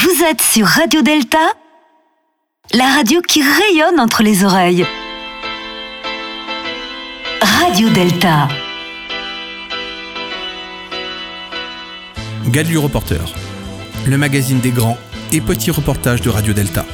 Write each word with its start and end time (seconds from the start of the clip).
Vous 0.00 0.22
êtes 0.22 0.40
sur 0.40 0.64
Radio 0.64 1.02
Delta, 1.02 1.54
la 2.72 2.84
radio 2.84 3.20
qui 3.20 3.42
rayonne 3.42 3.98
entre 3.98 4.22
les 4.22 4.44
oreilles. 4.44 4.86
Radio 7.42 7.88
Delta. 7.88 8.46
Gadu 12.46 12.78
Reporter, 12.78 13.34
le 14.06 14.16
magazine 14.16 14.60
des 14.60 14.70
grands 14.70 14.98
et 15.32 15.40
petits 15.40 15.72
reportages 15.72 16.20
de 16.20 16.30
Radio 16.30 16.52
Delta. 16.52 16.84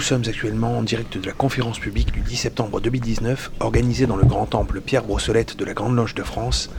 Nous 0.00 0.06
sommes 0.06 0.22
actuellement 0.26 0.78
en 0.78 0.82
direct 0.82 1.18
de 1.18 1.26
la 1.26 1.34
conférence 1.34 1.78
publique 1.78 2.10
du 2.10 2.20
10 2.20 2.34
septembre 2.34 2.80
2019 2.80 3.50
organisée 3.60 4.06
dans 4.06 4.16
le 4.16 4.24
grand 4.24 4.46
temple 4.46 4.80
Pierre 4.80 5.04
Brossolette 5.04 5.58
de 5.58 5.64
la 5.66 5.74
Grande 5.74 5.94
Loge 5.94 6.14
de 6.14 6.22
France 6.22 6.70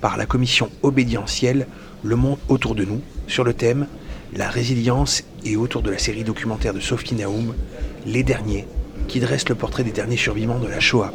par 0.00 0.16
la 0.16 0.24
commission 0.24 0.70
obédientielle 0.84 1.66
Le 2.04 2.14
Monde 2.14 2.38
autour 2.48 2.76
de 2.76 2.84
nous 2.84 3.00
sur 3.26 3.42
le 3.42 3.54
thème 3.54 3.88
La 4.36 4.48
résilience 4.48 5.24
et 5.44 5.56
autour 5.56 5.82
de 5.82 5.90
la 5.90 5.98
série 5.98 6.22
documentaire 6.22 6.72
de 6.72 6.78
Sophie 6.78 7.16
Naoum, 7.16 7.56
Les 8.06 8.22
Derniers, 8.22 8.68
qui 9.08 9.18
dresse 9.18 9.48
le 9.48 9.56
portrait 9.56 9.82
des 9.82 9.90
derniers 9.90 10.16
survivants 10.16 10.60
de 10.60 10.68
la 10.68 10.78
Shoah. 10.78 11.12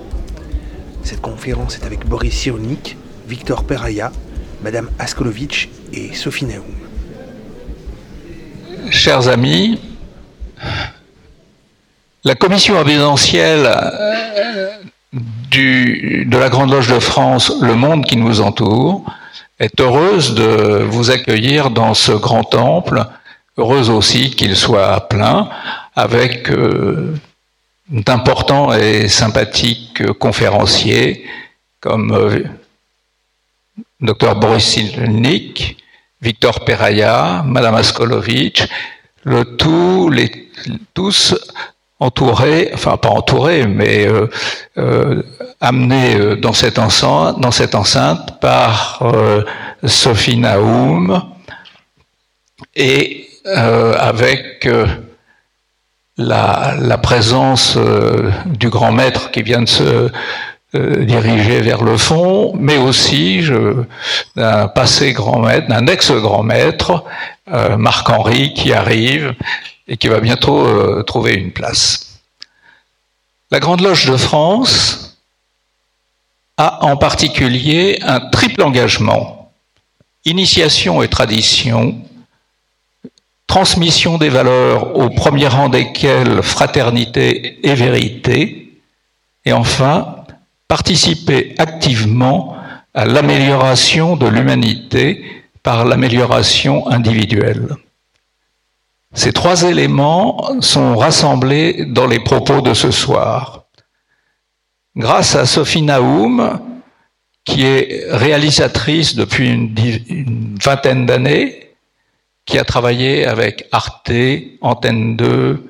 Cette 1.04 1.22
conférence 1.22 1.78
est 1.78 1.86
avec 1.86 2.06
Boris 2.06 2.34
Cyrulnik, 2.34 2.98
Victor 3.30 3.64
Peraya, 3.64 4.12
Madame 4.62 4.90
Askolovitch 5.00 5.70
et 5.94 6.14
Sophie 6.14 6.48
Naoum. 6.48 6.66
Chers 8.90 9.30
amis, 9.30 9.80
la 12.26 12.34
commission 12.34 12.80
obédientielle 12.80 13.68
euh, 13.68 14.70
du, 15.14 16.26
de 16.28 16.38
la 16.38 16.50
Grande 16.50 16.72
Loge 16.72 16.88
de 16.88 17.00
France, 17.00 17.54
le 17.62 17.76
monde 17.76 18.04
qui 18.06 18.18
nous 18.18 18.42
entoure, 18.42 19.06
est 19.60 19.80
heureuse 19.80 20.34
de 20.34 20.84
vous 20.90 21.12
accueillir 21.12 21.70
dans 21.70 21.94
ce 21.94 22.12
grand 22.12 22.44
temple, 22.44 23.06
heureuse 23.58 23.92
aussi 23.92 24.32
qu'il 24.32 24.56
soit 24.56 25.08
plein, 25.08 25.50
avec 25.96 26.50
euh, 26.50 27.16
d'importants 27.90 28.74
et 28.74 29.08
sympathiques 29.08 30.12
conférenciers 30.14 31.26
comme 31.80 32.12
euh, 32.12 32.44
Dr 34.02 34.36
Boris 34.36 34.66
Silnik, 34.66 35.78
Victor 36.22 36.66
Peraya, 36.66 37.44
Madame 37.46 37.76
Askolovitch, 37.76 38.68
le 39.24 39.56
tout, 39.58 40.10
les, 40.10 40.50
tous 40.96 41.36
entouré, 42.00 42.72
enfin 42.74 42.98
pas 42.98 43.10
entouré, 43.10 43.68
mais 43.68 44.06
euh, 44.06 44.28
euh, 44.78 45.24
amené 45.62 46.16
euh, 46.16 46.36
dans 46.36 46.54
cette 46.54 46.78
enceinte, 46.78 48.40
par 48.42 49.02
Sophie 49.84 50.38
Naoum 50.38 51.24
et 52.76 53.30
avec 53.46 54.68
la, 56.18 56.76
la, 56.80 56.98
présence 56.98 57.78
du 58.46 58.70
grand 58.70 58.92
maître 58.92 59.32
qui 59.32 59.44
vient 59.44 59.62
de 59.62 59.68
se 59.70 60.10
diriger 60.74 61.62
vers 61.62 61.84
le 61.84 61.98
fond, 61.98 62.54
mais 62.58 62.78
aussi 62.78 63.44
d'un 64.36 64.68
passé 64.68 65.14
grand 65.14 65.40
maître, 65.40 65.68
d'un 65.68 65.86
ex-grand 65.86 66.44
maître, 66.44 67.04
Marc-Henri, 67.78 68.54
qui 68.54 68.74
arrive 68.74 69.36
et 69.88 69.98
qui 69.98 70.08
va 70.08 70.20
bientôt 70.20 70.66
euh, 70.66 71.04
trouver 71.04 71.34
une 71.34 71.52
place. 71.52 72.20
La 73.52 73.60
Grande 73.60 73.82
Loge 73.82 74.06
de 74.06 74.18
France 74.18 75.18
a 76.58 76.84
en 76.86 76.98
particulier 76.98 78.00
un 78.02 78.20
triple 78.20 78.64
engagement, 78.64 79.52
initiation 80.26 81.02
et 81.04 81.08
tradition, 81.08 81.96
transmission 83.48 84.18
des 84.18 84.30
valeurs 84.30 84.98
au 84.98 85.10
premier 85.10 85.48
rang 85.48 85.70
desquelles 85.70 86.42
fraternité 86.42 87.60
et 87.68 87.76
vérité, 87.76 88.82
et 89.46 89.54
enfin 89.54 90.16
participer 90.68 91.54
activement 91.58 92.58
à 92.94 93.06
l'amélioration 93.06 94.16
de 94.16 94.26
l'humanité 94.26 95.44
par 95.62 95.86
l'amélioration 95.86 96.88
individuelle. 96.90 97.76
Ces 99.16 99.32
trois 99.32 99.64
éléments 99.64 100.62
sont 100.62 100.98
rassemblés 100.98 101.86
dans 101.86 102.06
les 102.06 102.20
propos 102.20 102.60
de 102.62 102.74
ce 102.74 102.92
soir. 102.92 103.64
Grâce 104.98 105.36
à 105.36 105.46
Sophie 105.46 105.82
Naoum, 105.82 106.60
qui 107.46 107.66
est 107.66 108.04
réalisatrice 108.10 109.16
depuis 109.16 109.50
une, 109.50 110.58
vingtaine 110.62 111.06
d'années, 111.06 111.72
qui 112.46 112.60
a 112.60 112.66
travaillé 112.66 113.26
avec 113.26 113.68
Arte, 113.72 114.12
Antenne 114.62 115.16
2, 115.16 115.64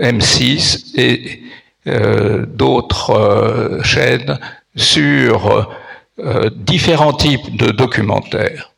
M6 0.00 0.92
et 0.96 1.42
euh, 1.86 2.46
d'autres 2.46 3.10
euh, 3.10 3.82
chaînes 3.82 4.38
sur 4.74 5.68
euh, 6.18 6.50
différents 6.50 7.12
types 7.12 7.56
de 7.56 7.70
documentaires. 7.70 8.72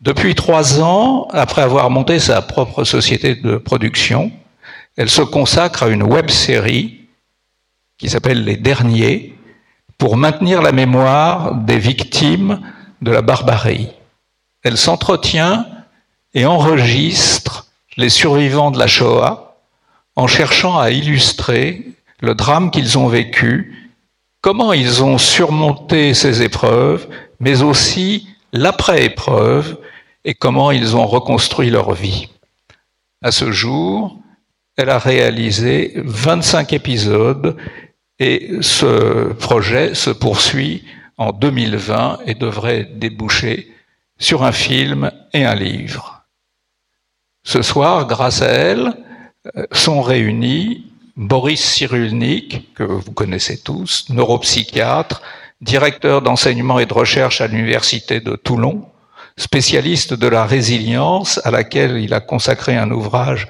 Depuis 0.00 0.34
trois 0.34 0.80
ans, 0.80 1.28
après 1.30 1.60
avoir 1.60 1.90
monté 1.90 2.18
sa 2.18 2.40
propre 2.40 2.84
société 2.84 3.34
de 3.34 3.58
production, 3.58 4.32
elle 4.96 5.10
se 5.10 5.20
consacre 5.20 5.82
à 5.82 5.88
une 5.88 6.02
web 6.02 6.30
série 6.30 7.00
qui 7.98 8.08
s'appelle 8.08 8.44
Les 8.44 8.56
Derniers 8.56 9.34
pour 9.98 10.16
maintenir 10.16 10.62
la 10.62 10.72
mémoire 10.72 11.54
des 11.54 11.78
victimes 11.78 12.60
de 13.02 13.10
la 13.10 13.20
barbarie. 13.20 13.88
Elle 14.62 14.78
s'entretient 14.78 15.66
et 16.32 16.46
enregistre 16.46 17.66
les 17.98 18.08
survivants 18.08 18.70
de 18.70 18.78
la 18.78 18.86
Shoah 18.86 19.58
en 20.16 20.26
cherchant 20.26 20.78
à 20.78 20.90
illustrer 20.90 21.92
le 22.20 22.34
drame 22.34 22.70
qu'ils 22.70 22.96
ont 22.96 23.08
vécu, 23.08 23.92
comment 24.40 24.72
ils 24.72 25.04
ont 25.04 25.18
surmonté 25.18 26.14
ces 26.14 26.40
épreuves, 26.40 27.06
mais 27.38 27.60
aussi 27.60 28.28
l'après-épreuve 28.54 29.76
et 30.24 30.34
comment 30.34 30.70
ils 30.70 30.96
ont 30.96 31.06
reconstruit 31.06 31.70
leur 31.70 31.92
vie. 31.94 32.28
À 33.22 33.32
ce 33.32 33.52
jour, 33.52 34.18
elle 34.76 34.90
a 34.90 34.98
réalisé 34.98 35.92
25 35.96 36.72
épisodes 36.72 37.56
et 38.18 38.58
ce 38.60 39.32
projet 39.32 39.94
se 39.94 40.10
poursuit 40.10 40.84
en 41.16 41.32
2020 41.32 42.20
et 42.26 42.34
devrait 42.34 42.84
déboucher 42.84 43.70
sur 44.18 44.42
un 44.42 44.52
film 44.52 45.10
et 45.32 45.44
un 45.44 45.54
livre. 45.54 46.24
Ce 47.42 47.62
soir, 47.62 48.06
grâce 48.06 48.42
à 48.42 48.48
elle, 48.48 48.92
sont 49.72 50.02
réunis 50.02 50.86
Boris 51.16 51.62
Cyrulnik, 51.62 52.74
que 52.74 52.82
vous 52.82 53.12
connaissez 53.12 53.58
tous, 53.58 54.06
neuropsychiatre, 54.10 55.22
directeur 55.60 56.22
d'enseignement 56.22 56.78
et 56.78 56.86
de 56.86 56.94
recherche 56.94 57.40
à 57.40 57.46
l'Université 57.46 58.20
de 58.20 58.36
Toulon, 58.36 58.86
spécialiste 59.40 60.12
de 60.12 60.26
la 60.26 60.44
résilience, 60.44 61.40
à 61.44 61.50
laquelle 61.50 61.96
il 61.98 62.12
a 62.12 62.20
consacré 62.20 62.76
un 62.76 62.90
ouvrage 62.90 63.48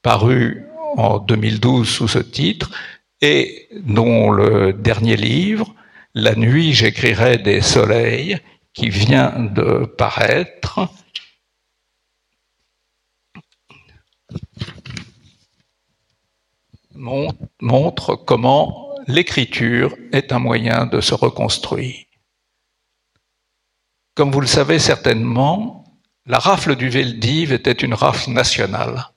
paru 0.00 0.66
en 0.96 1.18
2012 1.18 1.88
sous 1.88 2.08
ce 2.08 2.20
titre, 2.20 2.70
et 3.20 3.68
dont 3.84 4.30
le 4.30 4.72
dernier 4.72 5.16
livre, 5.16 5.74
La 6.14 6.34
nuit 6.34 6.74
j'écrirai 6.74 7.38
des 7.38 7.60
soleils, 7.62 8.38
qui 8.74 8.88
vient 8.90 9.32
de 9.38 9.86
paraître. 9.86 10.88
montre 17.60 18.14
comment 18.14 18.94
l'écriture 19.08 19.96
est 20.12 20.32
un 20.32 20.38
moyen 20.38 20.86
de 20.86 21.00
se 21.00 21.14
reconstruire. 21.14 22.11
Comme 24.14 24.30
vous 24.30 24.42
le 24.42 24.46
savez 24.46 24.78
certainement, 24.78 25.84
la 26.26 26.38
rafle 26.38 26.76
du 26.76 26.90
Veldiv 26.90 27.52
était 27.52 27.72
une 27.72 27.94
rafle 27.94 28.30
nationale. 28.30 29.08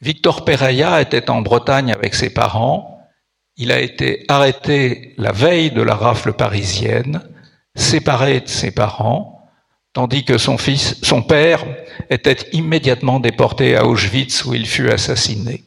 Victor 0.00 0.44
Peraya 0.44 1.00
était 1.00 1.28
en 1.28 1.42
Bretagne 1.42 1.92
avec 1.92 2.14
ses 2.14 2.30
parents. 2.30 3.00
Il 3.56 3.72
a 3.72 3.80
été 3.80 4.24
arrêté 4.28 5.14
la 5.18 5.32
veille 5.32 5.72
de 5.72 5.82
la 5.82 5.96
rafle 5.96 6.34
parisienne, 6.34 7.20
séparé 7.74 8.40
de 8.40 8.48
ses 8.48 8.70
parents, 8.70 9.42
tandis 9.92 10.24
que 10.24 10.38
son 10.38 11.22
père, 11.22 11.64
était 12.08 12.48
immédiatement 12.52 13.18
déporté 13.18 13.74
à 13.74 13.86
Auschwitz 13.86 14.44
où 14.44 14.54
il 14.54 14.66
fut 14.66 14.90
assassiné. 14.90 15.64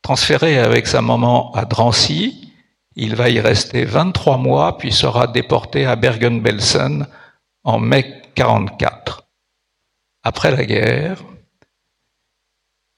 Transféré 0.00 0.58
avec 0.58 0.86
sa 0.86 1.02
maman 1.02 1.52
à 1.52 1.66
Drancy, 1.66 2.52
il 2.94 3.14
va 3.14 3.28
y 3.28 3.40
rester 3.40 3.84
23 3.84 4.38
mois 4.38 4.78
puis 4.78 4.92
sera 4.92 5.26
déporté 5.26 5.84
à 5.84 5.96
Bergen-Belsen 5.96 7.06
en 7.66 7.80
mai 7.80 8.22
44. 8.36 9.26
Après 10.22 10.50
la 10.52 10.64
guerre, 10.64 11.22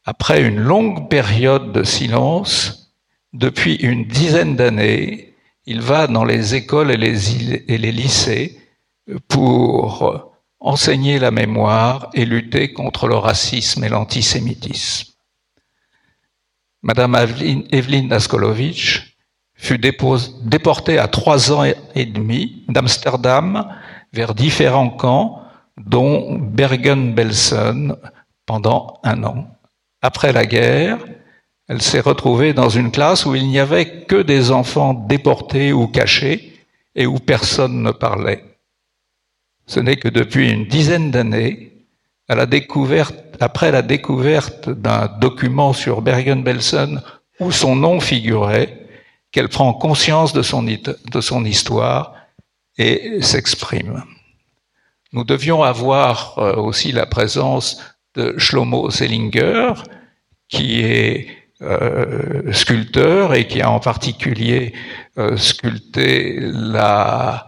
après 0.04 0.42
une 0.42 0.58
longue 0.60 1.08
période 1.08 1.72
de 1.72 1.82
silence, 1.82 2.94
depuis 3.32 3.76
une 3.76 4.04
dizaine 4.04 4.56
d'années, 4.56 5.34
il 5.64 5.80
va 5.80 6.06
dans 6.06 6.24
les 6.24 6.54
écoles 6.54 6.90
et 6.90 6.96
les, 6.98 7.92
lycées 7.92 8.58
pour 9.26 10.34
enseigner 10.60 11.18
la 11.18 11.30
mémoire 11.30 12.10
et 12.12 12.26
lutter 12.26 12.72
contre 12.72 13.08
le 13.08 13.16
racisme 13.16 13.84
et 13.84 13.88
l'antisémitisme. 13.88 15.12
Madame 16.82 17.16
Evelyne 17.70 18.08
Naskolovitch 18.08 19.16
fut 19.54 19.78
déportée 19.78 20.98
à 20.98 21.08
trois 21.08 21.52
ans 21.52 21.64
et 21.64 22.06
demi 22.06 22.64
d'Amsterdam 22.68 23.66
vers 24.12 24.34
différents 24.34 24.90
camps, 24.90 25.42
dont 25.76 26.38
Bergen-Belsen 26.38 27.96
pendant 28.46 28.98
un 29.04 29.22
an. 29.24 29.48
Après 30.02 30.32
la 30.32 30.46
guerre, 30.46 30.98
elle 31.68 31.82
s'est 31.82 32.00
retrouvée 32.00 32.52
dans 32.52 32.68
une 32.68 32.90
classe 32.90 33.26
où 33.26 33.34
il 33.34 33.46
n'y 33.46 33.58
avait 33.58 34.04
que 34.04 34.22
des 34.22 34.50
enfants 34.50 34.94
déportés 34.94 35.72
ou 35.72 35.86
cachés 35.86 36.54
et 36.94 37.06
où 37.06 37.18
personne 37.18 37.82
ne 37.82 37.90
parlait. 37.90 38.44
Ce 39.66 39.80
n'est 39.80 39.96
que 39.96 40.08
depuis 40.08 40.50
une 40.50 40.66
dizaine 40.66 41.10
d'années, 41.10 41.72
après 42.28 43.70
la 43.70 43.82
découverte 43.82 44.70
d'un 44.70 45.08
document 45.20 45.72
sur 45.72 46.02
Bergen-Belsen 46.02 47.02
où 47.40 47.52
son 47.52 47.76
nom 47.76 48.00
figurait, 48.00 48.86
qu'elle 49.30 49.48
prend 49.48 49.74
conscience 49.74 50.32
de 50.32 50.42
son, 50.42 50.62
de 50.62 51.20
son 51.20 51.44
histoire 51.44 52.14
et 52.78 53.20
s'exprime. 53.20 54.04
Nous 55.12 55.24
devions 55.24 55.62
avoir 55.62 56.38
euh, 56.38 56.54
aussi 56.56 56.92
la 56.92 57.06
présence 57.06 57.82
de 58.14 58.34
Shlomo 58.38 58.90
Selinger, 58.90 59.72
qui 60.48 60.80
est 60.80 61.28
euh, 61.60 62.52
sculpteur 62.52 63.34
et 63.34 63.46
qui 63.46 63.60
a 63.60 63.70
en 63.70 63.80
particulier 63.80 64.74
euh, 65.18 65.36
sculpté 65.36 66.38
la 66.40 67.46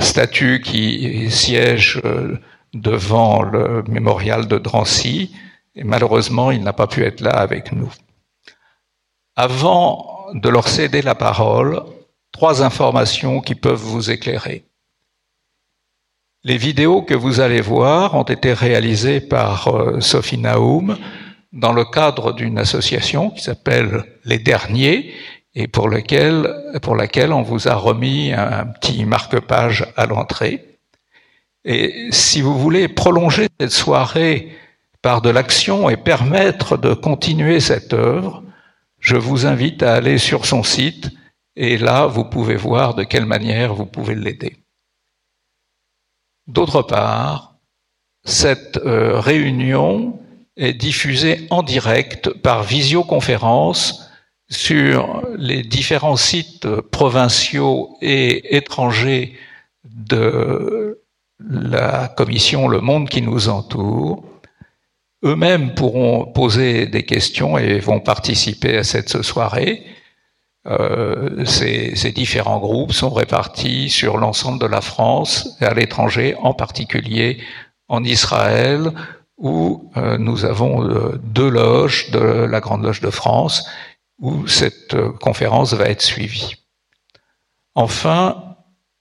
statue 0.00 0.60
qui 0.60 1.30
siège 1.30 2.02
devant 2.74 3.40
le 3.40 3.82
mémorial 3.88 4.46
de 4.46 4.58
Drancy. 4.58 5.34
Et 5.74 5.84
malheureusement, 5.84 6.50
il 6.50 6.62
n'a 6.62 6.74
pas 6.74 6.86
pu 6.86 7.02
être 7.02 7.22
là 7.22 7.30
avec 7.30 7.72
nous. 7.72 7.90
Avant 9.36 10.26
de 10.34 10.48
leur 10.50 10.68
céder 10.68 11.00
la 11.00 11.14
parole, 11.14 11.82
trois 12.38 12.62
informations 12.62 13.40
qui 13.40 13.56
peuvent 13.56 13.82
vous 13.94 14.12
éclairer. 14.12 14.62
Les 16.44 16.56
vidéos 16.56 17.02
que 17.02 17.14
vous 17.14 17.40
allez 17.40 17.60
voir 17.60 18.14
ont 18.14 18.22
été 18.22 18.52
réalisées 18.52 19.20
par 19.20 19.66
euh, 19.66 20.00
Sophie 20.00 20.38
Naoum 20.38 20.96
dans 21.52 21.72
le 21.72 21.84
cadre 21.84 22.32
d'une 22.32 22.56
association 22.60 23.30
qui 23.30 23.42
s'appelle 23.42 24.04
Les 24.24 24.38
Derniers 24.38 25.12
et 25.56 25.66
pour, 25.66 25.88
lequel, 25.88 26.48
pour 26.80 26.94
laquelle 26.94 27.32
on 27.32 27.42
vous 27.42 27.66
a 27.66 27.74
remis 27.74 28.32
un 28.32 28.66
petit 28.66 29.04
marque-page 29.04 29.88
à 29.96 30.06
l'entrée. 30.06 30.78
Et 31.64 32.06
si 32.12 32.40
vous 32.40 32.56
voulez 32.56 32.86
prolonger 32.86 33.48
cette 33.58 33.72
soirée 33.72 34.52
par 35.02 35.22
de 35.22 35.30
l'action 35.30 35.90
et 35.90 35.96
permettre 35.96 36.76
de 36.76 36.94
continuer 36.94 37.58
cette 37.58 37.94
œuvre, 37.94 38.44
je 39.00 39.16
vous 39.16 39.44
invite 39.44 39.82
à 39.82 39.94
aller 39.94 40.18
sur 40.18 40.46
son 40.46 40.62
site 40.62 41.10
et 41.60 41.76
là, 41.76 42.06
vous 42.06 42.24
pouvez 42.24 42.54
voir 42.54 42.94
de 42.94 43.02
quelle 43.02 43.26
manière 43.26 43.74
vous 43.74 43.84
pouvez 43.84 44.14
l'aider. 44.14 44.56
D'autre 46.46 46.82
part, 46.82 47.56
cette 48.24 48.76
euh, 48.76 49.18
réunion 49.18 50.20
est 50.56 50.72
diffusée 50.72 51.48
en 51.50 51.64
direct 51.64 52.30
par 52.30 52.62
visioconférence 52.62 54.08
sur 54.48 55.26
les 55.36 55.64
différents 55.64 56.16
sites 56.16 56.68
provinciaux 56.92 57.96
et 58.00 58.56
étrangers 58.56 59.36
de 59.84 61.02
la 61.40 62.06
commission 62.06 62.68
Le 62.68 62.80
Monde 62.80 63.08
qui 63.08 63.20
nous 63.20 63.48
entoure 63.48 64.24
eux-mêmes 65.24 65.74
pourront 65.74 66.24
poser 66.26 66.86
des 66.86 67.02
questions 67.02 67.58
et 67.58 67.80
vont 67.80 67.98
participer 67.98 68.78
à 68.78 68.84
cette 68.84 69.22
soirée. 69.22 69.84
Euh, 70.66 71.44
ces, 71.44 72.12
différents 72.12 72.58
groupes 72.58 72.92
sont 72.92 73.10
répartis 73.10 73.88
sur 73.88 74.18
l'ensemble 74.18 74.60
de 74.60 74.66
la 74.66 74.80
France 74.80 75.56
et 75.60 75.64
à 75.64 75.72
l'étranger, 75.72 76.34
en 76.42 76.52
particulier 76.52 77.38
en 77.88 78.04
Israël, 78.04 78.92
où 79.38 79.90
euh, 79.96 80.18
nous 80.18 80.44
avons 80.44 80.82
euh, 80.82 81.18
deux 81.22 81.48
loges 81.48 82.10
de 82.10 82.18
la 82.18 82.60
Grande 82.60 82.82
Loge 82.82 83.00
de 83.00 83.10
France, 83.10 83.66
où 84.18 84.46
cette 84.46 84.96
conférence 85.20 85.74
va 85.74 85.86
être 85.86 86.02
suivie. 86.02 86.56
Enfin, 87.74 88.44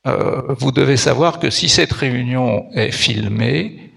vous 0.05 0.71
devez 0.71 0.95
savoir 0.95 1.39
que 1.39 1.49
si 1.49 1.67
cette 1.67 1.91
réunion 1.91 2.71
est 2.71 2.91
filmée, 2.91 3.91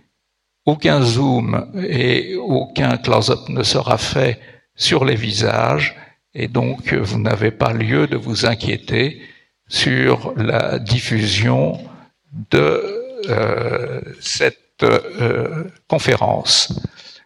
aucun 0.66 1.02
zoom 1.02 1.70
et 1.76 2.34
aucun 2.34 2.96
close-up 2.96 3.48
ne 3.48 3.62
sera 3.62 3.96
fait 3.96 4.40
sur 4.74 5.04
les 5.04 5.14
visages 5.14 5.94
et 6.34 6.48
donc 6.48 6.92
vous 6.92 7.18
n'avez 7.18 7.50
pas 7.50 7.72
lieu 7.72 8.06
de 8.06 8.16
vous 8.16 8.46
inquiéter 8.46 9.20
sur 9.68 10.32
la 10.36 10.78
diffusion 10.78 11.78
de 12.50 12.82
euh, 13.28 14.00
cette 14.20 14.82
euh, 14.82 15.64
conférence. 15.88 16.80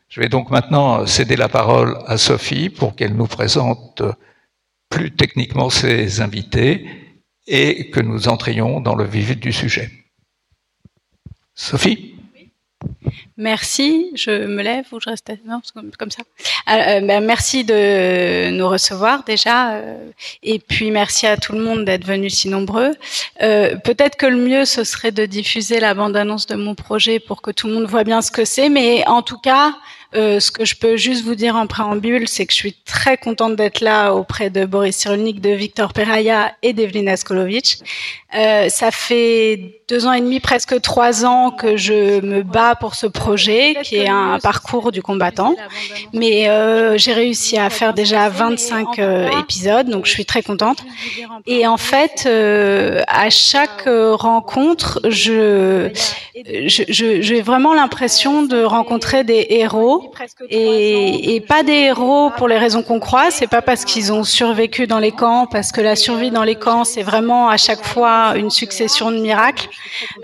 Je 0.09 0.21
vais 0.21 0.29
donc 0.29 0.51
maintenant 0.51 1.07
céder 1.07 1.37
la 1.37 1.49
parole 1.49 1.99
à 2.07 2.19
Sophie 2.19 2.71
pour 2.71 2.95
qu'elle 2.95 3.15
nous 3.15 3.27
présente 3.27 4.03
plus 4.89 5.11
techniquement 5.11 5.71
ses 5.71 6.21
invités 6.21 6.87
et 7.47 7.91
que 7.91 8.01
nous 8.01 8.29
entrions 8.29 8.81
dans 8.81 8.95
le 8.95 9.05
vif 9.05 9.39
du 9.39 9.53
sujet. 9.53 9.91
Sophie? 11.55 12.14
Merci, 13.37 14.13
je 14.15 14.47
me 14.47 14.63
lève 14.63 14.85
ou 14.93 15.01
je 15.01 15.11
reste? 15.11 15.33
Non, 15.45 15.61
comme 15.99 16.11
ça. 16.11 16.23
Euh, 16.71 17.01
ben, 17.01 17.25
merci 17.25 17.65
de 17.65 18.51
nous 18.51 18.69
recevoir 18.69 19.25
déjà, 19.25 19.73
euh, 19.73 20.11
et 20.43 20.59
puis 20.59 20.91
merci 20.91 21.27
à 21.27 21.37
tout 21.37 21.53
le 21.53 21.61
monde 21.61 21.85
d'être 21.85 22.07
venu 22.07 22.31
si 22.31 22.49
nombreux. 22.49 22.93
Euh, 23.43 23.77
peut-être 23.77 24.17
que 24.17 24.27
le 24.27 24.37
mieux 24.37 24.65
ce 24.65 24.85
serait 24.85 25.13
de 25.13 25.27
diffuser 25.27 25.81
la 25.81 25.95
bande-annonce 25.95 26.47
de 26.47 26.55
mon 26.55 26.75
projet 26.75 27.19
pour 27.19 27.43
que 27.43 27.51
tout 27.51 27.67
le 27.67 27.75
monde 27.75 27.87
voit 27.87 28.05
bien 28.05 28.23
ce 28.23 28.31
que 28.31 28.45
c'est, 28.45 28.69
mais 28.69 29.07
en 29.07 29.23
tout 29.23 29.39
cas, 29.39 29.75
euh, 30.17 30.41
ce 30.41 30.51
que 30.51 30.65
je 30.65 30.77
peux 30.77 30.97
juste 30.97 31.25
vous 31.25 31.35
dire 31.35 31.57
en 31.57 31.67
préambule, 31.67 32.29
c'est 32.29 32.47
que 32.47 32.53
je 32.53 32.59
suis 32.59 32.75
très 32.85 33.17
contente 33.17 33.57
d'être 33.57 33.81
là 33.81 34.13
auprès 34.15 34.51
de 34.51 34.65
Boris 34.65 34.97
Cyrulnik, 34.97 35.41
de 35.41 35.51
Victor 35.51 35.93
Peraya 35.93 36.55
et 36.63 36.73
d'Evelina 36.73 37.17
Skolovic. 37.17 37.79
Euh, 38.35 38.69
ça 38.69 38.91
fait 38.91 39.81
deux 39.89 40.07
ans 40.07 40.13
et 40.13 40.21
demi, 40.21 40.41
presque 40.41 40.81
trois 40.81 41.25
ans 41.25 41.51
que 41.51 41.77
je 41.77 42.21
me 42.21 42.43
bats 42.43 42.75
pour 42.75 42.95
ce 42.95 43.07
projet, 43.07 43.77
qui 43.83 43.97
est 43.97 44.09
un 44.09 44.39
parcours 44.39 44.93
du 44.93 45.03
combattant. 45.03 45.55
Mais 46.13 46.49
euh, 46.49 46.97
j'ai 46.97 47.13
réussi 47.13 47.59
à 47.59 47.69
faire 47.71 47.93
déjà 47.93 48.29
25 48.29 48.99
euh, 48.99 49.29
épisodes, 49.41 49.89
donc 49.89 50.07
je 50.07 50.11
suis 50.11 50.25
très 50.25 50.43
contente. 50.43 50.79
Et 51.47 51.67
en 51.67 51.77
fait, 51.77 52.25
euh, 52.27 53.03
à 53.09 53.29
chaque 53.31 53.87
rencontre, 53.87 55.01
je, 55.09 55.91
j'ai 56.47 57.43
vraiment 57.43 57.75
l'impression 57.75 58.43
de 58.43 58.65
rencontrer 58.65 59.23
des 59.23 59.47
héros 59.51 60.04
et, 60.51 61.35
et 61.35 61.41
pas 61.41 61.63
des 61.63 61.73
héros 61.73 62.31
pour 62.37 62.49
les 62.49 62.59
raisons 62.59 62.83
qu'on 62.83 63.01
croit. 63.01 63.31
C'est 63.31 63.47
pas 63.47 63.63
parce 63.63 63.85
qu'ils 63.85 64.13
ont 64.13 64.25
survécu 64.25 64.87
dans 64.87 64.99
les 64.99 65.13
camps, 65.13 65.47
parce 65.47 65.73
que 65.73 65.81
la 65.81 65.97
survie 65.97 66.31
dans 66.31 66.45
les 66.45 66.55
camps, 66.55 66.85
c'est 66.85 67.03
vraiment 67.03 67.49
à 67.49 67.57
chaque 67.57 67.85
fois 67.85 68.35
une 68.37 68.51
succession 68.51 69.11
de 69.11 69.19
miracles. 69.19 69.69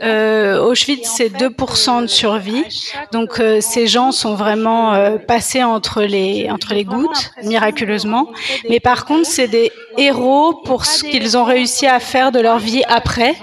Euh, 0.02 0.60
Auschwitz, 0.60 1.08
c'est 1.08 1.28
2% 1.28 2.02
de 2.02 2.06
survie. 2.06 2.64
Donc 3.12 3.40
euh, 3.40 3.60
ces 3.60 3.86
gens 3.86 4.12
sont 4.12 4.34
vraiment 4.34 4.94
euh, 4.94 5.18
passés 5.18 5.62
entre 5.62 6.02
les, 6.02 6.48
entre 6.50 6.74
les 6.74 6.84
gouttes, 6.84 7.32
miraculeusement. 7.42 8.30
Mais 8.68 8.80
par 8.80 9.04
contre, 9.04 9.26
c'est 9.26 9.48
des 9.48 9.72
héros 9.96 10.54
pour 10.64 10.86
ce 10.86 11.04
qu'ils 11.04 11.36
ont 11.36 11.44
réussi 11.44 11.86
à 11.86 12.00
faire 12.00 12.32
de 12.32 12.40
leur 12.40 12.58
vie 12.58 12.82
après. 12.88 13.34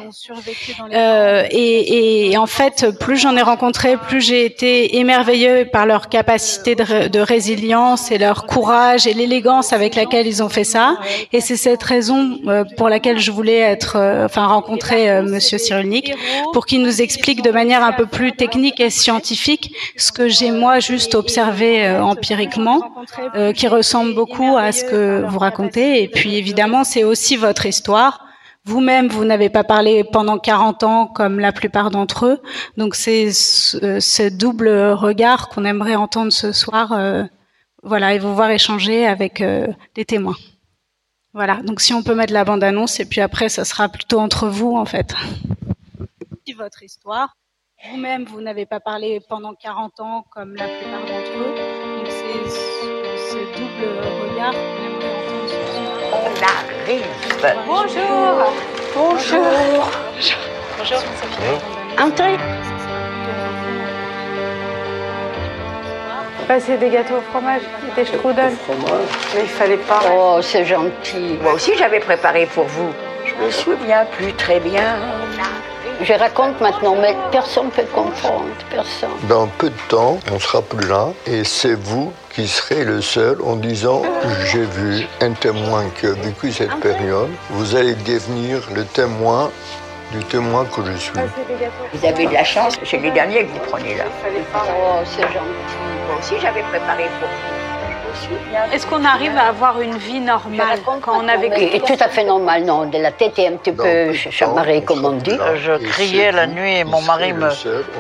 Euh, 0.94 1.44
et, 1.52 2.30
et, 2.30 2.38
en 2.38 2.48
fait, 2.48 2.98
plus 3.00 3.18
j'en 3.18 3.36
ai 3.36 3.42
rencontré, 3.42 3.98
plus 3.98 4.22
j'ai 4.22 4.46
été 4.46 4.98
émerveillée 4.98 5.66
par 5.66 5.86
leur 5.86 6.10
capacité 6.10 6.27
de, 6.28 7.08
de 7.08 7.20
résilience 7.20 8.12
et 8.12 8.18
leur 8.18 8.46
courage 8.46 9.08
et 9.08 9.14
l'élégance 9.14 9.74
avec 9.74 9.96
laquelle 9.96 10.28
ils 10.28 10.44
ont 10.44 10.50
fait 10.50 10.64
ça. 10.64 10.98
Et 11.34 11.42
c'est 11.42 11.58
cette 11.58 11.84
raison 11.84 12.40
euh, 12.48 12.64
pour 12.78 12.90
laquelle 12.90 13.20
je 13.20 13.32
voulais 13.32 13.60
être, 13.60 13.98
enfin 14.26 14.46
rencontrer 14.46 15.10
euh, 15.10 15.24
Monsieur 15.24 15.58
Cyrulnik 15.58 16.14
pour 16.54 16.66
qu'il 16.66 16.82
nous 16.82 17.02
explique 17.02 17.42
de 17.42 17.52
manière 17.52 17.84
un 17.84 17.94
peu 17.94 18.06
plus 18.06 18.32
technique 18.34 18.80
et 18.80 18.90
scientifique 18.90 19.74
ce 19.96 20.12
que 20.12 20.28
j'ai 20.28 20.52
moi 20.52 20.80
juste 20.80 21.16
observé 21.16 21.86
euh, 21.86 22.02
empiriquement, 22.02 22.82
euh, 23.36 23.54
qui 23.54 23.68
ressemble 23.68 24.14
beaucoup 24.14 24.58
à 24.58 24.72
ce 24.72 24.84
que 24.84 25.26
vous 25.28 25.40
racontez. 25.40 26.04
Et 26.04 26.08
puis 26.08 26.36
évidemment, 26.36 26.84
c'est 26.84 27.04
aussi 27.04 27.38
votre 27.38 27.66
histoire. 27.66 28.27
Vous-même, 28.68 29.08
vous, 29.08 29.24
n'avez 29.24 29.50
pas 29.50 29.64
parlé 29.64 30.04
pendant 30.04 30.38
40 30.38 30.84
ans 30.84 31.08
comme 31.08 31.40
la 31.40 31.52
plupart 31.52 31.90
d'entre 31.90 32.26
eux. 32.26 32.42
Donc 32.76 32.96
c'est 32.96 33.32
ce, 33.32 34.30
double 34.30 34.70
regard 34.70 35.50
qu'on 35.50 35.66
aimerait 35.66 35.96
entendre 35.96 36.32
ce 36.32 36.52
soir 36.52 36.94
voilà, 37.84 38.14
et 38.14 38.20
vous 38.20 38.36
voir 38.36 38.52
échanger 38.52 39.08
avec 39.08 39.42
des 39.96 40.06
témoins. 40.06 40.36
Voilà, 41.34 41.62
donc 41.62 41.82
si 41.82 41.94
on 41.94 42.04
peut 42.04 42.16
mettre 42.16 42.34
la 42.34 42.44
bande-annonce, 42.44 43.00
et 43.00 43.06
puis 43.06 43.22
après, 43.22 43.48
ça 43.48 43.64
sera 43.64 43.90
plutôt 43.90 44.20
entre 44.20 44.48
vous, 44.48 44.76
en 44.76 44.86
fait. 44.86 45.14
Votre 46.58 46.82
histoire. 46.82 47.36
Vous-même, 47.92 48.26
vous 48.26 48.42
n'avez 48.42 48.66
pas 48.66 48.80
parlé 48.80 49.20
pendant 49.30 49.54
40 49.54 50.00
ans, 50.00 50.26
comme 50.32 50.56
la 50.56 50.68
plupart 50.68 51.02
d'entre 51.02 51.32
eux. 51.38 51.56
Donc 51.98 52.08
c'est 52.08 52.50
ce 52.50 53.38
double 53.56 54.00
regard 54.32 54.56
On 56.20 56.32
arrive. 56.44 57.06
Bonjour. 57.66 58.54
Bonjour. 58.96 59.46
Bonjour. 60.16 60.38
Bonjour. 60.78 61.00
Entrez. 62.00 62.38
Passer 66.48 66.78
des 66.78 66.90
gâteaux 66.90 67.16
au 67.18 67.22
fromage 67.32 67.62
et 67.88 67.96
des 67.96 68.06
strudels. 68.06 68.54
Mais 69.36 69.42
il 69.42 69.48
fallait 69.50 69.78
pas. 69.78 70.00
Oh, 70.12 70.40
c'est 70.42 70.66
gentil. 70.66 71.38
Moi 71.42 71.54
aussi, 71.54 71.76
j'avais 71.78 72.00
préparé 72.00 72.46
pour 72.46 72.66
vous. 72.66 72.90
Je 73.26 73.46
me 73.46 73.52
souviens 73.52 74.06
plus 74.18 74.34
très 74.34 74.60
bien. 74.60 74.98
Je 76.02 76.14
raconte 76.14 76.62
maintenant, 76.62 76.96
mais 76.96 77.16
personne 77.32 77.66
ne 77.66 77.72
peut 77.72 77.88
comprendre, 77.94 78.46
personne. 78.70 79.10
Dans 79.28 79.48
peu 79.48 79.70
de 79.70 79.80
temps, 79.90 80.20
on 80.32 80.40
sera 80.40 80.62
plus 80.62 80.88
là 80.88 81.08
et 81.26 81.44
c'est 81.44 81.74
vous 81.74 82.14
qui 82.38 82.48
serez 82.48 82.84
le 82.84 83.02
seul 83.02 83.42
en 83.42 83.56
disant 83.56 84.04
j'ai 84.52 84.64
vu 84.66 85.08
un 85.22 85.32
témoin 85.32 85.90
qui 86.00 86.06
a 86.06 86.12
vécu 86.12 86.52
cette 86.52 86.80
période. 86.82 87.32
Vous 87.50 87.76
allez 87.76 87.96
devenir 87.96 88.60
le 88.76 88.86
témoin 88.86 89.50
du 90.12 90.24
témoin 90.26 90.64
que 90.66 90.86
je 90.86 90.98
suis. 90.98 91.14
Vous 91.94 92.06
avez 92.06 92.28
de 92.28 92.34
la 92.34 92.44
chance, 92.44 92.76
c'est 92.86 93.00
les 93.00 93.10
derniers 93.10 93.44
que 93.44 93.54
vous 93.54 93.66
prenez 93.72 93.96
là. 93.96 94.04
Oh, 94.54 95.00
c'est 95.04 95.24
gentil. 95.24 95.80
Moi 96.08 96.20
aussi, 96.20 96.36
j'avais 96.40 96.62
préparé 96.62 97.06
pour 97.20 97.28
vous. 97.28 97.57
Est-ce 98.74 98.86
qu'on 98.88 99.04
arrive 99.06 99.36
à 99.38 99.48
avoir 99.48 99.82
une 99.82 99.98
vie 99.98 100.20
normale 100.20 100.80
quand 100.86 101.00
on 101.08 101.28
a 101.28 101.38
vécu 101.38 101.62
Et 101.62 101.80
tout 101.80 101.98
à 102.00 102.10
fait 102.10 102.24
normal, 102.24 102.64
non. 102.66 102.86
De 102.86 102.98
la 102.98 103.12
tête 103.12 103.38
est 103.40 103.48
un 103.48 103.58
petit 103.58 103.72
peu 103.72 104.14
chamarrée, 104.14 104.84
comme 104.84 105.06
on 105.06 105.14
dit. 105.14 105.38
Je 105.64 105.74
criais 105.90 106.32
la 106.32 106.48
nuit 106.48 106.78
et 106.80 106.84
mon 106.84 107.02
mari 107.02 107.34
me, 107.34 107.48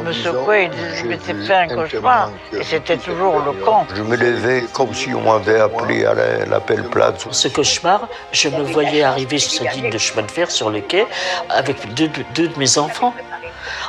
me 0.03 0.11
secouait. 0.11 0.65
Il 0.65 0.69
disait 0.71 0.95
je 0.95 1.05
m'étais 1.05 1.33
fait 1.33 1.53
un 1.53 1.67
cauchemar. 1.67 2.31
Et 2.53 2.63
c'était 2.63 2.97
toujours 2.97 3.39
le 3.45 3.53
camp. 3.63 3.85
Je 3.95 4.03
me 4.03 4.15
levais 4.15 4.63
comme 4.73 4.93
si 4.93 5.13
on 5.13 5.21
m'avait 5.21 5.59
appelé 5.59 6.05
à 6.05 6.13
l'appel 6.45 6.83
plate. 6.83 7.25
Ce 7.31 7.47
cauchemar, 7.47 8.07
je 8.31 8.49
me 8.49 8.63
voyais 8.63 9.03
arriver 9.03 9.37
sur 9.37 9.51
cette 9.63 9.75
ligne 9.75 9.89
de 9.89 9.97
chemin 9.97 10.23
de 10.23 10.31
fer 10.31 10.49
sur 10.51 10.69
le 10.69 10.81
quai 10.81 11.05
avec 11.49 11.93
deux, 11.93 12.09
deux 12.35 12.47
de 12.47 12.59
mes 12.59 12.77
enfants 12.77 13.13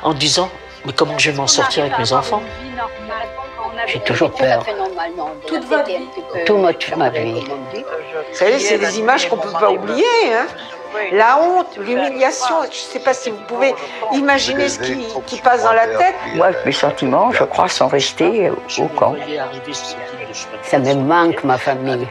en 0.03 0.15
disant 0.15 0.49
Mais 0.85 0.93
comment 0.93 1.19
je 1.19 1.31
vais 1.31 1.37
m'en 1.37 1.47
sortir 1.47 1.85
avec 1.85 1.99
mes 1.99 2.13
enfants? 2.13 2.43
J'ai 3.87 4.01
toujours 4.01 4.31
peur. 4.33 4.65
Toute 5.47 5.65
votre 5.65 5.87
vie 5.87 6.09
Toute 6.47 6.97
ma 6.97 7.11
vie. 7.11 7.41
Vous 7.41 8.35
savez, 8.35 8.59
c'est 8.59 8.79
des 8.79 8.99
images 8.99 9.29
qu'on 9.29 9.37
ne 9.37 9.43
peut 9.43 9.53
pas 9.53 9.71
oublier. 9.71 10.05
Hein 10.33 10.47
la 11.13 11.39
honte, 11.41 11.77
l'humiliation, 11.79 12.57
je 12.63 12.69
ne 12.69 12.73
sais 12.73 12.99
pas 12.99 13.15
si 13.15 13.31
vous 13.31 13.41
pouvez 13.47 13.75
imaginer 14.13 14.69
ce 14.69 14.79
qui, 14.79 15.07
qui, 15.27 15.41
passe 15.41 15.63
dans 15.63 15.73
la 15.73 15.87
tête. 15.87 16.15
Moi, 16.35 16.51
mes 16.65 16.73
sentiments, 16.73 17.31
je 17.31 17.45
crois, 17.45 17.69
sont 17.69 17.89
restés 17.89 18.51
au 18.51 18.87
camp. 18.89 19.15
Ça 20.63 20.79
me 20.79 20.95
manque, 20.95 21.45
ma 21.45 21.59
famille. 21.59 22.07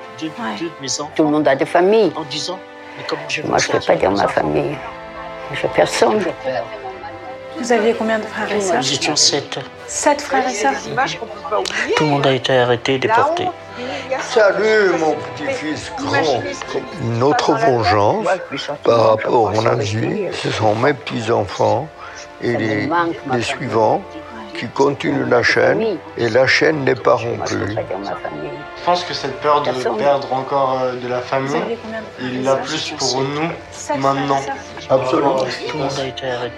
Tout 1.16 1.24
le 1.24 1.30
monde 1.30 1.48
a 1.48 1.56
des 1.56 1.66
familles. 1.66 2.14
Moi, 2.16 2.26
je 3.28 3.42
ne 3.42 3.72
peux 3.72 3.86
pas 3.86 3.96
dire 3.96 4.12
ma 4.12 4.28
famille. 4.28 4.78
Je 5.54 5.68
personne. 5.68 6.24
Vous 7.60 7.72
aviez 7.72 7.94
combien 7.94 8.20
de 8.20 8.26
frères 8.26 8.52
et 8.52 8.62
sœurs? 8.62 8.78
Nous 8.78 8.94
étions 8.94 9.16
sept. 9.16 9.60
Sept 9.88 10.22
frères 10.22 10.48
et 10.48 10.54
sœurs 10.54 10.74
Tout 11.96 12.04
le 12.04 12.10
monde 12.10 12.28
a 12.28 12.34
été 12.34 12.58
arrêté, 12.58 13.00
déporté. 13.00 13.48
Salut 14.22 14.92
mon 15.00 15.16
petit-fils 15.36 15.92
grand. 15.98 16.44
Notre 17.20 17.54
vengeance 17.54 18.28
par 18.84 19.10
rapport 19.10 19.50
à 19.50 19.52
mon 19.54 19.66
avis, 19.66 20.28
ce 20.34 20.52
sont 20.52 20.76
mes 20.76 20.94
petits-enfants 20.94 21.88
et 22.42 22.56
les, 22.56 22.90
les 23.34 23.42
suivants 23.42 24.02
qui 24.58 24.68
continuent 24.68 25.30
la 25.30 25.44
chaîne 25.44 25.98
et 26.18 26.30
la 26.30 26.48
chaîne 26.48 26.84
n'est 26.84 26.96
pas 26.96 27.16
rompue. 27.16 27.76
Je 28.78 28.84
pense 28.86 29.04
que 29.04 29.14
cette 29.14 29.40
peur 29.42 29.62
de 29.62 29.72
perdre 29.98 30.32
encore 30.34 30.80
de 31.02 31.08
la 31.08 31.20
famille, 31.20 31.78
il 32.22 32.44
l'a 32.44 32.56
plus 32.56 32.94
pour 32.98 33.22
nous 33.22 33.50
maintenant. 34.00 34.42
Absolument. 34.90 35.36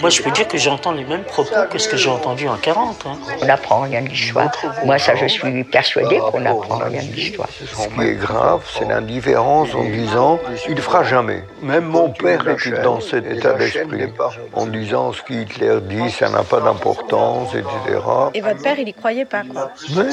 Moi, 0.02 0.10
je 0.10 0.22
peux 0.22 0.32
dire 0.32 0.48
que 0.48 0.58
j'entends 0.58 0.92
les 0.92 1.04
mêmes 1.04 1.24
propos 1.24 1.56
que 1.70 1.80
ce 1.80 1.90
que 1.90 1.98
j'ai 1.98 2.10
entendu 2.10 2.48
en 2.48 2.58
40. 2.58 3.06
Hein. 3.06 3.18
On 3.42 3.46
n'apprend 3.46 3.82
rien 3.82 4.04
de 4.04 4.10
l'histoire. 4.10 4.52
Moi, 4.86 5.00
ça, 5.00 5.16
je 5.16 5.26
suis 5.26 5.64
persuadé 5.64 6.20
qu'on 6.20 6.42
n'apprend 6.42 6.78
rien 6.78 7.02
de 7.02 7.12
l'histoire. 7.12 7.50
Ce 7.50 7.88
qui 7.88 8.02
est 8.02 8.16
grave, 8.16 8.62
c'est 8.78 8.86
l'indifférence 8.86 9.74
en 9.74 9.84
disant 9.84 10.40
il 10.68 10.76
ne 10.76 10.82
fera 10.82 11.04
jamais. 11.04 11.44
Même 11.62 11.86
mon 11.86 12.10
père 12.10 12.48
était 12.48 12.82
dans 12.82 13.02
cet 13.02 13.26
état 13.26 13.54
d'esprit, 13.54 14.14
en 14.54 14.68
disant 14.68 15.12
ce 15.14 15.24
qu'Hitler 15.24 15.80
dit, 15.82 16.12
ça 16.12 16.30
n'a 16.30 16.44
pas 16.44 16.60
d'importance, 16.60 17.56
etc. 17.56 17.89
Et 18.34 18.42
votre 18.42 18.62
père, 18.62 18.80
il 18.80 18.88
y 18.88 18.94
croyait 18.94 19.26
pas, 19.26 19.44
quoi. 19.44 19.72
Mais 19.96 20.04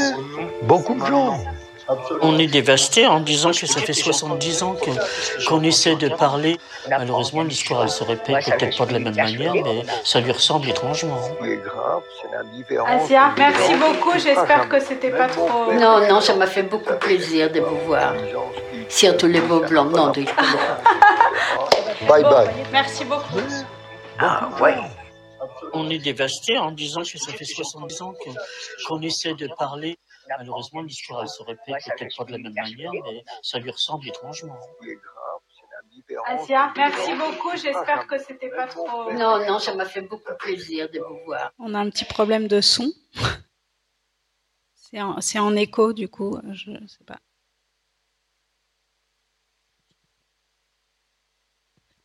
beaucoup 0.63 0.95
de 0.95 1.05
gens. 1.07 1.39
On 2.21 2.37
est 2.37 2.49
dévasté 2.49 3.07
en 3.07 3.21
disant 3.21 3.53
que 3.53 3.65
ça 3.65 3.81
fait 3.81 3.93
70 3.93 4.63
ans 4.65 4.75
qu'on 5.47 5.63
essaie 5.63 5.95
de 5.95 6.09
parler. 6.09 6.59
Malheureusement, 6.91 7.45
l'histoire, 7.45 7.85
elle 7.85 7.91
se 7.91 8.03
répète 8.03 8.45
peut-être 8.45 8.77
pas 8.77 8.87
de 8.87 8.93
la 8.93 8.99
même 8.99 9.15
manière, 9.15 9.55
mais 9.55 9.85
ça 10.03 10.21
lui 10.21 10.33
ressemble 10.33 10.69
étrangement. 10.69 11.21
Asia, 12.89 13.33
merci 13.39 13.75
beaucoup. 13.75 14.19
J'espère 14.19 14.69
que 14.69 14.81
c'était 14.81 15.11
pas 15.11 15.29
trop. 15.29 15.73
Non, 15.73 16.09
non, 16.09 16.21
ça 16.21 16.35
m'a 16.35 16.49
fait 16.49 16.65
beaucoup 16.65 16.95
plaisir 16.95 17.53
de 17.53 17.61
vous 17.61 17.79
voir. 17.87 18.15
Surtout 18.89 19.29
les 19.29 19.41
beaux 19.41 19.61
blancs. 19.61 19.93
Non, 19.93 20.09
de... 20.09 20.25
Bye 22.09 22.23
bye. 22.25 22.49
Merci 22.73 23.05
beaucoup. 23.05 23.39
Ah, 24.19 24.49
ouais. 24.61 24.75
On 25.73 25.89
est 25.91 25.99
dévasté 25.99 26.59
en 26.59 26.73
disant 26.73 27.03
que 27.03 27.19
ça 27.19 27.33
fait 27.33 27.45
70 27.45 28.03
ans 28.03 28.15
qu'on 28.87 29.01
essaie 29.03 29.35
de 29.35 29.49
parler. 29.59 29.99
Malheureusement, 30.29 30.83
l'histoire, 30.83 31.23
elle 31.23 31.29
se 31.29 31.43
répète 31.43 31.77
peut-être 31.99 32.17
pas 32.17 32.25
de 32.25 32.33
la 32.33 32.39
même 32.39 32.55
manière, 32.55 32.91
mais 33.05 33.25
ça 33.43 33.59
lui 33.59 33.71
ressemble 33.71 34.09
étrangement. 34.09 34.59
Asia, 36.27 36.73
merci 36.77 37.15
beaucoup. 37.15 37.51
J'espère 37.57 38.07
que 38.07 38.19
c'était 38.19 38.51
pas 38.51 38.67
trop. 38.67 39.13
Non, 39.13 39.45
non, 39.47 39.59
ça 39.59 39.75
m'a 39.75 39.85
fait 39.85 40.03
beaucoup 40.03 40.35
plaisir 40.39 40.91
de 40.91 41.01
vous 41.01 41.25
voir. 41.25 41.53
On 41.59 41.75
a 41.75 41.79
un 41.79 41.91
petit 41.91 42.05
problème 42.05 42.49
de 42.49 42.61
son. 42.61 42.93
C'est 44.75 45.01
en, 45.01 45.19
en, 45.19 45.57
écho, 45.57 45.93
du 45.93 46.09
coup, 46.09 46.39
je 46.53 46.71
sais 46.87 47.05
pas. 47.05 47.19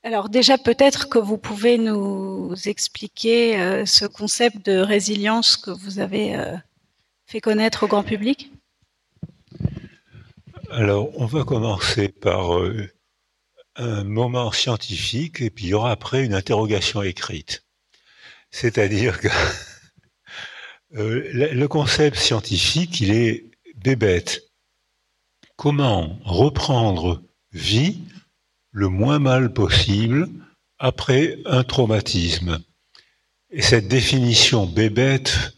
Alors 0.04 0.30
déjà, 0.30 0.58
peut-être 0.58 1.10
que 1.10 1.20
vous 1.20 1.38
pouvez 1.38 1.78
nous 1.78 2.56
expliquer 2.66 3.60
euh, 3.60 3.86
ce 3.86 4.06
concept 4.06 4.66
de 4.66 4.80
résilience 4.80 5.58
que 5.58 5.70
vous 5.70 6.00
avez 6.00 6.36
euh, 6.36 6.56
fait 7.28 7.40
connaître 7.40 7.84
au 7.84 7.88
grand 7.88 8.02
public 8.02 8.52
Alors, 10.72 11.10
on 11.20 11.28
va 11.28 11.44
commencer 11.44 12.08
par 12.08 12.58
euh, 12.58 12.90
un 13.76 14.04
moment 14.04 14.52
scientifique 14.52 15.40
et 15.40 15.52
puis 15.52 15.66
il 15.66 15.70
y 15.70 15.74
aura 15.76 15.92
après 15.92 16.26
une 16.26 16.34
interrogation 16.34 17.04
écrite. 17.04 17.64
C'est-à-dire 18.50 19.20
que 19.20 19.28
le 20.94 21.68
concept 21.68 22.18
scientifique, 22.18 23.02
il 23.02 23.12
est 23.12 23.52
bébête. 23.76 24.42
Comment 25.58 26.18
reprendre 26.24 27.22
vie 27.52 28.02
le 28.72 28.88
moins 28.88 29.20
mal 29.20 29.54
possible 29.54 30.28
après 30.80 31.38
un 31.46 31.64
traumatisme 31.64 32.60
Et 33.50 33.62
cette 33.62 33.88
définition 33.88 34.66
bébête 34.66 35.54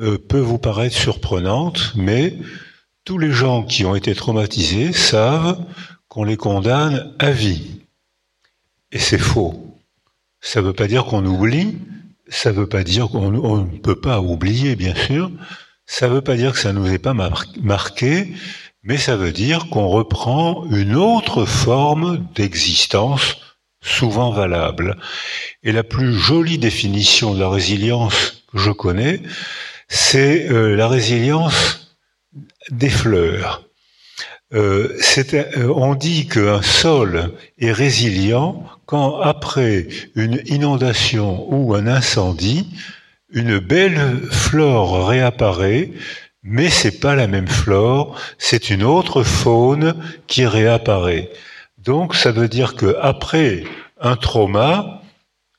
euh, 0.00 0.18
peut 0.18 0.40
vous 0.40 0.58
paraître 0.58 0.96
surprenante, 0.96 1.92
mais 1.96 2.36
tous 3.04 3.18
les 3.18 3.32
gens 3.32 3.64
qui 3.64 3.84
ont 3.84 3.96
été 3.96 4.14
traumatisés 4.14 4.92
savent 4.92 5.64
qu'on 6.08 6.24
les 6.24 6.36
condamne 6.36 7.14
à 7.18 7.30
vie. 7.30 7.82
Et 8.92 8.98
c'est 8.98 9.18
faux. 9.18 9.78
Ça 10.40 10.60
ne 10.60 10.66
veut 10.66 10.72
pas 10.72 10.86
dire 10.86 11.04
qu'on 11.04 11.24
oublie, 11.24 11.78
ça 12.28 12.52
ne 12.52 12.56
veut 12.56 12.68
pas 12.68 12.84
dire 12.84 13.08
qu'on 13.08 13.30
ne 13.30 13.78
peut 13.78 14.00
pas 14.00 14.20
oublier, 14.20 14.76
bien 14.76 14.94
sûr, 14.94 15.30
ça 15.86 16.08
ne 16.08 16.14
veut 16.14 16.22
pas 16.22 16.36
dire 16.36 16.52
que 16.52 16.58
ça 16.58 16.72
ne 16.72 16.78
nous 16.78 16.92
est 16.92 16.98
pas 16.98 17.14
marqué, 17.14 18.34
mais 18.82 18.96
ça 18.96 19.16
veut 19.16 19.32
dire 19.32 19.68
qu'on 19.68 19.88
reprend 19.88 20.64
une 20.70 20.96
autre 20.96 21.44
forme 21.44 22.26
d'existence 22.34 23.36
souvent 23.82 24.30
valable. 24.30 24.96
Et 25.62 25.72
la 25.72 25.82
plus 25.82 26.14
jolie 26.14 26.58
définition 26.58 27.34
de 27.34 27.40
la 27.40 27.48
résilience 27.48 28.44
que 28.52 28.58
je 28.58 28.70
connais, 28.70 29.20
c'est 29.88 30.50
euh, 30.50 30.76
la 30.76 30.88
résilience 30.88 31.96
des 32.70 32.90
fleurs. 32.90 33.64
Euh, 34.52 34.98
euh, 35.34 35.72
on 35.74 35.94
dit 35.94 36.26
qu'un 36.26 36.60
sol 36.60 37.32
est 37.58 37.72
résilient 37.72 38.64
quand 38.84 39.20
après 39.20 39.86
une 40.16 40.42
inondation 40.46 41.46
ou 41.52 41.74
un 41.74 41.86
incendie, 41.86 42.68
une 43.32 43.58
belle 43.58 44.20
flore 44.30 45.06
réapparaît 45.06 45.90
mais 46.42 46.70
c'est 46.70 47.00
pas 47.00 47.14
la 47.14 47.26
même 47.26 47.48
flore, 47.48 48.18
c'est 48.38 48.70
une 48.70 48.82
autre 48.82 49.22
faune 49.22 49.94
qui 50.26 50.46
réapparaît. 50.46 51.30
Donc 51.78 52.14
ça 52.14 52.32
veut 52.32 52.48
dire 52.48 52.74
que 52.74 52.96
après 53.00 53.64
un 54.00 54.16
trauma, 54.16 55.02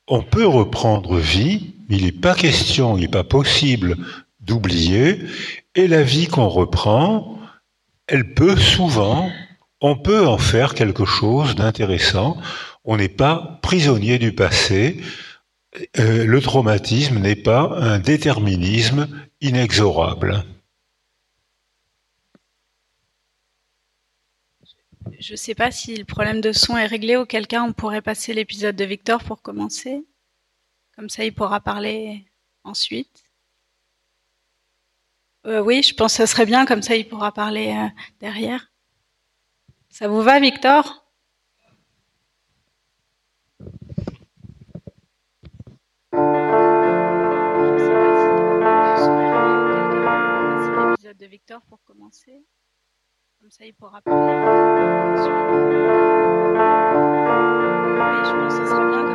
on 0.08 0.22
peut 0.22 0.46
reprendre 0.46 1.16
vie, 1.16 1.74
il 1.88 2.04
n'est 2.04 2.12
pas 2.12 2.34
question, 2.34 2.96
il 2.96 3.02
n'est 3.02 3.08
pas 3.08 3.24
possible 3.24 3.96
d'oublier, 4.40 5.20
et 5.74 5.86
la 5.86 6.02
vie 6.02 6.26
qu'on 6.26 6.48
reprend, 6.48 7.38
elle 8.06 8.34
peut 8.34 8.56
souvent, 8.56 9.30
on 9.80 9.96
peut 9.96 10.26
en 10.26 10.38
faire 10.38 10.74
quelque 10.74 11.04
chose 11.04 11.54
d'intéressant. 11.54 12.36
On 12.84 12.96
n'est 12.96 13.08
pas 13.08 13.58
prisonnier 13.62 14.18
du 14.18 14.32
passé. 14.32 15.00
Euh, 15.98 16.24
le 16.24 16.40
traumatisme 16.40 17.18
n'est 17.18 17.36
pas 17.36 17.76
un 17.78 17.98
déterminisme 17.98 19.08
inexorable. 19.40 20.44
Je 25.18 25.32
ne 25.32 25.36
sais 25.36 25.54
pas 25.54 25.70
si 25.70 25.96
le 25.96 26.04
problème 26.04 26.40
de 26.40 26.52
son 26.52 26.76
est 26.76 26.86
réglé, 26.86 27.16
auquel 27.16 27.46
cas 27.46 27.62
on 27.62 27.72
pourrait 27.72 28.02
passer 28.02 28.34
l'épisode 28.34 28.76
de 28.76 28.84
Victor 28.84 29.22
pour 29.22 29.42
commencer. 29.42 30.04
Comme 30.96 31.08
ça, 31.08 31.24
il 31.24 31.34
pourra 31.34 31.60
parler 31.60 32.26
ensuite. 32.64 33.24
Euh, 35.46 35.60
oui, 35.60 35.82
je 35.82 35.94
pense 35.94 36.16
que 36.16 36.26
ce 36.26 36.32
serait 36.32 36.46
bien, 36.46 36.66
comme 36.66 36.82
ça 36.82 36.94
il 36.94 37.08
pourra 37.08 37.32
parler 37.32 37.74
euh, 37.76 37.88
derrière. 38.20 38.70
Ça 39.88 40.08
vous 40.08 40.22
va, 40.22 40.38
Victor? 40.40 40.98
De 51.18 51.26
Victor 51.26 51.60
pour 51.68 51.82
commencer. 51.84 52.42
Comme 53.42 53.50
ça 53.50 53.64
il 53.64 53.74
pourra 53.74 54.00
parler. 54.00 54.20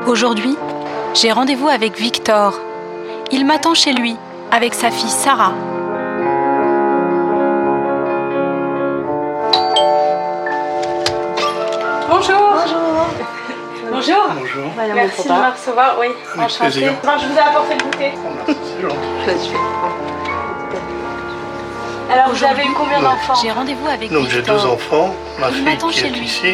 Aujourd'hui, 0.05 0.57
j'ai 1.13 1.31
rendez-vous 1.31 1.69
avec 1.69 1.97
Victor. 1.97 2.59
Il 3.31 3.45
m'attend 3.45 3.73
chez 3.73 3.93
lui 3.93 4.17
avec 4.51 4.73
sa 4.73 4.91
fille 4.91 5.09
Sarah. 5.09 5.53
Bonjour. 12.09 12.57
Bonjour. 13.89 14.27
Merci 14.93 15.23
de 15.23 15.33
me 15.33 15.51
recevoir. 15.53 15.97
Oui, 16.01 16.07
enchantée. 16.37 16.81
je 16.81 17.27
vous 17.27 17.37
ai 17.37 17.39
apporté 17.39 17.75
le 17.77 17.83
goûter. 17.85 18.11
Alors, 22.09 22.29
vous 22.33 22.43
avez 22.43 22.63
eu 22.63 22.73
combien 22.73 23.01
d'enfants 23.01 23.35
J'ai 23.41 23.51
rendez-vous 23.51 23.87
avec 23.87 24.11
Donc, 24.11 24.27
j'ai 24.29 24.41
deux 24.41 24.65
enfants, 24.65 25.13
ma 25.39 25.49
fille 25.49 25.77
qui 25.91 25.99
est 25.99 26.09
ici 26.09 26.47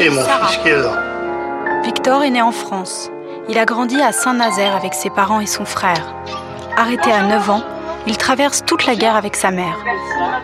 et 0.00 0.10
mon 0.10 0.22
fils 0.22 0.56
qui 0.58 0.68
est 0.68 0.76
là. 0.76 1.02
Victor 1.82 2.22
est 2.22 2.30
né 2.30 2.42
en 2.42 2.52
France. 2.52 3.10
Il 3.48 3.58
a 3.58 3.64
grandi 3.64 4.00
à 4.00 4.12
Saint-Nazaire 4.12 4.76
avec 4.76 4.94
ses 4.94 5.10
parents 5.10 5.40
et 5.40 5.46
son 5.46 5.64
frère. 5.64 6.14
Arrêté 6.76 7.10
à 7.10 7.22
9 7.22 7.50
ans, 7.50 7.62
il 8.06 8.16
traverse 8.16 8.62
toute 8.64 8.86
la 8.86 8.94
guerre 8.94 9.16
avec 9.16 9.34
sa 9.36 9.50
mère. 9.50 9.76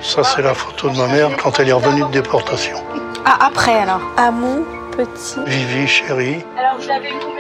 Ça, 0.01 0.25
c'est 0.25 0.43
la 0.43 0.55
photo 0.55 0.89
de 0.91 0.97
ma 0.97 1.07
mère 1.07 1.31
quand 1.37 1.59
elle 1.61 1.69
est 1.69 1.73
revenue 1.73 2.03
de 2.03 2.11
déportation. 2.11 2.79
Ah, 3.25 3.47
après 3.47 3.77
alors 3.79 4.01
Amour 4.17 4.65
petit. 4.97 5.39
Vivi, 5.47 5.87
chérie. 5.87 6.45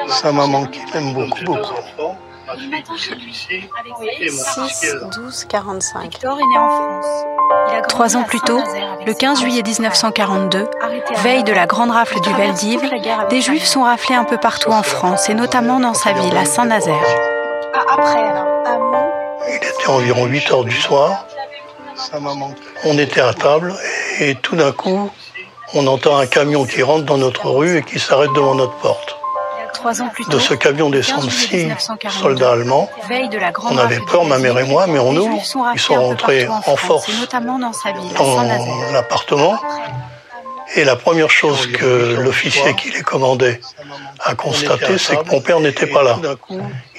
Sa 0.08 0.30
maman 0.30 0.66
qui 0.66 0.80
l'aime 0.94 1.12
beaucoup, 1.12 1.44
beaucoup. 1.44 1.74
Et 4.20 4.28
6, 4.28 4.96
12, 5.14 5.44
45. 5.44 6.02
Victor 6.02 6.38
est 6.38 6.46
né 6.46 6.58
en 6.58 6.68
France. 6.68 7.06
Trois 7.88 8.16
ans 8.16 8.22
plus 8.22 8.40
tôt, 8.40 8.60
le 9.06 9.12
15 9.12 9.40
juillet 9.40 9.62
1942, 9.62 10.68
veille 11.18 11.44
de 11.44 11.52
la 11.52 11.66
grande 11.66 11.90
rafle 11.90 12.20
du 12.20 12.32
Veldiv, 12.32 12.80
des 13.30 13.40
Juifs 13.40 13.64
sont 13.64 13.82
raflés 13.82 14.14
un 14.14 14.24
peu 14.24 14.38
partout 14.38 14.70
en 14.70 14.82
France, 14.82 15.28
et 15.28 15.34
notamment 15.34 15.80
dans 15.80 15.94
sa 15.94 16.12
ville, 16.12 16.36
à 16.36 16.44
Saint-Nazaire. 16.44 16.94
Après, 17.90 18.24
Il 19.48 19.56
était 19.56 19.88
environ 19.88 20.26
8 20.26 20.50
heures 20.50 20.64
du 20.64 20.76
soir. 20.76 21.26
On 22.84 22.98
était 22.98 23.20
à 23.20 23.34
table, 23.34 23.74
et 24.20 24.34
tout 24.36 24.56
d'un 24.56 24.72
coup, 24.72 25.10
on 25.74 25.86
entend 25.86 26.16
un 26.16 26.26
camion 26.26 26.64
qui 26.64 26.82
rentre 26.82 27.04
dans 27.04 27.18
notre 27.18 27.50
rue 27.50 27.78
et 27.78 27.82
qui 27.82 27.98
s'arrête 27.98 28.32
devant 28.34 28.54
notre 28.54 28.76
porte. 28.76 29.17
De 30.30 30.38
ce 30.38 30.54
camion 30.54 30.90
descendent 30.90 31.30
six 31.30 31.68
soldats 32.10 32.52
allemands. 32.52 32.88
on 33.70 33.78
avait 33.78 34.00
peur, 34.00 34.24
ma 34.24 34.38
mère 34.38 34.58
et 34.58 34.64
moi, 34.64 34.86
mais 34.86 34.98
on 34.98 35.14
ouvre. 35.16 35.40
Ils 35.74 35.80
sont 35.80 35.94
rentrés 35.94 36.48
en 36.48 36.76
force 36.76 37.10
dans 38.16 38.92
l'appartement. 38.92 39.58
Et 40.76 40.84
la 40.84 40.96
première 40.96 41.30
chose 41.30 41.66
que 41.66 42.16
l'officier 42.20 42.74
qui 42.74 42.90
les 42.90 43.00
commandait 43.00 43.60
a 44.20 44.34
constaté, 44.34 44.98
c'est 44.98 45.16
que 45.16 45.30
mon 45.30 45.40
père 45.40 45.60
n'était 45.60 45.86
pas 45.86 46.02
là. 46.02 46.18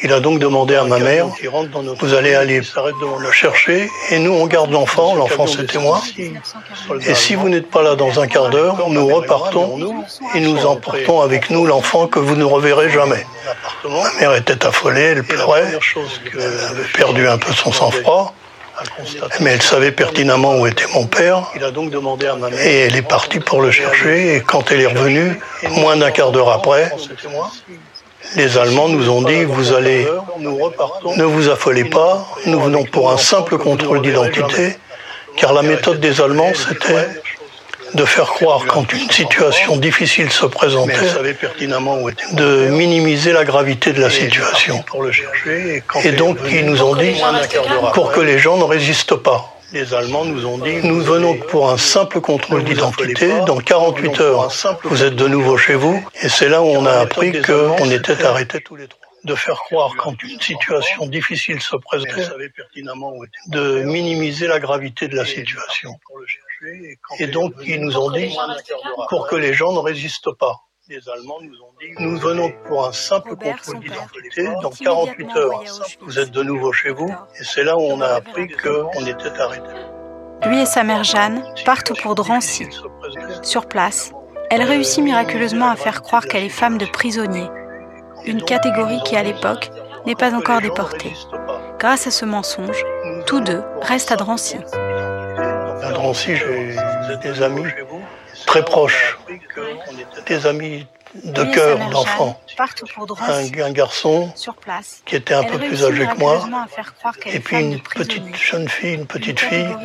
Il 0.01 0.12
a 0.13 0.19
donc 0.19 0.39
demandé 0.39 0.75
à 0.75 0.84
ma 0.84 0.97
mère, 0.97 1.27
vous 1.99 2.13
allez 2.13 2.34
aller 2.34 2.62
le 2.62 3.32
chercher, 3.32 3.89
et 4.10 4.19
nous 4.19 4.32
on 4.32 4.47
garde 4.47 4.71
l'enfant, 4.71 5.15
l'enfant 5.15 5.45
c'était 5.45 5.77
moi. 5.77 6.01
Et 7.05 7.15
si 7.15 7.36
vous 7.36 7.49
n'êtes 7.49 7.69
pas 7.69 7.84
là 7.84 7.95
dans 7.95 8.19
un 8.19 8.27
quart 8.27 8.49
d'heure, 8.49 8.89
nous 8.89 9.08
repartons 9.08 10.03
et 10.34 10.39
nous 10.39 10.65
emportons 10.65 11.21
avec 11.21 11.49
nous 11.49 11.65
l'enfant 11.65 12.08
que 12.08 12.19
vous 12.19 12.36
ne 12.36 12.45
reverrez 12.45 12.89
jamais. 12.89 13.25
Ma 13.84 14.13
mère 14.19 14.36
était 14.36 14.65
affolée, 14.65 15.01
elle 15.01 15.23
pleurait, 15.23 15.79
elle 16.34 16.41
avait 16.41 16.84
perdu 16.93 17.27
un 17.27 17.38
peu 17.38 17.53
son 17.53 17.71
sang-froid. 17.71 18.34
Mais 19.39 19.51
elle 19.51 19.61
savait 19.61 19.91
pertinemment 19.91 20.57
où 20.57 20.67
était 20.67 20.87
mon 20.93 21.05
père. 21.05 21.51
Et 22.63 22.79
elle 22.79 22.95
est 22.95 23.01
partie 23.01 23.39
pour 23.39 23.61
le 23.61 23.71
chercher. 23.71 24.35
Et 24.35 24.41
quand 24.41 24.71
elle 24.71 24.81
est 24.81 24.87
revenue, 24.87 25.39
moins 25.69 25.97
d'un 25.97 26.11
quart 26.11 26.31
d'heure 26.31 26.51
après, 26.51 26.91
les 28.35 28.57
Allemands 28.57 28.89
nous 28.89 29.09
ont 29.09 29.21
dit, 29.21 29.43
vous 29.43 29.73
allez, 29.73 30.07
ne 30.39 31.23
vous 31.23 31.49
affolez 31.49 31.85
pas, 31.85 32.27
nous 32.45 32.59
venons 32.59 32.83
pour 32.83 33.11
un 33.11 33.17
simple 33.17 33.57
contrôle 33.57 34.01
d'identité, 34.01 34.77
car 35.35 35.53
la 35.53 35.61
méthode 35.61 35.99
des 35.99 36.21
Allemands, 36.21 36.51
c'était 36.53 37.07
de 37.93 38.06
faire 38.06 38.28
croire 38.28 38.65
quand 38.67 38.91
une 38.93 39.10
situation 39.10 39.78
difficile 39.78 40.32
se 40.32 40.45
présentait, 40.45 40.93
de 42.34 42.67
minimiser 42.69 43.34
la 43.34 43.45
gravité 43.45 43.93
de 43.93 44.02
la 44.02 44.10
situation. 44.10 44.84
Et 46.04 46.12
donc, 46.12 46.38
ils 46.52 46.65
nous 46.65 46.82
ont 46.82 46.95
dit, 46.95 47.15
pour 47.93 48.12
que 48.12 48.19
les 48.21 48.39
gens 48.39 48.58
ne 48.58 48.63
résistent 48.63 49.15
pas. 49.15 49.56
Les 49.71 49.93
Allemands 49.93 50.25
nous 50.25 50.47
ont 50.47 50.58
dit, 50.58 50.78
nous 50.84 51.02
venons 51.02 51.36
pour 51.36 51.69
un 51.69 51.78
simple 51.78 52.21
contrôle 52.21 52.63
d'identité. 52.63 53.30
Dans 53.45 53.60
48 53.60 54.19
heures, 54.21 54.52
vous 54.84 55.04
êtes 55.04 55.15
de 55.15 55.28
nouveau 55.28 55.58
chez 55.58 55.75
vous. 55.75 56.04
Et 56.23 56.30
c'est 56.30 56.49
là 56.49 56.63
où 56.63 56.67
on 56.67 56.86
a 56.86 56.93
appris 56.93 57.39
qu'on 57.41 57.89
était 57.91 58.25
arrêtés 58.25 58.62
tous 58.62 58.75
les 58.75 58.88
trois 58.88 59.10
de 59.23 59.36
faire 59.36 59.58
croire 59.58 59.91
quand 59.97 60.21
une 60.23 60.39
situation 60.39 61.06
difficile 61.08 61.62
se 61.62 61.75
présentait, 61.75 62.28
de 63.47 63.84
minimiser 63.84 64.47
la 64.47 64.60
gravité 64.60 65.08
de 65.08 65.15
la 65.15 65.25
situation. 65.25 65.99
Et 67.19 67.28
donc, 67.28 67.54
ils 67.65 67.82
nous 67.82 67.98
ont 67.98 68.12
dit, 68.12 68.36
pour 69.10 69.28
que 69.28 69.36
les 69.36 69.54
gens 69.54 69.72
ne 69.72 69.80
résistent 69.80 70.34
pas. 70.38 70.56
Les 70.88 71.08
Allemands 71.08 71.39
nous 71.41 71.56
ont 71.62 71.74
dit, 71.80 71.93
nous 72.00 72.17
venons 72.17 72.52
pour 72.67 72.88
un 72.88 72.91
simple 72.91 73.36
contrôle 73.36 73.80
d'identité. 73.80 74.50
Dans 74.62 74.72
48 74.72 75.36
heures, 75.38 75.63
vous 76.02 76.17
êtes 76.17 76.32
de 76.32 76.41
nouveau 76.41 76.72
chez 76.72 76.89
vous. 76.89 77.10
Et 77.39 77.43
c'est 77.43 77.63
là 77.63 77.78
où 77.78 77.82
on 77.82 78.02
a 78.02 78.08
appris 78.08 78.48
qu'on 78.48 79.06
était 79.06 79.39
arrêté. 79.39 79.69
Lui 80.48 80.62
et 80.62 80.65
sa 80.65 80.84
mère 80.84 81.04
Jeanne 81.04 81.43
partent 81.63 82.00
pour 82.02 82.15
Drancy. 82.15 82.67
Sur 83.43 83.67
place, 83.67 84.13
elle 84.50 84.63
réussit 84.63 85.04
miraculeusement 85.04 85.69
à 85.69 85.76
faire 85.76 86.02
croire 86.02 86.26
qu'elle 86.26 86.43
est 86.43 86.50
femme 86.50 86.80
de 86.80 86.86
prisonnier, 86.86 87.48
une 88.26 88.43
catégorie 88.43 89.02
qui 89.06 89.15
à 89.15 89.22
l'époque 89.22 89.69
n'est 90.08 90.15
pas 90.15 90.34
encore 90.34 90.62
déportée. 90.62 91.13
Grâce 91.78 92.08
à 92.08 92.12
ce 92.12 92.26
mensonge, 92.26 92.84
tous 93.28 93.41
deux 93.41 93.62
restent 93.82 94.12
à 94.12 94.15
Drancy. 94.15 94.58
À 95.89 95.91
Drancy, 95.91 96.36
j'ai 96.36 97.17
des 97.17 97.41
amis 97.41 97.65
très 98.45 98.63
proches, 98.63 99.17
des 100.28 100.45
amis 100.45 100.86
de 101.15 101.43
cœur 101.45 101.80
d'enfant. 101.89 102.39
Un, 103.28 103.71
garçon 103.71 104.32
qui 105.06 105.15
était 105.15 105.34
un 105.34 105.43
peu 105.43 105.58
plus 105.58 105.84
âgé 105.84 106.06
que 106.06 106.19
moi, 106.19 106.47
et 107.25 107.39
puis 107.39 107.60
une 107.60 107.82
petite 107.82 108.36
jeune 108.36 108.69
fille, 108.69 108.93
une 108.93 109.08
petite 109.08 109.39
fille 109.39 109.75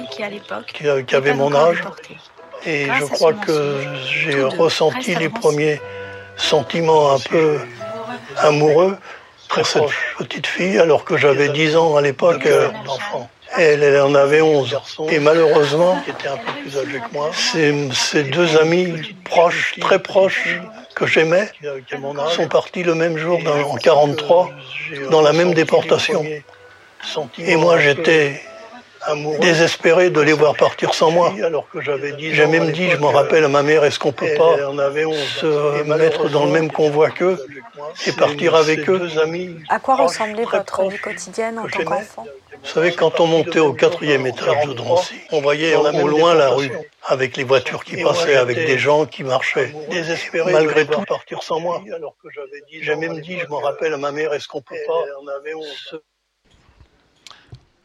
qui, 0.66 0.84
qui 1.06 1.14
avait 1.16 1.32
mon 1.32 1.54
âge. 1.54 1.82
Et 2.66 2.84
je 2.84 3.04
crois 3.06 3.32
que 3.32 3.78
j'ai 4.06 4.42
ressenti 4.42 5.14
les 5.14 5.30
premiers 5.30 5.80
sentiments 6.36 7.12
un 7.12 7.18
peu 7.18 7.60
amoureux 8.36 8.98
pour 9.48 9.66
cette 9.66 9.84
petite 10.18 10.46
fille, 10.46 10.78
alors 10.78 11.06
que 11.06 11.16
j'avais 11.16 11.48
10 11.48 11.76
ans 11.76 11.96
à 11.96 12.02
l'époque 12.02 12.46
d'enfant. 12.84 13.30
Elle, 13.56 14.00
en 14.00 14.14
avait 14.14 14.40
11. 14.40 14.78
Et 15.10 15.18
malheureusement, 15.18 16.02
ces, 17.32 18.22
deux 18.24 18.56
amis 18.56 19.14
proches, 19.24 19.74
très 19.80 19.98
proches, 19.98 20.60
que 20.94 21.06
j'aimais, 21.06 21.50
sont 22.30 22.48
partis 22.48 22.82
le 22.82 22.94
même 22.94 23.16
jour, 23.16 23.40
en 23.46 23.76
43, 23.76 24.50
dans 25.10 25.22
la 25.22 25.32
même 25.32 25.54
déportation. 25.54 26.24
Et 27.38 27.56
moi, 27.56 27.78
j'étais 27.78 28.40
désespéré 29.40 30.10
de 30.10 30.20
les 30.20 30.32
voir 30.32 30.56
partir 30.56 30.94
sans 30.94 31.10
moi. 31.10 31.32
J'ai 32.18 32.46
même 32.46 32.72
dit, 32.72 32.90
je 32.90 32.96
m'en 32.96 33.10
rappelle 33.10 33.44
à 33.44 33.48
ma 33.48 33.62
mère, 33.62 33.84
est-ce 33.84 33.98
qu'on 33.98 34.12
peut 34.12 34.34
pas 34.36 34.56
se 34.56 35.82
mettre 35.84 36.28
dans 36.30 36.46
le 36.46 36.52
même 36.52 36.70
convoi 36.70 37.10
qu'eux 37.10 37.38
et 38.06 38.12
partir 38.12 38.54
avec 38.54 38.88
eux 38.88 39.08
À 39.68 39.78
quoi 39.78 39.96
ressemblait 39.96 40.44
votre 40.44 40.88
vie 40.88 40.98
quotidienne 40.98 41.58
en 41.58 41.68
tant 41.68 41.84
qu'enfant 41.84 42.26
Vous 42.62 42.68
savez, 42.68 42.92
quand 42.92 43.20
on 43.20 43.26
montait 43.26 43.60
au 43.60 43.72
quatrième 43.72 44.26
étage 44.26 44.66
de 44.66 44.72
Drancy, 44.72 45.14
on 45.32 45.40
voyait 45.40 45.74
au 45.74 46.08
loin 46.08 46.34
la 46.34 46.50
rue, 46.50 46.70
avec 47.06 47.36
les 47.36 47.44
voitures 47.44 47.84
qui 47.84 48.02
passaient, 48.02 48.36
avec 48.36 48.56
des 48.56 48.78
gens 48.78 49.06
qui 49.06 49.24
marchaient. 49.24 49.74
Désespéré 49.90 50.52
malgré 50.52 50.86
tout 50.86 51.02
partir 51.02 51.42
sans 51.42 51.60
moi. 51.60 51.82
J'ai 52.80 52.96
même 52.96 53.20
dit, 53.20 53.38
je 53.38 53.46
m'en 53.46 53.60
rappelle 53.60 53.92
à 53.92 53.98
ma 53.98 54.12
mère, 54.12 54.32
est-ce 54.34 54.48
qu'on 54.48 54.62
peut 54.62 54.76
pas 54.86 55.04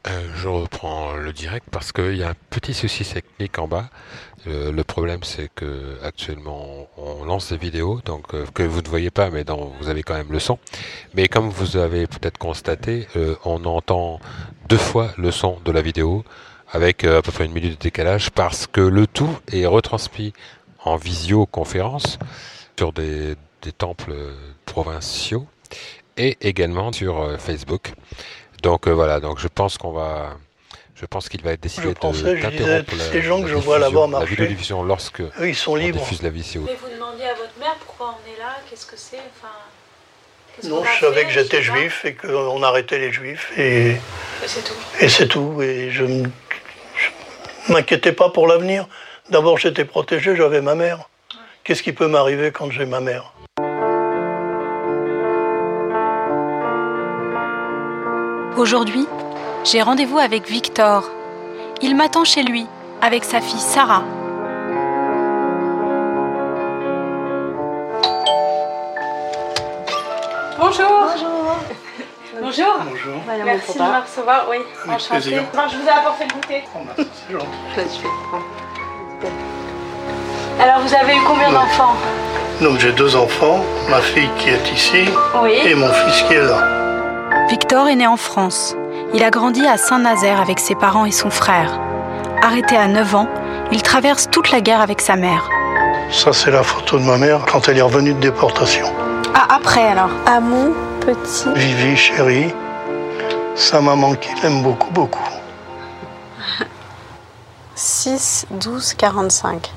euh, 0.08 0.30
je 0.38 0.48
reprends 0.48 1.14
le 1.16 1.34
direct 1.34 1.68
parce 1.72 1.92
qu'il 1.92 2.16
y 2.16 2.24
a 2.24 2.30
un 2.30 2.36
petit 2.50 2.74
souci 2.74 3.04
technique 3.04 3.60
en 3.60 3.68
bas. 3.68 3.90
Euh, 4.48 4.72
le 4.72 4.84
problème, 4.86 5.24
c'est 5.24 5.50
que 5.54 5.98
actuellement, 6.04 6.88
on 6.96 7.26
lance 7.26 7.52
des 7.52 7.58
vidéos, 7.58 8.00
donc 8.06 8.34
euh, 8.34 8.46
que 8.54 8.64
vous 8.64 8.82
ne 8.82 8.88
voyez 8.88 9.12
pas, 9.12 9.30
mais 9.30 9.44
dont 9.44 9.74
vous 9.82 9.90
avez 9.90 10.02
quand 10.04 10.14
même 10.14 10.32
le 10.32 10.40
son. 10.40 10.58
Mais 11.16 11.28
comme 11.28 11.50
vous 11.50 11.76
avez 11.76 12.08
peut-être 12.08 12.38
constaté, 12.38 13.08
on 13.44 13.66
entend 13.66 14.22
deux 14.70 14.78
fois 14.78 15.12
le 15.18 15.32
son 15.32 15.60
de 15.66 15.72
la 15.72 15.82
vidéo 15.82 16.24
avec 16.72 17.04
à 17.04 17.22
peu 17.22 17.32
près 17.32 17.46
une 17.46 17.52
minute 17.52 17.72
de 17.72 17.84
décalage 17.84 18.30
parce 18.30 18.68
que 18.68 18.82
le 18.82 19.06
tout 19.08 19.38
est 19.52 19.66
retransmis 19.66 20.34
en 20.86 20.96
visioconférence 20.96 22.20
sur 22.78 22.94
des 22.94 23.36
temples 23.78 24.14
provinciaux 24.66 25.48
et 26.16 26.38
également 26.42 26.94
sur 26.94 27.38
Facebook. 27.40 27.94
Donc 28.62 28.88
euh, 28.88 28.92
voilà, 28.92 29.20
donc 29.20 29.40
je 29.40 29.48
pense 29.48 29.78
qu'on 29.78 29.92
va, 29.92 30.32
je 30.96 31.06
pense 31.06 31.30
qu'il 31.30 31.42
va 31.42 31.52
être 31.54 31.62
décidé 31.62 31.94
d'interrompre 31.94 32.96
la, 32.98 33.04
ces 33.06 33.22
gens 33.22 33.42
que 33.42 33.48
je 33.48 33.56
vois 33.56 33.80
là-bas 33.80 34.08
la 34.20 34.26
vidéodiffusion 34.26 34.84
lorsque 34.84 35.22
Eux, 35.22 35.32
ils 35.48 35.56
sont 35.56 35.76
libres. 35.76 36.00
on 36.00 36.04
diffuse 36.04 36.22
la 36.22 36.30
vidéo. 36.30 36.64
Mais 36.66 36.76
vous 36.82 36.94
demandiez 36.94 37.26
à 37.26 37.36
votre 37.36 37.58
mère 37.60 37.76
pourquoi 37.86 38.16
on 38.20 38.30
est 38.30 38.38
là, 38.40 38.58
qu'est-ce 38.70 38.86
que 38.86 38.98
c'est, 38.98 39.18
enfin. 39.18 39.54
Non, 40.68 40.84
je 40.84 41.00
savais 41.00 41.24
que 41.24 41.32
j'étais 41.32 41.62
juif 41.62 42.04
et 42.04 42.16
qu'on 42.16 42.62
arrêtait 42.64 43.00
les 43.00 43.14
juifs 43.14 43.52
et, 43.58 43.92
et 43.92 43.98
c'est 44.46 44.62
tout. 44.62 44.74
Et 45.00 45.08
c'est 45.08 45.28
tout. 45.28 45.62
Et 45.62 45.90
je 45.90 46.04
ne 46.04 46.28
m'inquiétais 47.70 48.12
pas 48.12 48.30
pour 48.30 48.46
l'avenir. 48.46 48.86
D'abord, 49.30 49.58
j'étais 49.58 49.86
protégé, 49.86 50.36
j'avais 50.36 50.60
ma 50.60 50.76
mère. 50.76 51.08
Qu'est-ce 51.64 51.82
qui 51.84 51.94
peut 51.94 52.08
m'arriver 52.08 52.52
quand 52.52 52.72
j'ai 52.72 52.86
ma 52.86 53.00
mère? 53.00 53.32
Aujourd'hui, 58.60 59.08
j'ai 59.64 59.82
rendez-vous 59.82 60.18
avec 60.18 60.46
Victor. 60.50 61.10
Il 61.82 61.96
m'attend 61.96 62.26
chez 62.26 62.44
lui 62.44 62.68
avec 63.02 63.24
sa 63.24 63.40
fille 63.40 63.58
Sarah. 63.58 64.04
Bonjour. 70.60 70.90
Bonjour. 71.08 71.56
Bonjour. 72.42 72.66
Bonjour. 72.84 73.22
Merci 73.46 73.78
de 73.78 73.84
me 73.84 74.02
recevoir. 74.02 74.46
Oui, 74.50 74.58
Avec 74.88 75.08
plaisir. 75.08 75.44
je 75.72 75.78
vous 75.78 75.86
ai 75.86 75.90
apporté 75.90 76.26
le 76.26 76.34
goûter. 76.34 76.64
bah, 76.76 76.94
c'est 76.98 77.34
gentil. 77.34 78.02
Alors, 80.60 80.80
vous 80.82 80.94
avez 80.94 81.16
eu 81.16 81.22
combien 81.26 81.52
d'enfants? 81.52 81.96
Donc 82.62 82.78
j'ai 82.80 82.92
deux 82.92 83.16
enfants, 83.16 83.64
ma 83.90 84.02
fille 84.02 84.30
qui 84.38 84.50
est 84.50 84.72
ici 84.74 85.06
Oui. 85.42 85.54
et 85.66 85.76
mon 85.76 85.88
fils 85.94 86.24
qui 86.24 86.34
est 86.34 86.42
là. 86.42 86.79
Victor 87.50 87.88
est 87.88 87.96
né 87.96 88.06
en 88.06 88.16
France. 88.16 88.76
Il 89.16 89.24
a 89.24 89.32
grandi 89.32 89.66
à 89.66 89.76
Saint-Nazaire 89.78 90.40
avec 90.40 90.60
ses 90.60 90.76
parents 90.76 91.06
et 91.06 91.12
son 91.12 91.32
frère. 91.32 91.80
Arrêté 92.44 92.78
à 92.78 92.88
9 92.88 93.16
ans, 93.16 93.28
il 93.72 93.82
traverse 93.82 94.30
toute 94.30 94.52
la 94.52 94.62
guerre 94.62 94.82
avec 94.82 95.02
sa 95.02 95.16
mère. 95.16 95.50
Ça 96.12 96.32
c'est 96.32 96.52
la 96.52 96.62
photo 96.62 97.00
de 97.00 97.04
ma 97.04 97.18
mère 97.18 97.46
quand 97.52 97.68
elle 97.68 97.80
est 97.80 97.82
revenue 97.82 98.14
de 98.14 98.20
déportation. 98.20 98.86
Ah, 99.34 99.48
après 99.56 99.88
alors? 99.88 100.12
Amou, 100.28 100.76
petit. 101.02 101.50
Vivi, 101.56 101.98
chérie, 101.98 102.54
sa 103.56 103.82
maman 103.82 104.14
qui 104.14 104.30
l'aime 104.44 104.62
beaucoup, 104.62 104.92
beaucoup. 104.92 105.28
6, 107.74 108.46
12, 108.52 108.94
45. 108.94 109.72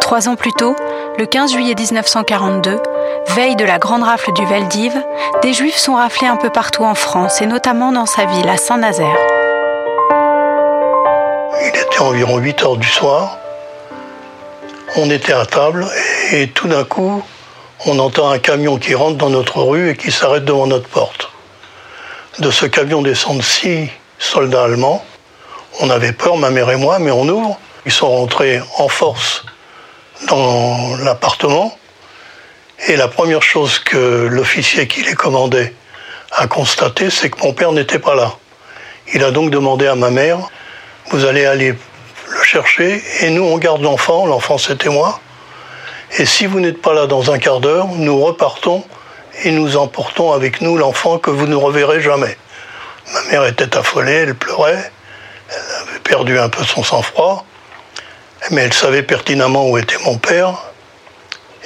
Trois 0.00 0.28
ans 0.28 0.36
plus 0.36 0.52
tôt, 0.52 0.76
le 1.18 1.24
15 1.24 1.52
juillet 1.52 1.74
1942, 1.74 2.80
veille 3.28 3.56
de 3.56 3.64
la 3.64 3.78
grande 3.78 4.02
rafle 4.02 4.32
du 4.32 4.44
Veldiv, 4.46 4.92
des 5.42 5.52
juifs 5.52 5.76
sont 5.76 5.94
raflés 5.94 6.26
un 6.26 6.36
peu 6.36 6.50
partout 6.50 6.84
en 6.84 6.94
France 6.94 7.40
et 7.40 7.46
notamment 7.46 7.92
dans 7.92 8.06
sa 8.06 8.24
ville, 8.26 8.48
à 8.48 8.56
Saint-Nazaire. 8.56 9.16
Il 11.62 11.68
était 11.68 12.00
environ 12.00 12.38
8 12.38 12.62
heures 12.62 12.76
du 12.76 12.88
soir. 12.88 13.38
On 14.96 15.10
était 15.10 15.32
à 15.32 15.46
table 15.46 15.86
et 16.32 16.48
tout 16.48 16.68
d'un 16.68 16.84
coup, 16.84 17.22
on 17.86 17.98
entend 17.98 18.30
un 18.30 18.38
camion 18.38 18.78
qui 18.78 18.94
rentre 18.94 19.16
dans 19.16 19.30
notre 19.30 19.62
rue 19.62 19.90
et 19.90 19.96
qui 19.96 20.12
s'arrête 20.12 20.44
devant 20.44 20.66
notre 20.66 20.88
porte. 20.88 21.30
De 22.38 22.50
ce 22.50 22.66
camion 22.66 23.02
descendent 23.02 23.42
six 23.42 23.88
soldats 24.18 24.64
allemands. 24.64 25.04
On 25.80 25.90
avait 25.90 26.12
peur, 26.12 26.36
ma 26.36 26.50
mère 26.50 26.70
et 26.70 26.76
moi, 26.76 26.98
mais 26.98 27.10
on 27.10 27.28
ouvre. 27.28 27.58
Ils 27.86 27.92
sont 27.92 28.08
rentrés 28.08 28.60
en 28.78 28.88
force 28.88 29.44
dans 30.28 30.96
l'appartement. 30.98 31.76
Et 32.88 32.96
la 32.96 33.08
première 33.08 33.42
chose 33.42 33.78
que 33.78 34.26
l'officier 34.30 34.88
qui 34.88 35.02
les 35.02 35.14
commandait 35.14 35.72
a 36.32 36.46
constaté, 36.46 37.10
c'est 37.10 37.30
que 37.30 37.38
mon 37.44 37.52
père 37.52 37.72
n'était 37.72 37.98
pas 37.98 38.14
là. 38.14 38.34
Il 39.14 39.22
a 39.22 39.30
donc 39.30 39.50
demandé 39.50 39.86
à 39.86 39.94
ma 39.94 40.10
mère, 40.10 40.38
vous 41.10 41.24
allez 41.24 41.44
aller 41.44 41.74
le 42.28 42.42
chercher, 42.42 43.02
et 43.20 43.30
nous 43.30 43.44
on 43.44 43.58
garde 43.58 43.82
l'enfant, 43.82 44.26
l'enfant 44.26 44.58
c'était 44.58 44.88
moi, 44.88 45.20
et 46.18 46.26
si 46.26 46.46
vous 46.46 46.60
n'êtes 46.60 46.82
pas 46.82 46.92
là 46.92 47.06
dans 47.06 47.30
un 47.30 47.38
quart 47.38 47.60
d'heure, 47.60 47.86
nous 47.88 48.20
repartons 48.20 48.84
et 49.44 49.50
nous 49.50 49.76
emportons 49.76 50.32
avec 50.32 50.60
nous 50.60 50.76
l'enfant 50.76 51.18
que 51.18 51.30
vous 51.30 51.46
ne 51.46 51.54
reverrez 51.54 52.00
jamais. 52.00 52.36
Ma 53.14 53.22
mère 53.30 53.46
était 53.46 53.76
affolée, 53.76 54.12
elle 54.12 54.34
pleurait, 54.34 54.92
elle 55.50 55.88
avait 55.88 56.00
perdu 56.00 56.38
un 56.38 56.48
peu 56.48 56.64
son 56.64 56.82
sang-froid, 56.82 57.46
mais 58.50 58.62
elle 58.62 58.72
savait 58.72 59.02
pertinemment 59.02 59.68
où 59.70 59.78
était 59.78 59.98
mon 60.04 60.18
père, 60.18 60.71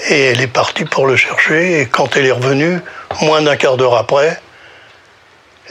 et 0.09 0.21
elle 0.27 0.41
est 0.41 0.47
partie 0.47 0.85
pour 0.85 1.07
le 1.07 1.17
chercher, 1.17 1.81
et 1.81 1.87
quand 1.87 2.17
elle 2.17 2.27
est 2.27 2.33
revenue, 2.33 2.81
moins 3.23 3.43
d'un 3.43 3.57
quart 3.57 3.77
d'heure 3.77 3.97
après, 3.97 4.41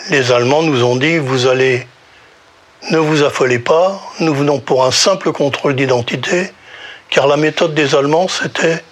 les 0.09 0.31
Allemands 0.31 0.63
nous 0.63 0.83
ont 0.83 0.95
dit, 0.95 1.17
vous 1.17 1.47
allez, 1.47 1.87
ne 2.91 2.97
vous 2.97 3.23
affolez 3.23 3.59
pas, 3.59 4.01
nous 4.19 4.33
venons 4.33 4.59
pour 4.59 4.85
un 4.85 4.91
simple 4.91 5.31
contrôle 5.31 5.75
d'identité, 5.75 6.51
car 7.09 7.27
la 7.27 7.37
méthode 7.37 7.73
des 7.73 7.95
Allemands, 7.95 8.27
c'était 8.27 8.83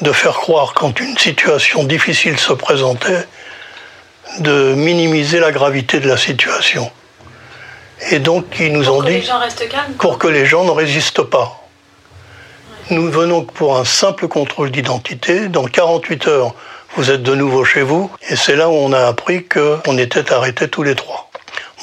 de 0.00 0.12
faire 0.12 0.34
croire 0.34 0.74
quand 0.74 1.00
une 1.00 1.16
situation 1.18 1.82
difficile 1.84 2.38
se 2.38 2.52
présentait, 2.52 3.24
de 4.40 4.74
minimiser 4.74 5.40
la 5.40 5.50
gravité 5.50 5.98
de 6.00 6.08
la 6.08 6.16
situation. 6.16 6.90
Et 8.10 8.18
donc, 8.20 8.44
ils 8.60 8.72
nous 8.72 8.84
Pour 8.84 8.96
ont 8.98 9.00
que 9.00 9.06
dit 9.06 9.12
les 9.14 9.22
gens 9.22 9.38
restent 9.38 9.68
calmes. 9.68 9.94
pour 9.94 10.18
que 10.18 10.28
les 10.28 10.46
gens 10.46 10.64
ne 10.64 10.70
résistent 10.70 11.22
pas. 11.22 11.60
Nous 12.90 13.10
venons 13.10 13.42
pour 13.42 13.76
un 13.76 13.84
simple 13.84 14.28
contrôle 14.28 14.70
d'identité. 14.70 15.48
Dans 15.48 15.66
48 15.66 16.26
heures, 16.26 16.54
vous 16.96 17.10
êtes 17.10 17.22
de 17.22 17.34
nouveau 17.34 17.62
chez 17.62 17.82
vous. 17.82 18.10
Et 18.30 18.34
c'est 18.34 18.56
là 18.56 18.70
où 18.70 18.72
on 18.72 18.94
a 18.94 19.06
appris 19.06 19.44
qu'on 19.44 19.98
était 19.98 20.32
arrêtés 20.32 20.68
tous 20.68 20.82
les 20.82 20.94
trois. 20.94 21.28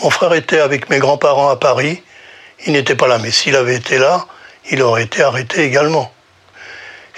Mon 0.02 0.10
frère 0.10 0.34
était 0.34 0.60
avec 0.60 0.90
mes 0.90 0.98
grands-parents 0.98 1.50
à 1.50 1.58
Paris. 1.58 2.02
Il 2.66 2.74
n'était 2.74 2.96
pas 2.96 3.08
là, 3.08 3.20
mais 3.20 3.30
s'il 3.30 3.56
avait 3.56 3.76
été 3.76 4.00
là, 4.00 4.26
il 4.72 4.82
aurait 4.82 5.04
été 5.04 5.22
arrêté 5.22 5.64
également. 5.64 6.12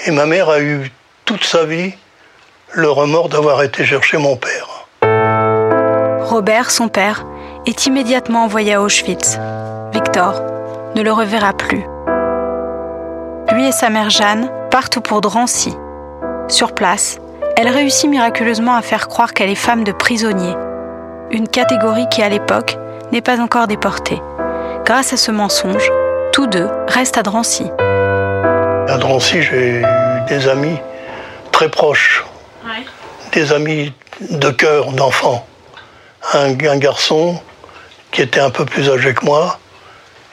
Et 0.06 0.12
ma 0.12 0.26
mère 0.26 0.50
a 0.50 0.60
eu 0.60 0.92
toute 1.24 1.46
sa 1.46 1.64
vie 1.64 1.94
le 2.74 2.90
remords 2.90 3.30
d'avoir 3.30 3.64
été 3.64 3.86
chercher 3.86 4.18
mon 4.18 4.36
père. 4.36 4.86
Robert, 6.26 6.72
son 6.72 6.90
père, 6.90 7.26
est 7.66 7.86
immédiatement 7.86 8.44
envoyé 8.44 8.74
à 8.74 8.82
Auschwitz. 8.82 9.40
Victor 9.94 10.42
ne 10.94 11.02
le 11.02 11.14
reverra 11.14 11.54
plus. 11.54 11.86
Lui 13.54 13.66
et 13.66 13.72
sa 13.72 13.90
mère 13.90 14.10
Jeanne 14.10 14.52
partent 14.70 15.00
pour 15.00 15.22
Drancy. 15.22 15.74
Sur 16.50 16.76
place, 16.76 17.18
elle 17.56 17.70
réussit 17.70 18.10
miraculeusement 18.10 18.76
à 18.76 18.82
faire 18.82 19.08
croire 19.08 19.34
qu'elle 19.34 19.50
est 19.50 19.56
femme 19.56 19.86
de 19.86 19.94
prisonnier, 19.94 20.54
une 21.32 21.48
catégorie 21.48 22.10
qui 22.10 22.22
à 22.22 22.28
l'époque 22.28 22.78
n'est 23.14 23.22
pas 23.22 23.40
encore 23.40 23.68
déportée. 23.68 24.22
Grâce 24.86 25.14
à 25.14 25.18
ce 25.18 25.32
mensonge, 25.32 25.90
tous 26.34 26.48
deux 26.48 26.70
restent 26.90 27.18
à 27.18 27.24
Drancy. 27.24 27.72
À 27.80 28.98
Drancy, 29.00 29.42
j'ai 29.42 29.80
eu 29.80 29.86
des 30.28 30.50
amis 30.50 30.78
très 31.54 31.70
proches, 31.70 32.26
des 33.32 33.54
amis 33.54 33.94
de 34.20 34.50
cœur, 34.50 34.92
d'enfants. 34.92 35.48
Un, 36.34 36.50
un 36.50 36.78
garçon 36.78 37.42
qui 38.12 38.22
était 38.22 38.42
un 38.42 38.50
peu 38.50 38.66
plus 38.66 38.90
âgé 38.90 39.14
que 39.14 39.26
moi, 39.26 39.58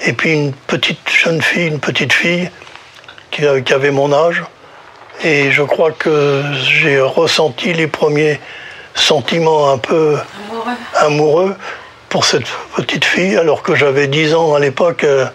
et 0.00 0.12
puis 0.12 0.32
une 0.32 0.52
petite 0.52 1.08
jeune 1.08 1.40
fille, 1.40 1.68
une 1.68 1.78
petite 1.78 2.12
fille 2.12 2.50
qui, 3.34 3.46
a- 3.46 3.60
qui 3.60 3.72
avait 3.72 3.90
mon 3.90 4.12
âge. 4.12 4.42
Et 5.22 5.50
je 5.50 5.62
crois 5.62 5.90
que 5.92 6.42
j'ai 6.62 7.00
ressenti 7.00 7.72
les 7.72 7.86
premiers 7.86 8.40
sentiments 8.94 9.70
un 9.70 9.78
peu 9.78 10.16
amoureux 10.96 11.54
pour 12.08 12.24
cette 12.24 12.46
petite 12.76 13.04
fille, 13.04 13.36
alors 13.36 13.62
que 13.62 13.74
j'avais 13.74 14.06
10 14.06 14.34
ans 14.34 14.54
à 14.54 14.60
l'époque, 14.60 15.04
euh, 15.04 15.26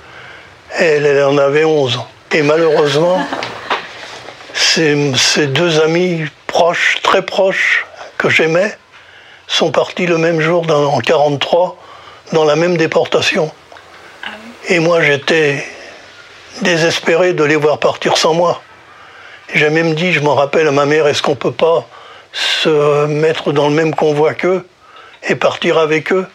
elle, 0.78 1.06
elle 1.06 1.24
en 1.24 1.38
avait 1.38 1.66
11. 1.66 2.00
Et 2.32 2.42
malheureusement, 2.42 3.22
ces, 4.54 5.12
ces 5.16 5.48
deux 5.48 5.82
amis 5.82 6.24
proches, 6.48 6.98
très 7.04 7.22
proches, 7.22 7.86
que 8.18 8.30
j'aimais, 8.30 8.76
sont 9.48 9.72
partis 9.72 10.06
le 10.06 10.18
même 10.18 10.40
jour 10.42 10.66
dans, 10.66 10.94
en 10.94 11.00
43 11.00 11.78
dans 12.34 12.44
la 12.46 12.56
même 12.56 12.78
déportation. 12.78 13.52
Et 14.68 14.80
moi 14.80 15.02
j'étais 15.02 15.66
désespéré 16.62 17.34
de 17.34 17.44
les 17.44 17.56
voir 17.56 17.80
partir 17.80 18.18
sans 18.18 18.34
moi. 18.34 18.62
J'ai 19.54 19.70
même 19.70 19.96
dit, 19.96 20.12
je 20.12 20.20
m'en 20.20 20.36
rappelle 20.36 20.68
à 20.68 20.72
ma 20.72 20.86
mère, 20.86 21.08
est-ce 21.08 21.24
qu'on 21.24 21.36
peut 21.36 21.52
pas 21.52 21.86
se 22.32 23.06
mettre 23.08 23.52
dans 23.52 23.70
le 23.70 23.74
même 23.74 23.96
convoi 23.96 24.34
qu'eux 24.34 24.68
et 25.28 25.36
partir 25.36 25.78
avec 25.78 26.12
eux? 26.12 26.28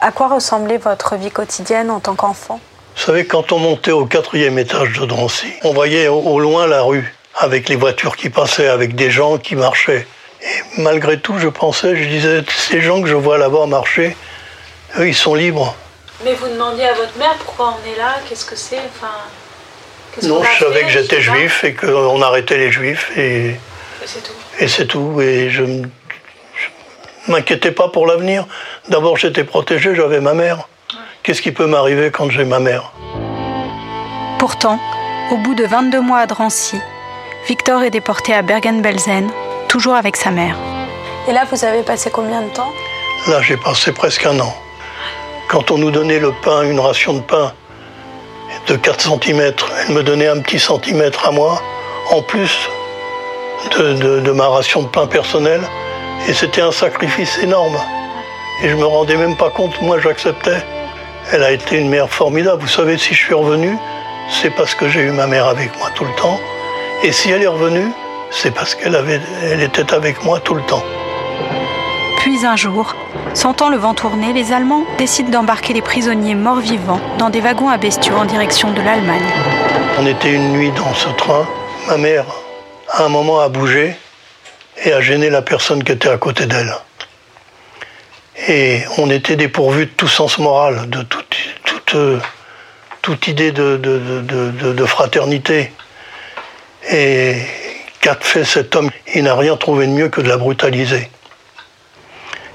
À 0.00 0.10
quoi 0.12 0.28
ressemblait 0.28 0.78
votre 0.78 1.16
vie 1.16 1.30
quotidienne 1.30 1.90
en 1.90 2.00
tant 2.00 2.14
qu'enfant? 2.14 2.60
Vous 2.96 3.02
savez, 3.02 3.26
quand 3.26 3.52
on 3.52 3.58
montait 3.58 3.92
au 3.92 4.06
quatrième 4.06 4.58
étage 4.58 4.98
de 4.98 5.06
Drancy, 5.06 5.52
on 5.62 5.72
voyait 5.72 6.08
au, 6.08 6.40
loin 6.40 6.66
la 6.66 6.82
rue, 6.82 7.14
avec 7.36 7.68
les 7.68 7.76
voitures 7.76 8.16
qui 8.16 8.28
passaient, 8.28 8.68
avec 8.68 8.96
des 8.96 9.10
gens 9.10 9.38
qui 9.38 9.54
marchaient. 9.54 10.06
Et 10.42 10.80
malgré 10.80 11.20
tout, 11.20 11.38
je 11.38 11.48
pensais, 11.48 11.96
je 11.96 12.08
disais, 12.08 12.42
ces 12.48 12.80
gens 12.80 13.00
que 13.00 13.08
je 13.08 13.14
vois 13.14 13.38
là-bas 13.38 13.66
marcher, 13.66 14.16
eux, 14.98 15.06
ils 15.06 15.14
sont 15.14 15.34
libres. 15.34 15.76
Mais 16.24 16.34
vous 16.34 16.48
demandiez 16.48 16.88
à 16.88 16.94
votre 16.94 17.16
mère 17.18 17.36
pourquoi 17.44 17.76
on 17.80 17.88
est 17.88 17.96
là, 17.96 18.16
qu'est-ce 18.28 18.44
que 18.44 18.56
c'est 18.56 18.78
enfin, 18.78 19.14
Non, 20.22 20.42
je 20.42 20.64
savais 20.64 20.82
que 20.82 20.88
j'étais 20.90 21.20
juif 21.20 21.64
et 21.64 21.74
qu'on 21.74 22.20
arrêtait 22.22 22.58
les 22.58 22.70
juifs 22.72 23.10
et, 23.16 23.50
Et 23.50 23.56
c'est 24.06 24.20
tout. 24.22 24.32
et 24.58 24.68
c'est 24.68 24.86
tout. 24.86 25.20
Et 25.20 25.50
je 25.50 25.62
ne 25.62 25.82
m'inquiétais 27.28 27.70
pas 27.72 27.88
pour 27.88 28.06
l'avenir. 28.06 28.46
D'abord, 28.88 29.16
j'étais 29.16 29.44
protégé, 29.44 29.94
j'avais 29.94 30.20
ma 30.20 30.34
mère. 30.34 30.68
Qu'est-ce 31.22 31.42
qui 31.42 31.52
peut 31.52 31.66
m'arriver 31.66 32.10
quand 32.10 32.30
j'ai 32.30 32.44
ma 32.44 32.58
mère? 32.58 32.92
Pourtant, 34.38 34.78
au 35.30 35.36
bout 35.36 35.54
de 35.54 35.64
22 35.64 36.00
mois 36.00 36.20
à 36.20 36.26
Drancy, 36.26 36.78
Victor 37.46 37.82
est 37.82 37.90
déporté 37.90 38.32
à 38.34 38.42
Bergen-Belsen, 38.42 39.28
toujours 39.68 39.94
avec 39.94 40.16
sa 40.16 40.30
mère. 40.30 40.56
Et 41.28 41.32
là, 41.32 41.44
vous 41.50 41.64
avez 41.64 41.82
passé 41.82 42.10
combien 42.10 42.42
de 42.42 42.48
temps? 42.50 42.72
Là, 43.26 43.42
j'ai 43.42 43.56
passé 43.56 43.92
presque 43.92 44.24
un 44.26 44.38
an. 44.40 44.54
Quand 45.48 45.70
on 45.70 45.78
nous 45.78 45.90
donnait 45.90 46.18
le 46.18 46.32
pain, 46.42 46.62
une 46.62 46.80
ration 46.80 47.14
de 47.14 47.20
pain 47.20 47.52
de 48.68 48.76
4 48.76 49.00
cm, 49.00 49.52
elle 49.88 49.94
me 49.94 50.02
donnait 50.02 50.28
un 50.28 50.40
petit 50.40 50.58
centimètre 50.58 51.26
à 51.26 51.30
moi, 51.30 51.62
en 52.10 52.20
plus 52.20 52.68
de, 53.78 54.30
ma 54.30 54.46
ration 54.46 54.82
de 54.82 54.88
pain 54.88 55.06
personnelle. 55.06 55.62
Et 56.28 56.34
c'était 56.34 56.60
un 56.60 56.72
sacrifice 56.72 57.38
énorme. 57.38 57.78
Et 58.62 58.68
je 58.68 58.74
me 58.74 58.84
rendais 58.84 59.16
même 59.16 59.36
pas 59.36 59.50
compte, 59.50 59.80
moi 59.80 59.98
j'acceptais. 60.00 60.62
Elle 61.32 61.42
a 61.42 61.52
été 61.52 61.78
une 61.78 61.88
mère 61.88 62.10
formidable. 62.10 62.60
Vous 62.60 62.68
savez, 62.68 62.98
si 62.98 63.14
je 63.14 63.24
suis 63.24 63.34
revenu, 63.34 63.76
c'est 64.30 64.50
parce 64.50 64.74
que 64.74 64.88
j'ai 64.88 65.00
eu 65.00 65.12
ma 65.12 65.26
mère 65.26 65.46
avec 65.46 65.76
moi 65.78 65.88
tout 65.94 66.04
le 66.04 66.14
temps. 66.16 66.38
Et 67.02 67.12
si 67.12 67.30
elle 67.30 67.42
est 67.42 67.46
revenue, 67.46 67.90
c'est 68.30 68.50
parce 68.50 68.74
qu'elle 68.74 69.62
était 69.62 69.94
avec 69.94 70.22
moi 70.24 70.40
tout 70.40 70.54
le 70.54 70.62
temps. 70.62 70.84
Puis 72.30 72.44
un 72.44 72.56
jour, 72.56 72.94
sentant 73.32 73.70
le 73.70 73.78
vent 73.78 73.94
tourner, 73.94 74.34
les 74.34 74.52
Allemands 74.52 74.84
décident 74.98 75.30
d'embarquer 75.30 75.72
les 75.72 75.80
prisonniers 75.80 76.34
morts-vivants 76.34 77.00
dans 77.16 77.30
des 77.30 77.40
wagons 77.40 77.70
à 77.70 77.78
bestiaux 77.78 78.16
en 78.16 78.26
direction 78.26 78.70
de 78.70 78.82
l'Allemagne. 78.82 79.24
On 79.98 80.06
était 80.06 80.34
une 80.34 80.52
nuit 80.52 80.70
dans 80.72 80.92
ce 80.92 81.08
train. 81.16 81.48
Ma 81.86 81.96
mère, 81.96 82.26
à 82.90 83.04
un 83.04 83.08
moment, 83.08 83.40
a 83.40 83.48
bougé 83.48 83.96
et 84.84 84.92
a 84.92 85.00
gêné 85.00 85.30
la 85.30 85.40
personne 85.40 85.82
qui 85.82 85.90
était 85.92 86.10
à 86.10 86.18
côté 86.18 86.44
d'elle. 86.44 86.70
Et 88.46 88.82
on 88.98 89.08
était 89.08 89.36
dépourvus 89.36 89.86
de 89.86 89.90
tout 89.92 90.06
sens 90.06 90.36
moral, 90.36 90.90
de 90.90 91.00
toute, 91.04 91.34
toute, 91.64 91.96
toute 93.00 93.26
idée 93.28 93.52
de- 93.52 93.78
de 93.78 94.84
fraternité. 94.84 95.72
Et 96.92 97.36
qu'a 98.02 98.18
fait 98.20 98.44
cet 98.44 98.76
homme? 98.76 98.90
Il 99.14 99.22
n'a 99.22 99.34
rien 99.34 99.56
trouvé 99.56 99.86
de 99.86 99.92
mieux 99.92 100.10
que 100.10 100.20
de 100.20 100.28
la 100.28 100.36
brutaliser. 100.36 101.08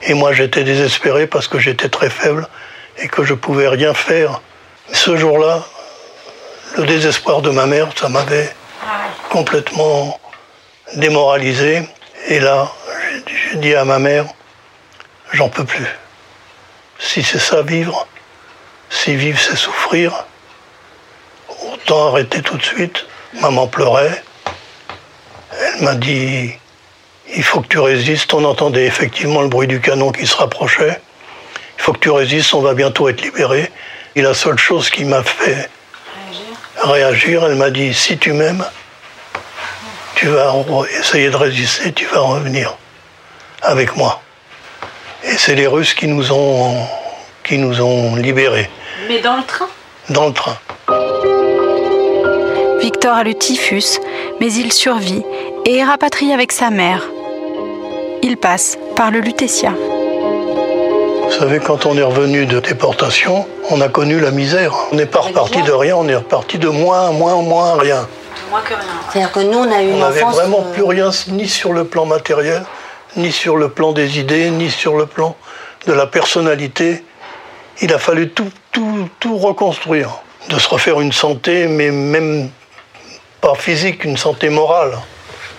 Et 0.06 0.14
moi, 0.14 0.34
j'étais 0.34 0.64
désespéré 0.64 1.28
parce 1.28 1.48
que 1.48 1.60
j'étais 1.60 1.90
très 1.90 2.10
faible 2.10 2.48
et 2.98 3.08
que 3.08 3.24
je 3.24 3.34
pouvais 3.34 3.68
rien 3.68 3.94
faire. 3.94 4.42
Ce 4.92 5.16
jour-là, 5.16 5.64
le 6.78 6.86
désespoir 6.86 7.42
de 7.42 7.50
ma 7.50 7.66
mère, 7.66 7.90
ça 7.96 8.10
m'avait 8.10 8.54
complètement 9.30 10.20
démoralisé. 10.96 11.88
Et 12.28 12.40
là, 12.40 12.72
j'ai- 13.28 13.58
dit 13.58 13.76
à 13.76 13.86
ma 13.86 14.00
mère, 14.00 14.26
j'en 15.32 15.50
peux 15.50 15.64
plus. 15.64 15.88
Si 17.00 17.24
c'est 17.24 17.40
ça 17.40 17.62
vivre, 17.62 18.08
si 18.90 19.16
vivre 19.16 19.40
c'est 19.40 19.56
souffrir, 19.56 20.26
autant 21.72 22.08
arrêter 22.10 22.42
tout 22.42 22.58
de 22.58 22.64
suite. 22.64 23.06
Maman 23.42 23.68
pleurait. 23.68 24.24
Elle 25.52 25.84
m'a 25.84 25.96
dit, 25.96 26.54
il 27.36 27.44
faut 27.44 27.62
que 27.62 27.68
tu 27.68 27.80
résistes. 27.80 28.34
On 28.34 28.44
entendait 28.44 28.86
effectivement 28.86 29.42
le 29.42 29.48
bruit 29.48 29.68
du 29.68 29.80
canon 29.80 30.12
qui 30.12 30.26
se 30.28 30.36
rapprochait. 30.36 31.00
Il 31.78 31.82
faut 31.82 31.94
que 31.94 32.00
tu 32.00 32.12
résistes, 32.12 32.54
on 32.54 32.62
va 32.62 32.74
bientôt 32.74 33.10
être 33.10 33.22
libéré. 33.22 33.72
Et 34.16 34.22
la 34.22 34.34
seule 34.34 34.58
chose 34.58 34.90
qui 34.90 35.06
m'a 35.06 35.24
fait 35.24 35.70
réagir, 36.82 37.44
elle 37.46 37.56
m'a 37.56 37.70
dit, 37.70 37.94
si 37.94 38.18
tu 38.18 38.34
m'aimes, 38.34 38.66
tu 40.16 40.28
vas 40.28 40.54
essayer 41.00 41.30
de 41.30 41.36
résister, 41.36 41.92
tu 41.92 42.06
vas 42.06 42.20
revenir 42.20 42.78
avec 43.62 43.96
moi. 43.96 44.22
Et 45.24 45.38
c'est 45.38 45.56
les 45.56 45.68
Russes 45.68 45.94
qui 45.94 46.08
nous 46.08 46.32
ont, 46.32 46.86
qui 47.44 47.58
nous 47.58 47.82
ont 47.82 48.16
libérés 48.16 48.70
Mais 49.08 49.20
dans 49.20 49.38
le 49.38 49.44
train? 49.44 49.68
Dans 50.10 50.28
le 50.28 50.34
train. 50.34 50.58
Victor 52.80 53.16
a 53.16 53.24
le 53.24 53.34
typhus, 53.34 54.00
mais 54.40 54.52
il 54.54 54.74
survit 54.74 55.24
et 55.66 55.78
est 55.78 55.84
rapatrié 55.84 56.34
avec 56.34 56.52
sa 56.52 56.70
mère. 56.70 57.02
Il 58.26 58.38
passe 58.38 58.78
par 58.96 59.12
le 59.12 59.20
Lutetia. 59.20 59.74
Vous 61.26 61.32
savez, 61.32 61.60
quand 61.60 61.86
on 61.86 61.98
est 61.98 62.04
revenu 62.04 62.46
de 62.46 62.62
déportation, 62.62 63.46
on 63.70 63.82
a 63.82 63.90
connu 63.90 64.18
la 64.18 64.32
misère. 64.32 64.74
On 64.94 64.96
n'est 64.96 65.06
pas 65.06 65.20
reparti 65.20 65.62
de 65.62 65.74
rien, 65.74 65.98
on 65.98 66.08
est 66.08 66.16
reparti 66.16 66.58
de 66.58 66.70
moins, 66.70 67.12
moins, 67.12 67.42
moins, 67.42 67.76
rien. 67.78 68.08
Moins 68.50 68.62
que 68.62 68.76
rien. 68.76 68.84
C'est-à-dire 69.10 69.32
que 69.34 69.42
nous, 69.42 69.58
on 69.58 69.70
a 69.70 69.84
eu 69.84 69.88
On 69.88 69.94
une 69.96 70.00
n'avait 70.00 70.24
enfance. 70.24 70.36
vraiment 70.36 70.64
euh, 70.66 70.72
plus 70.72 70.84
rien, 70.84 71.10
ni 71.28 71.50
sur 71.50 71.74
le 71.74 71.84
plan 71.84 72.06
matériel, 72.06 72.64
ni 73.18 73.30
sur 73.30 73.58
le 73.58 73.68
plan 73.68 73.92
des 73.92 74.18
idées, 74.20 74.50
ni 74.52 74.72
sur 74.72 74.96
le 74.96 75.06
plan 75.06 75.36
de 75.86 75.92
la 75.92 76.08
personnalité. 76.08 77.04
Il 77.82 77.94
a 77.94 78.00
fallu 78.00 78.30
tout, 78.30 78.52
tout, 78.72 79.10
tout 79.20 79.38
reconstruire, 79.38 80.22
de 80.50 80.58
se 80.58 80.70
refaire 80.70 81.02
une 81.02 81.12
santé, 81.12 81.68
mais 81.68 81.92
même 81.92 82.50
pas 83.42 83.56
physique, 83.56 84.06
une 84.06 84.16
santé 84.16 84.50
morale. 84.50 84.98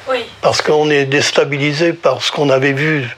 Oui. 0.08 0.24
Parce 0.42 0.60
qu'on 0.62 0.90
est 0.90 1.06
déstabilisé 1.06 1.92
par 1.92 2.22
ce 2.22 2.30
qu'on 2.30 2.50
avait 2.50 2.72
vu, 2.72 3.16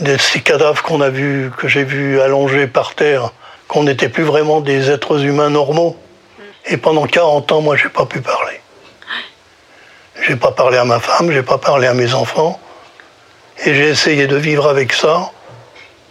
de 0.00 0.16
ces 0.16 0.40
cadavres 0.40 0.82
qu'on 0.82 1.00
a 1.00 1.10
vus, 1.10 1.50
que 1.56 1.68
j'ai 1.68 1.84
vus 1.84 2.20
allongés 2.20 2.66
par 2.66 2.94
terre, 2.94 3.32
qu'on 3.68 3.84
n'était 3.84 4.08
plus 4.08 4.24
vraiment 4.24 4.60
des 4.60 4.90
êtres 4.90 5.22
humains 5.22 5.50
normaux. 5.50 5.96
Et 6.66 6.76
pendant 6.76 7.06
40 7.06 7.52
ans, 7.52 7.60
moi, 7.60 7.76
j'ai 7.76 7.88
pas 7.88 8.06
pu 8.06 8.20
parler. 8.20 8.60
J'ai 10.26 10.36
pas 10.36 10.52
parlé 10.52 10.78
à 10.78 10.84
ma 10.84 11.00
femme, 11.00 11.32
j'ai 11.32 11.42
pas 11.42 11.58
parlé 11.58 11.86
à 11.86 11.94
mes 11.94 12.14
enfants. 12.14 12.60
Et 13.64 13.74
j'ai 13.74 13.88
essayé 13.88 14.26
de 14.26 14.36
vivre 14.36 14.68
avec 14.68 14.92
ça 14.92 15.30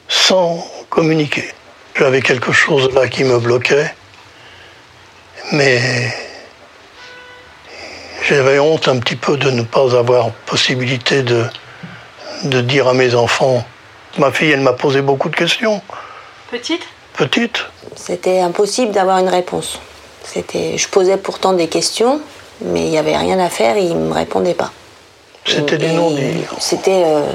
sans 0.08 0.65
communiquer. 0.89 1.49
J'avais 1.95 2.21
quelque 2.21 2.51
chose 2.51 2.93
là 2.93 3.08
qui 3.08 3.23
me 3.23 3.39
bloquait. 3.39 3.93
Mais 5.51 6.13
j'avais 8.21 8.60
honte 8.60 8.88
un 8.88 8.99
petit 8.99 9.15
peu 9.15 9.38
de 9.38 9.49
ne 9.51 9.63
pas 9.63 9.95
avoir 9.97 10.31
possibilité 10.45 11.23
de, 11.23 11.45
de 12.43 12.62
dire 12.62 12.88
à 12.88 12.93
mes 12.93 13.15
enfants. 13.15 13.65
Ma 14.17 14.31
fille, 14.31 14.51
elle 14.51 14.62
m'a 14.62 14.73
posé 14.73 15.01
beaucoup 15.01 15.29
de 15.29 15.36
questions. 15.36 15.81
Petite? 16.51 16.84
Petite, 17.13 17.65
C'était 17.95 18.39
impossible 18.39 18.91
d'avoir 18.91 19.17
une 19.19 19.29
réponse. 19.29 19.79
C'était, 20.23 20.77
je 20.77 20.88
posais 20.88 21.17
pourtant 21.17 21.53
des 21.53 21.67
questions, 21.67 22.21
mais 22.62 22.81
il 22.81 22.89
n'y 22.89 22.97
avait 22.97 23.17
rien 23.17 23.39
à 23.39 23.49
faire 23.49 23.75
et 23.77 23.84
il 23.84 23.97
ne 23.97 24.07
me 24.07 24.13
répondait 24.13 24.53
pas. 24.53 24.71
c'était 25.45 25.77
des 25.77 25.91
non-dits. 25.91 26.43
C'était. 26.60 27.03
euh, 27.05 27.25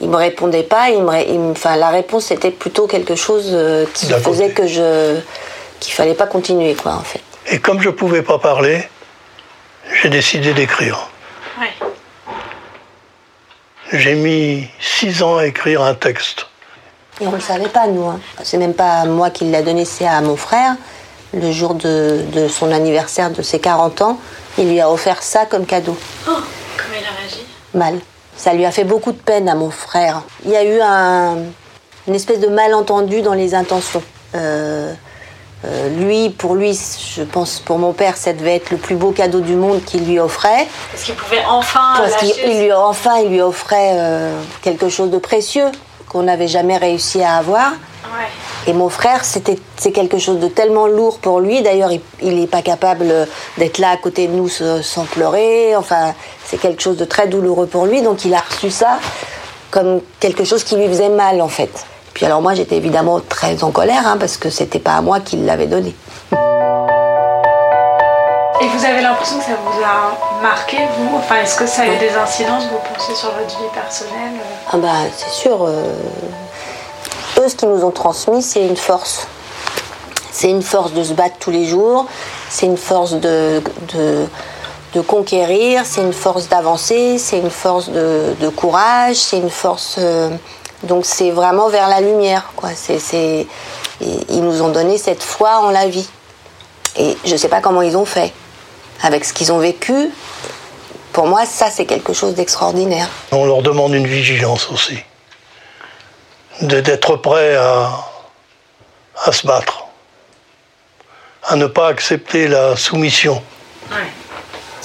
il 0.00 0.08
me 0.08 0.16
répondait 0.16 0.62
pas, 0.64 0.90
il 0.90 1.02
me, 1.02 1.08
ré- 1.08 1.26
il 1.28 1.38
me- 1.38 1.52
enfin, 1.52 1.76
la 1.76 1.88
réponse 1.88 2.30
était 2.30 2.50
plutôt 2.50 2.86
quelque 2.86 3.14
chose 3.14 3.48
euh, 3.52 3.86
qui 3.94 4.06
faisait 4.12 4.50
que 4.50 4.66
je. 4.66 5.16
qu'il 5.80 5.92
fallait 5.94 6.14
pas 6.14 6.26
continuer, 6.26 6.74
quoi, 6.74 6.92
en 6.94 7.02
fait. 7.02 7.20
Et 7.50 7.58
comme 7.60 7.80
je 7.80 7.88
ne 7.88 7.94
pouvais 7.94 8.22
pas 8.22 8.38
parler, 8.38 8.82
j'ai 10.02 10.08
décidé 10.08 10.52
d'écrire. 10.52 11.08
Oui. 11.60 11.66
J'ai 13.92 14.14
mis 14.14 14.68
six 14.80 15.22
ans 15.22 15.36
à 15.38 15.46
écrire 15.46 15.82
un 15.82 15.94
texte. 15.94 16.46
Et 17.20 17.26
on 17.26 17.30
ne 17.30 17.36
le 17.36 17.42
savait 17.42 17.68
pas, 17.68 17.86
nous. 17.86 18.06
hein. 18.08 18.18
C'est 18.42 18.56
même 18.58 18.74
pas 18.74 19.04
moi 19.04 19.30
qui 19.30 19.44
l'a 19.50 19.62
donné, 19.62 19.84
c'est 19.84 20.06
à 20.06 20.20
mon 20.20 20.36
frère. 20.36 20.74
Le 21.32 21.50
jour 21.52 21.74
de, 21.74 22.24
de 22.32 22.48
son 22.48 22.72
anniversaire 22.72 23.30
de 23.30 23.42
ses 23.42 23.60
40 23.60 24.02
ans, 24.02 24.18
il 24.58 24.70
lui 24.70 24.80
a 24.80 24.90
offert 24.90 25.22
ça 25.22 25.46
comme 25.46 25.66
cadeau. 25.66 25.96
Oh, 26.28 26.30
comment 26.32 26.98
il 27.00 27.04
a 27.06 27.10
réagi? 27.20 27.44
Mal. 27.74 27.98
Ça 28.36 28.52
lui 28.52 28.64
a 28.64 28.70
fait 28.72 28.84
beaucoup 28.84 29.12
de 29.12 29.18
peine 29.18 29.48
à 29.48 29.54
mon 29.54 29.70
frère. 29.70 30.22
Il 30.44 30.50
y 30.50 30.56
a 30.56 30.64
eu 30.64 30.80
un, 30.80 31.36
une 32.08 32.14
espèce 32.14 32.40
de 32.40 32.48
malentendu 32.48 33.22
dans 33.22 33.34
les 33.34 33.54
intentions. 33.54 34.02
Euh, 34.34 34.92
euh, 35.64 35.88
lui, 35.88 36.30
pour 36.30 36.54
lui, 36.54 36.78
je 37.16 37.22
pense 37.22 37.60
pour 37.60 37.78
mon 37.78 37.92
père, 37.92 38.16
ça 38.16 38.32
devait 38.32 38.56
être 38.56 38.70
le 38.70 38.76
plus 38.76 38.96
beau 38.96 39.12
cadeau 39.12 39.40
du 39.40 39.54
monde 39.54 39.82
qu'il 39.84 40.04
lui 40.04 40.18
offrait. 40.18 40.66
Parce 40.90 41.04
qu'il 41.04 41.14
pouvait 41.14 41.44
enfin. 41.48 41.94
Parce 41.96 42.16
qu'il 42.16 42.60
lui 42.60 42.72
enfin, 42.72 43.18
il 43.22 43.30
lui 43.30 43.40
offrait 43.40 43.92
euh, 43.94 44.40
quelque 44.62 44.88
chose 44.88 45.10
de 45.10 45.18
précieux 45.18 45.70
qu'on 46.08 46.22
n'avait 46.22 46.48
jamais 46.48 46.76
réussi 46.76 47.22
à 47.22 47.36
avoir. 47.36 47.72
Et 48.66 48.72
mon 48.72 48.88
frère, 48.88 49.24
c'était 49.24 49.58
c'est 49.76 49.90
quelque 49.90 50.18
chose 50.18 50.38
de 50.38 50.48
tellement 50.48 50.86
lourd 50.86 51.18
pour 51.18 51.40
lui. 51.40 51.62
D'ailleurs, 51.62 51.90
il 52.22 52.40
n'est 52.40 52.46
pas 52.46 52.62
capable 52.62 53.26
d'être 53.58 53.78
là 53.78 53.90
à 53.90 53.96
côté 53.96 54.28
de 54.28 54.32
nous 54.32 54.48
sans 54.48 55.04
pleurer. 55.04 55.74
Enfin, 55.74 56.14
c'est 56.44 56.58
quelque 56.58 56.82
chose 56.82 56.96
de 56.96 57.04
très 57.04 57.26
douloureux 57.26 57.66
pour 57.66 57.86
lui. 57.86 58.02
Donc, 58.02 58.24
il 58.24 58.32
a 58.32 58.38
reçu 58.38 58.70
ça 58.70 58.98
comme 59.70 60.00
quelque 60.20 60.44
chose 60.44 60.62
qui 60.62 60.76
lui 60.76 60.86
faisait 60.86 61.08
mal, 61.08 61.42
en 61.42 61.48
fait. 61.48 61.84
Puis 62.14 62.24
alors 62.24 62.40
moi, 62.40 62.54
j'étais 62.54 62.76
évidemment 62.76 63.20
très 63.20 63.62
en 63.64 63.72
colère 63.72 64.06
hein, 64.06 64.16
parce 64.18 64.36
que 64.36 64.48
c'était 64.48 64.78
pas 64.78 64.94
à 64.94 65.02
moi 65.02 65.20
qu'il 65.20 65.44
l'avait 65.44 65.66
donné. 65.66 65.94
Et 68.60 68.68
vous 68.68 68.84
avez 68.84 69.02
l'impression 69.02 69.38
que 69.38 69.44
ça 69.44 69.56
vous 69.66 69.82
a 69.82 70.40
marqué, 70.40 70.76
vous? 70.96 71.16
Enfin, 71.18 71.36
est-ce 71.42 71.56
que 71.56 71.66
ça 71.66 71.82
a 71.82 71.86
eu 71.86 71.98
des 71.98 72.14
incidences, 72.14 72.64
vous 72.70 72.78
pensez, 72.94 73.14
sur 73.14 73.30
votre 73.32 73.58
vie 73.58 73.68
personnelle? 73.74 74.40
Ah 74.72 74.76
bah, 74.76 74.88
c'est 75.14 75.30
sûr. 75.30 75.64
Euh, 75.64 75.92
eux, 77.40 77.48
ce 77.48 77.56
qu'ils 77.56 77.68
nous 77.68 77.84
ont 77.84 77.90
transmis, 77.90 78.42
c'est 78.42 78.64
une 78.64 78.76
force. 78.76 79.26
C'est 80.30 80.48
une 80.50 80.62
force 80.62 80.92
de 80.92 81.02
se 81.02 81.12
battre 81.12 81.36
tous 81.40 81.50
les 81.50 81.66
jours, 81.66 82.06
c'est 82.48 82.66
une 82.66 82.76
force 82.76 83.12
de, 83.12 83.62
de, 83.92 85.00
conquérir, 85.00 85.82
c'est 85.84 86.00
une 86.00 86.12
force 86.12 86.48
d'avancer, 86.48 87.18
c'est 87.18 87.38
une 87.38 87.50
force 87.50 87.88
de, 87.88 88.48
courage, 88.56 89.16
c'est 89.16 89.38
une 89.38 89.50
force... 89.50 89.96
Euh, 89.98 90.30
donc 90.84 91.04
c'est 91.06 91.30
vraiment 91.30 91.68
vers 91.68 91.88
la 91.88 92.00
lumière, 92.00 92.52
quoi. 92.56 92.70
C'est, 92.74 93.46
ils 94.00 94.42
nous 94.42 94.62
ont 94.62 94.68
donné 94.68 94.98
cette 94.98 95.22
foi 95.22 95.58
en 95.58 95.70
la 95.70 95.86
vie. 95.88 96.08
Et 96.96 97.16
je 97.24 97.32
ne 97.32 97.36
sais 97.36 97.48
pas 97.48 97.60
comment 97.60 97.82
ils 97.82 97.96
ont 97.96 98.04
fait. 98.04 98.32
Avec 99.02 99.24
ce 99.24 99.32
qu'ils 99.32 99.52
ont 99.52 99.58
vécu, 99.58 100.10
pour 101.12 101.26
moi, 101.26 101.46
ça, 101.46 101.70
c'est 101.70 101.86
quelque 101.86 102.12
chose 102.12 102.34
d'extraordinaire. 102.34 103.08
On 103.32 103.44
leur 103.44 103.62
demande 103.62 103.94
une 103.94 104.06
vigilance 104.06 104.68
aussi. 104.70 104.98
D'être 106.60 107.16
prêt 107.16 107.56
à, 107.56 107.90
à 109.24 109.32
se 109.32 109.46
battre. 109.46 109.86
À 111.46 111.56
ne 111.56 111.66
pas 111.66 111.88
accepter 111.88 112.46
la 112.48 112.76
soumission. 112.76 113.42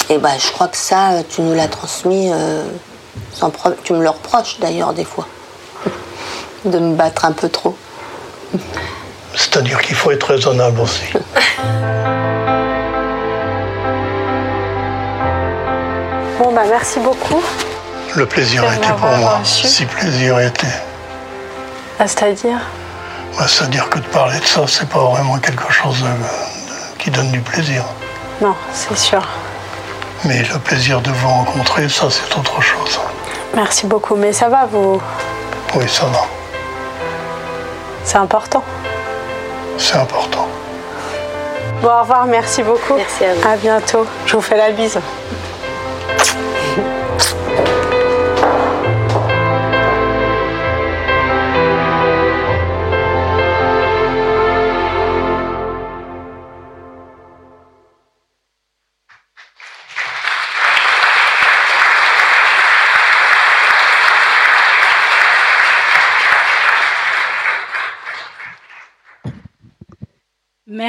Et 0.09 0.17
ben, 0.17 0.35
je 0.39 0.51
crois 0.51 0.67
que 0.67 0.77
ça, 0.77 1.23
tu 1.29 1.41
nous 1.41 1.53
l'as 1.53 1.67
transmis, 1.67 2.31
euh, 2.33 2.63
sans 3.33 3.51
tu 3.83 3.93
me 3.93 4.01
le 4.01 4.09
reproches 4.09 4.59
d'ailleurs 4.59 4.93
des 4.93 5.05
fois 5.05 5.27
de 6.65 6.79
me 6.79 6.95
battre 6.95 7.25
un 7.25 7.31
peu 7.31 7.49
trop. 7.49 7.75
C'est-à-dire 9.35 9.81
qu'il 9.81 9.95
faut 9.95 10.11
être 10.11 10.23
raisonnable 10.23 10.81
aussi. 10.81 11.03
bon, 16.39 16.51
bah 16.53 16.63
merci 16.69 16.99
beaucoup. 16.99 17.41
Le 18.15 18.25
plaisir 18.25 18.63
a 18.63 18.75
été 18.75 18.87
pour 18.87 19.09
moi. 19.17 19.39
Si 19.43 19.85
plaisir 19.85 20.39
était. 20.39 20.67
Ah, 21.99 22.07
c'est-à-dire? 22.07 22.59
Bah, 23.37 23.45
C'est-à-dire 23.47 23.89
que 23.89 23.99
de 23.99 24.05
parler 24.07 24.39
de 24.39 24.45
ça, 24.45 24.61
c'est 24.67 24.89
pas 24.89 24.99
vraiment 24.99 25.37
quelque 25.37 25.71
chose 25.71 26.03
qui 26.97 27.11
donne 27.11 27.31
du 27.31 27.41
plaisir. 27.41 27.83
Non, 28.41 28.55
c'est 28.73 28.97
sûr. 28.97 29.21
Mais 30.25 30.43
le 30.43 30.59
plaisir 30.59 31.01
de 31.01 31.11
vous 31.11 31.27
rencontrer, 31.29 31.87
ça, 31.87 32.07
c'est 32.09 32.37
autre 32.37 32.61
chose. 32.61 32.99
Merci 33.55 33.85
beaucoup. 33.85 34.15
Mais 34.15 34.33
ça 34.33 34.49
va, 34.49 34.65
vous? 34.65 35.01
Oui, 35.75 35.87
ça 35.87 36.05
va. 36.05 36.38
C'est 38.11 38.17
important. 38.17 38.63
C'est 39.77 39.97
important. 39.97 40.47
Bon, 41.83 41.89
au 41.89 41.99
revoir, 42.01 42.25
merci 42.25 42.63
beaucoup. 42.63 42.95
Merci 42.95 43.23
à 43.23 43.35
vous. 43.35 43.47
À 43.47 43.55
bientôt. 43.55 44.03
Je 44.25 44.35
vous 44.35 44.41
fais 44.41 44.57
la 44.57 44.71
bise. 44.71 44.99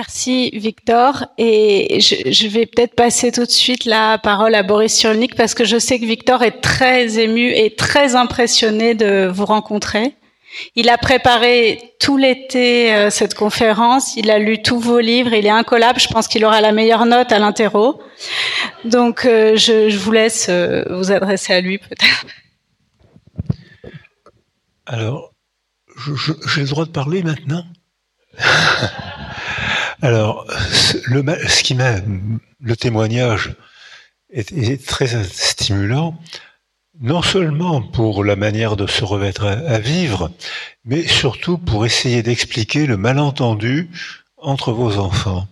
Merci 0.00 0.48
Victor 0.54 1.26
et 1.36 2.00
je, 2.00 2.48
vais 2.48 2.64
peut-être 2.64 2.94
passer 2.94 3.32
tout 3.32 3.44
de 3.44 3.50
suite 3.50 3.84
la 3.84 4.16
parole 4.16 4.54
à 4.54 4.62
Boris 4.62 4.94
Cyrulnik 4.94 5.34
parce 5.34 5.52
que 5.52 5.66
je 5.66 5.78
sais 5.78 6.00
que 6.00 6.06
Victor 6.06 6.42
est 6.42 6.62
très 6.62 7.18
ému 7.18 7.52
et 7.52 7.74
très 7.74 8.16
impressionné 8.16 8.94
de 8.94 9.30
vous 9.30 9.44
rencontrer. 9.44 10.14
Il 10.74 10.88
a 10.88 10.96
préparé 10.96 11.92
tout 12.00 12.16
l'été 12.16 12.94
euh, 12.94 13.10
cette 13.10 13.34
conférence, 13.34 14.16
il 14.16 14.30
a 14.30 14.38
lu 14.38 14.62
tous 14.62 14.78
vos 14.78 15.00
livres, 15.00 15.34
il 15.34 15.44
est 15.44 15.50
incollable, 15.50 16.00
je 16.00 16.08
pense 16.08 16.28
qu'il 16.28 16.46
aura 16.46 16.62
la 16.62 16.72
meilleure 16.72 17.04
note 17.04 17.30
à 17.30 17.38
l'interro. 17.38 18.02
Donc 18.86 19.26
euh, 19.26 19.54
je, 19.56 19.94
vous 19.98 20.12
laisse 20.12 20.46
euh, 20.48 20.82
vous 20.88 21.12
adresser 21.12 21.52
à 21.52 21.60
lui 21.60 21.76
peut-être. 21.76 22.24
Alors, 24.86 25.34
j'ai 26.46 26.62
le 26.62 26.68
droit 26.68 26.86
de 26.86 26.90
parler 26.90 27.22
maintenant? 27.22 27.66
Alors, 30.02 30.46
le, 31.06 31.22
ce 31.48 31.62
qui 31.62 31.74
m'a, 31.74 31.96
le 32.60 32.76
témoignage 32.76 33.54
est, 34.32 34.86
très 34.86 35.24
stimulant, 35.24 36.18
non 37.00 37.22
seulement 37.22 37.82
pour 37.82 38.24
la 38.24 38.36
manière 38.36 38.76
de 38.76 38.86
se 38.86 39.04
remettre 39.04 39.44
à, 39.44 39.78
vivre, 39.78 40.30
mais 40.84 41.06
surtout 41.06 41.58
pour 41.58 41.84
essayer 41.84 42.22
d'expliquer 42.22 42.86
le 42.86 42.96
malentendu 42.96 43.90
entre 44.38 44.72
vos 44.72 44.98
enfants. 44.98 45.46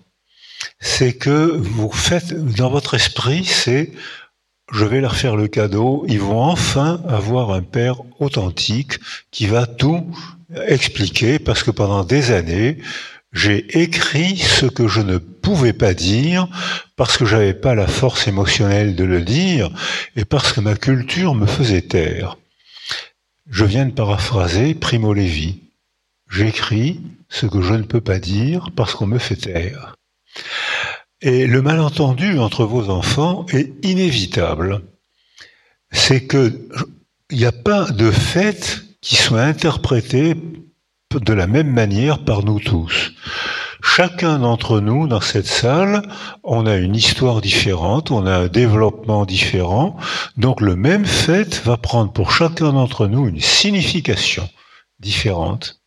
C'est 0.80 1.12
que 1.12 1.56
vous 1.56 1.90
faites, 1.90 2.32
dans 2.32 2.70
votre 2.70 2.94
esprit, 2.94 3.44
c'est 3.44 3.92
je 4.72 4.84
vais 4.84 5.00
leur 5.00 5.16
faire 5.16 5.37
le 5.37 5.48
cadeau, 5.48 6.04
ils 6.08 6.20
vont 6.20 6.42
enfin 6.42 7.02
avoir 7.08 7.52
un 7.52 7.62
père 7.62 7.96
authentique 8.18 8.98
qui 9.30 9.46
va 9.46 9.66
tout 9.66 10.06
expliquer 10.66 11.38
parce 11.38 11.62
que 11.62 11.70
pendant 11.70 12.04
des 12.04 12.32
années, 12.32 12.78
j'ai 13.32 13.82
écrit 13.82 14.36
ce 14.38 14.66
que 14.66 14.88
je 14.88 15.00
ne 15.00 15.18
pouvais 15.18 15.72
pas 15.72 15.94
dire 15.94 16.48
parce 16.96 17.18
que 17.18 17.26
j'avais 17.26 17.54
pas 17.54 17.74
la 17.74 17.86
force 17.86 18.26
émotionnelle 18.26 18.96
de 18.96 19.04
le 19.04 19.20
dire 19.20 19.70
et 20.16 20.24
parce 20.24 20.52
que 20.52 20.60
ma 20.60 20.76
culture 20.76 21.34
me 21.34 21.46
faisait 21.46 21.82
taire. 21.82 22.38
Je 23.50 23.64
viens 23.64 23.86
de 23.86 23.92
paraphraser 23.92 24.74
Primo 24.74 25.12
Levi. 25.12 25.60
J'écris 26.30 27.00
ce 27.28 27.46
que 27.46 27.62
je 27.62 27.74
ne 27.74 27.82
peux 27.82 28.00
pas 28.00 28.18
dire 28.18 28.70
parce 28.76 28.94
qu'on 28.94 29.06
me 29.06 29.18
fait 29.18 29.36
taire. 29.36 29.94
Et 31.20 31.46
le 31.46 31.62
malentendu 31.62 32.38
entre 32.38 32.64
vos 32.64 32.90
enfants 32.90 33.46
est 33.50 33.72
inévitable. 33.84 34.82
C'est 35.90 36.26
que 36.26 36.68
il 37.30 37.38
n'y 37.38 37.44
a 37.44 37.52
pas 37.52 37.90
de 37.90 38.10
fait 38.10 38.84
qui 39.00 39.16
soit 39.16 39.42
interprété 39.42 40.34
de 41.16 41.32
la 41.32 41.46
même 41.46 41.72
manière 41.72 42.18
par 42.18 42.44
nous 42.44 42.60
tous. 42.60 43.12
Chacun 43.82 44.40
d'entre 44.40 44.80
nous 44.80 45.08
dans 45.08 45.22
cette 45.22 45.46
salle, 45.46 46.02
on 46.44 46.66
a 46.66 46.76
une 46.76 46.94
histoire 46.94 47.40
différente, 47.40 48.10
on 48.10 48.26
a 48.26 48.36
un 48.36 48.48
développement 48.48 49.24
différent, 49.24 49.96
donc 50.36 50.60
le 50.60 50.76
même 50.76 51.06
fait 51.06 51.64
va 51.64 51.78
prendre 51.78 52.12
pour 52.12 52.30
chacun 52.30 52.74
d'entre 52.74 53.06
nous 53.06 53.26
une 53.26 53.40
signification 53.40 54.48
différente. 55.00 55.80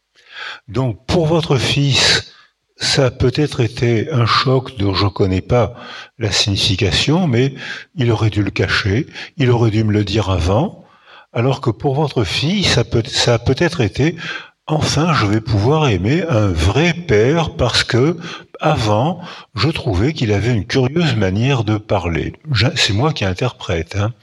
Donc 0.67 1.05
pour 1.05 1.27
votre 1.27 1.57
fils, 1.57 2.33
ça 2.77 3.05
a 3.05 3.11
peut-être 3.11 3.59
été 3.59 4.11
un 4.11 4.25
choc 4.25 4.75
dont 4.79 4.95
je 4.95 5.05
ne 5.05 5.09
connais 5.09 5.41
pas 5.41 5.75
la 6.17 6.31
signification, 6.31 7.27
mais 7.27 7.53
il 7.93 8.11
aurait 8.11 8.31
dû 8.31 8.41
le 8.41 8.49
cacher, 8.49 9.05
il 9.37 9.51
aurait 9.51 9.69
dû 9.69 9.83
me 9.83 9.93
le 9.93 10.03
dire 10.03 10.31
avant, 10.31 10.83
alors 11.31 11.61
que 11.61 11.69
pour 11.69 11.93
votre 11.93 12.23
fille, 12.23 12.63
ça, 12.63 12.83
peut, 12.83 13.03
ça 13.05 13.35
a 13.35 13.39
peut-être 13.39 13.81
été 13.81 14.15
enfin 14.71 15.13
je 15.13 15.25
vais 15.25 15.41
pouvoir 15.41 15.89
aimer 15.89 16.23
un 16.27 16.47
vrai 16.47 16.93
père 16.93 17.55
parce 17.55 17.83
que 17.83 18.17
avant 18.59 19.21
je 19.55 19.69
trouvais 19.69 20.13
qu'il 20.13 20.31
avait 20.31 20.53
une 20.53 20.65
curieuse 20.65 21.15
manière 21.15 21.63
de 21.63 21.77
parler. 21.77 22.33
C'est 22.75 22.93
moi 22.93 23.13
qui 23.13 23.25
interprète. 23.25 23.95
Hein. 23.95 24.13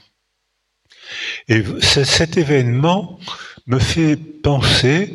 Et 1.47 1.63
cet 1.81 2.37
événement 2.37 3.19
me 3.67 3.79
fait 3.79 4.15
penser 4.15 5.13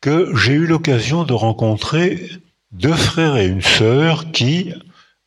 que 0.00 0.34
j'ai 0.36 0.52
eu 0.52 0.66
l'occasion 0.66 1.24
de 1.24 1.32
rencontrer 1.32 2.28
deux 2.72 2.94
frères 2.94 3.36
et 3.36 3.46
une 3.46 3.62
sœur 3.62 4.30
qui, 4.30 4.72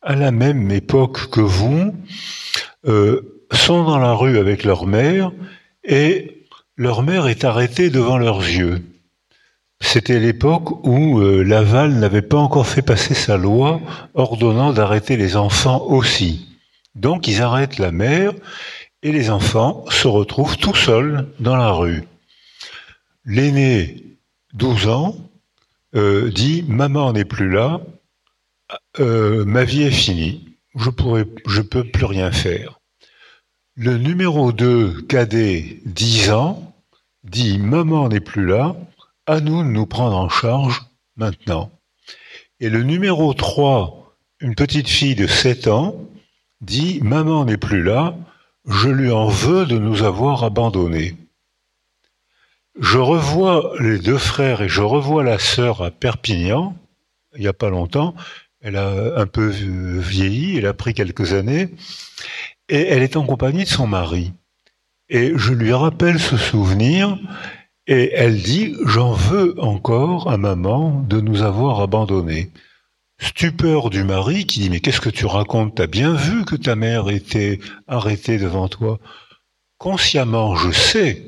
à 0.00 0.14
la 0.14 0.30
même 0.30 0.70
époque 0.70 1.30
que 1.30 1.40
vous, 1.40 1.94
euh, 2.86 3.44
sont 3.52 3.84
dans 3.84 3.98
la 3.98 4.12
rue 4.12 4.38
avec 4.38 4.64
leur 4.64 4.86
mère 4.86 5.32
et 5.84 6.46
leur 6.76 7.02
mère 7.02 7.26
est 7.26 7.44
arrêtée 7.44 7.90
devant 7.90 8.18
leurs 8.18 8.40
yeux. 8.40 8.82
C'était 9.82 10.20
l'époque 10.20 10.86
où 10.86 11.18
euh, 11.18 11.42
Laval 11.42 11.92
n'avait 11.94 12.22
pas 12.22 12.38
encore 12.38 12.66
fait 12.66 12.82
passer 12.82 13.14
sa 13.14 13.36
loi 13.36 13.80
ordonnant 14.14 14.72
d'arrêter 14.72 15.16
les 15.16 15.36
enfants 15.36 15.82
aussi. 15.88 16.48
Donc 16.94 17.26
ils 17.26 17.42
arrêtent 17.42 17.78
la 17.78 17.90
mère 17.90 18.32
et 19.02 19.12
les 19.12 19.28
enfants 19.28 19.84
se 19.90 20.06
retrouvent 20.06 20.56
tout 20.56 20.74
seuls 20.74 21.28
dans 21.40 21.56
la 21.56 21.72
rue. 21.72 22.04
L'aîné, 23.26 24.02
12 24.54 24.88
ans, 24.88 25.16
euh, 25.94 26.30
dit 26.30 26.64
Maman 26.68 27.12
n'est 27.12 27.26
plus 27.26 27.50
là, 27.50 27.80
euh, 29.00 29.44
ma 29.44 29.64
vie 29.64 29.82
est 29.82 29.90
finie, 29.90 30.56
je 30.76 30.90
je 31.46 31.60
peux 31.60 31.84
plus 31.84 32.04
rien 32.04 32.30
faire. 32.30 32.80
Le 33.74 33.98
numéro 33.98 34.52
2, 34.52 35.02
cadet, 35.02 35.80
10 35.86 36.30
ans, 36.30 36.72
dit 37.24 37.58
Maman 37.58 38.08
n'est 38.08 38.20
plus 38.20 38.46
là, 38.46 38.76
à 39.26 39.40
nous 39.40 39.62
de 39.62 39.68
nous 39.68 39.86
prendre 39.86 40.16
en 40.16 40.28
charge 40.28 40.82
maintenant. 41.16 41.70
Et 42.60 42.70
le 42.70 42.82
numéro 42.82 43.34
3, 43.34 44.16
une 44.40 44.54
petite 44.54 44.88
fille 44.88 45.14
de 45.14 45.26
7 45.26 45.68
ans, 45.68 45.96
dit 46.60 47.00
Maman 47.02 47.44
n'est 47.44 47.56
plus 47.56 47.82
là, 47.82 48.14
je 48.66 48.88
lui 48.88 49.10
en 49.10 49.28
veux 49.28 49.66
de 49.66 49.78
nous 49.78 50.02
avoir 50.02 50.44
abandonnés. 50.44 51.16
Je 52.78 52.98
revois 52.98 53.72
les 53.80 53.98
deux 53.98 54.18
frères 54.18 54.62
et 54.62 54.68
je 54.68 54.82
revois 54.82 55.24
la 55.24 55.38
sœur 55.38 55.82
à 55.82 55.90
Perpignan, 55.90 56.76
il 57.34 57.40
n'y 57.40 57.48
a 57.48 57.52
pas 57.52 57.70
longtemps. 57.70 58.14
Elle 58.60 58.76
a 58.76 59.18
un 59.18 59.26
peu 59.26 59.48
vieilli, 59.48 60.56
elle 60.56 60.66
a 60.66 60.74
pris 60.74 60.94
quelques 60.94 61.32
années, 61.32 61.68
et 62.68 62.80
elle 62.88 63.02
est 63.02 63.16
en 63.16 63.26
compagnie 63.26 63.64
de 63.64 63.68
son 63.68 63.88
mari. 63.88 64.32
Et 65.08 65.32
je 65.34 65.52
lui 65.52 65.72
rappelle 65.72 66.20
ce 66.20 66.36
souvenir, 66.36 67.18
et 67.86 68.12
elle 68.14 68.40
dit, 68.40 68.76
j'en 68.86 69.12
veux 69.12 69.54
encore 69.60 70.30
à 70.30 70.36
maman 70.36 71.04
de 71.08 71.20
nous 71.20 71.42
avoir 71.42 71.80
abandonnés. 71.80 72.50
Stupeur 73.18 73.90
du 73.90 74.04
mari 74.04 74.46
qui 74.46 74.60
dit, 74.60 74.70
mais 74.70 74.80
qu'est-ce 74.80 75.00
que 75.00 75.08
tu 75.08 75.26
racontes? 75.26 75.76
T'as 75.76 75.86
bien 75.86 76.14
vu 76.14 76.44
que 76.44 76.56
ta 76.56 76.76
mère 76.76 77.08
était 77.08 77.60
arrêtée 77.86 78.38
devant 78.38 78.68
toi 78.68 78.98
Consciemment, 79.78 80.54
je 80.54 80.70
sais 80.70 81.26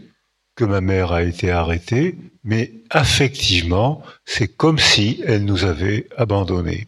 que 0.55 0.65
ma 0.65 0.81
mère 0.81 1.13
a 1.13 1.23
été 1.23 1.51
arrêtée, 1.51 2.17
mais 2.45 2.73
affectivement, 2.91 4.03
c'est 4.25 4.49
comme 4.49 4.79
si 4.79 5.23
elle 5.27 5.45
nous 5.45 5.65
avait 5.65 6.09
abandonnés. 6.17 6.87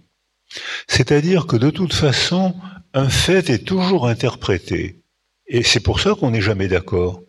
C'est-à-dire 0.86 1.46
que 1.46 1.56
de 1.56 1.70
toute 1.70 1.94
façon, 1.94 2.54
un 2.94 3.08
fait 3.08 3.50
est 3.50 3.64
toujours 3.64 4.06
interprété. 4.06 5.02
Et 5.48 5.62
c'est 5.62 5.80
pour 5.80 6.00
ça 6.00 6.14
qu'on 6.14 6.30
n'est 6.30 6.40
jamais 6.40 6.68
d'accord. 6.68 7.20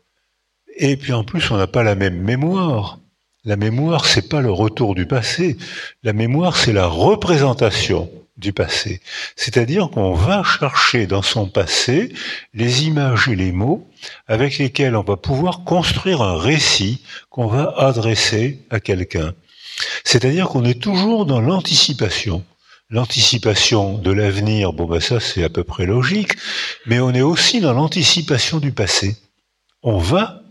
Et 0.80 0.96
puis 0.96 1.12
en 1.12 1.24
plus, 1.24 1.50
on 1.52 1.58
n'a 1.58 1.68
pas 1.68 1.84
la 1.84 1.96
même 1.96 2.22
mémoire. 2.22 3.00
La 3.44 3.56
mémoire, 3.56 4.06
c'est 4.06 4.30
pas 4.30 4.42
le 4.42 4.52
retour 4.52 4.94
du 4.94 5.06
passé. 5.06 5.58
La 6.04 6.14
mémoire, 6.14 6.56
c'est 6.56 6.74
la 6.74 6.88
représentation 6.88 8.10
du 8.38 8.54
passé. 8.54 9.02
C'est-à-dire 9.36 9.90
qu'on 9.90 10.14
va 10.14 10.44
chercher 10.44 11.08
dans 11.08 11.24
son 11.24 11.48
passé 11.48 12.14
les 12.54 12.86
images 12.86 13.28
et 13.28 13.36
les 13.36 13.52
mots 13.52 13.90
avec 14.28 14.60
lesquels 14.60 14.96
on 14.96 15.04
va 15.04 15.18
pouvoir 15.18 15.64
construire 15.64 16.22
un 16.22 16.38
récit 16.38 17.02
qu'on 17.32 17.48
va 17.48 17.74
adresser 17.78 18.60
à 18.70 18.80
quelqu'un. 18.80 19.34
C'est-à-dire 20.04 20.50
qu'on 20.50 20.66
est 20.66 20.80
toujours 20.80 21.26
dans 21.26 21.42
l'anticipation. 21.42 22.44
L'anticipation 22.90 23.98
de 23.98 24.12
l'avenir, 24.12 24.72
bon 24.72 24.86
ben 24.86 25.02
ça 25.02 25.20
c'est 25.20 25.44
à 25.44 25.50
peu 25.50 25.64
près 25.64 25.86
logique, 25.86 26.34
mais 26.86 27.02
on 27.02 27.12
est 27.12 27.22
aussi 27.22 27.60
dans 27.60 27.74
l'anticipation 27.74 28.60
du 28.60 28.72
passé. 28.72 29.18
On 29.84 29.98
va 29.98 30.42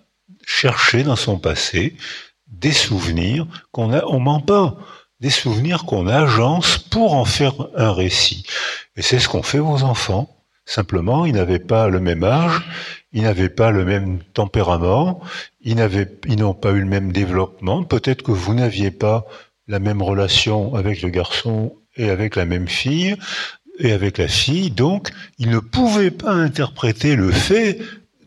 chercher 0.46 1.02
dans 1.02 1.16
son 1.16 1.38
passé 1.38 1.94
des 2.46 2.72
souvenirs 2.72 3.46
qu'on 3.72 3.92
a, 3.92 4.04
on 4.06 4.20
ment 4.20 4.40
pas, 4.40 4.76
des 5.20 5.30
souvenirs 5.30 5.84
qu'on 5.84 6.06
agence 6.06 6.78
pour 6.78 7.14
en 7.14 7.24
faire 7.26 7.54
un 7.76 7.92
récit. 7.92 8.46
Et 8.96 9.02
c'est 9.02 9.18
ce 9.18 9.28
qu'ont 9.28 9.42
fait 9.42 9.58
vos 9.58 9.82
enfants. 9.82 10.32
Simplement, 10.64 11.26
ils 11.26 11.34
n'avaient 11.34 11.58
pas 11.58 11.88
le 11.88 12.00
même 12.00 12.24
âge, 12.24 12.62
ils 13.12 13.22
n'avaient 13.22 13.48
pas 13.48 13.70
le 13.70 13.84
même 13.84 14.20
tempérament, 14.34 15.20
ils 15.60 15.76
n'avaient, 15.76 16.10
ils 16.26 16.38
n'ont 16.38 16.54
pas 16.54 16.72
eu 16.72 16.80
le 16.80 16.86
même 16.86 17.12
développement. 17.12 17.82
Peut-être 17.84 18.22
que 18.22 18.32
vous 18.32 18.54
n'aviez 18.54 18.90
pas 18.90 19.26
la 19.68 19.78
même 19.78 20.02
relation 20.02 20.74
avec 20.74 21.02
le 21.02 21.08
garçon 21.08 21.74
et 21.96 22.10
avec 22.10 22.36
la 22.36 22.44
même 22.44 22.68
fille 22.68 23.16
et 23.78 23.92
avec 23.92 24.18
la 24.18 24.28
fille, 24.28 24.70
donc 24.70 25.10
ils 25.38 25.50
ne 25.50 25.58
pouvaient 25.58 26.10
pas 26.10 26.32
interpréter 26.32 27.14
le 27.16 27.30
fait 27.30 27.78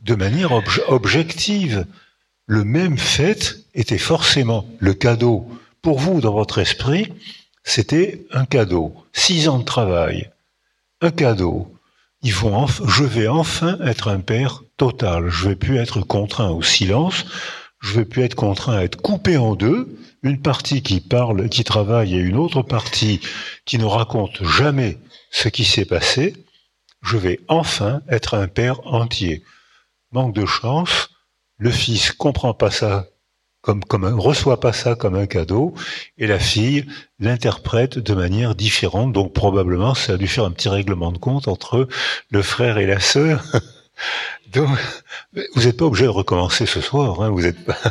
de 0.03 0.15
manière 0.15 0.51
objective 0.87 1.85
le 2.49 2.63
même 2.63 2.97
fait 2.97 3.63
était 3.75 3.99
forcément 3.99 4.65
le 4.79 4.95
cadeau. 4.95 5.47
Pour 5.83 5.99
vous, 5.99 6.19
dans 6.19 6.33
votre 6.33 6.57
esprit, 6.57 7.13
c'était 7.63 8.25
un 8.31 8.45
cadeau. 8.45 8.95
Six 9.13 9.47
ans 9.49 9.59
de 9.59 9.63
travail. 9.63 10.31
Un 10.99 11.11
cadeau. 11.11 11.71
Je 12.23 13.03
vais 13.03 13.27
enfin 13.27 13.77
être 13.85 14.07
un 14.07 14.19
père 14.19 14.63
total. 14.77 15.29
Je 15.29 15.49
vais 15.49 15.55
plus 15.55 15.77
être 15.77 16.01
contraint 16.01 16.49
au 16.49 16.63
silence. 16.63 17.23
Je 17.81 17.99
vais 17.99 18.05
plus 18.05 18.23
être 18.23 18.33
contraint 18.33 18.77
à 18.77 18.83
être 18.83 18.99
coupé 18.99 19.37
en 19.37 19.53
deux. 19.53 19.87
Une 20.23 20.41
partie 20.41 20.81
qui 20.81 21.01
parle, 21.01 21.49
qui 21.49 21.63
travaille 21.63 22.15
et 22.15 22.19
une 22.19 22.35
autre 22.35 22.63
partie 22.63 23.21
qui 23.65 23.77
ne 23.77 23.85
raconte 23.85 24.43
jamais 24.43 24.97
ce 25.29 25.49
qui 25.49 25.65
s'est 25.65 25.85
passé. 25.85 26.33
Je 27.03 27.17
vais 27.17 27.41
enfin 27.47 28.01
être 28.09 28.33
un 28.33 28.47
père 28.47 28.79
entier. 28.87 29.43
Manque 30.11 30.33
de 30.33 30.47
chance 30.47 31.09
le 31.59 31.69
fils 31.69 32.11
comprend 32.11 32.55
pas 32.55 32.71
ça 32.71 33.05
comme, 33.61 33.83
comme 33.83 34.05
un, 34.05 34.15
reçoit 34.15 34.59
pas 34.59 34.73
ça 34.73 34.95
comme 34.95 35.15
un 35.15 35.27
cadeau, 35.27 35.73
et 36.17 36.27
la 36.27 36.39
fille 36.39 36.85
l'interprète 37.19 37.99
de 37.99 38.13
manière 38.13 38.55
différente. 38.55 39.13
Donc 39.13 39.33
probablement, 39.33 39.93
ça 39.93 40.13
a 40.13 40.17
dû 40.17 40.27
faire 40.27 40.45
un 40.45 40.51
petit 40.51 40.69
règlement 40.69 41.11
de 41.11 41.17
compte 41.17 41.47
entre 41.47 41.87
le 42.31 42.41
frère 42.41 42.77
et 42.77 42.85
la 42.85 42.99
sœur. 42.99 43.43
donc, 44.53 44.69
vous 45.55 45.63
n'êtes 45.63 45.77
pas 45.77 45.85
obligé 45.85 46.05
de 46.05 46.09
recommencer 46.09 46.65
ce 46.65 46.81
soir. 46.81 47.21
Hein, 47.21 47.29
vous 47.29 47.45
êtes 47.45 47.63
pas. 47.63 47.77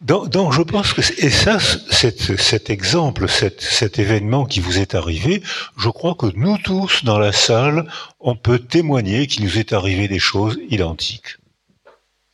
Donc, 0.00 0.52
je 0.52 0.60
pense 0.60 0.92
que 0.92 1.00
et 1.00 1.30
ça, 1.30 1.58
cet, 1.58 2.68
exemple, 2.68 3.28
cet 3.28 3.98
événement 3.98 4.44
qui 4.44 4.60
vous 4.60 4.78
est 4.78 4.94
arrivé, 4.94 5.42
je 5.78 5.88
crois 5.88 6.14
que 6.14 6.26
nous 6.36 6.58
tous 6.58 7.02
dans 7.04 7.18
la 7.18 7.32
salle, 7.32 7.88
on 8.20 8.36
peut 8.36 8.58
témoigner 8.58 9.26
qu'il 9.26 9.44
nous 9.44 9.58
est 9.58 9.72
arrivé 9.72 10.06
des 10.06 10.18
choses 10.18 10.58
identiques. 10.68 11.38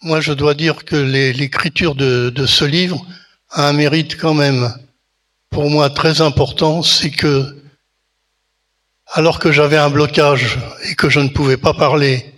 Moi, 0.05 0.21
je 0.21 0.33
dois 0.33 0.55
dire 0.55 0.85
que 0.85 0.97
l'écriture 0.97 1.95
de, 1.95 2.45
ce 2.45 2.65
livre 2.65 3.07
a 3.51 3.69
un 3.69 3.73
mérite 3.73 4.17
quand 4.17 4.35
même, 4.35 4.75
pour 5.49 5.71
moi, 5.71 5.91
très 5.91 6.21
important, 6.21 6.83
c'est 6.83 7.13
que, 7.13 7.63
alors 9.07 9.39
que 9.39 9.53
j'avais 9.53 9.77
un 9.77 9.91
blocage 9.91 10.59
et 10.91 10.97
que 10.97 11.09
je 11.09 11.21
ne 11.21 11.29
pouvais 11.29 11.57
pas 11.57 11.73
parler 11.73 12.35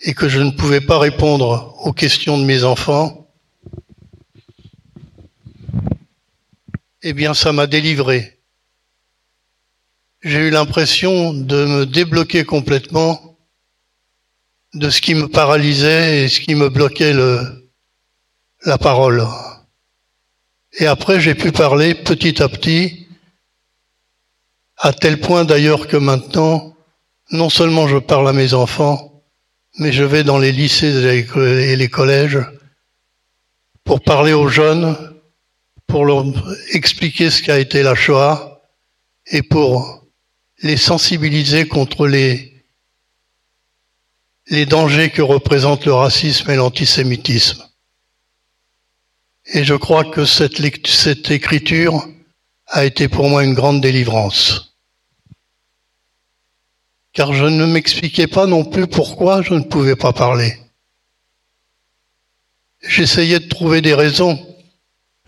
et 0.00 0.12
que 0.12 0.28
je 0.28 0.38
ne 0.38 0.50
pouvais 0.50 0.82
pas 0.82 0.98
répondre 0.98 1.74
aux 1.82 1.94
questions 1.94 2.36
de 2.36 2.44
mes 2.44 2.62
enfants, 2.62 3.26
eh 7.00 7.14
bien, 7.14 7.32
ça 7.32 7.52
m'a 7.52 7.66
délivré. 7.66 8.38
J'ai 10.20 10.48
eu 10.48 10.50
l'impression 10.50 11.32
de 11.32 11.64
me 11.64 11.86
débloquer 11.86 12.44
complètement 12.44 13.35
de 14.76 14.90
ce 14.90 15.00
qui 15.00 15.14
me 15.14 15.26
paralysait 15.26 16.24
et 16.24 16.28
ce 16.28 16.40
qui 16.40 16.54
me 16.54 16.68
bloquait 16.68 17.14
le, 17.14 17.70
la 18.64 18.76
parole. 18.76 19.26
Et 20.78 20.86
après, 20.86 21.18
j'ai 21.18 21.34
pu 21.34 21.50
parler 21.50 21.94
petit 21.94 22.42
à 22.42 22.48
petit, 22.48 23.08
à 24.76 24.92
tel 24.92 25.18
point 25.18 25.44
d'ailleurs 25.44 25.88
que 25.88 25.96
maintenant, 25.96 26.76
non 27.30 27.48
seulement 27.48 27.88
je 27.88 27.96
parle 27.96 28.28
à 28.28 28.34
mes 28.34 28.52
enfants, 28.52 29.22
mais 29.78 29.92
je 29.92 30.04
vais 30.04 30.24
dans 30.24 30.38
les 30.38 30.52
lycées 30.52 30.92
et 30.92 31.76
les 31.76 31.88
collèges 31.88 32.40
pour 33.84 34.02
parler 34.02 34.34
aux 34.34 34.48
jeunes, 34.48 34.94
pour 35.86 36.04
leur 36.04 36.24
expliquer 36.72 37.30
ce 37.30 37.42
qu'a 37.42 37.58
été 37.58 37.82
la 37.82 37.94
Shoah 37.94 38.60
et 39.30 39.42
pour 39.42 40.04
les 40.62 40.76
sensibiliser 40.76 41.66
contre 41.66 42.06
les 42.06 42.55
les 44.48 44.66
dangers 44.66 45.10
que 45.10 45.22
représentent 45.22 45.86
le 45.86 45.94
racisme 45.94 46.50
et 46.50 46.56
l'antisémitisme. 46.56 47.64
Et 49.46 49.64
je 49.64 49.74
crois 49.74 50.04
que 50.04 50.24
cette, 50.24 50.86
cette 50.86 51.30
écriture 51.30 52.08
a 52.68 52.84
été 52.84 53.08
pour 53.08 53.28
moi 53.28 53.44
une 53.44 53.54
grande 53.54 53.80
délivrance. 53.80 54.76
Car 57.12 57.32
je 57.32 57.46
ne 57.46 57.64
m'expliquais 57.64 58.26
pas 58.26 58.46
non 58.46 58.64
plus 58.64 58.86
pourquoi 58.86 59.42
je 59.42 59.54
ne 59.54 59.62
pouvais 59.62 59.96
pas 59.96 60.12
parler. 60.12 60.58
J'essayais 62.82 63.40
de 63.40 63.48
trouver 63.48 63.80
des 63.80 63.94
raisons. 63.94 64.38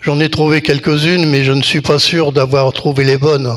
J'en 0.00 0.20
ai 0.20 0.30
trouvé 0.30 0.62
quelques-unes, 0.62 1.26
mais 1.26 1.42
je 1.44 1.52
ne 1.52 1.62
suis 1.62 1.80
pas 1.80 1.98
sûr 1.98 2.32
d'avoir 2.32 2.72
trouvé 2.72 3.04
les 3.04 3.16
bonnes. 3.16 3.52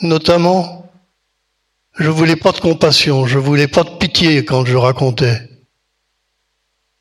Notamment 0.00 0.83
je 1.96 2.10
voulais 2.10 2.36
pas 2.36 2.52
de 2.52 2.60
compassion, 2.60 3.26
je 3.26 3.38
voulais 3.38 3.68
pas 3.68 3.84
de 3.84 3.96
pitié 3.96 4.44
quand 4.44 4.64
je 4.64 4.76
racontais. 4.76 5.48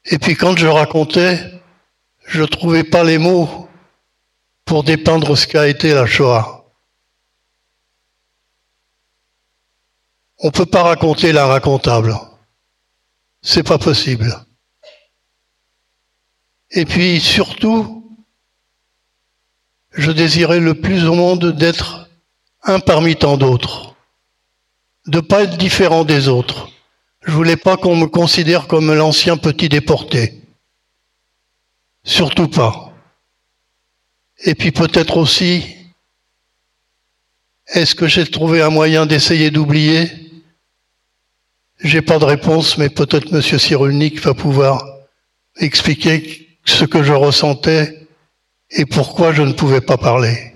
Et 0.05 0.19
puis 0.19 0.35
quand 0.35 0.57
je 0.57 0.67
racontais, 0.67 1.39
je 2.25 2.43
trouvais 2.43 2.83
pas 2.83 3.03
les 3.03 3.17
mots 3.17 3.67
pour 4.65 4.83
dépeindre 4.83 5.35
ce 5.37 5.47
qu'a 5.47 5.67
été 5.67 5.93
la 5.93 6.05
Shoah. 6.05 6.65
On 10.39 10.51
peut 10.51 10.65
pas 10.65 10.83
raconter 10.83 11.31
l'inracontable. 11.31 12.17
C'est 13.41 13.63
pas 13.63 13.77
possible. 13.77 14.45
Et 16.71 16.85
puis 16.85 17.19
surtout, 17.19 18.17
je 19.91 20.11
désirais 20.11 20.59
le 20.59 20.73
plus 20.73 21.05
au 21.05 21.13
monde 21.13 21.51
d'être 21.51 22.09
un 22.63 22.79
parmi 22.79 23.15
tant 23.15 23.37
d'autres, 23.37 23.92
de 25.07 25.19
pas 25.19 25.43
être 25.43 25.57
différent 25.57 26.05
des 26.05 26.27
autres. 26.27 26.69
Je 27.25 27.31
voulais 27.31 27.57
pas 27.57 27.77
qu'on 27.77 27.95
me 27.95 28.07
considère 28.07 28.67
comme 28.67 28.93
l'ancien 28.93 29.37
petit 29.37 29.69
déporté. 29.69 30.41
Surtout 32.03 32.47
pas. 32.47 32.93
Et 34.45 34.55
puis 34.55 34.71
peut-être 34.71 35.17
aussi, 35.17 35.63
est-ce 37.67 37.95
que 37.95 38.07
j'ai 38.07 38.25
trouvé 38.25 38.61
un 38.61 38.69
moyen 38.69 39.05
d'essayer 39.05 39.51
d'oublier? 39.51 40.11
J'ai 41.79 42.01
pas 42.01 42.19
de 42.19 42.25
réponse, 42.25 42.77
mais 42.77 42.89
peut-être 42.89 43.31
Monsieur 43.31 43.57
Cyrulnik 43.57 44.19
va 44.21 44.33
pouvoir 44.33 44.85
expliquer 45.57 46.47
ce 46.65 46.85
que 46.85 47.03
je 47.03 47.13
ressentais 47.13 48.07
et 48.69 48.85
pourquoi 48.85 49.33
je 49.33 49.43
ne 49.43 49.53
pouvais 49.53 49.81
pas 49.81 49.97
parler. 49.97 50.52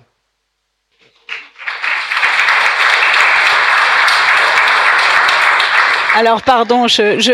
Alors 6.20 6.42
pardon, 6.42 6.88
je, 6.88 7.20
je. 7.20 7.32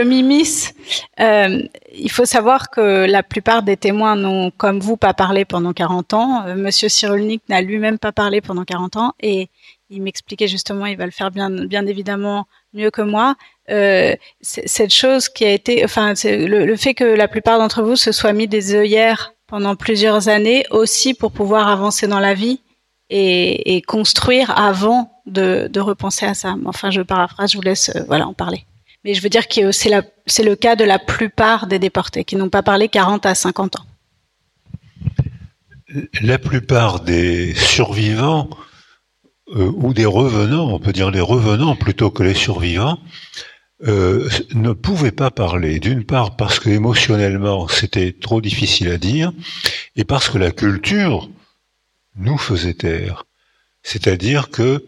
Euh, 1.21 1.63
il 1.93 2.11
faut 2.11 2.25
savoir 2.25 2.69
que 2.69 3.05
la 3.05 3.23
plupart 3.23 3.63
des 3.63 3.77
témoins 3.77 4.17
n'ont, 4.17 4.51
comme 4.51 4.81
vous, 4.81 4.97
pas 4.97 5.13
parlé 5.13 5.45
pendant 5.45 5.71
40 5.71 6.13
ans. 6.13 6.45
Euh, 6.47 6.55
Monsieur 6.55 6.89
Cyrulnik 6.89 7.43
n'a 7.47 7.61
lui-même 7.61 7.97
pas 7.97 8.11
parlé 8.11 8.41
pendant 8.41 8.65
40 8.65 8.97
ans 8.97 9.13
et 9.21 9.47
il 9.89 10.01
m'expliquait 10.01 10.49
justement, 10.49 10.85
il 10.85 10.97
va 10.97 11.05
le 11.05 11.11
faire 11.11 11.31
bien, 11.31 11.49
bien 11.49 11.85
évidemment 11.85 12.45
mieux 12.73 12.91
que 12.91 13.01
moi. 13.01 13.35
Euh, 13.69 14.17
cette 14.41 14.93
chose 14.93 15.29
qui 15.29 15.45
a 15.45 15.51
été, 15.51 15.85
enfin, 15.85 16.13
le, 16.25 16.75
fait 16.75 16.93
que 16.93 17.05
la 17.05 17.29
plupart 17.29 17.59
d'entre 17.59 17.83
vous 17.83 17.95
se 17.95 18.11
soient 18.11 18.33
mis 18.33 18.49
des 18.49 18.75
œillères 18.75 19.33
pendant 19.47 19.77
plusieurs 19.77 20.27
années 20.27 20.65
aussi 20.71 21.13
pour 21.13 21.31
pouvoir 21.31 21.69
avancer 21.69 22.07
dans 22.07 22.19
la 22.19 22.33
vie 22.33 22.59
et, 23.09 23.81
construire 23.87 24.51
avant 24.59 25.09
de, 25.25 25.79
repenser 25.79 26.25
à 26.25 26.33
ça. 26.33 26.57
Enfin, 26.65 26.91
je 26.91 27.01
paraphrase, 27.01 27.53
je 27.53 27.57
vous 27.57 27.63
laisse, 27.63 27.89
voilà, 28.07 28.27
en 28.27 28.33
parler. 28.33 28.65
Mais 29.03 29.13
je 29.13 29.21
veux 29.21 29.29
dire 29.29 29.47
que 29.47 29.71
c'est 29.71 29.89
le 29.89 30.55
cas 30.55 30.75
de 30.75 30.83
la 30.83 30.99
plupart 30.99 31.67
des 31.67 31.79
déportés 31.79 32.23
qui 32.23 32.35
n'ont 32.35 32.49
pas 32.49 32.63
parlé 32.63 32.87
40 32.87 33.25
à 33.25 33.35
50 33.35 33.77
ans. 33.77 33.85
La 36.21 36.39
plupart 36.39 37.01
des 37.01 37.53
survivants 37.53 38.49
euh, 39.55 39.71
ou 39.75 39.93
des 39.93 40.05
revenants, 40.05 40.73
on 40.73 40.79
peut 40.79 40.93
dire 40.93 41.11
les 41.11 41.21
revenants 41.21 41.75
plutôt 41.75 42.09
que 42.09 42.23
les 42.23 42.33
survivants, 42.33 42.97
euh, 43.85 44.29
ne 44.53 44.71
pouvaient 44.71 45.11
pas 45.11 45.29
parler. 45.29 45.79
D'une 45.79 46.05
part 46.05 46.37
parce 46.37 46.59
que 46.59 46.69
émotionnellement 46.69 47.67
c'était 47.67 48.13
trop 48.13 48.39
difficile 48.39 48.89
à 48.89 48.97
dire, 48.97 49.33
et 49.95 50.05
parce 50.05 50.29
que 50.29 50.37
la 50.37 50.51
culture 50.51 51.29
nous 52.15 52.37
faisait 52.37 52.73
taire. 52.73 53.25
C'est-à-dire 53.83 54.49
que 54.49 54.85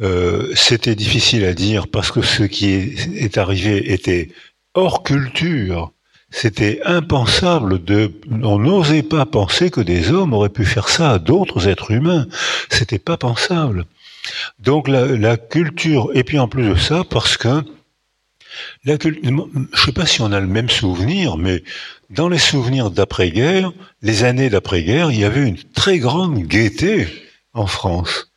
euh, 0.00 0.52
c'était 0.54 0.94
difficile 0.94 1.44
à 1.44 1.54
dire 1.54 1.88
parce 1.88 2.12
que 2.12 2.22
ce 2.22 2.44
qui 2.44 2.70
est, 2.70 3.38
arrivé 3.38 3.92
était 3.92 4.30
hors 4.74 5.02
culture. 5.02 5.92
C'était 6.30 6.80
impensable 6.84 7.82
de, 7.82 8.12
on 8.42 8.58
n'osait 8.58 9.02
pas 9.02 9.24
penser 9.24 9.70
que 9.70 9.80
des 9.80 10.10
hommes 10.10 10.34
auraient 10.34 10.50
pu 10.50 10.66
faire 10.66 10.88
ça 10.90 11.12
à 11.12 11.18
d'autres 11.18 11.68
êtres 11.68 11.90
humains. 11.90 12.26
C'était 12.68 12.98
pas 12.98 13.16
pensable. 13.16 13.86
Donc 14.58 14.88
la, 14.88 15.36
culture, 15.38 16.10
et 16.14 16.22
puis 16.22 16.38
en 16.38 16.48
plus 16.48 16.68
de 16.68 16.74
ça, 16.74 17.02
parce 17.08 17.38
que 17.38 17.64
je 18.84 18.96
sais 19.74 19.92
pas 19.92 20.06
si 20.06 20.20
on 20.20 20.32
a 20.32 20.40
le 20.40 20.46
même 20.46 20.68
souvenir, 20.68 21.38
mais 21.38 21.64
dans 22.10 22.28
les 22.28 22.38
souvenirs 22.38 22.90
d'après-guerre, 22.90 23.72
les 24.02 24.24
années 24.24 24.50
d'après-guerre, 24.50 25.10
il 25.10 25.20
y 25.20 25.24
avait 25.24 25.46
une 25.48 25.58
très 25.74 25.98
grande 25.98 26.38
gaieté 26.40 27.08
en 27.54 27.66
France 27.66 28.28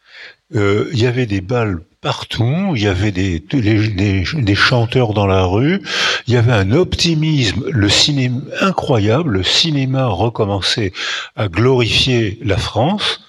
euh, 0.55 0.89
il 0.93 0.99
y 0.99 1.07
avait 1.07 1.25
des 1.25 1.41
balles 1.41 1.81
partout, 2.01 2.73
il 2.75 2.81
y 2.81 2.87
avait 2.87 3.11
des, 3.11 3.39
des, 3.39 4.23
des, 4.33 4.55
chanteurs 4.55 5.13
dans 5.13 5.27
la 5.27 5.45
rue, 5.45 5.81
il 6.27 6.33
y 6.33 6.37
avait 6.37 6.51
un 6.51 6.71
optimisme, 6.71 7.69
le 7.69 7.89
cinéma 7.89 8.41
incroyable, 8.59 9.31
le 9.31 9.43
cinéma 9.43 10.07
recommençait 10.07 10.93
à 11.35 11.47
glorifier 11.47 12.39
la 12.43 12.57
France, 12.57 13.21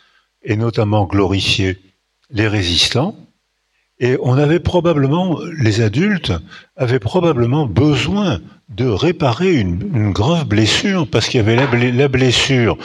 et 0.43 0.57
notamment 0.57 1.05
glorifier 1.05 1.79
les 2.31 2.49
résistants, 2.49 3.15
et 4.01 4.17
on 4.21 4.37
avait 4.37 4.59
probablement, 4.59 5.39
les 5.61 5.81
adultes 5.81 6.33
avaient 6.77 6.99
probablement 6.99 7.67
besoin 7.67 8.41
de 8.71 8.87
réparer 8.87 9.55
une, 9.55 9.91
une 9.95 10.13
grave 10.13 10.47
blessure, 10.47 11.07
parce 11.07 11.29
qu'il 11.29 11.39
y 11.39 11.41
avait 11.41 11.57
la, 11.57 11.67
la 11.93 12.09
blessure 12.09 12.79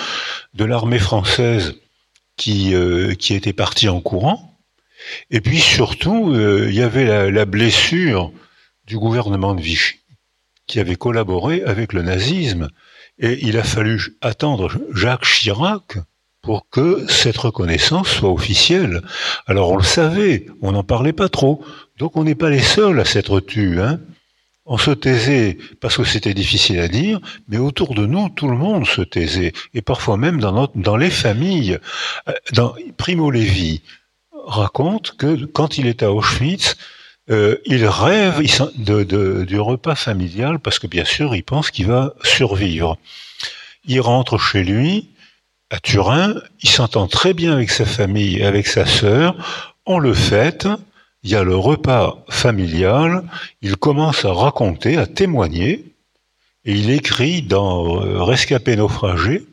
de 0.53 0.65
l'armée 0.65 0.99
française 0.99 1.75
qui, 2.37 2.73
euh, 2.73 3.13
qui 3.15 3.33
était 3.33 3.53
parti 3.53 3.89
en 3.89 3.99
courant. 3.99 4.57
Et 5.29 5.41
puis 5.41 5.59
surtout, 5.59 6.33
euh, 6.33 6.67
il 6.69 6.75
y 6.75 6.81
avait 6.81 7.05
la, 7.05 7.29
la, 7.29 7.45
blessure 7.45 8.31
du 8.85 8.97
gouvernement 8.97 9.55
de 9.55 9.61
Vichy, 9.61 9.95
qui 10.67 10.79
avait 10.79 10.95
collaboré 10.95 11.63
avec 11.63 11.93
le 11.93 12.01
nazisme. 12.01 12.69
Et 13.19 13.39
il 13.41 13.57
a 13.57 13.63
fallu 13.63 14.17
attendre 14.21 14.71
Jacques 14.93 15.25
Chirac 15.25 15.97
pour 16.41 16.69
que 16.69 17.05
cette 17.09 17.37
reconnaissance 17.37 18.09
soit 18.09 18.31
officielle. 18.31 19.01
Alors 19.47 19.71
on 19.71 19.77
le 19.77 19.83
savait, 19.83 20.45
on 20.61 20.71
n'en 20.71 20.83
parlait 20.83 21.13
pas 21.13 21.29
trop. 21.29 21.63
Donc 21.97 22.15
on 22.15 22.23
n'est 22.23 22.35
pas 22.35 22.49
les 22.49 22.61
seuls 22.61 22.99
à 22.99 23.05
s'être 23.05 23.39
tus. 23.39 23.81
Hein 23.81 23.99
on 24.67 24.77
se 24.77 24.91
taisait 24.91 25.57
parce 25.79 25.97
que 25.97 26.03
c'était 26.03 26.33
difficile 26.33 26.79
à 26.79 26.89
dire, 26.89 27.19
mais 27.47 27.57
autour 27.57 27.95
de 27.95 28.05
nous, 28.05 28.29
tout 28.29 28.49
le 28.49 28.57
monde 28.57 28.85
se 28.85 29.01
taisait, 29.01 29.53
et 29.73 29.81
parfois 29.81 30.17
même 30.17 30.39
dans, 30.39 30.97
les 30.97 31.09
familles. 31.09 31.79
Euh, 32.27 32.69
Primo 32.97 33.31
Levi 33.31 33.81
raconte 34.45 35.15
que 35.17 35.45
quand 35.45 35.77
il 35.77 35.87
est 35.87 36.03
à 36.03 36.11
Auschwitz, 36.11 36.75
euh, 37.29 37.57
il 37.65 37.85
rêve 37.85 38.41
du 38.77 39.59
repas 39.59 39.95
familial 39.95 40.59
parce 40.59 40.79
que 40.79 40.87
bien 40.87 41.05
sûr, 41.05 41.35
il 41.35 41.43
pense 41.43 41.71
qu'il 41.71 41.87
va 41.87 42.13
survivre. 42.23 42.97
Il 43.85 44.01
rentre 44.01 44.37
chez 44.37 44.63
lui, 44.63 45.09
à 45.69 45.79
Turin, 45.79 46.35
il 46.61 46.69
s'entend 46.69 47.07
très 47.07 47.33
bien 47.33 47.53
avec 47.53 47.69
sa 47.69 47.85
famille 47.85 48.43
avec 48.43 48.67
sa 48.67 48.85
sœur, 48.85 49.35
on 49.85 49.99
le 49.99 50.13
fête, 50.13 50.67
il 51.23 51.31
y 51.31 51.35
a 51.35 51.43
le 51.43 51.55
repas 51.55 52.23
familial, 52.29 53.23
il 53.61 53.75
commence 53.77 54.25
à 54.25 54.31
raconter, 54.31 54.97
à 54.97 55.07
témoigner, 55.07 55.93
et 56.65 56.73
il 56.73 56.89
écrit 56.89 57.41
dans 57.41 58.03
euh, 58.03 58.21
Rescapé 58.23 58.75
naufragé, 58.75 59.45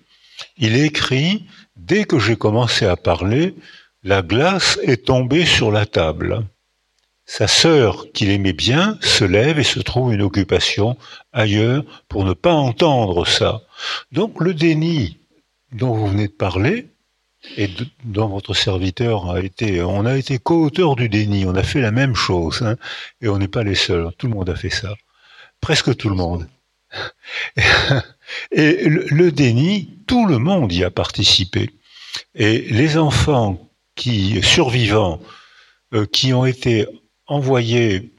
il 0.56 0.76
écrit 0.76 1.44
Dès 1.76 2.04
que 2.04 2.18
j'ai 2.18 2.36
commencé 2.36 2.86
à 2.86 2.96
parler, 2.96 3.54
la 4.04 4.22
glace 4.22 4.78
est 4.84 5.06
tombée 5.06 5.44
sur 5.44 5.72
la 5.72 5.86
table. 5.86 6.46
Sa 7.26 7.48
sœur, 7.48 8.06
qu'il 8.12 8.30
aimait 8.30 8.52
bien, 8.52 8.98
se 9.00 9.24
lève 9.24 9.58
et 9.58 9.64
se 9.64 9.80
trouve 9.80 10.12
une 10.12 10.22
occupation 10.22 10.96
ailleurs 11.32 11.84
pour 12.08 12.24
ne 12.24 12.32
pas 12.32 12.52
entendre 12.52 13.26
ça. 13.26 13.62
Donc 14.12 14.40
le 14.40 14.54
déni 14.54 15.18
dont 15.72 15.94
vous 15.94 16.06
venez 16.06 16.28
de 16.28 16.32
parler, 16.32 16.93
et 17.56 17.68
dont 18.04 18.28
votre 18.28 18.54
serviteur 18.54 19.30
a 19.30 19.40
été, 19.40 19.82
on 19.82 20.06
a 20.06 20.16
été 20.16 20.38
co-auteur 20.38 20.96
du 20.96 21.08
déni, 21.08 21.44
on 21.46 21.54
a 21.54 21.62
fait 21.62 21.80
la 21.80 21.90
même 21.90 22.14
chose, 22.14 22.62
hein, 22.62 22.76
et 23.20 23.28
on 23.28 23.38
n'est 23.38 23.48
pas 23.48 23.62
les 23.62 23.74
seuls, 23.74 24.10
tout 24.18 24.26
le 24.26 24.34
monde 24.34 24.50
a 24.50 24.56
fait 24.56 24.70
ça, 24.70 24.94
presque 25.60 25.96
tout 25.96 26.08
le 26.08 26.16
monde. 26.16 26.48
Et 28.52 28.88
le, 28.88 29.30
déni, 29.30 29.98
tout 30.06 30.26
le 30.26 30.38
monde 30.38 30.72
y 30.72 30.84
a 30.84 30.90
participé. 30.90 31.70
Et 32.34 32.60
les 32.70 32.96
enfants 32.96 33.70
qui 33.96 34.42
survivants, 34.42 35.20
euh, 35.92 36.06
qui 36.06 36.32
ont 36.32 36.46
été 36.46 36.86
envoyés 37.26 38.12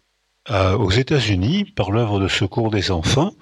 aux 0.47 0.91
États-Unis 0.91 1.65
par 1.65 1.89
l'œuvre 1.89 2.19
de 2.19 2.27
secours 2.27 2.69
des 2.69 2.91
enfants, 2.91 3.33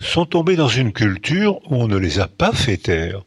sont 0.00 0.26
tombés 0.26 0.56
dans 0.56 0.68
une 0.68 0.92
culture 0.92 1.56
où 1.70 1.76
on 1.76 1.88
ne 1.88 1.96
les 1.96 2.20
a 2.20 2.28
pas 2.28 2.52
fait 2.52 2.76
taire. 2.76 3.22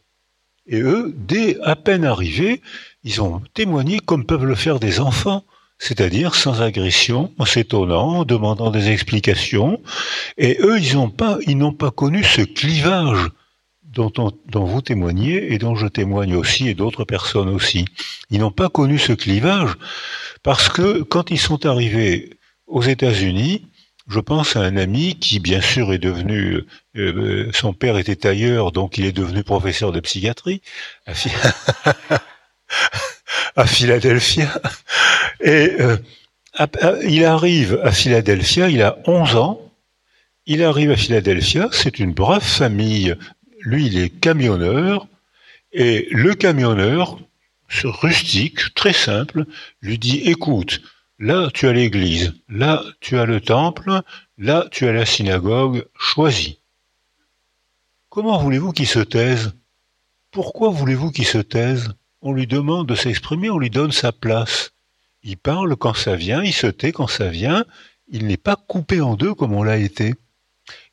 Et 0.66 0.80
eux, 0.80 1.14
dès 1.16 1.58
à 1.62 1.76
peine 1.76 2.04
arrivés, 2.04 2.62
ils 3.04 3.20
ont 3.20 3.42
témoigné 3.52 4.00
comme 4.00 4.24
peuvent 4.24 4.46
le 4.46 4.54
faire 4.54 4.80
des 4.80 4.98
enfants, 5.00 5.44
c'est-à-dire 5.78 6.34
sans 6.34 6.62
agression, 6.62 7.32
en 7.38 7.44
s'étonnant, 7.44 8.20
en 8.20 8.24
demandant 8.24 8.70
des 8.70 8.90
explications. 8.90 9.80
Et 10.38 10.56
eux, 10.60 10.78
ils 10.80 10.94
n'ont 10.94 11.10
pas, 11.10 11.90
connu 11.90 12.24
ce 12.24 12.40
clivage 12.40 13.28
dont 13.84 14.64
vous 14.64 14.80
témoignez 14.80 15.52
et 15.52 15.58
dont 15.58 15.76
je 15.76 15.86
témoigne 15.86 16.34
aussi 16.34 16.68
et 16.68 16.74
d'autres 16.74 17.04
personnes 17.04 17.48
aussi. 17.50 17.84
Ils 18.30 18.40
n'ont 18.40 18.50
pas 18.50 18.68
connu 18.68 18.98
ce 18.98 19.12
clivage 19.12 19.74
parce 20.42 20.68
que 20.68 21.02
quand 21.02 21.30
ils 21.30 21.38
sont 21.38 21.66
arrivés 21.66 22.30
aux 22.66 22.82
États-Unis, 22.82 23.66
Je 24.06 24.20
pense 24.20 24.56
à 24.56 24.60
un 24.60 24.76
ami 24.76 25.18
qui, 25.18 25.40
bien 25.40 25.62
sûr, 25.62 25.92
est 25.92 25.98
devenu, 25.98 26.64
euh, 26.96 27.50
son 27.52 27.72
père 27.72 27.96
était 27.96 28.16
tailleur, 28.16 28.70
donc 28.70 28.98
il 28.98 29.06
est 29.06 29.12
devenu 29.12 29.42
professeur 29.42 29.92
de 29.92 30.00
psychiatrie 30.00 30.60
à, 31.06 31.14
Philadelphia. 33.66 34.60
Et 35.40 35.72
euh, 35.80 35.96
il 37.04 37.24
arrive 37.24 37.80
à 37.82 37.92
Philadelphia, 37.92 38.68
il 38.68 38.82
a 38.82 38.98
11 39.06 39.36
ans. 39.36 39.72
Il 40.46 40.62
arrive 40.62 40.90
à 40.90 40.96
Philadelphia, 40.96 41.70
c'est 41.72 41.98
une 41.98 42.12
brave 42.12 42.44
famille. 42.44 43.16
Lui, 43.60 43.86
il 43.86 43.98
est 43.98 44.10
camionneur. 44.10 45.08
Et 45.72 46.06
le 46.10 46.34
camionneur, 46.34 47.18
rustique, 47.82 48.74
très 48.74 48.92
simple, 48.92 49.46
lui 49.80 49.98
dit, 49.98 50.18
écoute, 50.26 50.82
Là, 51.20 51.48
tu 51.54 51.68
as 51.68 51.72
l'église, 51.72 52.34
là, 52.48 52.82
tu 53.00 53.18
as 53.18 53.24
le 53.24 53.40
temple, 53.40 54.02
là, 54.36 54.66
tu 54.72 54.88
as 54.88 54.92
la 54.92 55.06
synagogue, 55.06 55.86
choisis. 55.96 56.56
Comment 58.08 58.38
voulez-vous 58.38 58.72
qu'il 58.72 58.88
se 58.88 58.98
taise? 58.98 59.52
Pourquoi 60.32 60.70
voulez-vous 60.70 61.12
qu'il 61.12 61.26
se 61.26 61.38
taise? 61.38 61.94
On 62.20 62.32
lui 62.32 62.48
demande 62.48 62.88
de 62.88 62.96
s'exprimer, 62.96 63.48
on 63.48 63.58
lui 63.58 63.70
donne 63.70 63.92
sa 63.92 64.10
place. 64.10 64.72
Il 65.22 65.36
parle 65.36 65.76
quand 65.76 65.94
ça 65.94 66.16
vient, 66.16 66.42
il 66.42 66.52
se 66.52 66.66
tait 66.66 66.90
quand 66.90 67.06
ça 67.06 67.28
vient, 67.28 67.64
il 68.08 68.26
n'est 68.26 68.36
pas 68.36 68.56
coupé 68.56 69.00
en 69.00 69.14
deux 69.14 69.34
comme 69.34 69.54
on 69.54 69.62
l'a 69.62 69.76
été. 69.76 70.14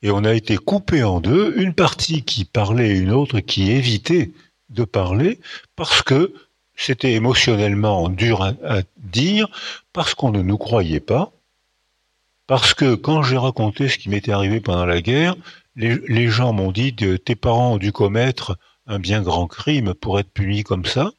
Et 0.04 0.12
on 0.12 0.24
a 0.24 0.34
été 0.34 0.58
coupé 0.58 1.04
en 1.04 1.20
deux, 1.20 1.54
une 1.58 1.74
partie 1.74 2.24
qui 2.24 2.46
parlait 2.46 2.90
et 2.90 3.00
une 3.00 3.12
autre 3.12 3.40
qui 3.40 3.72
évitait 3.72 4.32
de 4.70 4.84
parler, 4.84 5.40
parce 5.76 6.04
que 6.04 6.34
c'était 6.82 7.14
émotionnellement 7.14 8.10
dur 8.10 8.42
à, 8.42 8.82
dire 8.98 9.48
parce 9.94 10.16
qu'on 10.16 10.32
ne 10.32 10.42
nous 10.42 10.58
croyait 10.58 11.00
pas, 11.00 11.32
parce 12.48 12.74
que 12.74 12.96
quand 12.96 13.22
j'ai 13.22 13.38
raconté 13.38 13.88
ce 13.88 14.00
qui 14.00 14.10
m'était 14.10 14.32
arrivé 14.32 14.60
pendant 14.62 14.86
la 14.86 15.02
guerre, 15.02 15.36
les, 15.76 16.28
gens 16.28 16.54
m'ont 16.54 16.72
dit 16.72 16.96
tes 16.96 17.36
parents 17.36 17.74
ont 17.74 17.78
dû 17.78 17.92
commettre 17.92 18.58
un 18.88 19.00
bien 19.00 19.22
grand 19.22 19.48
crime 19.48 19.94
pour 19.94 20.20
être 20.20 20.32
punis 20.32 20.64
comme 20.64 20.86
ça, 20.86 21.12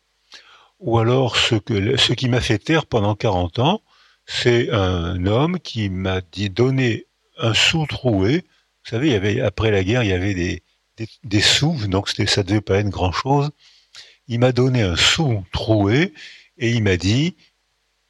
ou 0.81 0.99
alors 0.99 1.37
ce, 1.37 1.55
qui 1.55 2.29
m'a 2.29 2.41
fait 2.41 2.59
taire 2.59 2.85
pendant 2.85 3.15
40 3.15 3.61
ans, 3.61 3.83
c'est 4.27 4.71
un 4.73 5.27
homme 5.27 5.61
qui 5.61 5.91
m'a 5.91 6.21
dit 6.21 6.51
donner 6.51 7.07
un 7.39 7.55
sou 7.55 7.87
troué. 7.87 8.45
Vous 8.85 8.91
savez, 8.91 9.41
après 9.41 9.71
la 9.71 9.85
guerre, 9.85 10.03
il 10.03 10.11
y 10.11 10.13
avait 10.13 10.35
des, 10.35 10.63
des, 11.23 11.41
sous, 11.41 11.87
donc 11.87 12.09
ça 12.09 12.43
devait 12.43 12.61
pas 12.61 12.79
être 12.79 12.91
grand 12.91 13.13
chose 13.13 13.51
il 14.29 14.39
m'a 14.39 14.53
donné 14.53 14.83
un 14.83 14.97
sou 14.97 15.45
troué 15.53 16.12
et 16.59 16.70
il 16.70 16.83
m'a 16.83 16.97
dit 16.97 17.35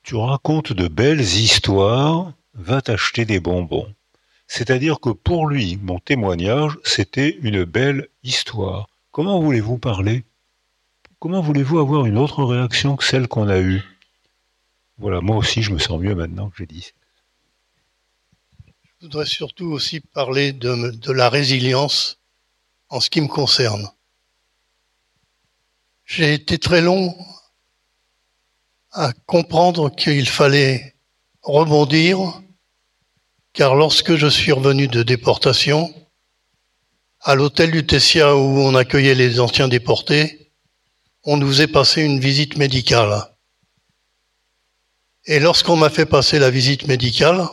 Tu 0.02 0.14
racontes 0.14 0.72
de 0.72 0.88
belles 0.88 1.20
histoires, 1.20 2.32
va 2.54 2.82
t'acheter 2.82 3.24
des 3.24 3.40
bonbons. 3.40 3.92
C'est-à-dire 4.46 5.00
que 5.00 5.10
pour 5.10 5.46
lui, 5.46 5.78
mon 5.82 5.98
témoignage, 5.98 6.78
c'était 6.84 7.38
une 7.40 7.64
belle 7.64 8.08
histoire. 8.22 8.88
Comment 9.10 9.40
voulez-vous 9.40 9.78
parler? 9.78 10.24
Comment 11.18 11.40
voulez-vous 11.40 11.78
avoir 11.78 12.04
une 12.04 12.18
autre 12.18 12.44
réaction 12.44 12.96
que 12.96 13.04
celle 13.04 13.28
qu'on 13.28 13.48
a 13.48 13.60
eue? 13.60 13.82
Voilà, 14.98 15.20
moi 15.20 15.36
aussi, 15.36 15.62
je 15.62 15.72
me 15.72 15.78
sens 15.78 15.98
mieux 16.00 16.14
maintenant 16.14 16.50
que 16.50 16.58
j'ai 16.58 16.66
dit. 16.66 16.92
Je 19.00 19.06
voudrais 19.06 19.26
surtout 19.26 19.66
aussi 19.66 20.00
parler 20.00 20.52
de 20.52 21.12
la 21.12 21.28
résilience 21.28 22.18
en 22.88 23.00
ce 23.00 23.08
qui 23.08 23.20
me 23.20 23.28
concerne. 23.28 23.88
J'ai 26.14 26.34
été 26.34 26.58
très 26.58 26.82
long 26.82 27.16
à 28.90 29.14
comprendre 29.24 29.88
qu'il 29.88 30.28
fallait 30.28 30.94
rebondir, 31.40 32.42
car 33.54 33.74
lorsque 33.74 34.16
je 34.16 34.26
suis 34.26 34.52
revenu 34.52 34.88
de 34.88 35.02
déportation, 35.02 35.90
à 37.22 37.34
l'hôtel 37.34 37.70
du 37.70 37.86
Tessia 37.86 38.36
où 38.36 38.58
on 38.58 38.74
accueillait 38.74 39.14
les 39.14 39.40
anciens 39.40 39.68
déportés, 39.68 40.52
on 41.24 41.38
nous 41.38 41.48
faisait 41.48 41.66
passer 41.66 42.02
une 42.02 42.20
visite 42.20 42.58
médicale. 42.58 43.34
Et 45.24 45.40
lorsqu'on 45.40 45.76
m'a 45.76 45.88
fait 45.88 46.04
passer 46.04 46.38
la 46.38 46.50
visite 46.50 46.86
médicale, 46.88 47.48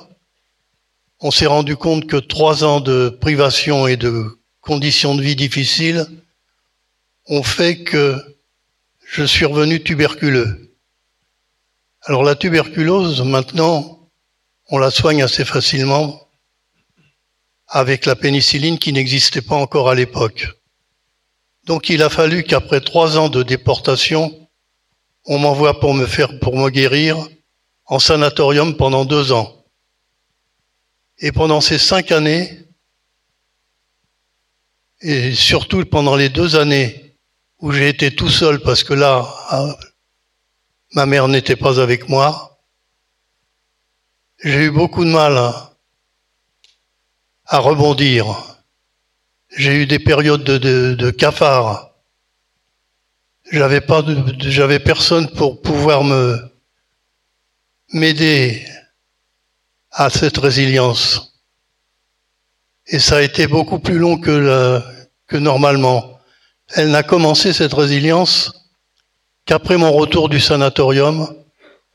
on 1.22 1.32
s'est 1.32 1.46
rendu 1.46 1.78
compte 1.78 2.08
que 2.08 2.18
trois 2.18 2.66
ans 2.66 2.82
de 2.82 3.08
privation 3.08 3.88
et 3.88 3.96
de 3.96 4.38
conditions 4.60 5.16
de 5.16 5.22
vie 5.22 5.38
difficiles 5.38 6.06
ont 7.28 7.44
fait 7.44 7.86
que 7.86 8.22
je 9.12 9.24
suis 9.24 9.46
revenu 9.46 9.82
tuberculeux. 9.82 10.76
Alors 12.04 12.24
la 12.24 12.36
tuberculose, 12.36 13.24
maintenant, 13.24 14.08
on 14.70 14.78
la 14.78 14.92
soigne 14.92 15.24
assez 15.24 15.46
facilement 15.46 16.30
avec 17.68 18.06
la 18.06 18.16
pénicilline 18.16 18.78
qui 18.78 18.94
n'existait 18.94 19.42
pas 19.42 19.56
encore 19.56 19.90
à 19.90 19.96
l'époque. 19.96 20.48
Donc 21.66 21.90
il 21.90 22.04
a 22.04 22.10
fallu 22.10 22.44
qu'après 22.44 22.82
trois 22.82 23.18
ans 23.18 23.30
de 23.30 23.42
déportation, 23.42 24.48
on 25.26 25.40
m'envoie 25.40 25.80
pour 25.80 25.96
me 25.96 26.06
faire, 26.06 26.40
pour 26.40 26.56
me 26.56 26.70
guérir 26.70 27.18
en 27.86 27.98
sanatorium 27.98 28.78
pendant 28.78 29.06
deux 29.06 29.32
ans. 29.32 29.66
Et 31.18 31.32
pendant 31.32 31.62
ces 31.62 31.80
cinq 31.80 32.12
années, 32.12 32.60
et 35.02 35.34
surtout 35.34 35.84
pendant 35.86 36.16
les 36.16 36.30
deux 36.30 36.56
années 36.56 37.09
où 37.60 37.72
j'ai 37.72 37.90
été 37.90 38.16
tout 38.16 38.30
seul 38.30 38.60
parce 38.62 38.84
que 38.84 38.94
là, 38.94 39.28
ah, 39.50 39.76
ma 40.94 41.06
mère 41.06 41.28
n'était 41.28 41.56
pas 41.56 41.80
avec 41.80 42.10
moi. 42.10 42.60
J'ai 44.44 44.66
eu 44.66 44.72
beaucoup 44.72 45.04
de 45.04 45.10
mal 45.10 45.38
à, 45.38 45.76
rebondir. 47.60 48.26
J'ai 49.58 49.82
eu 49.82 49.86
des 49.86 50.00
périodes 50.00 50.44
de, 50.44 50.58
de, 50.58 50.96
de 50.96 51.12
cafard. 51.12 51.92
J'avais 53.52 53.82
pas, 53.82 54.04
j'avais 54.40 54.80
personne 54.80 55.30
pour 55.32 55.62
pouvoir 55.62 56.04
me 56.04 56.50
m'aider 57.92 58.66
à 59.92 60.10
cette 60.10 60.38
résilience. 60.38 61.34
Et 62.88 63.00
ça 63.00 63.18
a 63.18 63.22
été 63.22 63.48
beaucoup 63.48 63.80
plus 63.80 63.98
long 63.98 64.20
que, 64.20 64.82
que 65.28 65.38
normalement. 65.38 66.19
Elle 66.76 66.92
n'a 66.92 67.04
commencé 67.04 67.52
cette 67.52 67.74
résilience 67.74 68.54
qu'après 69.46 69.78
mon 69.78 69.92
retour 69.92 70.30
du 70.30 70.40
sanatorium, 70.40 71.36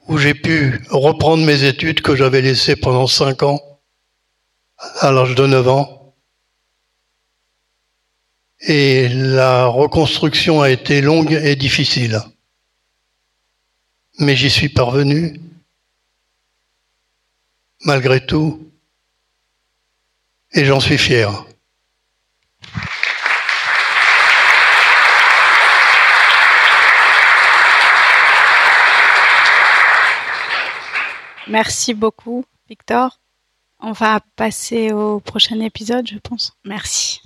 où 0.09 0.19
j'ai 0.19 0.35
pu 0.35 0.85
reprendre 0.91 1.45
mes 1.45 1.65
études 1.65 2.03
que 2.03 2.17
j'avais 2.17 2.43
laissées 2.43 2.77
pendant 2.77 3.07
cinq 3.07 3.45
ans, 3.45 3.61
à 5.01 5.13
l'âge 5.13 5.35
de 5.37 5.47
neuf 5.47 5.69
ans. 5.69 6.15
Et 8.67 9.09
la 9.09 9.67
reconstruction 9.67 10.61
a 10.61 10.71
été 10.71 11.01
longue 11.01 11.33
et 11.33 11.55
difficile. 11.55 12.21
Mais 14.19 14.35
j'y 14.35 14.51
suis 14.51 14.69
parvenu, 14.69 15.41
malgré 17.85 18.25
tout, 18.25 18.69
et 20.53 20.65
j'en 20.65 20.81
suis 20.81 20.99
fier. 20.99 21.45
Merci 31.47 31.95
beaucoup, 31.95 32.45
Victor. 32.69 33.21
On 33.81 33.93
va 33.93 34.21
passer 34.37 34.93
au 34.93 35.21
prochain 35.21 35.61
épisode, 35.61 36.07
je 36.09 36.19
pense. 36.19 36.53
Merci. 36.65 37.21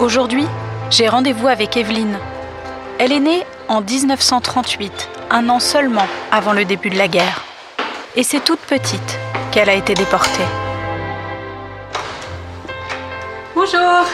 Aujourd'hui, 0.00 0.44
j'ai 0.90 1.08
rendez-vous 1.08 1.48
avec 1.48 1.76
Evelyne. 1.76 2.18
Elle 2.98 3.12
est 3.12 3.20
née 3.20 3.44
en 3.68 3.80
1938, 3.80 5.08
un 5.30 5.48
an 5.48 5.60
seulement 5.60 6.06
avant 6.32 6.52
le 6.52 6.64
début 6.64 6.90
de 6.90 6.98
la 6.98 7.08
guerre. 7.08 7.44
Et 8.16 8.24
c'est 8.24 8.40
toute 8.40 8.60
petite 8.60 9.18
qu'elle 9.52 9.68
a 9.68 9.74
été 9.74 9.94
déportée. 9.94 10.44
Bonjour. 13.54 14.04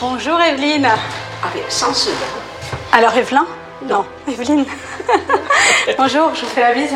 Bonjour 0.00 0.40
Evelyne 0.40 0.88
avec 1.44 1.64
sans 1.70 1.92
cela. 1.94 2.14
Alors 2.92 3.16
Evelyne 3.16 3.44
Non, 3.88 4.04
Evelyne. 4.26 4.64
Bonjour, 5.98 6.34
je 6.34 6.40
vous 6.40 6.46
fais 6.46 6.60
la 6.60 6.72
bise. 6.72 6.94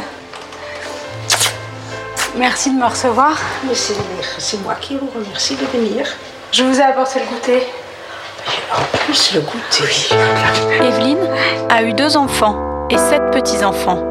Merci 2.36 2.70
de 2.70 2.78
me 2.78 2.86
recevoir. 2.86 3.36
Mais 3.64 3.74
c'est 3.74 4.62
moi 4.62 4.74
qui 4.80 4.97
vous 4.97 5.09
remercie 5.14 5.57
de 5.57 5.66
venir. 5.66 6.07
Je 6.51 6.64
vous 6.64 6.78
ai 6.78 6.82
apporté 6.82 7.20
le 7.20 7.26
goûter. 7.26 7.66
En 8.74 8.99
plus, 8.99 9.34
le 9.34 9.40
goûter. 9.40 9.84
Oui. 9.84 10.09
Evelyne 10.86 11.28
a 11.68 11.82
eu 11.82 11.93
deux 11.93 12.16
enfants 12.16 12.88
et 12.90 12.97
sept 12.99 13.22
petits-enfants. 13.32 14.03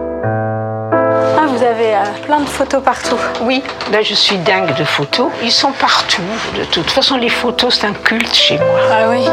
Ah, 0.93 1.45
vous 1.47 1.63
avez 1.63 1.95
euh, 1.95 2.03
plein 2.25 2.39
de 2.39 2.49
photos 2.49 2.83
partout. 2.83 3.17
Oui, 3.41 3.63
là 3.91 4.01
je 4.01 4.13
suis 4.13 4.37
dingue 4.37 4.75
de 4.75 4.83
photos. 4.83 5.29
Ils 5.41 5.51
sont 5.51 5.71
partout. 5.71 6.21
De 6.55 6.63
toute 6.65 6.89
façon, 6.89 7.17
les 7.17 7.29
photos, 7.29 7.79
c'est 7.79 7.87
un 7.87 7.93
culte 7.93 8.33
chez 8.33 8.57
moi. 8.57 8.79
Ah 8.91 9.09
oui. 9.09 9.25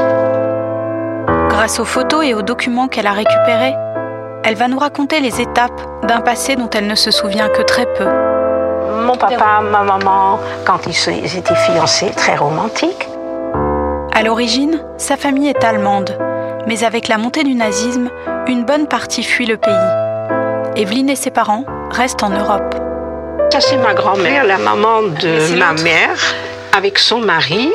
Grâce 1.59 1.81
aux 1.81 1.85
photos 1.85 2.25
et 2.25 2.35
aux 2.35 2.43
documents 2.43 2.87
qu'elle 2.87 3.09
a 3.09 3.13
récupérés, 3.13 3.75
elle 4.45 4.55
va 4.55 4.69
nous 4.69 4.79
raconter 4.79 5.19
les 5.19 5.41
étapes 5.41 6.07
d'un 6.07 6.21
passé 6.21 6.55
dont 6.55 6.71
elle 6.71 6.87
ne 6.87 6.95
se 6.95 7.11
souvient 7.11 7.49
que 7.49 7.63
très 7.63 7.85
peu. 7.95 8.07
Mon 9.05 9.17
papa, 9.17 9.61
ma 9.69 9.83
maman, 9.83 10.39
quand 10.65 10.79
ils 10.87 11.37
étaient 11.37 11.57
fiancés, 11.57 12.13
très 12.17 12.37
romantiques. 12.37 13.09
À 14.15 14.23
l'origine, 14.23 14.85
sa 14.99 15.17
famille 15.17 15.49
est 15.49 15.65
allemande, 15.65 16.17
mais 16.69 16.85
avec 16.85 17.09
la 17.09 17.19
montée 17.19 17.43
du 17.43 17.57
nazisme, 17.57 18.09
une 18.47 18.65
bonne 18.65 18.87
partie 18.87 19.25
fuit 19.25 19.47
le 19.47 19.57
pays. 19.57 19.75
Evelyne 20.77 21.11
et 21.11 21.17
ses 21.17 21.33
parents 21.33 21.65
restent 21.91 22.23
en 22.23 22.31
Europe. 22.31 22.77
Ça, 23.51 23.61
c'est 23.61 23.79
ma 23.79 23.95
grand-mère, 23.95 24.45
la 24.45 24.59
maman 24.59 25.03
de 25.03 25.59
ma 25.59 25.73
mère, 25.73 26.15
avec 26.77 27.01
son 27.01 27.19
mari, 27.19 27.73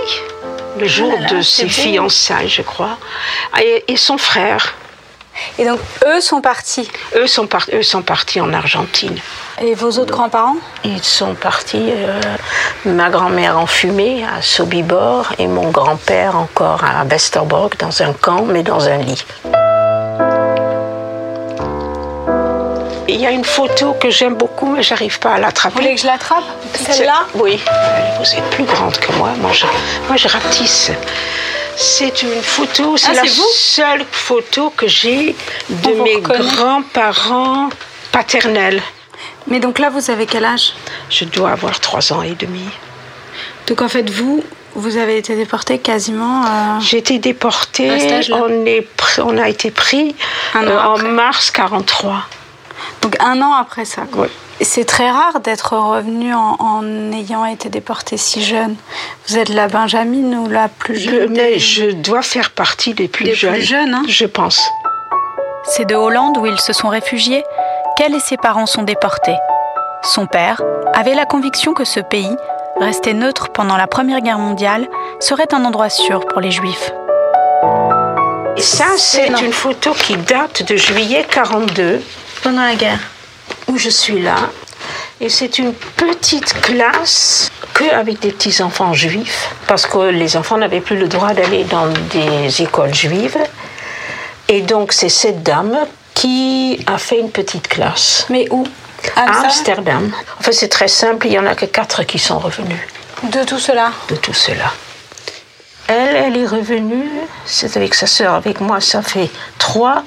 le 0.77 0.87
jour 0.87 1.13
de 1.29 1.41
ses 1.41 1.67
fiançailles, 1.67 2.49
je 2.49 2.61
crois, 2.61 2.97
et, 3.87 3.97
son 3.97 4.17
frère. 4.17 4.75
Et 5.57 5.65
donc, 5.65 5.79
eux 6.05 6.21
sont 6.21 6.41
partis 6.41 6.87
Eux 7.15 7.25
sont, 7.25 7.47
eux 7.73 7.81
sont 7.81 8.03
partis 8.03 8.39
en 8.39 8.53
Argentine. 8.53 9.17
Et 9.61 9.73
vos 9.73 9.89
autres 9.97 10.11
grands-parents? 10.11 10.57
Ils 10.83 11.03
sont 11.03 11.33
partis, 11.33 11.89
euh, 11.89 12.19
ma 12.85 13.09
grand-mère 13.09 13.57
en 13.57 13.65
fumée 13.65 14.23
à 14.23 14.41
Sobibor 14.41 15.33
et 15.39 15.47
mon 15.47 15.69
grand-père 15.71 16.37
encore 16.37 16.83
à 16.83 17.03
Westerbork, 17.03 17.79
dans 17.79 18.01
un 18.01 18.13
camp, 18.13 18.45
mais 18.45 18.63
dans 18.63 18.87
un 18.87 18.97
lit. 18.97 19.25
Il 23.13 23.21
y 23.21 23.27
a 23.27 23.31
une 23.31 23.45
photo 23.45 23.93
que 23.93 24.09
j'aime 24.09 24.33
beaucoup, 24.33 24.65
mais 24.65 24.81
j'arrive 24.81 25.19
pas 25.19 25.35
à 25.35 25.39
l'attraper. 25.39 25.75
Vous 25.75 25.81
voulez 25.81 25.93
que 25.93 26.01
je 26.01 26.07
l'attrape 26.07 26.43
Celle-là 26.73 27.27
Oui. 27.35 27.59
Vous 28.17 28.33
êtes 28.33 28.49
plus 28.49 28.63
grande 28.63 28.97
que 28.97 29.11
moi. 29.13 29.29
Moi, 29.39 29.51
je, 29.53 29.67
moi, 30.07 30.17
je 30.17 30.27
rapetisse. 30.27 30.91
C'est 31.75 32.23
une 32.23 32.41
photo, 32.41 32.97
c'est 32.97 33.11
ah, 33.11 33.23
la 33.23 33.29
seule 33.29 34.03
photo 34.11 34.71
que 34.75 34.87
j'ai 34.87 35.35
de 35.69 35.91
mes 36.01 36.21
grands-parents 36.21 37.69
paternels. 38.11 38.81
Mais 39.45 39.59
donc 39.59 39.77
là, 39.77 39.91
vous 39.91 40.09
avez 40.09 40.25
quel 40.25 40.45
âge? 40.45 40.73
Je 41.11 41.25
dois 41.25 41.51
avoir 41.51 41.79
trois 41.79 42.13
ans 42.13 42.23
et 42.23 42.33
demi. 42.33 42.65
Donc 43.67 43.83
en 43.83 43.89
fait, 43.89 44.09
vous, 44.09 44.43
vous 44.73 44.97
avez 44.97 45.17
été 45.19 45.35
déporté 45.35 45.77
quasiment. 45.77 46.43
Euh, 46.45 46.79
J'ai 46.79 46.97
été 46.97 47.19
déportée. 47.19 47.91
On, 48.31 48.65
est, 48.65 48.87
on 49.19 49.37
a 49.37 49.49
été 49.49 49.69
pris 49.69 50.15
euh, 50.55 50.79
en 50.79 50.97
mars 50.97 51.51
43. 51.51 52.23
Donc 53.03 53.17
un 53.19 53.41
an 53.41 53.51
après 53.53 53.83
ça. 53.83 54.03
C'est 54.61 54.85
très 54.85 55.11
rare 55.11 55.41
d'être 55.41 55.75
revenu 55.75 56.33
en, 56.33 57.11
ayant 57.11 57.45
été 57.45 57.67
déporté 57.67 58.15
si 58.15 58.41
jeune. 58.41 58.75
Vous 59.27 59.37
êtes 59.37 59.49
la 59.49 59.67
Benjamin 59.67 60.37
ou 60.37 60.47
la 60.47 60.69
plus 60.69 60.97
jeune 60.97 61.33
Mais 61.33 61.59
je 61.59 61.91
dois 61.91 62.21
faire 62.21 62.51
partie 62.51 62.93
des 62.93 63.09
plus 63.09 63.35
jeunes. 63.35 63.55
Plus 63.55 63.61
jeunes, 63.61 63.93
hein 63.93 64.03
je 64.07 64.25
pense. 64.25 64.69
C'est 65.65 65.83
de 65.85 65.95
Hollande 65.95 66.37
où 66.37 66.45
ils 66.45 66.59
se 66.59 66.71
sont 66.71 66.87
réfugiés 66.87 67.43
qu'elle 67.97 68.15
et 68.15 68.21
ses 68.21 68.37
parents 68.37 68.65
sont 68.65 68.83
déportés. 68.83 69.35
Son 70.01 70.25
père 70.25 70.61
avait 70.93 71.15
la 71.15 71.25
conviction 71.25 71.73
que 71.73 71.83
ce 71.83 71.99
pays, 71.99 72.35
resté 72.79 73.13
neutre 73.13 73.49
pendant 73.49 73.75
la 73.75 73.87
Première 73.87 74.21
Guerre 74.21 74.39
mondiale, 74.39 74.87
serait 75.19 75.53
un 75.53 75.65
endroit 75.65 75.89
sûr 75.89 76.25
pour 76.25 76.39
les 76.39 76.51
Juifs. 76.51 76.91
Et 78.55 78.61
ça, 78.61 78.85
c'est 78.97 79.27
une 79.27 79.51
photo 79.51 79.91
qui 79.91 80.15
date 80.15 80.63
de 80.63 80.77
juillet 80.77 81.25
42. 81.29 82.01
Pendant 82.43 82.63
la 82.63 82.75
guerre. 82.75 82.99
Où 83.67 83.77
je 83.77 83.89
suis 83.89 84.21
là. 84.21 84.35
Et 85.21 85.29
c'est 85.29 85.57
une 85.59 85.73
petite 85.73 86.53
classe 86.61 87.49
que 87.73 87.89
avec 87.89 88.19
des 88.19 88.31
petits 88.31 88.61
enfants 88.61 88.93
juifs, 88.93 89.49
parce 89.67 89.85
que 89.85 90.09
les 90.09 90.35
enfants 90.35 90.57
n'avaient 90.57 90.81
plus 90.81 90.97
le 90.97 91.07
droit 91.07 91.33
d'aller 91.33 91.63
dans 91.63 91.87
des 92.11 92.61
écoles 92.61 92.93
juives. 92.93 93.37
Et 94.49 94.61
donc 94.61 94.91
c'est 94.91 95.09
cette 95.09 95.41
dame 95.41 95.77
qui 96.13 96.83
a 96.85 96.97
fait 96.97 97.19
une 97.19 97.31
petite 97.31 97.67
classe. 97.69 98.25
Mais 98.29 98.47
où? 98.51 98.65
À 99.15 99.43
Amsterdam? 99.43 100.11
Enfin, 100.39 100.51
c'est 100.51 100.67
très 100.67 100.87
simple, 100.87 101.27
il 101.27 101.31
n'y 101.31 101.39
en 101.39 101.45
a 101.45 101.55
que 101.55 101.65
quatre 101.65 102.03
qui 102.03 102.19
sont 102.19 102.39
revenus. 102.39 102.79
De 103.23 103.43
tout 103.43 103.59
cela? 103.59 103.91
De 104.09 104.15
tout 104.15 104.33
cela. 104.33 104.73
Elle, 105.87 106.15
elle 106.15 106.37
est 106.37 106.47
revenue, 106.47 107.09
c'est 107.45 107.75
avec 107.75 107.93
sa 107.93 108.07
sœur, 108.07 108.33
avec 108.35 108.61
moi, 108.61 108.79
ça 108.79 109.01
fait 109.01 109.29
trois, 109.59 110.03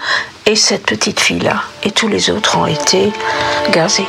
et 0.46 0.56
cette 0.56 0.86
petite 0.86 1.20
fille-là. 1.20 1.62
Et 1.82 1.90
tous 1.90 2.08
les 2.08 2.30
autres 2.30 2.56
ont 2.56 2.66
été 2.66 3.12
gazés. 3.70 4.06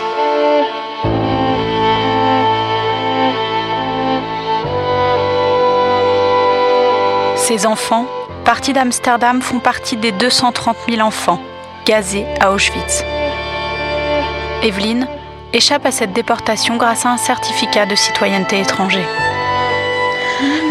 Ces 7.36 7.65
enfants, 7.65 8.05
partis 8.45 8.74
d'Amsterdam, 8.74 9.41
font 9.41 9.59
partie 9.59 9.97
des 9.97 10.11
230 10.11 10.76
000 10.89 11.01
enfants 11.01 11.39
gazés 11.86 12.26
à 12.39 12.51
Auschwitz. 12.51 13.03
Evelyne 14.63 15.07
échappe 15.53 15.86
à 15.86 15.91
cette 15.91 16.13
déportation 16.13 16.78
grâce 16.78 17.05
à 17.05 17.09
un 17.09 17.18
certificat 17.18 17.86
de 17.86 17.95
citoyenneté 17.95 18.59
étranger. 18.59 19.03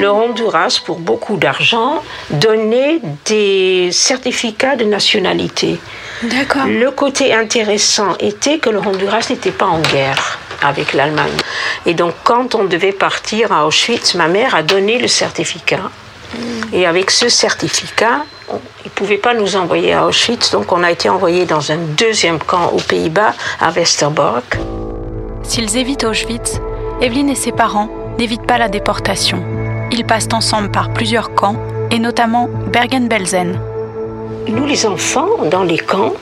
Le 0.01 0.11
Honduras, 0.11 0.81
pour 0.85 0.99
beaucoup 0.99 1.37
d'argent, 1.37 2.03
donnait 2.31 3.01
des 3.25 3.91
certificats 3.93 4.77
de 4.77 4.85
nationalité. 4.85 5.79
D'accord. 6.23 6.67
Le 6.67 6.91
côté 6.91 7.35
intéressant 7.35 8.15
était 8.21 8.59
que 8.59 8.71
le 8.71 8.79
Honduras 8.79 9.27
n'était 9.31 9.51
pas 9.51 9.67
en 9.67 9.81
guerre 9.81 10.39
avec 10.63 10.95
l'Allemagne. 10.95 11.37
Et 11.85 11.95
donc, 11.95 12.15
quand 12.25 12.55
on 12.55 12.65
devait 12.65 12.93
partir 12.93 13.53
à 13.53 13.67
Auschwitz, 13.67 14.15
ma 14.15 14.29
mère 14.29 14.55
a 14.55 14.63
donné 14.63 14.99
le 14.99 15.09
certificat. 15.09 15.91
Et 16.73 16.87
avec 16.87 17.11
ce 17.11 17.29
certificat, 17.29 18.25
ils 18.51 18.87
ne 18.87 18.91
pouvaient 18.91 19.19
pas 19.19 19.35
nous 19.35 19.57
envoyer 19.57 19.93
à 19.93 20.07
Auschwitz, 20.07 20.51
donc 20.51 20.73
on 20.73 20.83
a 20.83 20.91
été 20.91 21.09
envoyé 21.09 21.45
dans 21.45 21.73
un 21.73 21.77
deuxième 21.77 22.39
camp 22.39 22.73
aux 22.73 22.81
Pays-Bas, 22.81 23.35
à 23.61 23.71
Westerbork. 23.71 24.59
S'ils 25.43 25.77
évitent 25.77 26.05
Auschwitz, 26.05 26.61
Evelyne 27.01 27.31
et 27.31 27.35
ses 27.37 27.53
parents 27.53 27.89
n'évitent 28.19 28.47
pas 28.47 28.59
la 28.59 28.69
déportation. 28.69 29.43
Ils 29.93 30.05
passent 30.05 30.29
ensemble 30.33 30.71
par 30.71 30.93
plusieurs 30.93 31.35
camps, 31.35 31.57
et 31.91 31.99
notamment 31.99 32.49
Bergen-Belsen. 32.73 33.59
Nous, 34.49 34.67
les 34.67 34.87
enfants, 34.87 35.29
dans 35.51 35.63
les 35.63 35.79
camps, 35.79 36.15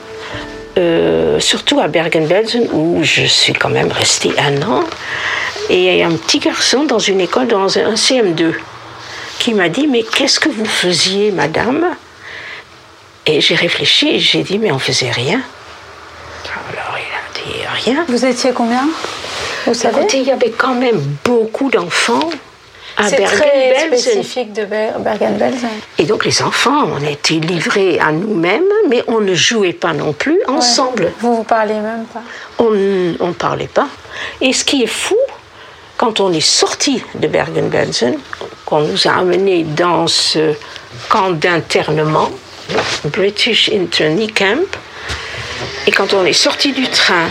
euh, 0.77 1.39
surtout 1.39 1.79
à 1.79 1.87
Bergen-Belsen, 1.87 2.67
où 2.73 2.99
je 3.03 3.23
suis 3.25 3.53
quand 3.53 3.69
même 3.69 3.91
restée 3.91 4.31
un 4.37 4.61
an, 4.61 4.83
et 5.69 5.93
il 5.93 5.97
y 5.97 6.03
a 6.03 6.07
un 6.07 6.15
petit 6.15 6.39
garçon 6.39 6.83
dans 6.83 6.99
une 6.99 7.21
école, 7.21 7.47
dans 7.47 7.77
un 7.77 7.93
CM2, 7.93 8.53
qui 9.39 9.53
m'a 9.53 9.69
dit 9.69 9.87
Mais 9.87 10.03
qu'est-ce 10.03 10.39
que 10.39 10.49
vous 10.49 10.65
faisiez, 10.65 11.31
madame? 11.31 11.85
Et 13.27 13.41
j'ai 13.41 13.55
réfléchi 13.55 14.09
et 14.09 14.19
j'ai 14.19 14.43
dit, 14.43 14.59
mais 14.59 14.71
on 14.71 14.77
faisait 14.77 15.09
rien. 15.09 15.41
Alors 16.69 16.97
il 16.97 17.01
a 17.01 17.43
dit 17.43 17.83
rien. 17.83 18.05
Vous 18.07 18.23
étiez 18.23 18.51
combien? 18.53 18.87
Vous 19.65 19.73
savez 19.73 20.05
Il 20.13 20.23
y 20.23 20.31
avait 20.31 20.51
quand 20.51 20.75
même 20.75 21.01
beaucoup 21.23 21.69
d'enfants 21.69 22.29
à 22.97 23.09
Bergen-Belsen. 23.09 23.89
C'est 23.91 24.11
spécifique 24.11 24.53
de 24.53 24.65
Bergen-Belsen. 24.65 25.69
Et 25.97 26.03
donc 26.03 26.23
les 26.23 26.41
enfants, 26.41 26.87
on 26.95 27.05
était 27.05 27.35
livrés 27.35 27.99
à 27.99 28.11
nous-mêmes, 28.11 28.63
mais 28.89 29.03
on 29.07 29.19
ne 29.19 29.33
jouait 29.33 29.73
pas 29.73 29.93
non 29.93 30.13
plus 30.13 30.39
ensemble. 30.47 31.11
Vous 31.19 31.37
vous 31.37 31.43
parlez 31.43 31.73
même 31.73 32.05
pas 32.05 32.21
On 32.59 32.71
ne 32.71 33.33
parlait 33.33 33.67
pas. 33.67 33.87
Et 34.39 34.53
ce 34.53 34.63
qui 34.63 34.83
est 34.83 34.87
fou, 34.87 35.17
quand 35.97 36.19
on 36.19 36.31
est 36.31 36.39
sorti 36.45 37.03
de 37.15 37.27
Bergen-Belsen, 37.27 38.17
qu'on 38.65 38.81
nous 38.81 39.07
a 39.07 39.13
amenés 39.13 39.63
dans 39.63 40.07
ce 40.07 40.53
camp 41.09 41.31
d'internement, 41.31 42.29
British 43.05 43.69
Internee 43.73 44.31
Camp. 44.31 44.67
Et 45.87 45.91
quand 45.91 46.13
on 46.13 46.25
est 46.25 46.33
sorti 46.33 46.71
du 46.73 46.87
train 46.87 47.29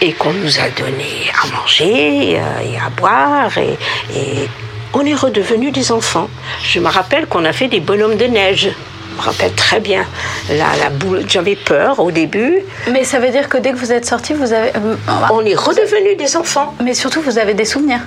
et 0.00 0.12
qu'on 0.12 0.32
nous 0.32 0.58
a 0.58 0.68
donné 0.70 1.30
à 1.42 1.46
manger 1.48 2.38
euh, 2.38 2.72
et 2.72 2.76
à 2.78 2.90
boire, 2.90 3.56
et, 3.58 4.48
on 4.94 5.04
est 5.04 5.14
redevenus 5.14 5.72
des 5.72 5.92
enfants. 5.92 6.30
Je 6.62 6.80
me 6.80 6.88
rappelle 6.88 7.26
qu'on 7.26 7.44
a 7.44 7.52
fait 7.52 7.68
des 7.68 7.80
bonhommes 7.80 8.16
de 8.16 8.24
neige. 8.24 8.70
Je 9.10 9.16
me 9.16 9.20
rappelle 9.20 9.52
très 9.52 9.80
bien. 9.80 10.06
La, 10.48 10.74
la 10.78 10.88
boule, 10.88 11.24
j'avais 11.28 11.56
peur 11.56 12.00
au 12.00 12.10
début. 12.10 12.60
Mais 12.90 13.04
ça 13.04 13.18
veut 13.18 13.30
dire 13.30 13.48
que 13.48 13.58
dès 13.58 13.72
que 13.72 13.76
vous 13.76 13.92
êtes 13.92 14.06
sorti, 14.06 14.32
vous 14.32 14.54
avez. 14.54 14.70
Euh, 14.76 14.96
on 15.30 15.44
est 15.44 15.54
redevenus 15.54 16.16
des 16.16 16.36
enfants. 16.36 16.74
Mais 16.82 16.94
surtout, 16.94 17.20
vous 17.20 17.38
avez 17.38 17.52
des 17.52 17.66
souvenirs. 17.66 18.00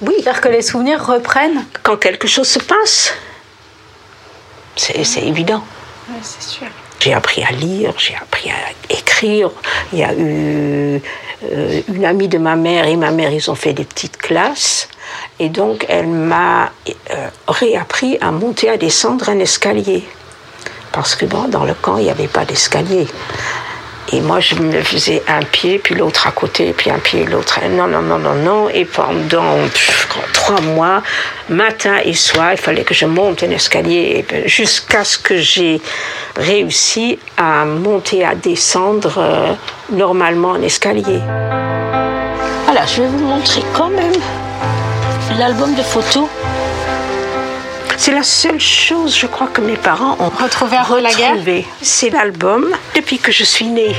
Oui. 0.00 0.14
C'est-à-dire 0.18 0.40
que 0.40 0.48
les 0.48 0.62
souvenirs 0.62 1.04
reprennent. 1.06 1.64
Quand 1.84 1.96
quelque 1.96 2.26
chose 2.26 2.48
se 2.48 2.58
passe. 2.58 3.14
C'est 4.74 5.22
évident. 5.22 5.64
Oui, 6.08 6.16
c'est 6.22 6.42
sûr. 6.42 6.66
J'ai 7.00 7.12
appris 7.12 7.42
à 7.44 7.50
lire, 7.52 7.94
j'ai 7.98 8.16
appris 8.16 8.50
à 8.50 8.92
écrire. 8.92 9.50
Il 9.92 9.98
y 9.98 10.04
a 10.04 10.14
eu 10.14 11.00
euh, 11.44 11.80
une 11.88 12.04
amie 12.04 12.28
de 12.28 12.38
ma 12.38 12.56
mère 12.56 12.86
et 12.86 12.96
ma 12.96 13.10
mère, 13.10 13.32
ils 13.32 13.50
ont 13.50 13.54
fait 13.54 13.72
des 13.72 13.84
petites 13.84 14.16
classes. 14.16 14.88
Et 15.38 15.48
donc, 15.48 15.84
elle 15.88 16.08
m'a 16.08 16.72
euh, 17.10 17.28
réappris 17.46 18.18
à 18.20 18.30
monter, 18.30 18.70
à 18.70 18.76
descendre 18.76 19.28
un 19.28 19.38
escalier. 19.38 20.04
Parce 20.92 21.14
que 21.14 21.26
dans 21.26 21.64
le 21.64 21.74
camp, 21.74 21.98
il 21.98 22.04
n'y 22.04 22.10
avait 22.10 22.26
pas 22.26 22.44
d'escalier. 22.44 23.06
Et 24.12 24.20
moi, 24.20 24.38
je 24.38 24.54
me 24.54 24.80
faisais 24.82 25.22
un 25.26 25.42
pied, 25.42 25.78
puis 25.78 25.96
l'autre 25.96 26.28
à 26.28 26.30
côté, 26.30 26.72
puis 26.72 26.90
un 26.90 26.98
pied, 26.98 27.24
l'autre. 27.24 27.58
Non, 27.68 27.88
non, 27.88 28.02
non, 28.02 28.18
non, 28.18 28.34
non. 28.34 28.68
Et 28.68 28.84
pendant 28.84 29.56
trois 30.32 30.60
mois, 30.60 31.02
matin 31.48 31.96
et 32.04 32.14
soir, 32.14 32.52
il 32.52 32.58
fallait 32.58 32.84
que 32.84 32.94
je 32.94 33.06
monte 33.06 33.42
un 33.42 33.50
escalier 33.50 34.24
jusqu'à 34.44 35.02
ce 35.02 35.18
que 35.18 35.36
j'ai 35.36 35.80
réussi 36.36 37.18
à 37.36 37.64
monter, 37.64 38.24
à 38.24 38.34
descendre 38.34 39.18
euh, 39.18 39.52
normalement 39.90 40.50
en 40.50 40.62
escalier. 40.62 41.20
Voilà, 42.64 42.86
je 42.86 43.02
vais 43.02 43.08
vous 43.08 43.26
montrer 43.26 43.62
quand 43.74 43.90
même 43.90 44.14
l'album 45.38 45.74
de 45.74 45.82
photos. 45.82 46.28
C'est 47.98 48.12
la 48.12 48.22
seule 48.22 48.60
chose, 48.60 49.16
je 49.16 49.26
crois, 49.26 49.48
que 49.48 49.60
mes 49.60 49.76
parents 49.76 50.16
ont 50.20 50.28
retrouvé 50.28 50.76
la 51.00 51.12
guerre. 51.12 51.34
C'est 51.82 52.10
l'album 52.10 52.66
depuis 52.94 53.18
que 53.18 53.32
je 53.32 53.44
suis 53.44 53.66
née. 53.66 53.96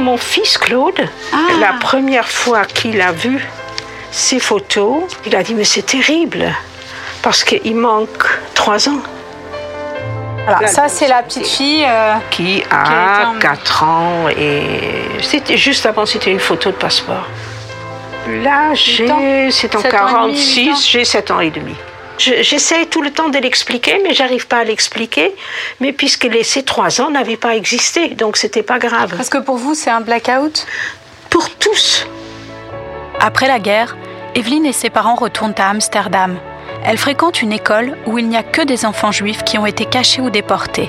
Mon 0.00 0.16
fils 0.16 0.56
Claude, 0.58 1.08
Ah. 1.32 1.36
la 1.60 1.74
première 1.78 2.26
fois 2.26 2.64
qu'il 2.64 3.00
a 3.00 3.12
vu 3.12 3.46
ces 4.10 4.40
photos, 4.40 5.04
il 5.26 5.36
a 5.36 5.42
dit 5.42 5.54
mais 5.54 5.64
c'est 5.64 5.82
terrible 5.86 6.52
parce 7.22 7.44
qu'il 7.44 7.76
manque 7.76 8.24
trois 8.54 8.88
ans. 8.88 9.00
Alors, 10.48 10.68
ça, 10.68 10.88
c'est 10.88 11.06
la 11.06 11.22
petite 11.22 11.46
fille 11.46 11.84
euh, 11.86 12.14
qui 12.30 12.64
a 12.72 13.34
4 13.38 13.82
ans 13.84 14.28
et 14.36 14.62
c'était 15.22 15.58
juste 15.58 15.84
avant, 15.86 16.06
c'était 16.06 16.30
une 16.32 16.40
photo 16.40 16.70
de 16.70 16.76
passeport. 16.76 17.26
Là, 18.28 18.74
j'ai, 18.74 19.50
c'est 19.50 19.74
en 19.74 19.80
Sept 19.80 19.94
ans 19.94 20.26
et 20.26 20.32
demi, 20.32 20.36
huit 20.36 20.70
ans 20.70 20.72
46, 20.74 20.86
j'ai 20.88 21.04
7 21.04 21.30
ans 21.30 21.40
et 21.40 21.50
demi. 21.50 21.74
Je- 22.18 22.42
J'essaie 22.42 22.84
tout 22.86 23.00
le 23.02 23.10
temps 23.10 23.28
de 23.30 23.38
l'expliquer, 23.38 23.98
mais 24.04 24.12
j'arrive 24.14 24.46
pas 24.46 24.58
à 24.58 24.64
l'expliquer. 24.64 25.34
Mais 25.80 25.92
puisque 25.92 26.24
les, 26.24 26.44
ces 26.44 26.62
trois 26.62 27.00
ans 27.00 27.10
n'avaient 27.10 27.38
pas 27.38 27.56
existé, 27.56 28.08
donc 28.08 28.36
c'était 28.36 28.62
pas 28.62 28.78
grave. 28.78 29.14
Parce 29.16 29.30
que 29.30 29.38
pour 29.38 29.56
vous, 29.56 29.74
c'est 29.74 29.90
un 29.90 30.02
blackout? 30.02 30.66
Pour 31.30 31.48
tous. 31.50 32.06
Après 33.20 33.48
la 33.48 33.58
guerre, 33.58 33.96
Evelyne 34.34 34.66
et 34.66 34.72
ses 34.72 34.90
parents 34.90 35.14
retournent 35.14 35.54
à 35.58 35.70
Amsterdam. 35.70 36.36
Elle 36.84 36.98
fréquente 36.98 37.42
une 37.42 37.52
école 37.52 37.96
où 38.06 38.18
il 38.18 38.28
n'y 38.28 38.36
a 38.36 38.42
que 38.42 38.62
des 38.62 38.84
enfants 38.84 39.12
juifs 39.12 39.42
qui 39.44 39.58
ont 39.58 39.66
été 39.66 39.84
cachés 39.86 40.20
ou 40.22 40.30
déportés. 40.30 40.88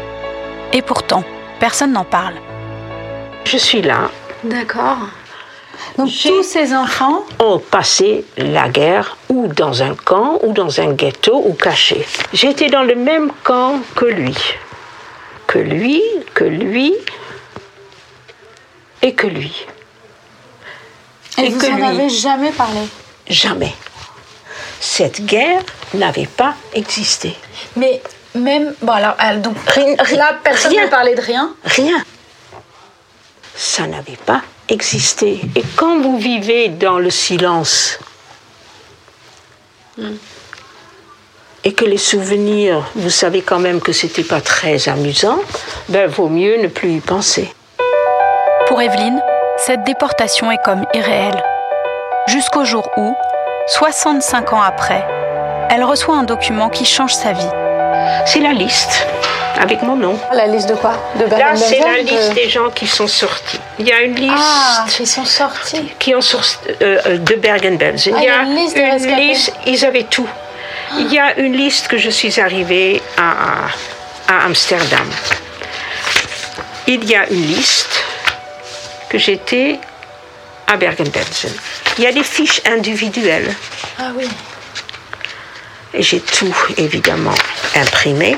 Et 0.73 0.81
pourtant, 0.81 1.23
personne 1.59 1.91
n'en 1.93 2.05
parle. 2.05 2.35
Je 3.45 3.57
suis 3.57 3.81
là. 3.81 4.09
D'accord. 4.43 4.97
Donc 5.97 6.09
tous 6.09 6.43
ces 6.43 6.73
enfants 6.73 7.23
ont 7.39 7.59
passé 7.59 8.25
la 8.37 8.69
guerre 8.69 9.17
ou 9.29 9.47
dans 9.47 9.83
un 9.83 9.95
camp 9.95 10.39
ou 10.43 10.53
dans 10.53 10.79
un 10.79 10.93
ghetto 10.93 11.41
ou 11.45 11.53
cachés. 11.53 12.05
J'étais 12.33 12.69
dans 12.69 12.83
le 12.83 12.95
même 12.95 13.31
camp 13.43 13.79
que 13.95 14.05
lui. 14.05 14.37
Que 15.47 15.59
lui, 15.59 16.01
que 16.33 16.43
lui 16.45 16.93
et 19.01 19.13
que 19.13 19.27
lui. 19.27 19.65
Et, 21.37 21.49
vous 21.49 21.59
que 21.59 21.65
en 21.71 21.75
lui. 21.75 21.83
avez 21.83 22.09
jamais 22.09 22.51
parlé? 22.51 22.81
Jamais. 23.27 23.73
Cette 24.79 25.25
guerre 25.25 25.61
n'avait 25.93 26.27
pas 26.27 26.55
existé. 26.73 27.35
Mais 27.75 28.01
même... 28.35 28.73
Bon 28.81 28.93
alors, 28.93 29.15
donc 29.39 29.55
Rien- 29.67 29.95
là, 30.15 30.37
personne 30.43 30.75
n'a 30.75 30.87
parlé 30.87 31.15
de 31.15 31.21
rien? 31.21 31.53
Rien. 31.65 32.03
Ça 33.55 33.87
n'avait 33.87 34.17
pas 34.25 34.41
Et 34.71 35.63
quand 35.75 35.99
vous 35.99 36.17
vivez 36.17 36.69
dans 36.69 36.97
le 36.97 37.09
silence 37.09 37.99
et 41.65 41.73
que 41.73 41.83
les 41.83 41.97
souvenirs, 41.97 42.89
vous 42.95 43.09
savez 43.09 43.41
quand 43.41 43.59
même 43.59 43.81
que 43.81 43.91
c'était 43.91 44.23
pas 44.23 44.39
très 44.39 44.87
amusant, 44.87 45.39
ben 45.89 46.07
vaut 46.07 46.29
mieux 46.29 46.55
ne 46.61 46.67
plus 46.67 46.93
y 46.93 46.99
penser. 47.01 47.53
Pour 48.67 48.81
Evelyne, 48.81 49.21
cette 49.57 49.83
déportation 49.83 50.49
est 50.51 50.63
comme 50.63 50.85
irréelle. 50.93 51.43
Jusqu'au 52.27 52.63
jour 52.63 52.89
où, 52.95 53.13
65 53.67 54.53
ans 54.53 54.61
après, 54.61 55.05
elle 55.69 55.83
reçoit 55.83 56.15
un 56.15 56.23
document 56.23 56.69
qui 56.69 56.85
change 56.85 57.13
sa 57.13 57.33
vie. 57.33 57.51
C'est 58.25 58.39
la 58.39 58.53
liste 58.53 59.05
avec 59.59 59.81
mon 59.83 59.95
nom. 59.95 60.19
La 60.33 60.47
liste 60.47 60.69
de 60.69 60.75
quoi? 60.75 60.93
De 61.15 61.25
Là, 61.25 61.55
c'est 61.55 61.79
la 61.79 61.97
liste 61.97 62.29
de- 62.29 62.33
des 62.35 62.49
gens 62.49 62.69
qui 62.69 62.87
sont 62.87 63.07
sortis. 63.07 63.59
Il 63.79 63.87
y 63.87 63.91
a 63.91 64.01
une 64.01 64.15
liste. 64.15 64.33
Ah, 64.37 64.85
ils 64.99 65.07
sont 65.07 65.25
sortis. 65.25 65.91
qui 65.99 66.15
ont 66.15 66.21
sorti 66.21 66.57
euh, 66.81 66.99
euh, 67.05 67.17
de 67.17 67.35
Bergen-Belsen. 67.35 68.13
Ah, 68.15 68.19
il 68.21 68.25
y 68.25 68.29
a 68.29 68.41
une 68.43 68.55
liste 68.55 68.75
de 68.77 68.81
rescapés. 68.81 69.15
liste, 69.21 69.53
ils 69.65 69.85
avaient 69.85 70.03
tout. 70.09 70.27
Il 70.97 71.11
y 71.13 71.19
a 71.19 71.37
une 71.39 71.53
liste 71.53 71.87
que 71.87 71.97
je 71.97 72.09
suis 72.09 72.39
arrivée 72.39 73.01
à, 73.17 73.67
à 74.27 74.45
Amsterdam. 74.45 75.07
Il 76.87 77.09
y 77.09 77.15
a 77.15 77.27
une 77.29 77.45
liste 77.47 78.03
que 79.09 79.17
j'étais 79.17 79.79
à 80.67 80.75
Bergen-Belsen. 80.77 81.51
Il 81.97 82.03
y 82.03 82.07
a 82.07 82.11
des 82.11 82.23
fiches 82.23 82.61
individuelles. 82.65 83.53
Ah 83.99 84.11
oui. 84.15 84.27
Et 85.93 86.01
j'ai 86.01 86.19
tout, 86.21 86.55
évidemment, 86.77 87.33
imprimé. 87.75 88.37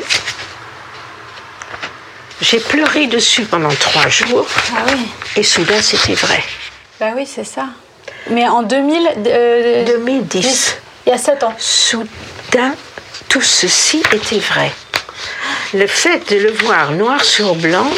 J'ai 2.42 2.60
pleuré 2.60 3.08
dessus 3.08 3.44
pendant 3.44 3.74
trois 3.76 4.10
jours. 4.10 4.48
Ah 4.76 4.84
oui. 4.88 5.00
Et 5.36 5.44
soudain, 5.44 5.82
c'était 5.82 6.16
vrai. 6.16 6.44
Bah 7.00 7.12
oui, 7.16 7.26
c'est 7.26 7.44
ça. 7.46 7.68
Mais 8.30 8.48
en 8.48 8.64
2000... 8.64 9.10
euh, 9.28 9.86
2010. 9.86 10.78
Il 11.06 11.10
y 11.10 11.14
a 11.14 11.18
7 11.18 11.44
ans. 11.44 11.54
Soudain, 11.58 12.76
tout 13.30 13.42
ceci 13.42 14.02
était 14.14 14.40
vrai. 14.40 14.72
Le 15.74 15.88
fait 15.88 16.32
de 16.32 16.38
le 16.38 16.52
voir 16.52 16.92
noir 16.92 17.24
sur 17.24 17.56
blanc 17.56 17.90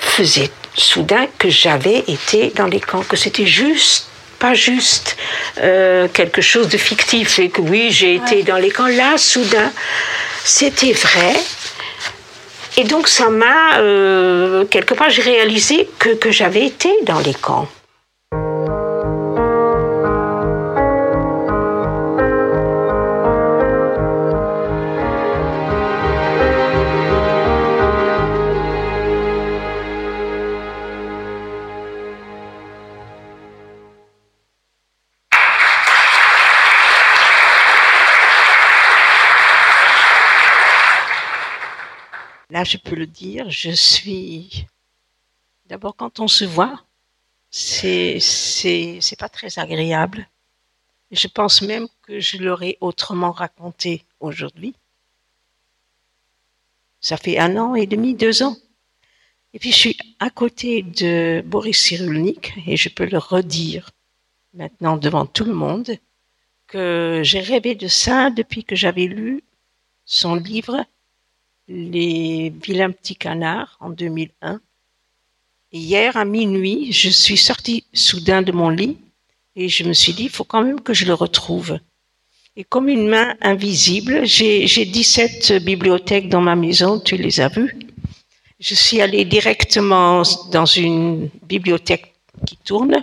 faisait 0.00 0.50
soudain 0.74 1.26
que 1.38 1.48
j'avais 1.48 2.04
été 2.08 2.52
dans 2.54 2.66
les 2.66 2.80
camps, 2.80 3.02
que 3.02 3.16
c'était 3.16 3.46
juste, 3.46 4.06
pas 4.38 4.54
juste 4.54 5.16
euh, 5.58 6.08
quelque 6.08 6.40
chose 6.40 6.68
de 6.68 6.78
fictif 6.78 7.38
et 7.38 7.48
que 7.48 7.60
oui, 7.60 7.90
j'ai 7.90 8.16
été 8.16 8.42
dans 8.42 8.56
les 8.56 8.70
camps. 8.70 8.86
Là, 8.86 9.16
soudain, 9.16 9.72
c'était 10.44 10.92
vrai. 10.92 11.34
Et 12.78 12.84
donc, 12.84 13.08
ça 13.08 13.28
m'a, 13.28 13.78
euh, 13.78 14.64
quelque 14.66 14.94
part, 14.94 15.10
j'ai 15.10 15.22
réalisé 15.22 15.88
que, 15.98 16.14
que 16.14 16.30
j'avais 16.30 16.64
été 16.64 16.88
dans 17.04 17.20
les 17.20 17.34
camps. 17.34 17.68
Je 42.64 42.76
peux 42.76 42.96
le 42.96 43.06
dire, 43.06 43.50
je 43.50 43.70
suis. 43.70 44.66
D'abord, 45.66 45.96
quand 45.96 46.20
on 46.20 46.28
se 46.28 46.44
voit, 46.44 46.84
c'est 47.50 48.18
c'est 48.20 49.18
pas 49.18 49.28
très 49.28 49.58
agréable. 49.58 50.28
Je 51.10 51.28
pense 51.28 51.62
même 51.62 51.88
que 52.02 52.20
je 52.20 52.38
l'aurais 52.38 52.78
autrement 52.80 53.32
raconté 53.32 54.04
aujourd'hui. 54.20 54.74
Ça 57.00 57.16
fait 57.16 57.38
un 57.38 57.56
an 57.56 57.74
et 57.74 57.86
demi, 57.86 58.14
deux 58.14 58.42
ans. 58.42 58.56
Et 59.54 59.58
puis 59.58 59.72
je 59.72 59.76
suis 59.76 59.98
à 60.18 60.30
côté 60.30 60.82
de 60.82 61.42
Boris 61.44 61.78
Cyrulnik 61.78 62.54
et 62.66 62.76
je 62.76 62.88
peux 62.88 63.04
le 63.04 63.18
redire 63.18 63.90
maintenant 64.54 64.96
devant 64.96 65.26
tout 65.26 65.44
le 65.44 65.52
monde 65.52 65.98
que 66.66 67.20
j'ai 67.22 67.40
rêvé 67.40 67.74
de 67.74 67.88
ça 67.88 68.30
depuis 68.30 68.64
que 68.64 68.76
j'avais 68.76 69.06
lu 69.06 69.42
son 70.06 70.34
livre 70.36 70.86
Les 71.74 72.52
vilains 72.62 72.90
petits 72.90 73.16
canards 73.16 73.78
en 73.80 73.88
2001. 73.88 74.60
Et 75.72 75.78
hier 75.78 76.18
à 76.18 76.26
minuit, 76.26 76.92
je 76.92 77.08
suis 77.08 77.38
sortie 77.38 77.84
soudain 77.94 78.42
de 78.42 78.52
mon 78.52 78.68
lit 78.68 78.98
et 79.56 79.70
je 79.70 79.84
me 79.84 79.94
suis 79.94 80.12
dit, 80.12 80.24
il 80.24 80.28
faut 80.28 80.44
quand 80.44 80.62
même 80.62 80.82
que 80.82 80.92
je 80.92 81.06
le 81.06 81.14
retrouve. 81.14 81.78
Et 82.56 82.64
comme 82.64 82.90
une 82.90 83.08
main 83.08 83.34
invisible, 83.40 84.26
j'ai 84.26 84.84
17 84.84 85.64
bibliothèques 85.64 86.28
dans 86.28 86.42
ma 86.42 86.56
maison, 86.56 87.00
tu 87.00 87.16
les 87.16 87.40
as 87.40 87.48
vues. 87.48 87.74
Je 88.60 88.74
suis 88.74 89.00
allée 89.00 89.24
directement 89.24 90.22
dans 90.50 90.66
une 90.66 91.30
bibliothèque 91.44 92.12
qui 92.46 92.58
tourne. 92.58 93.02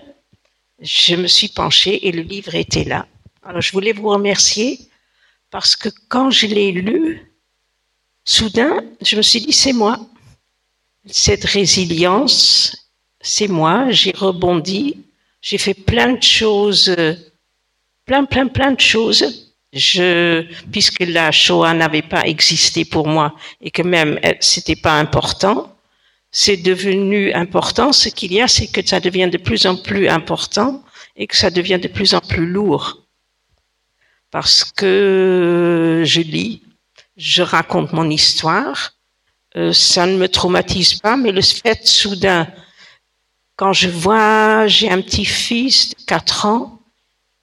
Je 0.79 1.15
me 1.15 1.25
suis 1.25 1.47
penchée 1.47 2.07
et 2.07 2.11
le 2.11 2.21
livre 2.21 2.53
était 2.53 2.83
là. 2.83 3.07
Alors 3.41 3.61
je 3.61 3.71
voulais 3.71 3.93
vous 3.93 4.09
remercier 4.09 4.79
parce 5.49 5.75
que 5.75 5.89
quand 6.07 6.29
je 6.29 6.45
l'ai 6.45 6.71
lu, 6.71 7.28
soudain, 8.29 8.83
je 9.01 9.15
me 9.15 9.21
suis 9.21 9.41
dit, 9.41 9.53
c'est 9.53 9.73
moi. 9.73 9.97
Cette 11.05 11.45
résilience, 11.45 12.89
c'est 13.19 13.47
moi. 13.47 13.89
J'ai 13.89 14.11
rebondi. 14.11 14.97
J'ai 15.41 15.57
fait 15.57 15.73
plein 15.73 16.13
de 16.13 16.21
choses, 16.21 16.95
plein, 18.05 18.25
plein, 18.25 18.47
plein 18.47 18.71
de 18.73 18.79
choses. 18.79 19.23
Je, 19.71 20.45
puisque 20.71 21.01
la 21.01 21.31
Shoah 21.31 21.73
n'avait 21.73 22.01
pas 22.01 22.23
existé 22.25 22.85
pour 22.85 23.07
moi 23.07 23.35
et 23.61 23.69
que 23.69 23.83
même 23.83 24.19
euh, 24.25 24.33
c'était 24.39 24.75
pas 24.75 24.97
important, 24.99 25.75
c'est 26.31 26.57
devenu 26.57 27.31
important. 27.33 27.93
Ce 27.93 28.09
qu'il 28.09 28.33
y 28.33 28.41
a, 28.41 28.47
c'est 28.47 28.65
que 28.67 28.85
ça 28.85 28.99
devient 28.99 29.29
de 29.31 29.37
plus 29.37 29.67
en 29.67 29.75
plus 29.75 30.07
important 30.09 30.83
et 31.15 31.27
que 31.27 31.35
ça 31.35 31.51
devient 31.51 31.79
de 31.79 31.87
plus 31.87 32.15
en 32.15 32.21
plus 32.21 32.47
lourd. 32.47 32.85
parce 34.31 34.63
que 34.63 36.03
je 36.05 36.21
lis, 36.21 36.61
je 37.19 37.43
raconte 37.43 37.91
mon 37.93 38.09
histoire. 38.09 38.93
Euh, 39.57 39.73
ça 39.73 40.07
ne 40.07 40.15
me 40.15 40.27
traumatise 40.27 40.95
pas, 40.95 41.17
mais 41.17 41.31
le 41.31 41.41
fait 41.41 41.85
soudain, 41.85 42.47
quand 43.57 43.73
je 43.73 43.89
vois, 43.89 44.67
j'ai 44.67 44.89
un 44.89 45.01
petit-fils 45.01 45.89
de 45.89 46.03
4 46.05 46.45
ans, 46.45 46.79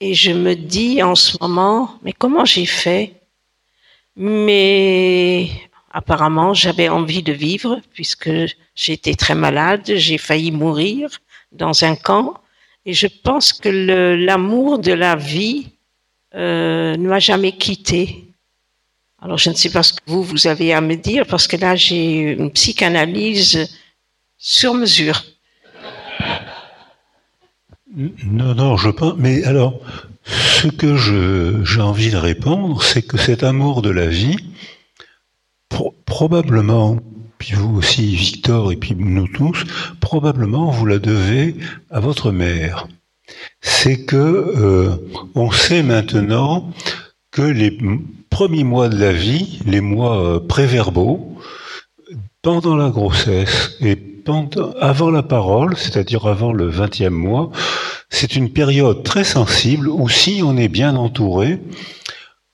et 0.01 0.14
je 0.14 0.33
me 0.33 0.55
dis 0.55 1.03
en 1.03 1.14
ce 1.14 1.37
moment, 1.41 1.99
mais 2.03 2.12
comment 2.12 2.45
j'ai 2.45 2.66
fait? 2.66 3.14
Mais 4.16 5.51
apparemment, 5.93 6.55
j'avais 6.55 6.89
envie 6.89 7.22
de 7.22 7.33
vivre 7.33 7.81
puisque 7.93 8.31
j'étais 8.74 9.14
très 9.14 9.35
malade, 9.35 9.83
j'ai 9.95 10.18
failli 10.18 10.53
mourir 10.53 11.11
dans 11.53 11.85
un 11.85 11.97
camp, 11.97 12.35
et 12.87 12.95
je 12.95 13.09
pense 13.09 13.53
que 13.53 13.68
l'amour 13.68 14.79
de 14.79 14.93
la 14.93 15.16
vie 15.16 15.68
euh, 16.35 16.97
ne 16.97 17.09
m'a 17.09 17.18
jamais 17.18 17.53
quitté. 17.53 18.26
Alors 19.27 19.39
je 19.39 19.51
ne 19.51 19.57
sais 19.57 19.70
pas 19.70 19.83
ce 19.83 19.93
que 19.93 19.99
vous, 20.07 20.22
vous 20.22 20.47
avez 20.47 20.72
à 20.72 20.81
me 20.81 20.95
dire, 20.95 21.27
parce 21.27 21.49
que 21.49 21.57
là 21.57 21.74
j'ai 21.74 22.20
une 22.20 22.53
psychanalyse 22.53 23.68
sur 24.39 24.72
mesure. 24.72 25.24
Non, 27.97 28.55
non, 28.55 28.77
je 28.77 28.89
pense. 28.89 29.14
Mais 29.18 29.43
alors, 29.43 29.81
ce 30.22 30.68
que 30.68 30.97
j'ai 31.64 31.81
envie 31.81 32.11
de 32.11 32.16
répondre, 32.16 32.85
c'est 32.85 33.03
que 33.03 33.16
cet 33.16 33.43
amour 33.43 33.83
de 33.83 33.91
la 33.91 34.07
vie, 34.07 34.37
probablement, 36.05 37.01
puis 37.39 37.55
vous 37.55 37.79
aussi, 37.79 38.14
Victor, 38.14 38.70
et 38.70 38.77
puis 38.77 38.95
nous 38.95 39.27
tous, 39.27 39.64
probablement 40.01 40.70
vous 40.70 40.87
la 40.87 41.01
devez 41.01 41.57
à 41.91 41.99
votre 41.99 42.31
mère. 42.31 42.87
C'est 43.61 44.05
que 44.05 44.16
euh, 44.16 44.95
on 45.35 45.51
sait 45.51 45.83
maintenant 45.83 46.70
que 47.33 47.43
les 47.43 47.77
premiers 48.31 48.64
mois 48.64 48.89
de 48.89 48.99
la 48.99 49.12
vie, 49.12 49.61
les 49.66 49.81
mois 49.81 50.20
euh, 50.20 50.41
préverbaux, 50.41 51.37
pendant 52.43 52.77
la 52.77 52.91
grossesse 52.91 53.77
et 53.81 53.97
avant 54.81 55.11
la 55.11 55.22
parole, 55.22 55.77
c'est-à-dire 55.77 56.27
avant 56.27 56.53
le 56.53 56.70
20e 56.70 57.11
mois, 57.11 57.51
c'est 58.11 58.37
une 58.37 58.51
période 58.51 59.03
très 59.03 59.24
sensible 59.24 59.89
où 59.89 60.09
si 60.09 60.43
on 60.45 60.57
est 60.57 60.68
bien 60.68 60.97
entouré, 60.97 61.61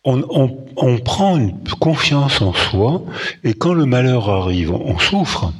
on, 0.05 0.99
prend 1.05 1.37
une 1.37 1.57
confiance 1.79 2.43
en 2.43 2.53
soi 2.53 3.03
et 3.45 3.55
quand 3.55 3.73
le 3.73 3.87
malheur 3.87 4.29
arrive, 4.31 4.73
on 4.73 4.99
souffre, 4.99 5.53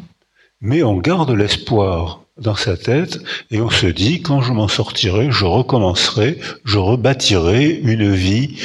mais 0.61 0.83
on 0.83 0.97
garde 0.97 1.31
l'espoir 1.31 2.22
dans 2.39 2.55
sa 2.55 2.77
tête 2.77 3.19
et 3.51 3.61
on 3.61 3.69
se 3.69 3.87
dit 3.87 4.23
quand 4.23 4.41
je 4.41 4.53
m'en 4.53 4.69
sortirai, 4.69 5.31
je 5.31 5.45
recommencerai, 5.45 6.39
je 6.65 6.79
rebâtirai 6.79 7.81
une 7.85 8.13
vie. 8.13 8.59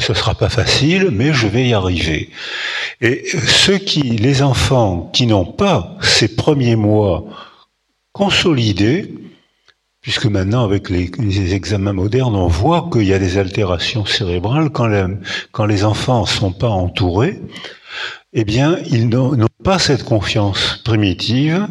Ce 0.00 0.14
sera 0.14 0.34
pas 0.34 0.48
facile, 0.48 1.10
mais 1.12 1.32
je 1.32 1.46
vais 1.46 1.68
y 1.68 1.74
arriver. 1.74 2.30
Et 3.00 3.24
ceux 3.46 3.78
qui, 3.78 4.02
les 4.02 4.42
enfants 4.42 5.10
qui 5.12 5.26
n'ont 5.26 5.44
pas 5.44 5.96
ces 6.00 6.34
premiers 6.34 6.76
mois 6.76 7.24
consolidés, 8.12 9.14
puisque 10.00 10.26
maintenant 10.26 10.64
avec 10.64 10.90
les, 10.90 11.54
examens 11.54 11.92
modernes, 11.92 12.34
on 12.34 12.48
voit 12.48 12.88
qu'il 12.92 13.04
y 13.04 13.14
a 13.14 13.20
des 13.20 13.38
altérations 13.38 14.04
cérébrales 14.04 14.70
quand, 14.70 15.66
les, 15.66 15.84
enfants 15.84 16.26
sont 16.26 16.52
pas 16.52 16.68
entourés, 16.68 17.40
eh 18.32 18.44
bien 18.44 18.78
ils 18.90 19.08
n'ont 19.08 19.36
pas 19.62 19.78
cette 19.78 20.02
confiance 20.02 20.80
primitive 20.84 21.68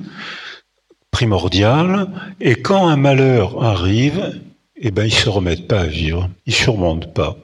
primordial, 1.11 2.07
et 2.39 2.55
quand 2.55 2.87
un 2.87 2.97
malheur 2.97 3.63
arrive, 3.63 4.41
eh 4.77 4.91
ben, 4.91 5.05
ils 5.05 5.13
se 5.13 5.29
remettent 5.29 5.67
pas 5.67 5.81
à 5.81 5.85
vivre, 5.85 6.29
ils 6.45 6.53
surmontent 6.53 7.09
pas. 7.09 7.37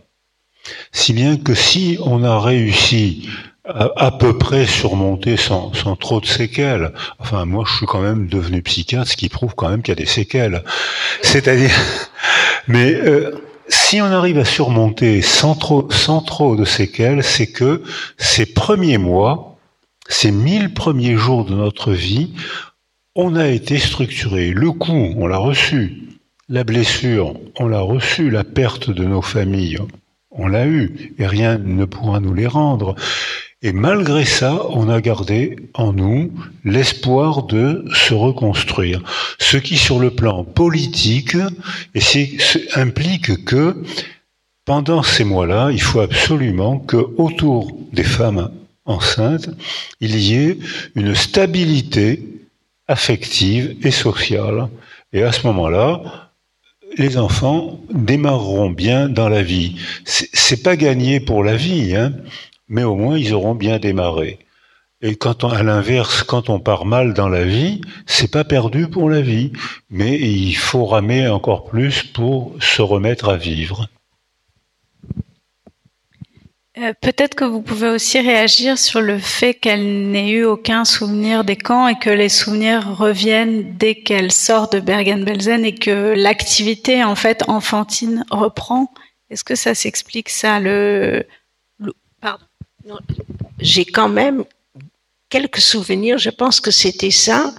Si 0.91 1.13
bien 1.13 1.37
que 1.37 1.53
si 1.53 1.97
on 2.01 2.23
a 2.23 2.39
réussi 2.39 3.29
à, 3.65 4.11
peu 4.11 4.37
près 4.37 4.65
surmonter 4.65 5.35
sans, 5.37 5.73
sans, 5.73 5.95
trop 5.95 6.21
de 6.21 6.25
séquelles, 6.25 6.93
enfin 7.19 7.45
moi 7.45 7.65
je 7.67 7.75
suis 7.75 7.85
quand 7.85 8.01
même 8.01 8.27
devenu 8.27 8.61
psychiatre, 8.61 9.11
ce 9.11 9.17
qui 9.17 9.29
prouve 9.29 9.55
quand 9.55 9.69
même 9.69 9.81
qu'il 9.81 9.91
y 9.91 9.97
a 9.97 10.03
des 10.03 10.05
séquelles. 10.05 10.63
C'est-à-dire, 11.21 11.71
mais 12.67 12.93
euh, 12.93 13.31
si 13.67 14.01
on 14.01 14.05
arrive 14.05 14.37
à 14.37 14.45
surmonter 14.45 15.21
sans 15.21 15.55
trop, 15.55 15.89
sans 15.91 16.21
trop 16.21 16.55
de 16.55 16.65
séquelles, 16.65 17.23
c'est 17.23 17.47
que 17.47 17.83
ces 18.17 18.45
premiers 18.45 18.97
mois, 18.97 19.57
ces 20.07 20.31
mille 20.31 20.73
premiers 20.73 21.17
jours 21.17 21.43
de 21.43 21.53
notre 21.53 21.91
vie, 21.91 22.33
on 23.17 23.35
a 23.35 23.47
été 23.47 23.79
structuré. 23.79 24.51
Le 24.51 24.71
coup, 24.71 25.13
on 25.17 25.27
l'a 25.27 25.39
reçu. 25.39 26.03
La 26.49 26.63
blessure, 26.63 27.33
on 27.59 27.67
l'a 27.67 27.81
reçu. 27.81 28.29
La 28.29 28.43
perte 28.43 28.91
de 28.91 29.03
nos 29.03 29.23
familles, 29.23 29.79
on 30.31 30.47
l'a 30.47 30.67
eu. 30.67 31.13
Et 31.17 31.25
rien 31.25 31.57
ne 31.57 31.83
pourra 31.85 32.19
nous 32.19 32.35
les 32.35 32.47
rendre. 32.47 32.95
Et 33.63 33.71
malgré 33.71 34.23
ça, 34.23 34.61
on 34.69 34.87
a 34.87 35.01
gardé 35.01 35.55
en 35.73 35.93
nous 35.93 36.31
l'espoir 36.63 37.43
de 37.43 37.83
se 37.91 38.13
reconstruire. 38.13 39.01
Ce 39.39 39.57
qui, 39.57 39.77
sur 39.77 39.99
le 39.99 40.11
plan 40.11 40.43
politique, 40.43 41.35
implique 42.75 43.45
que 43.45 43.83
pendant 44.63 45.01
ces 45.01 45.23
mois-là, 45.23 45.71
il 45.71 45.81
faut 45.81 46.01
absolument 46.01 46.77
que 46.77 46.97
autour 47.17 47.75
des 47.93 48.03
femmes 48.03 48.51
enceintes, 48.85 49.49
il 50.01 50.19
y 50.19 50.35
ait 50.35 50.57
une 50.93 51.15
stabilité 51.15 52.36
affective 52.87 53.75
et 53.83 53.91
sociale. 53.91 54.69
Et 55.13 55.23
à 55.23 55.31
ce 55.31 55.45
moment-là, 55.47 56.27
les 56.97 57.17
enfants 57.17 57.79
démarreront 57.91 58.69
bien 58.69 59.09
dans 59.09 59.29
la 59.29 59.43
vie. 59.43 59.75
C'est 60.05 60.63
pas 60.63 60.75
gagné 60.75 61.19
pour 61.19 61.43
la 61.43 61.55
vie, 61.55 61.95
hein, 61.95 62.13
mais 62.67 62.83
au 62.83 62.95
moins 62.95 63.17
ils 63.17 63.33
auront 63.33 63.55
bien 63.55 63.79
démarré. 63.79 64.39
Et 65.01 65.15
quand 65.15 65.43
on, 65.43 65.49
à 65.49 65.61
l'inverse, 65.61 66.23
quand 66.23 66.49
on 66.49 66.59
part 66.59 66.85
mal 66.85 67.13
dans 67.13 67.29
la 67.29 67.43
vie, 67.43 67.81
c'est 68.07 68.31
pas 68.31 68.43
perdu 68.43 68.87
pour 68.87 69.09
la 69.09 69.21
vie, 69.21 69.51
mais 69.91 70.17
il 70.19 70.55
faut 70.55 70.85
ramer 70.85 71.27
encore 71.27 71.65
plus 71.65 72.01
pour 72.01 72.55
se 72.59 72.81
remettre 72.81 73.29
à 73.29 73.37
vivre. 73.37 73.87
Euh, 76.79 76.93
peut-être 77.01 77.33
que 77.33 77.43
vous 77.43 77.61
pouvez 77.61 77.89
aussi 77.89 78.19
réagir 78.19 78.77
sur 78.77 79.01
le 79.01 79.17
fait 79.17 79.55
qu'elle 79.55 80.11
n'ait 80.11 80.29
eu 80.29 80.43
aucun 80.43 80.85
souvenir 80.85 81.43
des 81.43 81.55
camps 81.55 81.87
et 81.87 81.97
que 81.97 82.09
les 82.09 82.29
souvenirs 82.29 82.95
reviennent 82.97 83.75
dès 83.77 83.95
qu'elle 83.95 84.31
sort 84.31 84.69
de 84.69 84.79
Bergen-Belsen 84.79 85.65
et 85.65 85.73
que 85.73 86.13
l'activité 86.15 87.03
en 87.03 87.15
fait 87.15 87.43
enfantine 87.47 88.23
reprend. 88.29 88.93
Est-ce 89.31 89.43
que 89.43 89.55
ça 89.55 89.73
s'explique 89.73 90.29
ça 90.29 90.59
le, 90.59 91.25
Pardon. 92.21 92.45
J'ai 93.59 93.85
quand 93.85 94.09
même 94.09 94.43
quelques 95.29 95.61
souvenirs. 95.61 96.19
Je 96.19 96.29
pense 96.29 96.61
que 96.61 96.71
c'était 96.71 97.11
ça. 97.11 97.55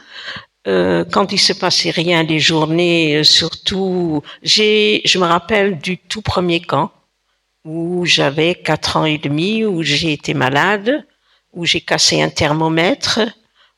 Euh, 0.68 1.04
quand 1.04 1.32
il 1.32 1.38
se 1.38 1.52
passait 1.52 1.90
rien 1.90 2.22
les 2.22 2.38
journées, 2.38 3.16
euh, 3.16 3.24
surtout, 3.24 4.22
j'ai, 4.42 5.02
je 5.04 5.18
me 5.18 5.24
rappelle 5.24 5.78
du 5.78 5.98
tout 5.98 6.22
premier 6.22 6.60
camp 6.60 6.92
où 7.64 8.04
j'avais 8.04 8.54
quatre 8.54 8.96
ans 8.96 9.04
et 9.04 9.18
demi, 9.18 9.64
où 9.64 9.82
j'ai 9.82 10.12
été 10.12 10.34
malade, 10.34 11.04
où 11.52 11.64
j'ai 11.64 11.80
cassé 11.80 12.22
un 12.22 12.28
thermomètre, 12.28 13.20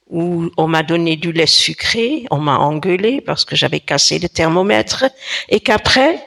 où 0.09 0.51
on 0.57 0.67
m'a 0.67 0.83
donné 0.83 1.17
du 1.17 1.33
lait 1.33 1.47
sucré, 1.47 2.27
on 2.31 2.39
m'a 2.39 2.59
engueulé 2.59 3.21
parce 3.21 3.45
que 3.45 3.57
j'avais 3.57 3.81
cassé 3.81 4.19
le 4.19 4.29
thermomètre, 4.29 5.05
et 5.49 5.61
qu'après, 5.61 6.25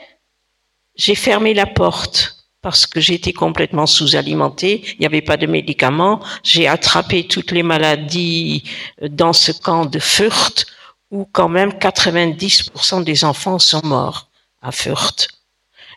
j'ai 0.95 1.15
fermé 1.15 1.53
la 1.53 1.65
porte 1.65 2.43
parce 2.61 2.87
que 2.87 3.01
j'étais 3.01 3.33
complètement 3.33 3.85
sous-alimentée, 3.85 4.83
il 4.93 4.99
n'y 5.01 5.05
avait 5.05 5.21
pas 5.21 5.35
de 5.35 5.45
médicaments, 5.45 6.21
j'ai 6.43 6.65
attrapé 6.65 7.27
toutes 7.27 7.51
les 7.51 7.61
maladies 7.61 8.63
dans 9.01 9.33
ce 9.33 9.51
camp 9.51 9.85
de 9.85 9.99
Fürth, 9.99 10.65
où 11.11 11.25
quand 11.25 11.49
même 11.49 11.71
90% 11.71 13.03
des 13.03 13.25
enfants 13.25 13.59
sont 13.59 13.85
morts 13.85 14.29
à 14.61 14.71
Fürth. 14.71 15.27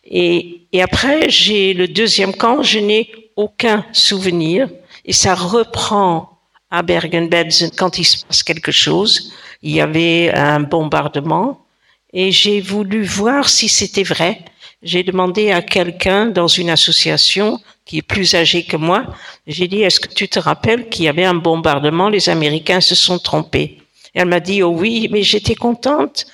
Et, 0.09 0.62
et 0.72 0.82
après, 0.82 1.28
j'ai 1.28 1.74
le 1.74 1.88
deuxième 1.88 2.34
camp, 2.34 2.62
je 2.62 2.78
n'ai 2.78 3.11
aucun 3.36 3.84
souvenir. 3.92 4.68
Et 5.04 5.12
ça 5.12 5.34
reprend 5.34 6.40
à 6.70 6.82
Bergen-Belsen 6.82 7.70
quand 7.76 7.98
il 7.98 8.04
se 8.04 8.24
passe 8.24 8.42
quelque 8.42 8.72
chose. 8.72 9.32
Il 9.62 9.72
y 9.72 9.80
avait 9.80 10.32
un 10.34 10.61
bombardement 10.61 11.64
et 12.12 12.32
j'ai 12.32 12.61
voulu 12.61 13.02
voir 13.02 13.48
si 13.48 13.68
c'était 13.68 14.02
vrai. 14.02 14.40
J'ai 14.82 15.02
demandé 15.02 15.50
à 15.50 15.62
quelqu'un 15.62 16.26
dans 16.26 16.48
une 16.48 16.70
association 16.70 17.61
qui 17.84 17.98
est 17.98 18.02
plus 18.02 18.34
âgé 18.34 18.64
que 18.64 18.76
moi, 18.76 19.07
j'ai 19.46 19.68
dit, 19.68 19.82
est-ce 19.82 20.00
que 20.00 20.12
tu 20.12 20.28
te 20.28 20.38
rappelles 20.38 20.88
qu'il 20.88 21.04
y 21.04 21.09
avait 21.09 21.24
un 21.24 21.34
bombardement, 21.34 22.09
les 22.09 22.28
Américains 22.28 22.80
se 22.80 22.94
sont 22.94 23.18
trompés. 23.18 23.78
elle 24.12 24.26
m'a 24.26 24.40
dit, 24.40 24.62
oh 24.62 24.70
oui, 24.70 25.09
mais 25.11 25.22
j'étais 25.22 25.54
contente 25.54 26.26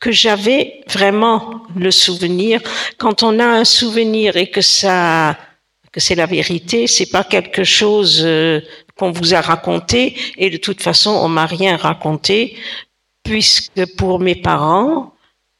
que 0.00 0.10
j'avais 0.10 0.80
vraiment 0.88 1.62
le 1.76 1.90
souvenir. 1.90 2.60
Quand 2.96 3.22
on 3.22 3.38
a 3.38 3.44
un 3.44 3.64
souvenir 3.64 4.36
et 4.36 4.50
que 4.50 4.62
ça, 4.62 5.36
que 5.92 6.00
c'est 6.00 6.14
la 6.14 6.26
vérité, 6.26 6.86
c'est 6.86 7.10
pas 7.10 7.22
quelque 7.22 7.64
chose 7.64 8.22
euh, 8.24 8.60
qu'on 8.96 9.12
vous 9.12 9.34
a 9.34 9.42
raconté. 9.42 10.16
Et 10.38 10.48
de 10.48 10.56
toute 10.56 10.82
façon, 10.82 11.10
on 11.10 11.28
m'a 11.28 11.46
rien 11.46 11.76
raconté, 11.76 12.56
puisque 13.22 13.84
pour 13.96 14.18
mes 14.18 14.34
parents, 14.34 15.14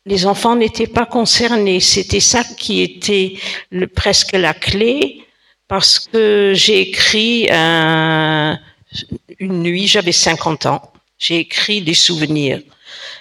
les 0.06 0.24
enfants 0.24 0.56
n'étaient 0.56 0.86
pas 0.86 1.06
concernés. 1.06 1.80
C'était 1.80 2.20
ça 2.20 2.42
qui 2.42 2.80
était 2.80 3.34
presque 3.94 4.32
la 4.32 4.54
clé, 4.54 5.22
parce 5.68 5.98
que 5.98 6.52
j'ai 6.54 6.80
écrit 6.80 7.46
un, 7.50 8.58
une 9.38 9.62
nuit, 9.62 9.86
j'avais 9.86 10.12
50 10.12 10.66
ans, 10.66 10.92
j'ai 11.18 11.36
écrit 11.36 11.82
des 11.82 11.94
souvenirs. 11.94 12.62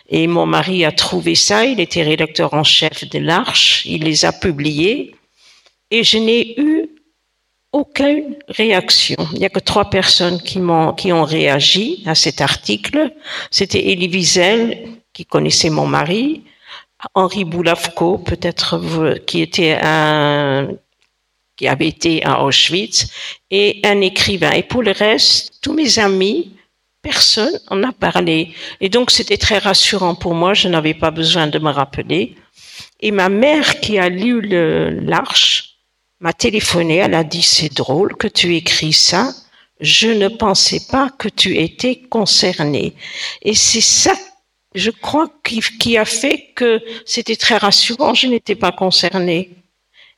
Et 0.09 0.27
mon 0.27 0.45
mari 0.45 0.85
a 0.85 0.91
trouvé 0.91 1.35
ça, 1.35 1.65
il 1.65 1.79
était 1.79 2.03
rédacteur 2.03 2.53
en 2.53 2.63
chef 2.63 3.07
de 3.09 3.19
l'Arche, 3.19 3.83
il 3.85 4.03
les 4.03 4.25
a 4.25 4.31
publiés, 4.31 5.15
et 5.91 6.03
je 6.03 6.17
n'ai 6.17 6.59
eu 6.59 6.89
aucune 7.71 8.35
réaction. 8.47 9.27
Il 9.33 9.39
n'y 9.39 9.45
a 9.45 9.49
que 9.49 9.59
trois 9.59 9.89
personnes 9.89 10.41
qui, 10.41 10.59
ont 10.59 11.23
réagi 11.23 12.03
à 12.05 12.15
cet 12.15 12.41
article. 12.41 13.13
C'était 13.51 13.91
Elie 13.91 14.07
Wiesel, 14.07 14.87
qui 15.13 15.25
connaissait 15.25 15.69
mon 15.69 15.85
mari, 15.85 16.43
Henri 17.13 17.45
Boulavko, 17.45 18.17
peut-être 18.17 18.79
qui 19.25 19.43
avait 21.67 21.87
été 21.87 22.25
à 22.25 22.43
Auschwitz, 22.43 23.07
et 23.51 23.81
un 23.83 24.01
écrivain. 24.01 24.51
Et 24.51 24.63
pour 24.63 24.81
le 24.83 24.91
reste, 24.91 25.53
tous 25.61 25.73
mes 25.73 25.99
amis, 25.99 26.53
personne 27.01 27.59
en 27.67 27.83
a 27.83 27.91
parlé. 27.91 28.53
Et 28.81 28.89
donc 28.89 29.11
c'était 29.11 29.37
très 29.37 29.57
rassurant 29.57 30.15
pour 30.15 30.33
moi, 30.33 30.53
je 30.53 30.67
n'avais 30.67 30.93
pas 30.93 31.11
besoin 31.11 31.47
de 31.47 31.59
me 31.59 31.69
rappeler. 31.69 32.35
Et 32.99 33.11
ma 33.11 33.29
mère 33.29 33.79
qui 33.79 33.97
a 33.97 34.09
lu 34.09 34.41
l'Arche 34.41 35.75
m'a 36.19 36.33
téléphoné, 36.33 36.97
elle 36.97 37.13
a 37.13 37.23
dit 37.23 37.41
c'est 37.41 37.73
drôle 37.73 38.15
que 38.15 38.27
tu 38.27 38.55
écris 38.55 38.93
ça, 38.93 39.33
je 39.79 40.07
ne 40.07 40.27
pensais 40.27 40.81
pas 40.91 41.09
que 41.17 41.29
tu 41.29 41.57
étais 41.57 42.01
concerné. 42.09 42.93
Et 43.41 43.55
c'est 43.55 43.81
ça 43.81 44.13
je 44.75 44.91
crois, 44.91 45.27
qui, 45.43 45.61
qui 45.79 45.97
a 45.97 46.05
fait 46.05 46.51
que 46.55 46.81
c'était 47.05 47.35
très 47.35 47.57
rassurant, 47.57 48.13
je 48.13 48.27
n'étais 48.27 48.55
pas 48.55 48.71
concernée. 48.71 49.49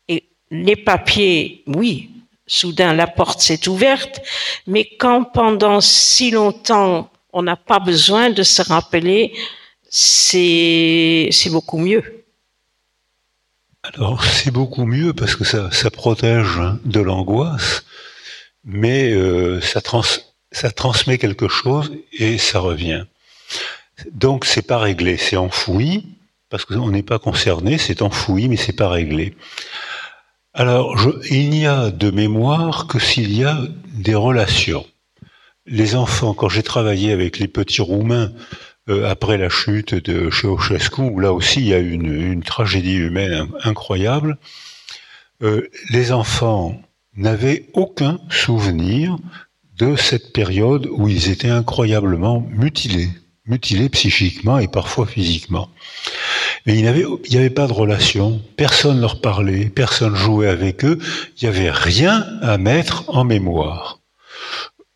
Et 0.07 0.23
les 0.49 0.75
papiers, 0.75 1.63
oui, 1.67 2.09
soudain 2.47 2.93
la 2.93 3.07
porte 3.07 3.41
s'est 3.41 3.67
ouverte, 3.67 4.21
mais 4.67 4.85
quand 4.99 5.23
pendant 5.23 5.81
si 5.81 6.31
longtemps 6.31 7.09
on 7.33 7.43
n'a 7.43 7.55
pas 7.55 7.79
besoin 7.79 8.29
de 8.29 8.43
se 8.43 8.61
rappeler, 8.61 9.33
c'est 9.89 11.29
beaucoup 11.49 11.77
mieux. 11.77 12.25
Alors 13.83 14.23
c'est 14.37 14.51
beaucoup 14.51 14.85
mieux 14.85 15.13
parce 15.13 15.35
que 15.35 15.43
ça, 15.43 15.69
protège 15.91 16.59
de 16.85 16.99
l'angoisse, 16.99 17.83
mais 18.63 19.11
euh, 19.11 19.59
ça, 19.61 19.81
ça 20.51 20.71
transmet 20.71 21.17
quelque 21.17 21.47
chose 21.47 21.91
et 22.13 22.37
ça 22.37 22.59
revient. 22.59 23.05
Donc 24.11 24.45
c'est 24.45 24.61
pas 24.61 24.77
réglé, 24.79 25.17
c'est 25.17 25.37
enfoui 25.37 26.05
parce 26.49 26.65
qu'on 26.65 26.89
n'est 26.89 27.03
pas 27.03 27.19
concerné, 27.19 27.77
c'est 27.77 28.01
enfoui 28.01 28.47
mais 28.47 28.57
c'est 28.57 28.73
pas 28.73 28.89
réglé. 28.89 29.35
Alors 30.53 30.97
il 31.29 31.49
n'y 31.49 31.65
a 31.65 31.91
de 31.91 32.11
mémoire 32.11 32.87
que 32.87 32.99
s'il 32.99 33.33
y 33.33 33.45
a 33.45 33.57
des 33.93 34.15
relations. 34.15 34.85
Les 35.65 35.95
enfants, 35.95 36.33
quand 36.33 36.49
j'ai 36.49 36.63
travaillé 36.63 37.13
avec 37.13 37.39
les 37.39 37.47
petits 37.47 37.81
Roumains 37.81 38.33
euh, 38.89 39.09
après 39.09 39.37
la 39.37 39.47
chute 39.47 39.95
de 39.95 40.29
Ceausescu, 40.29 41.01
où 41.01 41.19
là 41.19 41.31
aussi 41.31 41.61
il 41.61 41.67
y 41.67 41.73
a 41.73 41.79
une, 41.79 42.13
une 42.13 42.43
tragédie 42.43 42.95
humaine 42.95 43.47
incroyable, 43.63 44.37
euh, 45.41 45.69
les 45.89 46.11
enfants 46.11 46.81
n'avaient 47.15 47.67
aucun 47.73 48.19
souvenir 48.29 49.17
de 49.77 49.95
cette 49.95 50.33
période 50.33 50.87
où 50.91 51.07
ils 51.07 51.29
étaient 51.29 51.49
incroyablement 51.49 52.41
mutilés 52.49 53.09
mutilés 53.51 53.89
psychiquement 53.89 54.57
et 54.57 54.67
parfois 54.67 55.05
physiquement. 55.05 55.69
Mais 56.65 56.75
il 56.75 56.81
n'y 56.81 57.37
avait, 57.37 57.49
pas 57.49 57.67
de 57.67 57.73
relation, 57.73 58.41
personne 58.55 59.01
leur 59.01 59.19
parlait, 59.19 59.65
personne 59.65 60.15
jouait 60.15 60.47
avec 60.47 60.85
eux, 60.85 60.97
il 61.37 61.43
n'y 61.43 61.55
avait 61.55 61.71
rien 61.71 62.25
à 62.41 62.57
mettre 62.57 63.03
en 63.09 63.23
mémoire. 63.23 63.99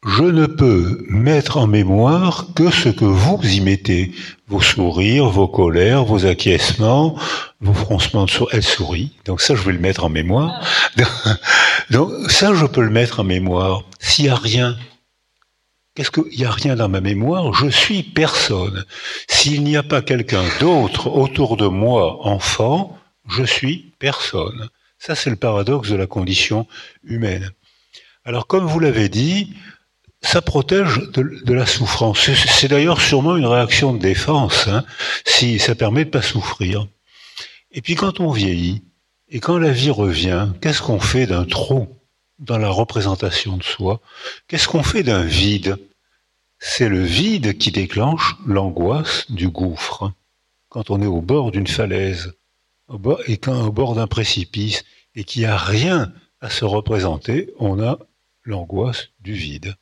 Je 0.07 0.23
ne 0.23 0.45
peux 0.45 1.03
mettre 1.09 1.57
en 1.57 1.65
mémoire 1.65 2.45
que 2.55 2.69
ce 2.69 2.89
que 2.89 3.05
vous 3.05 3.39
y 3.43 3.59
mettez, 3.59 4.11
vos 4.47 4.61
sourires, 4.61 5.25
vos 5.25 5.47
colères, 5.47 6.05
vos 6.05 6.27
acquiescements, 6.27 7.17
vos 7.59 7.73
froncements 7.73 8.25
de 8.25 8.29
sourcils. 8.29 8.55
Elle 8.55 8.63
sourit, 8.63 9.11
donc 9.25 9.41
ça 9.41 9.55
je 9.55 9.63
vais 9.63 9.73
le 9.73 9.79
mettre 9.79 10.03
en 10.05 10.09
mémoire. 10.09 10.61
Donc 11.89 12.11
ça 12.29 12.53
je 12.53 12.65
peux 12.65 12.81
le 12.81 12.89
mettre 12.89 13.19
en 13.19 13.23
mémoire. 13.23 13.83
S'il 13.99 14.25
n'y 14.25 14.31
a 14.31 14.35
rien, 14.35 14.75
Qu'est-ce 15.95 16.11
qu'il 16.11 16.37
n'y 16.37 16.43
a 16.43 16.51
rien 16.51 16.75
dans 16.75 16.89
ma 16.89 16.99
mémoire 16.99 17.53
Je 17.53 17.69
suis 17.69 18.03
personne. 18.03 18.85
S'il 19.29 19.63
n'y 19.63 19.77
a 19.77 19.83
pas 19.83 20.01
quelqu'un 20.01 20.43
d'autre 20.59 21.07
autour 21.07 21.55
de 21.55 21.67
moi, 21.67 22.27
enfant, 22.27 22.99
je 23.29 23.43
suis 23.43 23.93
personne. 23.97 24.69
Ça, 24.99 25.15
c'est 25.15 25.29
le 25.29 25.37
paradoxe 25.37 25.89
de 25.89 25.95
la 25.95 26.05
condition 26.05 26.67
humaine. 27.05 27.49
Alors, 28.25 28.45
comme 28.45 28.65
vous 28.65 28.79
l'avez 28.79 29.07
dit, 29.07 29.53
ça 30.21 30.41
protège 30.41 30.99
de, 31.13 31.53
la 31.53 31.65
souffrance. 31.65 32.29
C'est 32.33 32.67
d'ailleurs 32.67 32.99
sûrement 32.99 33.37
une 33.37 33.45
réaction 33.45 33.93
de 33.93 33.99
défense, 33.99 34.67
hein, 34.67 34.83
si 35.23 35.59
ça 35.59 35.75
permet 35.75 36.03
de 36.03 36.09
pas 36.09 36.21
souffrir. 36.21 36.87
Et 37.71 37.81
puis 37.81 37.95
quand 37.95 38.19
on 38.19 38.31
vieillit, 38.31 38.83
et 39.29 39.39
quand 39.39 39.57
la 39.57 39.71
vie 39.71 39.91
revient, 39.91 40.49
qu'est-ce 40.61 40.81
qu'on 40.81 40.99
fait 40.99 41.25
d'un 41.25 41.45
trou? 41.45 41.87
Dans 42.39 42.57
la 42.57 42.69
représentation 42.69 43.57
de 43.57 43.63
soi. 43.63 44.01
Qu'est-ce 44.47 44.67
qu'on 44.67 44.83
fait 44.83 45.03
d'un 45.03 45.23
vide? 45.23 45.77
C'est 46.59 46.89
le 46.89 47.03
vide 47.03 47.57
qui 47.57 47.71
déclenche 47.71 48.35
l'angoisse 48.45 49.29
du 49.31 49.49
gouffre. 49.49 50.11
Quand 50.69 50.89
on 50.89 51.01
est 51.01 51.07
au 51.07 51.21
bord 51.21 51.51
d'une 51.51 51.67
falaise, 51.67 52.33
et 53.27 53.37
quand 53.37 53.65
au 53.65 53.71
bord 53.71 53.95
d'un 53.95 54.07
précipice, 54.07 54.83
et 55.15 55.23
qu'il 55.23 55.41
n'y 55.41 55.47
a 55.47 55.57
rien 55.57 56.13
à 56.41 56.49
se 56.49 56.65
représenter, 56.65 57.53
on 57.59 57.81
a 57.81 57.99
l'angoisse 58.43 59.09
du 59.21 59.33
vide. 59.33 59.75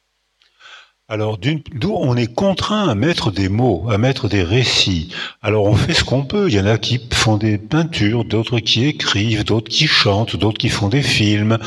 Alors, 1.10 1.38
d'où 1.38 1.94
on 1.94 2.16
est 2.16 2.34
contraint 2.34 2.88
à 2.88 2.96
mettre 2.96 3.30
des 3.30 3.50
mots, 3.50 3.86
à 3.90 3.98
mettre 3.98 4.30
des 4.30 4.42
récits. 4.42 5.14
Alors, 5.42 5.66
on 5.66 5.76
fait 5.76 5.94
ce 5.94 6.06
qu'on 6.06 6.24
peut. 6.24 6.48
Il 6.48 6.56
y 6.56 6.60
en 6.62 6.66
a 6.66 6.78
qui 6.78 7.02
font 7.12 7.36
des 7.36 7.58
peintures, 7.58 8.24
d'autres 8.24 8.60
qui 8.60 8.86
écrivent, 8.86 9.44
d'autres 9.44 9.70
qui 9.70 9.86
chantent, 9.86 10.38
d'autres 10.38 10.58
qui 10.58 10.70
font 10.70 10.88
des 10.88 11.04
films, 11.04 11.60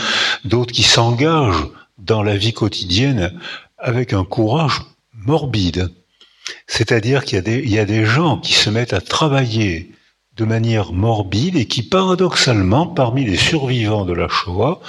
d'autres 0.47 0.73
qui 0.73 0.83
s'engagent 0.83 1.69
dans 1.99 2.23
la 2.23 2.35
vie 2.35 2.55
quotidienne 2.55 3.39
avec 3.79 4.15
un 4.15 4.25
courage 4.25 4.81
morbide. 5.13 5.91
C'est-à-dire 6.67 7.25
qu'il 7.25 7.47
y, 7.47 7.71
y, 7.71 7.79
a 7.79 7.85
des 7.85 8.07
gens 8.07 8.39
qui 8.39 8.55
se 8.55 8.71
mettent 8.71 8.95
à 8.95 9.03
travailler 9.03 9.93
de 10.39 10.47
manière 10.47 10.93
morbide 10.93 11.57
et 11.57 11.67
qui, 11.67 11.83
paradoxalement, 11.83 12.87
parmi 12.87 13.27
les 13.27 13.37
survivants 13.37 14.07
de 14.07 14.15
la 14.15 14.29
Shoah, 14.29 14.81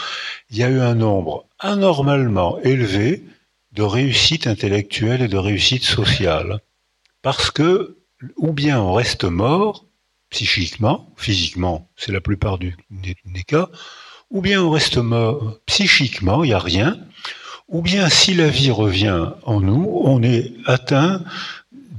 il 0.52 0.58
y 0.58 0.64
a 0.64 0.70
eu 0.70 0.80
un 0.80 0.95
nombre 0.95 1.45
anormalement 1.60 2.60
élevé 2.64 3.24
de 3.78 3.84
réussite 3.84 4.48
intellectuelle 4.48 5.22
et 5.22 5.28
de 5.28 5.38
réussite 5.38 5.84
sociale. 5.84 6.62
Parce 7.22 7.52
que, 7.52 7.99
ou 8.36 8.52
bien 8.52 8.82
on 8.82 8.94
reste 8.94 9.24
mort, 9.24 9.86
psychiquement, 10.32 11.14
physiquement, 11.16 11.88
c'est 11.95 12.12
la 12.12 12.20
plupart 12.20 12.58
des, 12.58 12.74
cas, 13.45 13.70
ou 14.32 14.41
bien 14.41 14.64
on 14.64 14.72
reste 14.72 14.98
mort 14.98 15.60
psychiquement, 15.68 16.44
il 16.44 16.48
n'y 16.48 16.54
a 16.54 16.60
rien, 16.60 16.98
ou 17.68 17.84
bien 17.84 18.10
si 18.10 18.34
la 18.34 18.49
vie 18.49 18.72
revient 18.72 19.28
en 19.44 19.62
nous, 19.62 20.02
on 20.04 20.24
est 20.24 20.54
atteint 20.66 21.24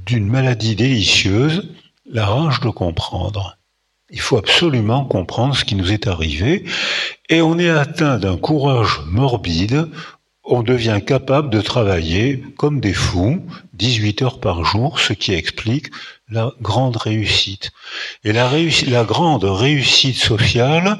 d'une 0.05 0.27
maladie 0.27 0.75
délicieuse, 0.75 1.69
la 2.05 2.25
rage 2.25 2.59
de 2.59 2.69
comprendre. 2.69 3.57
Il 4.09 4.19
faut 4.19 4.37
absolument 4.37 5.05
comprendre 5.05 5.55
ce 5.55 5.63
qui 5.63 5.75
nous 5.75 5.93
est 5.93 6.07
arrivé, 6.07 6.65
et 7.29 7.41
on 7.41 7.57
est 7.57 7.69
atteint 7.69 8.17
d'un 8.17 8.35
courage 8.35 8.99
morbide 9.05 9.87
on 10.49 10.63
devient 10.63 10.99
capable 11.05 11.51
de 11.51 11.61
travailler 11.61 12.43
comme 12.57 12.81
des 12.81 12.93
fous, 12.93 13.45
18 13.73 14.23
heures 14.23 14.39
par 14.39 14.65
jour, 14.65 14.99
ce 14.99 15.13
qui 15.13 15.33
explique 15.33 15.91
la 16.29 16.51
grande 16.59 16.97
réussite. 16.97 17.69
Et 18.23 18.33
la, 18.33 18.49
la 18.87 19.03
grande 19.03 19.43
réussite 19.43 20.17
sociale 20.17 20.97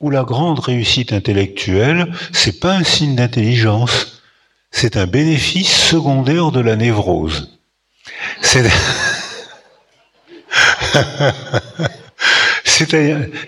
ou 0.00 0.08
la 0.10 0.24
grande 0.24 0.60
réussite 0.60 1.12
intellectuelle, 1.12 2.10
c'est 2.32 2.58
pas 2.58 2.72
un 2.72 2.84
signe 2.84 3.16
d'intelligence, 3.16 4.22
c'est 4.70 4.96
un 4.96 5.06
bénéfice 5.06 5.70
secondaire 5.70 6.50
de 6.50 6.60
la 6.60 6.76
névrose. 6.76 7.58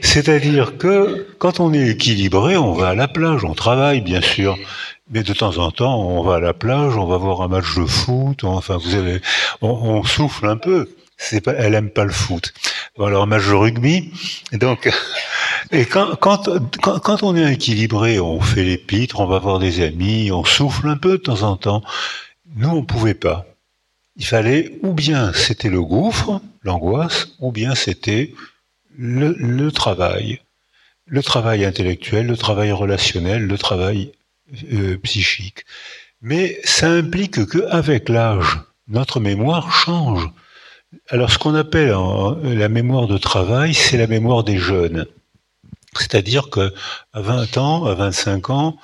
C'est-à-dire 0.00 0.76
que 0.76 1.26
quand 1.38 1.60
on 1.60 1.72
est 1.72 1.88
équilibré, 1.88 2.56
on 2.56 2.74
va 2.74 2.88
à 2.88 2.94
la 2.94 3.08
plage, 3.08 3.44
on 3.44 3.54
travaille 3.54 4.02
bien 4.02 4.20
sûr, 4.20 4.58
mais 5.10 5.22
de 5.22 5.32
temps 5.32 5.56
en 5.58 5.70
temps, 5.70 6.00
on 6.00 6.22
va 6.22 6.36
à 6.36 6.40
la 6.40 6.52
plage, 6.52 6.96
on 6.96 7.06
va 7.06 7.16
voir 7.16 7.40
un 7.40 7.48
match 7.48 7.74
de 7.76 7.86
foot, 7.86 8.44
enfin, 8.44 8.76
vous 8.76 8.94
avez, 8.94 9.20
on, 9.62 10.02
souffle 10.04 10.46
un 10.46 10.56
peu. 10.56 10.90
Pas, 11.44 11.52
elle 11.52 11.74
aime 11.74 11.90
pas 11.90 12.04
le 12.04 12.12
foot. 12.12 12.52
Alors 12.98 13.22
un 13.22 13.26
match 13.26 13.46
de 13.46 13.54
rugby. 13.54 14.10
Donc, 14.52 14.90
et 15.72 15.86
quand, 15.86 16.16
quand, 16.16 16.48
quand, 16.80 17.22
on 17.22 17.36
est 17.36 17.52
équilibré, 17.52 18.18
on 18.18 18.40
fait 18.40 18.64
les 18.64 18.78
pitres, 18.78 19.20
on 19.20 19.26
va 19.26 19.38
voir 19.38 19.60
des 19.60 19.82
amis, 19.82 20.30
on 20.30 20.44
souffle 20.44 20.88
un 20.88 20.96
peu 20.96 21.12
de 21.12 21.22
temps 21.22 21.42
en 21.42 21.56
temps. 21.56 21.82
Nous, 22.56 22.68
on 22.68 22.84
pouvait 22.84 23.14
pas. 23.14 23.46
Il 24.16 24.26
fallait, 24.26 24.78
ou 24.82 24.92
bien 24.92 25.32
c'était 25.32 25.70
le 25.70 25.80
gouffre, 25.80 26.40
l'angoisse, 26.64 27.28
ou 27.40 27.50
bien 27.50 27.74
c'était 27.74 28.34
le, 28.96 29.70
travail, 29.70 30.40
le 31.06 31.22
travail 31.22 31.64
intellectuel, 31.64 32.26
le 32.26 32.36
travail 32.36 32.72
relationnel, 32.72 33.46
le 33.46 33.58
travail 33.58 34.12
euh, 34.72 34.96
psychique. 34.98 35.64
Mais 36.20 36.60
ça 36.64 36.90
implique 36.90 37.46
qu'avec 37.46 38.08
l'âge, 38.08 38.60
notre 38.88 39.20
mémoire 39.20 39.72
change. 39.72 40.28
Alors 41.08 41.30
ce 41.30 41.38
qu'on 41.38 41.54
appelle 41.54 41.94
la 42.42 42.68
mémoire 42.68 43.06
de 43.06 43.18
travail, 43.18 43.74
c'est 43.74 43.96
la 43.96 44.06
mémoire 44.06 44.44
des 44.44 44.58
jeunes. 44.58 45.06
C'est-à-dire 45.96 46.50
qu'à 46.50 46.70
20 47.14 47.58
ans, 47.58 47.84
à 47.86 47.94
25 47.94 48.50
ans, 48.50 48.76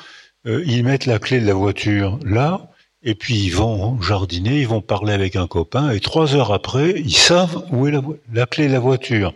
euh, 0.47 0.63
ils 0.67 0.85
mettent 0.85 1.07
la 1.07 1.19
clé 1.19 1.41
de 1.41 1.47
la 1.47 1.55
voiture 1.55 2.19
là, 2.25 2.71
et 3.03 3.15
puis 3.15 3.37
ils 3.37 3.55
vont 3.55 4.01
jardiner, 4.01 4.61
ils 4.61 4.69
vont 4.69 4.81
parler 4.81 5.13
avec 5.13 5.37
un 5.37 5.47
copain, 5.47 5.91
et 5.91 6.01
trois 6.01 6.35
heures 6.35 6.53
après, 6.53 6.95
ils 6.97 7.17
savent 7.17 7.65
où 7.71 7.87
est 7.87 7.93
la, 8.33 8.47
clé 8.47 8.69
de 8.69 8.73
la 8.73 8.81
voiture. 8.81 9.33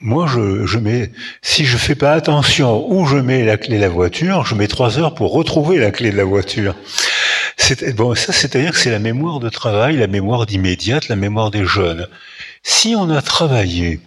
Moi, 0.00 0.26
je, 0.26 0.66
je, 0.66 0.78
mets, 0.78 1.10
si 1.42 1.64
je 1.64 1.76
fais 1.76 1.94
pas 1.94 2.12
attention 2.12 2.90
où 2.90 3.06
je 3.06 3.16
mets 3.16 3.44
la 3.44 3.56
clé 3.56 3.76
de 3.76 3.80
la 3.82 3.88
voiture, 3.88 4.44
je 4.44 4.54
mets 4.54 4.68
trois 4.68 4.98
heures 4.98 5.14
pour 5.14 5.32
retrouver 5.32 5.78
la 5.78 5.90
clé 5.90 6.10
de 6.10 6.16
la 6.16 6.24
voiture. 6.24 6.74
Bon, 7.96 8.14
ça, 8.14 8.32
c'est-à-dire 8.32 8.72
que 8.72 8.78
c'est 8.78 8.90
la 8.90 8.98
mémoire 8.98 9.40
de 9.40 9.48
travail, 9.48 9.96
la 9.96 10.06
mémoire 10.06 10.46
d'immédiate, 10.46 11.08
la 11.08 11.16
mémoire 11.16 11.50
des 11.50 11.64
jeunes. 11.64 12.06
Si 12.62 12.94
on 12.96 13.10
a 13.10 13.22
travaillé 13.22 14.00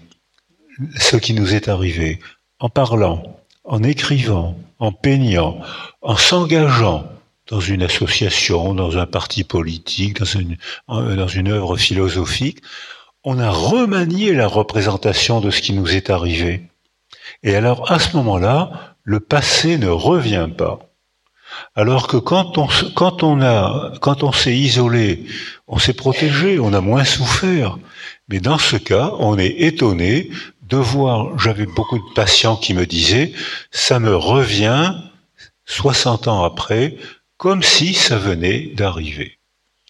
ce 0.97 1.17
qui 1.17 1.33
nous 1.33 1.53
est 1.53 1.67
arrivé 1.67 2.19
en 2.59 2.69
parlant, 2.69 3.23
en 3.63 3.83
écrivant, 3.83 4.57
en 4.79 4.91
peignant, 4.91 5.59
en 6.01 6.15
s'engageant 6.15 7.09
dans 7.47 7.59
une 7.59 7.83
association, 7.83 8.75
dans 8.75 8.97
un 8.97 9.05
parti 9.05 9.43
politique, 9.43 10.19
dans 10.19 10.25
une, 10.25 10.57
dans 10.87 11.27
une 11.27 11.47
œuvre 11.49 11.77
philosophique, 11.77 12.59
on 13.23 13.39
a 13.39 13.49
remanié 13.49 14.33
la 14.33 14.47
représentation 14.47 15.41
de 15.41 15.51
ce 15.51 15.61
qui 15.61 15.73
nous 15.73 15.93
est 15.93 16.09
arrivé. 16.09 16.69
Et 17.43 17.55
alors, 17.55 17.91
à 17.91 17.99
ce 17.99 18.15
moment-là, 18.17 18.95
le 19.03 19.19
passé 19.19 19.77
ne 19.77 19.89
revient 19.89 20.49
pas. 20.57 20.79
Alors 21.75 22.07
que 22.07 22.17
quand 22.17 22.57
on, 22.57 24.31
s'est 24.31 24.57
isolé, 24.57 25.25
on 25.67 25.79
s'est 25.79 25.93
protégé, 25.93 26.59
on 26.59 26.73
a 26.73 26.81
moins 26.81 27.03
souffert. 27.03 27.77
Mais 28.27 28.39
dans 28.39 28.57
ce 28.57 28.75
cas, 28.75 29.13
on 29.19 29.37
est 29.37 29.61
étonné 29.61 30.29
de 30.61 30.77
voir, 30.77 31.37
j'avais 31.39 31.65
beaucoup 31.65 31.97
de 31.97 32.13
patients 32.13 32.55
qui 32.55 32.73
me 32.73 32.85
disaient, 32.85 33.33
ça 33.71 33.99
me 33.99 34.15
revient 34.15 34.93
60 35.65 36.27
ans 36.27 36.43
après, 36.43 36.97
comme 37.37 37.63
si 37.63 37.93
ça 37.93 38.17
venait 38.17 38.71
d'arriver. 38.75 39.38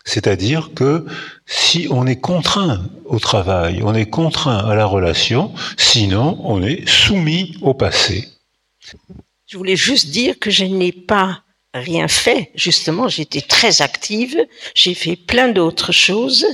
C'est-à-dire 0.05 0.71
que 0.73 1.05
si 1.45 1.87
on 1.91 2.07
est 2.07 2.19
contraint 2.19 2.81
au 3.05 3.19
travail, 3.19 3.81
on 3.83 3.93
est 3.93 4.09
contraint 4.09 4.57
à 4.57 4.75
la 4.75 4.85
relation, 4.85 5.53
sinon 5.77 6.39
on 6.43 6.63
est 6.63 6.87
soumis 6.87 7.57
au 7.61 7.73
passé. 7.73 8.27
Je 9.45 9.57
voulais 9.57 9.75
juste 9.75 10.09
dire 10.09 10.39
que 10.39 10.51
je 10.51 10.65
n'ai 10.65 10.91
pas 10.91 11.43
rien 11.73 12.07
fait. 12.07 12.51
Justement, 12.55 13.07
j'étais 13.07 13.41
très 13.41 13.81
active. 13.81 14.37
J'ai 14.75 14.93
fait 14.93 15.15
plein 15.15 15.49
d'autres 15.49 15.91
choses. 15.91 16.45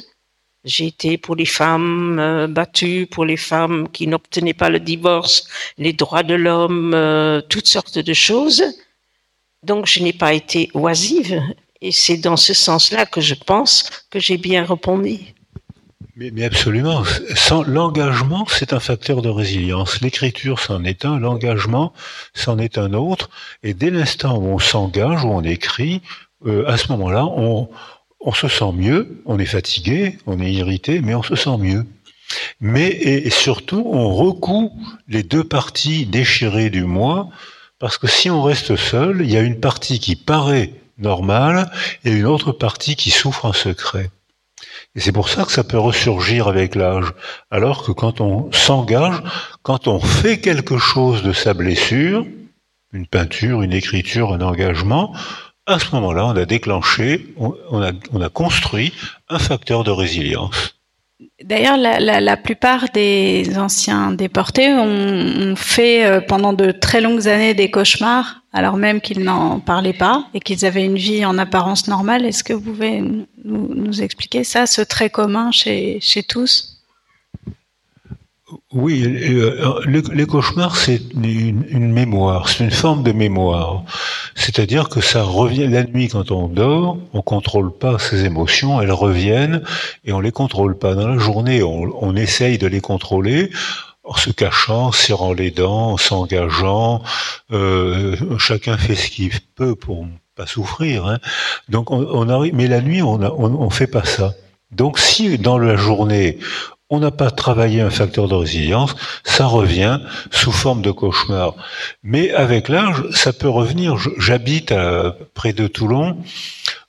J'ai 0.64 0.88
été 0.88 1.18
pour 1.18 1.36
les 1.36 1.46
femmes 1.46 2.18
euh, 2.20 2.48
battues, 2.48 3.06
pour 3.06 3.24
les 3.24 3.38
femmes 3.38 3.88
qui 3.90 4.08
n'obtenaient 4.08 4.56
pas 4.56 4.70
le 4.70 4.80
divorce, 4.80 5.48
les 5.78 5.94
droits 5.94 6.24
de 6.24 6.34
l'homme, 6.34 6.94
euh, 6.96 7.40
toutes 7.50 7.68
sortes 7.68 8.00
de 8.00 8.14
choses. 8.14 8.64
Donc, 9.62 9.86
je 9.86 10.02
n'ai 10.02 10.14
pas 10.14 10.34
été 10.34 10.72
oisive. 10.74 11.40
Et 11.82 11.92
c'est 11.92 12.18
dans 12.18 12.38
ce 12.38 12.54
sens-là 12.54 13.06
que 13.06 13.22
je 13.22 13.36
pense 13.36 13.90
que 14.10 14.20
j'ai 14.20 14.38
bien 14.38 14.64
répondu. 14.64 15.36
Mais, 16.18 16.46
absolument. 16.46 17.04
Sans 17.36 17.64
l'engagement, 17.64 18.46
c'est 18.48 18.72
un 18.72 18.80
facteur 18.80 19.22
de 19.22 19.28
résilience. 19.28 20.00
L'écriture, 20.00 20.60
c'en 20.60 20.86
est 20.86 21.04
un. 21.04 21.20
L'engagement, 21.20 21.92
c'en 22.34 22.58
est 22.58 22.78
un 22.78 22.94
autre. 22.94 23.30
Et 23.64 23.74
dès 23.74 23.90
l'instant 23.90 24.38
où 24.38 24.46
on 24.46 24.60
s'engage, 24.60 25.26
où 25.26 25.28
on 25.28 25.44
écrit, 25.44 26.02
euh, 26.46 26.66
à 26.68 26.78
ce 26.78 26.90
moment-là, 26.94 27.26
on, 27.26 27.70
se 28.34 28.48
sent 28.48 28.72
mieux. 28.74 29.22
On 29.26 29.40
est 29.40 29.46
fatigué, 29.46 30.18
on 30.26 30.40
est 30.40 30.54
irrité, 30.54 31.02
mais 31.02 31.16
on 31.16 31.24
se 31.24 31.36
sent 31.36 31.58
mieux. 31.60 31.86
Mais 32.62 32.88
et, 32.88 33.30
surtout, 33.30 33.84
on 33.86 34.16
recoue 34.16 34.72
les 35.10 35.24
deux 35.24 35.44
parties 35.44 36.06
déchirées 36.06 36.70
du 36.70 36.86
moi, 36.86 37.30
parce 37.78 37.98
que 37.98 38.08
si 38.08 38.30
on 38.30 38.42
reste 38.42 38.78
seul, 38.78 39.22
il 39.22 39.32
y 39.32 39.38
a 39.38 39.42
une 39.42 39.60
partie 39.60 40.00
qui 40.00 40.16
paraît 40.16 40.72
normale 40.98 41.70
et 42.04 42.12
une 42.12 42.26
autre 42.26 42.52
partie 42.52 42.96
qui 42.96 43.12
souffre 43.12 43.46
en 43.46 43.54
secret. 43.54 44.10
Et 44.96 45.02
c'est 45.02 45.12
pour 45.12 45.30
ça 45.30 45.44
que 45.44 45.52
ça 45.52 45.64
peut 45.64 45.78
ressurgir 45.78 46.48
avec 46.48 46.76
l'âge. 46.76 47.12
Alors 47.52 47.84
que 47.84 47.92
quand 47.92 48.22
on 48.22 48.52
s'engage, 48.52 49.22
quand 49.62 49.88
on 49.88 50.00
fait 50.00 50.40
quelque 50.40 50.78
chose 50.78 51.22
de 51.24 51.34
sa 51.34 51.54
blessure, 51.54 52.26
une 52.94 53.08
peinture, 53.08 53.62
une 53.62 53.74
écriture, 53.74 54.34
un 54.34 54.42
engagement, 54.42 55.14
à 55.66 55.80
ce 55.80 55.94
moment-là, 55.96 56.28
on 56.28 56.36
a 56.36 56.46
déclenché, 56.46 57.34
on, 57.38 57.82
a, 57.82 57.92
on 58.14 58.22
a 58.22 58.30
construit 58.30 58.94
un 59.30 59.40
facteur 59.40 59.84
de 59.84 59.92
résilience. 59.92 60.76
D'ailleurs, 61.44 61.78
la, 61.78 62.38
plupart 62.38 62.86
des 62.94 63.58
anciens 63.58 64.12
déportés 64.12 64.74
ont, 64.74 65.56
fait 65.56 66.06
euh, 66.06 66.22
pendant 66.22 66.54
de 66.54 66.72
très 66.72 67.02
longues 67.02 67.28
années 67.28 67.54
des 67.54 67.72
cauchemars, 67.72 68.42
alors 68.56 68.78
même 68.78 69.02
qu'ils 69.02 69.22
n'en 69.22 69.60
parlaient 69.60 69.92
pas 69.92 70.28
et 70.34 70.40
qu'ils 70.40 70.66
avaient 70.66 70.86
une 70.86 70.96
vie 70.96 71.26
en 71.26 71.38
apparence 71.38 71.90
normale. 71.90 72.26
Est-ce 72.26 72.42
que 72.42 72.54
vous 72.54 72.62
pouvez 72.62 73.04
nous, 73.44 74.02
expliquer 74.02 74.46
ça, 74.46 74.66
ce 74.66 74.82
trait 74.82 75.10
commun 75.10 75.52
chez, 75.52 76.00
tous? 76.28 76.82
Oui, 78.72 79.04
euh, 79.04 79.82
les 79.86 80.26
cauchemars, 80.26 80.78
c'est 80.78 81.02
une, 81.14 81.92
mémoire, 81.92 82.48
c'est 82.48 82.64
une 82.64 82.72
forme 82.72 83.04
de 83.04 83.12
mémoire. 83.12 83.84
C'est-à-dire 84.36 84.88
que 84.88 85.02
ça 85.02 85.24
revient 85.24 85.68
la 85.68 85.84
nuit 85.84 86.08
quand 86.08 86.32
on 86.32 86.48
dort, 86.48 86.98
on 87.14 87.22
contrôle 87.22 87.78
pas 87.78 88.00
ses 88.00 88.24
émotions, 88.24 88.82
elles 88.82 88.92
reviennent 88.92 89.64
et 90.06 90.14
on 90.14 90.22
les 90.22 90.32
contrôle 90.32 90.78
pas. 90.78 90.96
Dans 90.96 91.10
la 91.10 91.18
journée, 91.18 91.62
on, 91.62 92.16
essaye 92.16 92.58
de 92.58 92.68
les 92.68 92.80
contrôler 92.80 93.50
en 94.06 94.16
se 94.16 94.30
cachant, 94.30 94.92
serrant 94.92 95.34
les 95.34 95.52
dents, 95.52 95.94
en 95.94 95.98
s'engageant. 95.98 97.02
Euh, 97.52 98.16
chacun 98.38 98.78
fait 98.78 98.96
ce 98.96 99.10
qu'il 99.10 99.32
peut 99.56 99.76
pour 99.76 100.08
pas 100.36 100.46
souffrir. 100.48 101.06
Hein. 101.06 101.20
Donc 101.70 101.92
on, 101.92 102.30
arrive, 102.30 102.54
mais 102.56 102.68
la 102.68 102.82
nuit, 102.82 103.02
on, 103.02 103.22
on, 103.22 103.62
on 103.62 103.70
fait 103.70 103.88
pas 103.88 104.04
ça. 104.04 104.34
Donc 104.72 105.00
si 105.00 105.38
dans 105.38 105.58
la 105.58 105.76
journée 105.76 106.40
on 106.90 107.00
n'a 107.00 107.12
pas 107.12 107.32
travaillé 107.32 107.82
un 107.82 107.90
facteur 107.90 108.28
de 108.28 108.36
résilience, 108.36 108.96
ça 109.24 109.48
revient 109.48 110.00
sous 110.32 110.52
forme 110.52 110.82
de 110.82 110.92
cauchemar. 110.92 111.56
Mais 112.04 112.32
avec 112.32 112.70
l'âge, 112.70 113.04
ça 113.12 113.34
peut 113.34 113.50
revenir. 113.50 113.98
J'habite 114.20 114.74
près 115.34 115.54
de 115.54 115.68
Toulon, 115.68 116.18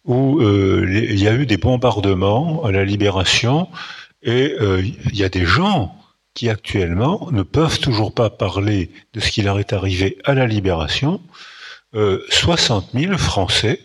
où 0.05 0.41
euh, 0.41 0.87
il 0.87 1.19
y 1.19 1.29
a 1.29 1.33
eu 1.33 1.47
des 1.47 1.57
bombardements 1.57 2.63
à 2.65 2.73
la 2.73 2.85
Libération, 2.85 3.69
et 4.23 4.55
euh, 4.61 4.83
il 4.83 5.17
y 5.17 5.25
a 5.25 5.29
des 5.29 5.47
gens 5.47 5.96
qui 6.37 6.51
actuellement 6.51 7.29
ne 7.33 7.43
peuvent 7.43 7.81
toujours 7.81 8.13
pas 8.13 8.29
parler 8.29 8.91
de 9.15 9.21
ce 9.21 9.31
qui 9.31 9.43
leur 9.43 9.59
est 9.59 9.73
arrivé 9.73 10.19
à 10.25 10.35
la 10.35 10.47
Libération. 10.47 11.21
60 11.95 12.91
euh, 12.95 13.01
000 13.01 13.19
Français 13.19 13.81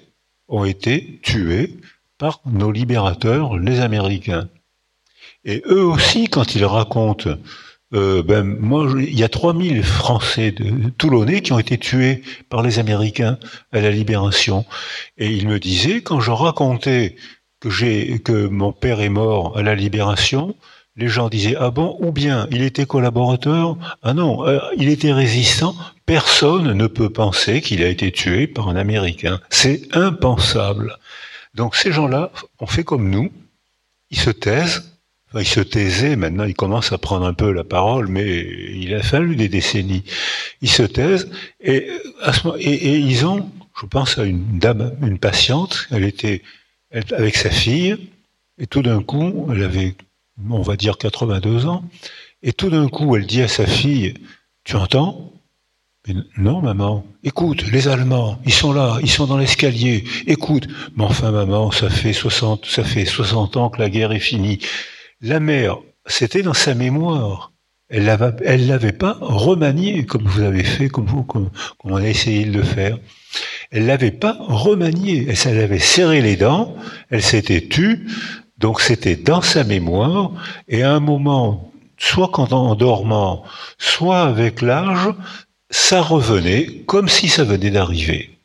ont 0.49 0.65
été 0.65 1.19
tués 1.23 1.77
par 2.17 2.41
nos 2.45 2.71
libérateurs, 2.71 3.57
les 3.57 3.79
Américains. 3.79 4.49
Et 5.45 5.63
eux 5.65 5.85
aussi, 5.85 6.27
quand 6.27 6.53
ils 6.53 6.65
racontent, 6.65 7.37
euh, 7.93 8.21
ben 8.21 8.57
il 8.99 9.17
y 9.17 9.23
a 9.23 9.29
3000 9.29 9.81
Français 9.81 10.51
de 10.51 10.89
Toulonnais 10.89 11.41
qui 11.41 11.53
ont 11.53 11.59
été 11.59 11.77
tués 11.77 12.21
par 12.49 12.63
les 12.63 12.79
Américains 12.79 13.39
à 13.71 13.79
la 13.79 13.91
Libération. 13.91 14.65
Et 15.17 15.31
ils 15.31 15.47
me 15.47 15.57
disaient, 15.57 16.01
quand 16.01 16.19
je 16.19 16.31
racontais 16.31 17.15
que 17.61 18.47
mon 18.47 18.73
père 18.73 18.99
est 18.99 19.09
mort 19.09 19.57
à 19.57 19.61
la 19.61 19.73
Libération, 19.73 20.55
les 20.95 21.07
gens 21.07 21.29
disaient 21.29 21.55
ah 21.57 21.71
bon 21.71 21.97
ou 21.99 22.11
bien 22.11 22.47
il 22.51 22.61
était 22.61 22.85
collaborateur. 22.85 23.77
Ah 24.03 24.13
non 24.13 24.47
euh, 24.47 24.59
il 24.77 24.89
était 24.89 25.13
résistant. 25.13 25.75
Personne 26.05 26.73
ne 26.73 26.87
peut 26.87 27.09
penser 27.09 27.61
qu'il 27.61 27.83
a 27.83 27.87
été 27.87 28.11
tué 28.11 28.47
par 28.47 28.67
un 28.67 28.75
Américain. 28.75 29.39
C'est 29.49 29.95
impensable. 29.95 30.97
Donc 31.55 31.75
ces 31.75 31.91
gens-là 31.91 32.31
ont 32.59 32.67
fait 32.67 32.83
comme 32.83 33.09
nous. 33.09 33.31
Ils 34.09 34.19
se 34.19 34.29
taisent. 34.29 34.91
Il 35.33 35.47
se 35.47 35.61
taisait, 35.61 36.17
maintenant 36.17 36.43
il 36.43 36.53
commence 36.53 36.91
à 36.91 36.97
prendre 36.97 37.25
un 37.25 37.33
peu 37.33 37.53
la 37.53 37.63
parole, 37.63 38.07
mais 38.07 38.45
il 38.73 38.93
a 38.93 39.01
fallu 39.01 39.37
des 39.37 39.47
décennies. 39.47 40.03
Il 40.61 40.69
se 40.69 40.83
taisent. 40.83 41.29
Et, 41.61 41.87
et, 42.59 42.97
ils 42.97 43.25
ont, 43.25 43.49
je 43.79 43.85
pense 43.85 44.17
à 44.17 44.25
une 44.25 44.59
dame, 44.59 44.93
une 45.01 45.19
patiente, 45.19 45.87
elle 45.89 46.03
était 46.03 46.41
avec 46.91 47.37
sa 47.37 47.49
fille, 47.49 47.95
et 48.57 48.67
tout 48.67 48.81
d'un 48.81 49.01
coup, 49.01 49.47
elle 49.51 49.63
avait, 49.63 49.95
on 50.49 50.61
va 50.61 50.75
dire 50.75 50.97
82 50.97 51.65
ans, 51.65 51.83
et 52.43 52.53
tout 52.53 52.69
d'un 52.69 52.87
coup, 52.87 53.15
elle 53.15 53.25
dit 53.25 53.41
à 53.41 53.47
sa 53.47 53.65
fille, 53.65 54.13
tu 54.63 54.75
entends? 54.75 55.33
Non, 56.37 56.61
maman. 56.61 57.05
Écoute, 57.23 57.63
les 57.71 57.87
Allemands, 57.87 58.39
ils 58.45 58.53
sont 58.53 58.73
là, 58.73 58.97
ils 59.03 59.09
sont 59.09 59.27
dans 59.27 59.37
l'escalier. 59.37 60.03
Écoute. 60.25 60.67
Mais 60.95 61.03
enfin, 61.03 61.29
maman, 61.29 61.69
ça 61.69 61.91
fait 61.91 62.13
60, 62.13 62.65
ça 62.65 62.83
fait 62.83 63.05
60 63.05 63.57
ans 63.57 63.69
que 63.69 63.79
la 63.79 63.89
guerre 63.89 64.11
est 64.11 64.19
finie. 64.19 64.57
La 65.21 65.39
mère 65.39 65.77
c'était 66.05 66.43
dans 66.43 66.53
sa 66.53 66.73
mémoire. 66.73 67.51
Elle 67.89 68.03
ne 68.05 68.67
l'avait 68.67 68.93
pas 68.93 69.17
remanié 69.19 70.05
comme 70.05 70.23
vous 70.23 70.41
avez 70.41 70.63
fait, 70.63 70.87
comme, 70.87 71.05
vous, 71.05 71.23
comme, 71.23 71.49
on 71.83 71.97
a 71.97 72.07
essayé 72.07 72.45
de 72.45 72.57
le 72.57 72.63
faire. 72.63 72.97
Elle 73.69 73.85
l'avait 73.85 74.11
pas 74.11 74.37
remanié. 74.39 75.27
Elle, 75.27 75.59
avait 75.59 75.79
serré 75.79 76.21
les 76.21 76.37
dents, 76.37 76.75
elle 77.09 77.21
s'était 77.21 77.67
tue, 77.67 78.07
donc 78.61 78.79
c'était 78.79 79.15
dans 79.15 79.41
sa 79.41 79.63
mémoire, 79.63 80.31
et 80.67 80.83
à 80.83 80.93
un 80.93 80.99
moment, 80.99 81.71
soit 81.97 82.39
en 82.39 82.75
dormant, 82.75 83.43
soit 83.77 84.21
avec 84.21 84.61
l'âge, 84.61 85.09
ça 85.69 86.01
revenait 86.01 86.83
comme 86.85 87.09
si 87.09 87.27
ça 87.27 87.43
venait 87.43 87.71
d'arriver. 87.71 88.37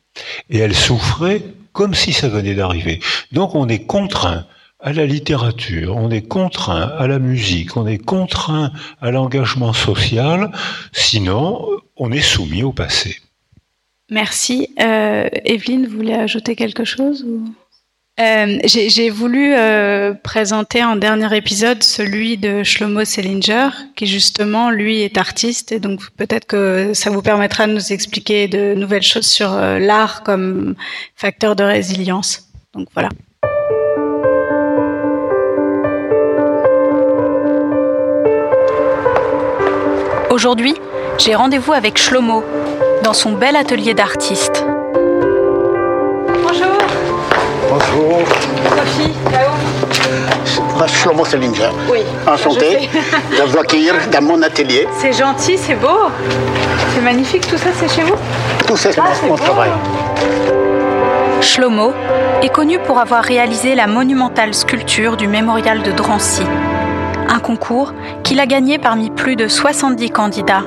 Et 0.49 0.57
elle 0.57 0.75
souffrait 0.75 1.43
comme 1.73 1.93
si 1.93 2.13
ça 2.13 2.29
venait 2.29 2.55
d'arriver. 2.55 2.99
Donc 3.31 3.53
on 3.55 3.67
est 3.67 3.85
contraint 3.85 4.45
à 4.79 4.93
la 4.93 5.05
littérature, 5.05 5.95
on 5.95 6.09
est 6.11 6.27
contraint 6.27 6.91
à 6.97 7.07
la 7.07 7.19
musique, 7.19 7.77
on 7.77 7.87
est 7.87 7.97
contraint 7.97 8.71
à 9.01 9.11
l'engagement 9.11 9.73
social, 9.73 10.51
sinon 10.91 11.67
on 11.95 12.11
est 12.11 12.21
soumis 12.21 12.63
au 12.63 12.71
passé. 12.71 13.17
Merci. 14.09 14.69
Euh, 14.79 15.27
Evelyne, 15.43 15.85
vous 15.85 15.97
voulez 15.97 16.13
ajouter 16.13 16.55
quelque 16.55 16.85
chose 16.85 17.25
euh, 18.19 18.57
J'ai 18.65 19.09
voulu 19.09 19.53
euh, 19.53 20.13
présenter 20.13 20.83
en 20.83 20.95
dernier 20.95 21.35
épisode 21.35 21.83
celui 21.83 22.37
de 22.37 22.63
Shlomo 22.63 23.05
Selinger, 23.05 23.69
qui 23.95 24.05
justement, 24.07 24.69
lui, 24.69 25.01
est 25.01 25.17
artiste, 25.17 25.71
et 25.71 25.79
donc 25.79 26.01
peut-être 26.17 26.45
que 26.45 26.93
ça 26.93 27.09
vous 27.09 27.21
permettra 27.21 27.67
de 27.67 27.73
nous 27.73 27.93
expliquer 27.93 28.47
de 28.47 28.73
nouvelles 28.73 29.03
choses 29.03 29.27
sur 29.27 29.49
l'art 29.51 30.23
comme 30.23 30.75
facteur 31.15 31.55
de 31.55 31.63
résilience. 31.63 32.49
Donc 32.73 32.87
voilà. 32.93 33.09
Aujourd'hui, 40.37 40.75
j'ai 41.17 41.33
rendez-vous 41.33 41.73
avec 41.73 41.97
Shlomo 41.97 42.43
dans 43.03 43.13
son 43.13 43.31
bel 43.31 43.55
atelier 43.55 43.95
d'artiste. 43.95 44.63
Bonjour. 47.69 48.19
Sophie, 48.77 49.13
là-haut. 49.31 50.73
Moi, 50.77 50.87
Shlomo 50.87 51.25
Selinger. 51.25 51.69
Oui. 51.91 51.99
Enchanté 52.27 52.89
de 53.37 53.43
vous 53.43 53.57
accueillir 53.57 53.93
dans 54.11 54.21
mon 54.23 54.41
atelier. 54.41 54.87
C'est 54.97 55.13
gentil, 55.13 55.57
c'est 55.57 55.75
beau. 55.75 56.09
C'est 56.93 57.01
magnifique, 57.01 57.47
tout 57.47 57.57
ça, 57.57 57.69
c'est 57.75 57.89
chez 57.89 58.03
vous? 58.03 58.15
Tout 58.67 58.77
ça, 58.77 58.91
c'est 58.91 58.99
Ah, 59.01 59.09
mon 59.23 59.29
beau. 59.29 59.37
travail. 59.37 59.71
Shlomo 61.41 61.93
est 62.41 62.49
connu 62.49 62.79
pour 62.79 62.99
avoir 62.99 63.23
réalisé 63.23 63.75
la 63.75 63.87
monumentale 63.87 64.53
sculpture 64.53 65.17
du 65.17 65.27
mémorial 65.27 65.81
de 65.83 65.91
Drancy, 65.91 66.43
un 67.29 67.39
concours 67.39 67.93
qu'il 68.23 68.39
a 68.39 68.45
gagné 68.45 68.77
parmi 68.79 69.09
plus 69.09 69.35
de 69.35 69.47
70 69.47 70.09
candidats. 70.11 70.63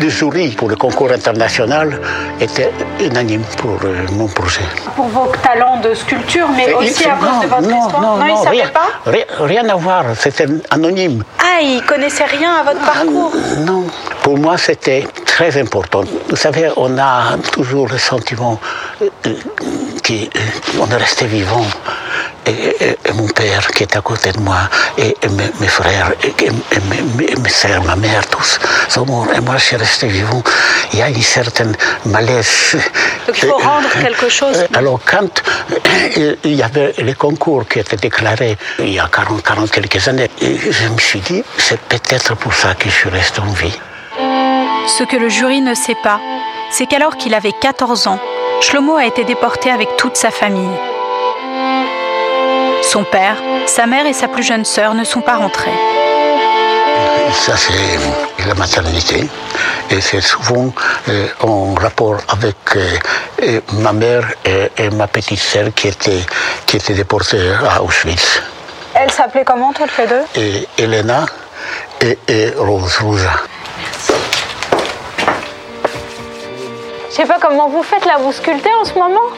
Le 0.00 0.08
jury 0.08 0.48
pour 0.50 0.68
le 0.68 0.76
concours 0.76 1.10
international 1.12 2.00
était 2.40 2.72
unanime 3.00 3.42
pour 3.58 3.78
euh, 3.84 4.06
mon 4.12 4.26
projet. 4.26 4.62
Pour 4.96 5.06
vos 5.06 5.30
talents 5.42 5.78
de 5.80 5.94
sculpture, 5.94 6.48
mais 6.56 6.72
aussi 6.72 7.02
il- 7.04 7.10
à 7.10 7.14
cause 7.14 7.42
de 7.42 7.46
votre 7.48 7.68
non, 7.68 7.78
histoire. 7.86 8.00
non, 8.02 8.24
il 8.26 8.28
non, 8.28 8.42
savait 8.42 8.56
rien, 8.62 8.68
pas 8.68 8.88
rien, 9.06 9.24
rien 9.40 9.68
à 9.68 9.74
voir, 9.76 10.04
c'était 10.18 10.46
anonyme. 10.70 11.22
Ah, 11.38 11.60
il 11.62 11.82
connaissait 11.82 12.24
rien 12.24 12.52
à 12.54 12.62
votre 12.64 12.80
parcours 12.84 13.32
Non, 13.58 13.84
pour 14.22 14.38
moi 14.38 14.56
c'était 14.58 15.06
très 15.26 15.60
important. 15.60 16.02
Vous 16.28 16.36
savez, 16.36 16.70
on 16.76 16.98
a 16.98 17.36
toujours 17.52 17.88
le 17.88 17.98
sentiment 17.98 18.58
euh, 19.02 19.08
euh, 19.26 19.34
qu'on 20.76 20.86
est 20.90 20.96
resté 20.96 21.26
vivant. 21.26 21.64
Et, 22.46 23.12
mon 23.14 23.28
père 23.28 23.68
qui 23.68 23.82
est 23.84 23.94
à 23.96 24.00
côté 24.00 24.32
de 24.32 24.40
moi, 24.40 24.60
et, 24.98 25.14
et 25.22 25.28
mes, 25.28 25.50
mes 25.60 25.66
frères, 25.68 26.12
et, 26.24 26.34
et 26.46 26.50
mes, 26.90 27.02
mes- 27.16 27.34
mes 27.36 27.48
sœurs, 27.48 27.82
ma 27.84 27.94
mère, 27.96 28.26
tous 28.26 28.58
sont 28.88 29.06
morts. 29.06 29.28
Et 29.36 29.40
moi 29.40 29.56
je 29.58 29.64
suis 29.66 29.76
resté 29.76 30.06
vivant. 30.08 30.42
Il 30.92 30.98
y 30.98 31.02
a 31.02 31.08
une 31.08 31.22
certaine 31.22 31.74
malaise. 32.06 32.76
Donc 33.26 33.36
il 33.42 33.48
faut 33.48 33.60
Euh, 33.60 33.64
rendre 33.64 33.88
quelque 34.00 34.28
chose. 34.28 34.56
euh, 34.58 34.66
Alors 34.80 34.98
quand 35.04 35.42
il 36.44 36.54
y 36.54 36.62
avait 36.62 36.94
les 36.98 37.14
concours 37.14 37.66
qui 37.68 37.78
étaient 37.78 37.96
déclarés 37.96 38.56
il 38.80 38.92
y 38.92 38.98
a 38.98 39.08
40, 39.08 39.42
40 39.42 39.70
quelques 39.70 40.08
années, 40.08 40.30
je 40.40 40.88
me 40.88 40.98
suis 40.98 41.20
dit, 41.20 41.42
c'est 41.58 41.80
peut-être 41.80 42.34
pour 42.36 42.54
ça 42.54 42.74
que 42.74 42.88
je 42.88 42.94
suis 42.94 43.08
resté 43.10 43.40
en 43.40 43.52
vie. 43.52 43.78
Ce 44.88 45.04
que 45.04 45.16
le 45.16 45.28
jury 45.28 45.60
ne 45.60 45.74
sait 45.74 45.96
pas, 46.02 46.18
c'est 46.70 46.86
qu'alors 46.86 47.16
qu'il 47.16 47.34
avait 47.34 47.52
14 47.60 48.06
ans, 48.08 48.18
Shlomo 48.62 48.96
a 48.96 49.04
été 49.06 49.24
déporté 49.24 49.70
avec 49.70 49.96
toute 49.96 50.16
sa 50.16 50.30
famille. 50.30 50.76
Son 52.92 53.04
père, 53.04 53.36
sa 53.64 53.86
mère 53.86 54.04
et 54.04 54.12
sa 54.12 54.28
plus 54.28 54.42
jeune 54.42 54.66
sœur 54.66 54.92
ne 54.92 55.02
sont 55.02 55.22
pas 55.22 55.36
rentrés. 55.36 55.72
Ça, 57.32 57.56
c'est 57.56 58.46
la 58.46 58.52
maternité. 58.52 59.30
Et 59.88 60.02
c'est 60.02 60.20
souvent 60.20 60.70
euh, 61.08 61.26
en 61.40 61.72
rapport 61.72 62.18
avec 62.28 62.54
euh, 62.76 63.60
ma 63.78 63.94
mère 63.94 64.30
et, 64.44 64.70
et 64.76 64.90
ma 64.90 65.06
petite 65.06 65.38
sœur 65.38 65.72
qui 65.74 65.88
étaient, 65.88 66.20
qui 66.66 66.76
étaient 66.76 66.92
déportées 66.92 67.54
à 67.66 67.82
Auschwitz. 67.82 68.42
Elle 68.94 69.10
s'appelait 69.10 69.46
comment, 69.46 69.72
toutes 69.72 69.96
les 69.96 70.06
deux? 70.06 70.24
Et 70.36 70.68
Elena 70.76 71.24
et, 72.02 72.18
et 72.28 72.50
Rose 72.58 72.98
Rouja. 72.98 73.30
Je 77.08 77.16
sais 77.16 77.24
pas 77.24 77.38
comment 77.40 77.70
vous 77.70 77.82
faites 77.82 78.04
là, 78.04 78.18
vous 78.18 78.32
sculptez 78.32 78.70
en 78.82 78.84
ce 78.84 78.92
moment? 78.92 79.28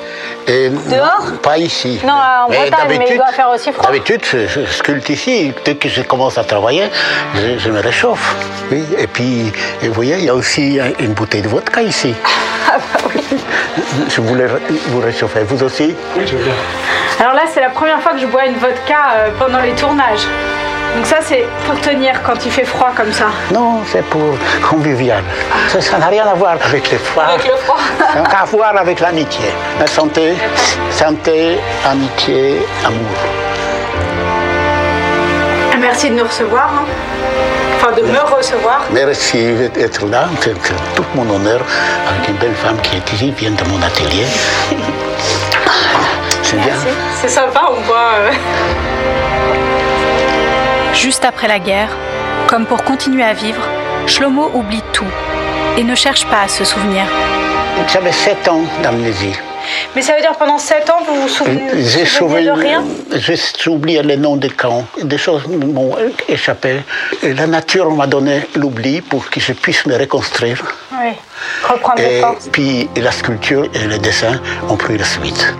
Et 0.47 0.69
Dehors 0.69 1.33
Pas 1.43 1.57
ici. 1.59 2.01
Non, 2.05 2.12
en 2.12 2.47
Bretagne, 2.49 2.99
mais 2.99 3.07
il 3.11 3.16
doit 3.16 3.27
faire 3.33 3.49
aussi 3.55 3.73
froid. 3.73 3.87
D'habitude, 3.87 4.21
je, 4.31 4.47
je 4.47 4.65
sculpte 4.66 5.09
ici. 5.09 5.53
Dès 5.65 5.77
que 5.77 5.89
je 5.89 6.03
commence 6.03 6.37
à 6.39 6.45
travailler, 6.45 6.91
je, 7.35 7.59
je 7.59 7.71
me 7.71 7.81
réchauffe. 7.81 8.37
Oui. 8.71 8.85
Et 8.99 9.07
puis, 9.07 9.53
et 9.83 9.89
vous 9.89 9.95
voyez, 9.95 10.16
il 10.19 10.25
y 10.25 10.29
a 10.29 10.35
aussi 10.35 10.79
un- 10.81 10.93
une 11.03 11.15
bouteille 11.15 11.43
de 11.43 11.49
vodka 11.49 11.81
ici. 11.83 12.15
Ah 12.71 12.79
bah 12.79 13.01
oui. 13.15 13.23
Je 14.09 14.21
voulais 14.21 14.47
vous 14.89 15.01
réchauffer. 15.01 15.41
Vous 15.45 15.62
aussi? 15.62 15.95
Oui, 16.16 16.23
je 16.27 16.37
veux 16.37 16.45
bien. 16.45 16.55
Alors 17.21 17.35
là, 17.35 17.43
c'est 17.53 17.61
la 17.61 17.71
première 17.71 18.01
fois 18.01 18.12
que 18.12 18.19
je 18.19 18.27
bois 18.27 18.45
une 18.47 18.57
vodka 18.59 18.97
euh, 19.16 19.29
pendant 19.39 19.61
les 19.61 19.73
tournages. 19.73 20.27
Donc 20.95 21.07
ça, 21.07 21.16
c'est 21.23 21.45
pour 21.66 21.79
tenir 21.81 22.23
quand 22.23 22.45
il 22.47 22.53
fait 22.53 22.65
froid 22.65 22.91
comme 22.97 23.12
ça. 23.12 23.27
Non, 23.53 23.81
c'est 23.91 24.05
pour 24.05 24.37
convivial. 24.69 25.23
Ça 25.69 25.81
ça 25.81 25.99
n'a 25.99 26.07
rien 26.07 26.25
à 26.27 26.35
voir 26.35 26.57
avec 26.65 26.91
le 26.93 26.99
froid. 26.99 27.25
Avec 27.25 27.45
le 27.49 27.57
froid. 27.57 27.79
Ça 27.99 28.39
à 28.43 28.45
voir 28.45 28.77
avec 28.77 29.01
l'amitié. 29.01 29.47
La 29.81 29.87
santé, 29.89 30.35
santé, 30.91 31.59
amitié, 31.85 32.65
amour. 32.85 33.19
Merci 35.81 36.11
de 36.11 36.15
nous 36.15 36.25
recevoir. 36.25 36.69
hein. 36.79 36.85
Enfin, 37.77 37.93
de 37.93 38.03
me 38.03 38.19
recevoir. 38.37 38.81
Merci 38.91 39.53
d'être 39.75 40.07
là. 40.07 40.29
C'est 40.41 40.55
tout 40.95 41.05
mon 41.15 41.29
honneur 41.35 41.61
avec 42.09 42.29
une 42.29 42.37
belle 42.37 42.55
femme 42.55 42.79
qui 42.83 42.97
est 42.97 43.12
ici, 43.12 43.33
vient 43.37 43.51
de 43.51 43.65
mon 43.65 43.83
atelier. 43.83 44.27
C'est 46.43 46.57
bien. 46.57 46.75
C'est 47.21 47.29
sympa, 47.29 47.62
on 47.71 47.81
voit. 47.83 48.12
euh, 48.21 48.31
Juste 51.05 51.26
après 51.26 51.48
la 51.48 51.59
guerre, 51.59 51.90
comme 52.47 52.64
pour 52.64 52.82
continuer 52.82 53.24
à 53.24 53.35
vivre, 53.35 53.60
Shlomo 54.06 54.51
oublie 54.55 54.81
tout 54.94 55.05
et 55.76 55.85
ne 55.85 55.94
cherche 55.94 56.24
pas 56.24 56.40
à 56.44 56.48
se 56.48 56.64
souvenir. 56.64 57.02
J'avais 57.93 58.10
7 58.10 58.48
ans 58.48 58.62
d'amnésie. 58.82 59.35
Mais 59.94 60.01
ça 60.01 60.14
veut 60.14 60.22
dire 60.22 60.35
pendant 60.39 60.56
7 60.56 60.89
ans, 60.89 61.02
vous 61.06 61.20
vous 61.20 61.28
souvenez, 61.28 61.60
J'ai 61.74 62.05
vous 62.05 62.06
souvenez 62.06 62.47
de 62.47 62.51
rien 62.52 62.82
j'ai 63.16 63.70
oublié 63.70 64.02
les 64.02 64.16
noms 64.16 64.36
des 64.36 64.48
camps. 64.48 64.86
Des 65.02 65.18
choses 65.18 65.47
m'ont 65.47 65.94
échappé. 66.26 66.81
Et 67.22 67.35
la 67.35 67.47
nature 67.47 67.90
m'a 67.90 68.06
donné 68.06 68.40
l'oubli 68.55 69.02
pour 69.02 69.28
que 69.28 69.40
je 69.40 69.52
puisse 69.52 69.85
me 69.85 69.98
reconstruire. 69.98 70.62
Oui. 70.93 71.12
Reprendre 71.68 72.01
Et 72.01 72.20
forces. 72.22 72.48
puis 72.51 72.89
la 72.97 73.12
sculpture 73.12 73.66
et 73.74 73.86
le 73.86 73.98
dessin 73.98 74.40
ont 74.70 74.76
pris 74.76 74.97
la 74.97 75.05
suite. 75.05 75.55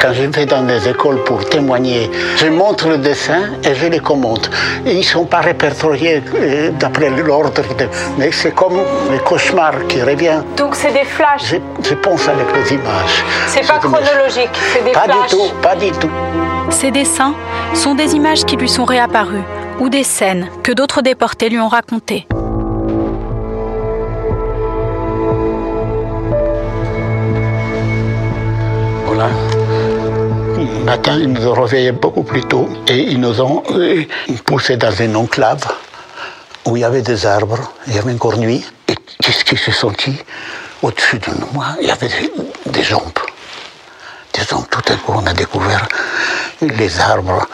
Quand 0.00 0.12
je 0.12 0.22
vais 0.24 0.46
dans 0.46 0.62
des 0.62 0.88
écoles 0.88 1.22
pour 1.24 1.44
témoigner, 1.48 2.10
je 2.36 2.46
montre 2.48 2.88
le 2.88 2.98
dessin 2.98 3.42
et 3.62 3.74
je 3.74 3.86
les 3.86 4.00
commente. 4.00 4.50
Et 4.84 4.92
ils 4.92 4.98
ne 4.98 5.02
sont 5.02 5.24
pas 5.26 5.40
répertoriés 5.40 6.22
euh, 6.34 6.70
d'après 6.78 7.10
l'ordre, 7.10 7.62
de- 7.78 7.88
mais 8.18 8.32
c'est 8.32 8.52
comme 8.52 8.78
le 9.10 9.18
cauchemar 9.18 9.74
qui 9.88 10.02
revient. 10.02 10.40
Donc 10.56 10.74
c'est 10.74 10.92
des 10.92 11.04
flashs. 11.04 11.44
Je, 11.44 11.56
je 11.88 11.94
pense 11.94 12.26
avec 12.28 12.46
les 12.56 12.72
images. 12.74 13.24
C'est 13.46 13.66
pas 13.66 13.78
chronologique, 13.78 14.50
c'est 14.72 14.84
des 14.84 14.90
Pas 14.92 15.04
flashs. 15.04 15.30
du 15.30 15.36
tout, 15.36 15.48
pas 15.62 15.76
du 15.76 15.90
tout. 15.92 16.10
Ces 16.70 16.90
dessins 16.90 17.34
sont 17.74 17.94
des 17.94 18.14
images 18.14 18.44
qui 18.44 18.56
lui 18.56 18.68
sont 18.68 18.84
réapparues 18.84 19.44
ou 19.78 19.88
des 19.88 20.04
scènes 20.04 20.48
que 20.64 20.72
d'autres 20.72 21.02
déportés 21.02 21.48
lui 21.48 21.60
ont 21.60 21.68
racontées. 21.68 22.26
Voilà. 29.06 29.28
Matin, 30.84 31.18
ils 31.18 31.32
nous 31.32 31.46
ont 31.46 31.54
réveillés 31.54 31.92
beaucoup 31.92 32.22
plus 32.22 32.42
tôt 32.42 32.68
et 32.86 32.98
ils 32.98 33.20
nous 33.20 33.40
ont 33.40 33.62
euh, 33.70 34.04
poussés 34.44 34.76
dans 34.76 34.90
une 34.92 35.16
enclave 35.16 35.64
où 36.64 36.76
il 36.76 36.80
y 36.80 36.84
avait 36.84 37.02
des 37.02 37.26
arbres, 37.26 37.72
il 37.86 37.94
y 37.94 37.98
avait 37.98 38.12
encore 38.12 38.36
nuit. 38.36 38.64
Et 38.88 38.94
qu'est-ce 39.20 39.44
qui 39.44 39.56
s'est 39.56 39.72
senti 39.72 40.16
au-dessus 40.82 41.18
de 41.18 41.30
moi 41.52 41.66
Il 41.80 41.88
y 41.88 41.90
avait 41.90 42.08
des, 42.66 42.82
jambes. 42.82 43.18
Des 44.32 44.44
jambes. 44.44 44.66
Tout 44.70 44.92
à 44.92 44.96
coup, 44.96 45.12
on 45.14 45.26
a 45.26 45.32
découvert 45.32 45.86
les 46.60 47.00
arbres 47.00 47.46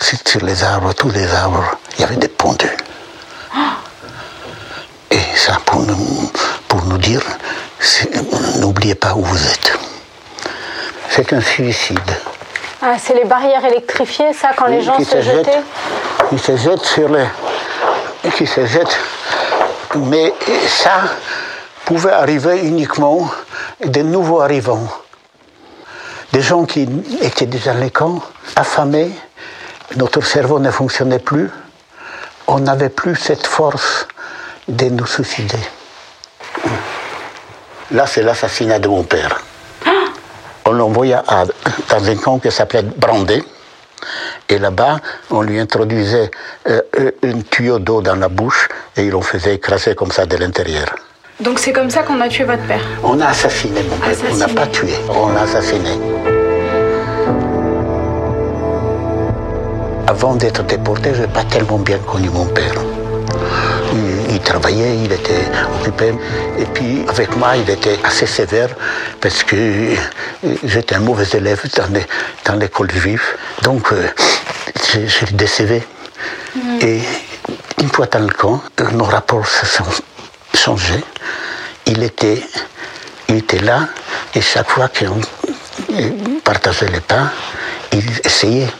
sur 0.00 0.44
les 0.44 0.62
arbres, 0.62 0.94
tous 0.94 1.10
les 1.10 1.26
arbres, 1.32 1.76
il 1.96 2.00
y 2.00 2.04
avait 2.04 2.16
des 2.16 2.28
pendus. 2.28 2.76
Et 5.10 5.20
ça, 5.34 5.58
pour 5.64 5.80
nous 6.84 6.98
dire, 6.98 7.22
n'oubliez 8.58 8.94
pas 8.94 9.14
où 9.14 9.22
vous 9.22 9.46
êtes. 9.46 9.78
C'est 11.10 11.32
un 11.32 11.40
suicide. 11.40 11.98
Ah, 12.80 12.94
c'est 12.96 13.14
les 13.14 13.24
barrières 13.24 13.64
électrifiées, 13.64 14.32
ça, 14.32 14.50
quand 14.56 14.66
les 14.66 14.80
gens 14.80 14.96
se, 14.96 15.20
jetaient 15.20 15.60
Ils 16.30 16.38
se 16.38 16.56
jettent 16.56 16.84
sur 16.84 17.08
les. 17.08 17.26
Qui 18.36 18.46
se 18.46 18.64
jettent. 18.64 18.96
Mais 19.96 20.32
ça 20.68 21.02
pouvait 21.84 22.12
arriver 22.12 22.60
uniquement 22.60 23.28
des 23.84 24.04
nouveaux 24.04 24.40
arrivants. 24.40 24.86
Des 26.32 26.42
gens 26.42 26.64
qui 26.64 26.88
étaient 27.20 27.46
déjà 27.46 27.74
dans 27.74 27.80
les 27.80 27.90
camps, 27.90 28.22
affamés, 28.54 29.10
notre 29.96 30.20
cerveau 30.20 30.60
ne 30.60 30.70
fonctionnait 30.70 31.18
plus, 31.18 31.50
on 32.46 32.60
n'avait 32.60 32.88
plus 32.88 33.16
cette 33.16 33.48
force 33.48 34.06
de 34.68 34.86
nous 34.86 35.06
suicider. 35.06 35.58
Là, 37.90 38.06
c'est 38.06 38.22
l'assassinat 38.22 38.78
de 38.78 38.86
mon 38.86 39.02
père. 39.02 39.40
On 40.70 40.72
l'envoyait 40.72 41.16
dans 41.90 42.08
un 42.08 42.14
camp 42.14 42.38
qui 42.38 42.48
s'appelait 42.52 42.84
Brandé. 42.84 43.42
Et 44.48 44.56
là-bas, 44.58 45.00
on 45.32 45.42
lui 45.42 45.58
introduisait 45.58 46.30
euh, 46.68 46.80
un 47.24 47.40
tuyau 47.50 47.80
d'eau 47.80 48.00
dans 48.00 48.14
la 48.14 48.28
bouche 48.28 48.68
et 48.96 49.02
il 49.02 49.14
en 49.16 49.20
faisait 49.20 49.56
écraser 49.56 49.96
comme 49.96 50.12
ça 50.12 50.26
de 50.26 50.36
l'intérieur. 50.36 50.86
Donc 51.40 51.58
c'est 51.58 51.72
comme 51.72 51.90
ça 51.90 52.04
qu'on 52.04 52.20
a 52.20 52.28
tué 52.28 52.44
votre 52.44 52.62
père 52.68 52.82
On 53.02 53.20
a 53.20 53.26
assassiné 53.26 53.82
mon 53.82 53.96
père. 53.96 54.16
On 54.30 54.36
n'a 54.36 54.46
pas 54.46 54.66
tué, 54.68 54.94
on 55.08 55.32
l'a 55.32 55.40
assassiné. 55.40 55.98
Avant 60.06 60.36
d'être 60.36 60.62
déporté, 60.62 61.14
je 61.14 61.22
n'ai 61.22 61.28
pas 61.28 61.44
tellement 61.44 61.78
bien 61.78 61.98
connu 61.98 62.30
mon 62.30 62.46
père. 62.46 62.74
Il, 64.40 64.44
travaillait, 64.44 64.96
il 65.04 65.12
était 65.12 65.44
occupé. 65.78 66.14
Et 66.58 66.64
puis 66.64 67.04
avec 67.08 67.36
moi, 67.36 67.56
il 67.56 67.68
était 67.68 67.98
assez 68.02 68.26
sévère 68.26 68.70
parce 69.20 69.42
que 69.44 69.94
j'étais 70.64 70.94
un 70.94 71.00
mauvais 71.00 71.28
élève 71.34 71.62
dans 72.44 72.56
l'école 72.56 72.90
juive. 72.90 73.22
Donc 73.62 73.92
euh, 73.92 74.08
je, 74.92 75.06
je 75.06 75.26
le 75.26 75.32
décevais. 75.32 75.82
Mm. 76.54 76.78
Et 76.82 77.00
une 77.80 77.88
fois 77.88 78.06
dans 78.06 78.20
le 78.20 78.32
camp, 78.32 78.62
nos 78.92 79.04
rapports 79.04 79.46
se 79.46 79.66
sont 79.66 79.84
changés 80.54 81.04
il 81.90 82.02
était, 82.02 82.42
il 83.28 83.36
était 83.36 83.58
là 83.58 83.88
et 84.34 84.40
chaque 84.40 84.70
fois 84.70 84.88
qu'on 84.88 85.20
partageait 86.44 86.88
les 86.88 87.00
pains, 87.00 87.30
il 87.92 88.04
essayait 88.24 88.70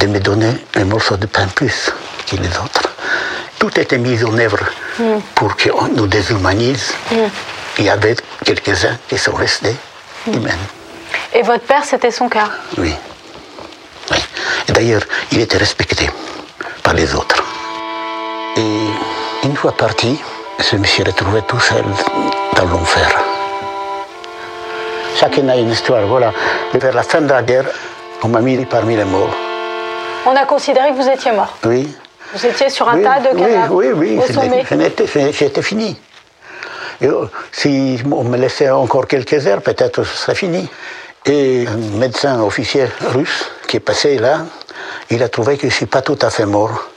de 0.00 0.06
me 0.06 0.20
donner 0.20 0.52
un 0.76 0.84
morceau 0.84 1.16
de 1.16 1.26
pain 1.26 1.46
plus 1.48 1.90
que 2.26 2.36
les 2.36 2.48
autres. 2.58 2.88
Tout 3.62 3.78
était 3.78 3.96
mis 3.96 4.24
en 4.24 4.36
œuvre 4.38 4.58
mm. 4.98 5.20
pour 5.36 5.56
qu'on 5.56 5.86
nous 5.86 6.08
déshumanise. 6.08 6.94
Mm. 7.12 7.16
Il 7.78 7.84
y 7.84 7.90
avait 7.90 8.16
quelques-uns 8.44 8.98
qui 9.08 9.16
sont 9.16 9.34
restés 9.34 9.76
mm. 10.26 10.34
humains. 10.34 10.62
Et 11.32 11.42
votre 11.42 11.62
père, 11.64 11.84
c'était 11.84 12.10
son 12.10 12.28
cas 12.28 12.50
Oui. 12.76 12.92
oui. 14.10 14.16
D'ailleurs, 14.66 15.02
il 15.30 15.40
était 15.40 15.58
respecté 15.58 16.10
par 16.82 16.94
les 16.94 17.14
autres. 17.14 17.40
Et 18.56 19.46
une 19.46 19.54
fois 19.54 19.76
parti, 19.76 20.20
je 20.58 20.76
me 20.76 20.84
suis 20.84 21.04
retrouvé 21.04 21.42
tout 21.46 21.60
seul 21.60 21.84
dans 22.56 22.64
l'enfer. 22.64 23.10
Chacun 25.20 25.48
a 25.50 25.56
une 25.56 25.70
histoire, 25.70 26.04
voilà. 26.08 26.32
Vers 26.74 26.94
la 26.96 27.04
fin 27.04 27.20
de 27.20 27.28
la 27.28 27.44
guerre, 27.44 27.66
on 28.24 28.28
m'a 28.28 28.40
mis 28.40 28.56
parmi 28.64 28.96
les 28.96 29.04
morts. 29.04 29.36
On 30.26 30.34
a 30.34 30.46
considéré 30.46 30.88
que 30.88 30.96
vous 30.96 31.08
étiez 31.08 31.30
mort 31.30 31.56
Oui. 31.64 31.94
Vous 32.34 32.46
étiez 32.46 32.70
sur 32.70 32.88
un 32.88 33.02
tas 33.02 33.20
de 33.20 33.38
cadavres 33.38 33.74
Oui, 33.74 33.86
oui, 33.94 34.18
oui. 34.18 35.32
J'étais 35.32 35.62
fini. 35.62 35.96
Et 37.00 37.06
euh, 37.06 37.26
si 37.50 38.00
on 38.10 38.24
me 38.24 38.36
laissait 38.36 38.70
encore 38.70 39.06
quelques 39.06 39.46
heures, 39.46 39.60
peut-être 39.60 40.04
ce 40.04 40.16
serait 40.16 40.34
fini. 40.34 40.68
Et 41.26 41.66
un 41.66 41.98
médecin 41.98 42.40
officier 42.40 42.86
russe 43.00 43.50
qui 43.66 43.76
est 43.76 43.80
passé 43.80 44.18
là, 44.18 44.46
il 45.10 45.22
a 45.22 45.28
trouvé 45.28 45.56
que 45.56 45.62
je 45.62 45.66
ne 45.66 45.72
suis 45.72 45.86
pas 45.86 46.02
tout 46.02 46.18
à 46.22 46.30
fait 46.30 46.46
mort. 46.46 46.88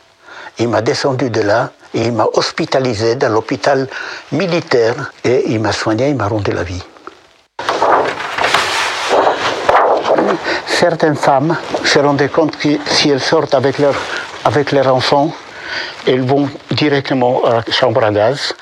Il 0.58 0.70
m'a 0.70 0.82
descendu 0.82 1.30
de 1.30 1.42
là 1.42 1.72
et 1.94 2.02
il 2.04 2.14
m'a 2.14 2.28
hospitalisé 2.34 3.16
dans 3.16 3.30
l'hôpital 3.30 3.88
militaire 4.32 5.12
et 5.24 5.44
il 5.48 5.60
m'a 5.60 5.74
soigné, 5.74 6.10
il 6.10 6.16
m'a 6.16 6.28
rendu 6.28 6.52
la 6.52 6.64
vie. 6.64 6.84
Certaines 10.80 11.16
femmes 11.16 11.56
se 11.86 12.00
rendaient 12.00 12.28
compte 12.28 12.58
que 12.58 12.78
si 12.86 13.10
elles 13.10 13.22
sortent 13.22 13.54
avec, 13.54 13.80
leur, 13.80 13.96
avec 14.44 14.74
leurs 14.74 14.94
enfants, 14.94 15.34
elles 16.06 16.22
vont 16.22 16.50
directement 16.72 17.46
à 17.46 17.64
la 17.66 17.72
chambre 17.72 18.04
à 18.04 18.12
gaz. 18.12 18.54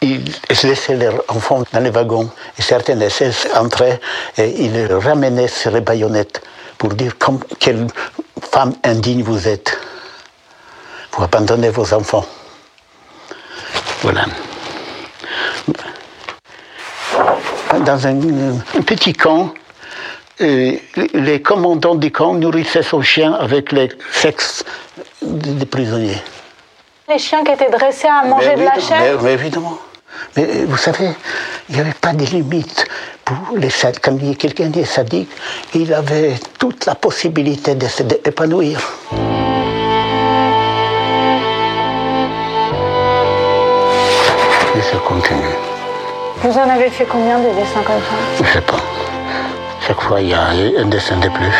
Ils 0.00 0.24
laissaient 0.62 0.96
leurs 0.96 1.22
enfants 1.28 1.62
dans 1.70 1.80
les 1.80 1.90
wagons. 1.90 2.30
Et 2.58 2.62
certaines 2.62 3.02
essaient 3.02 3.30
d'entrer 3.54 4.00
et 4.38 4.64
ils 4.64 4.72
les 4.72 4.86
ramenaient 4.86 5.48
sur 5.48 5.70
les 5.70 5.82
baïonnettes 5.82 6.40
pour 6.78 6.94
dire 6.94 7.18
comme, 7.18 7.40
quelle 7.58 7.88
femme 8.50 8.72
indigne 8.82 9.22
vous 9.22 9.46
êtes. 9.46 9.78
Vous 11.12 11.24
abandonnez 11.24 11.68
vos 11.68 11.92
enfants. 11.92 12.24
Voilà. 14.00 14.24
Dans 17.84 18.06
un, 18.06 18.16
petit 18.86 19.12
camp, 19.12 19.52
euh, 20.40 20.72
les 21.14 21.40
commandants 21.40 21.94
du 21.94 22.10
camp 22.10 22.34
nourrissaient 22.34 22.82
son 22.82 23.02
chien 23.02 23.32
avec 23.32 23.72
les 23.72 23.88
sexes 24.12 24.64
des 25.22 25.66
prisonniers. 25.66 26.22
Les 27.08 27.18
chiens 27.18 27.44
qui 27.44 27.52
étaient 27.52 27.70
dressés 27.70 28.08
à 28.08 28.26
manger 28.26 28.54
de 28.54 28.62
la 28.62 28.80
chair 28.80 29.22
mais, 29.22 29.32
évidemment. 29.32 29.78
Mais 30.36 30.44
euh, 30.44 30.66
vous 30.66 30.76
savez, 30.76 31.10
il 31.68 31.74
n'y 31.74 31.80
avait 31.80 31.92
pas 32.00 32.12
de 32.12 32.24
limite. 32.24 32.86
Pour 33.24 33.56
les 33.56 33.70
Quand 34.02 34.18
quelqu'un 34.36 34.70
est 34.72 34.84
sadique, 34.84 35.30
il 35.74 35.94
avait 35.94 36.34
toute 36.58 36.84
la 36.86 36.94
possibilité 36.94 37.74
de 37.74 37.86
s'épanouir. 37.86 38.80
continue. 45.06 45.54
Vous 46.42 46.58
en 46.58 46.68
avez 46.68 46.90
fait 46.90 47.06
combien 47.06 47.38
de 47.38 47.48
dessins 47.54 47.82
comme 47.84 48.00
ça? 48.00 48.44
Je 48.44 48.52
sais 48.52 48.60
pas. 48.60 49.03
Chaque 49.86 50.00
fois, 50.00 50.18
il 50.20 50.30
y 50.30 50.32
a 50.32 50.46
un 50.78 50.86
dessin 50.86 51.16
de 51.16 51.28
plus. 51.28 51.54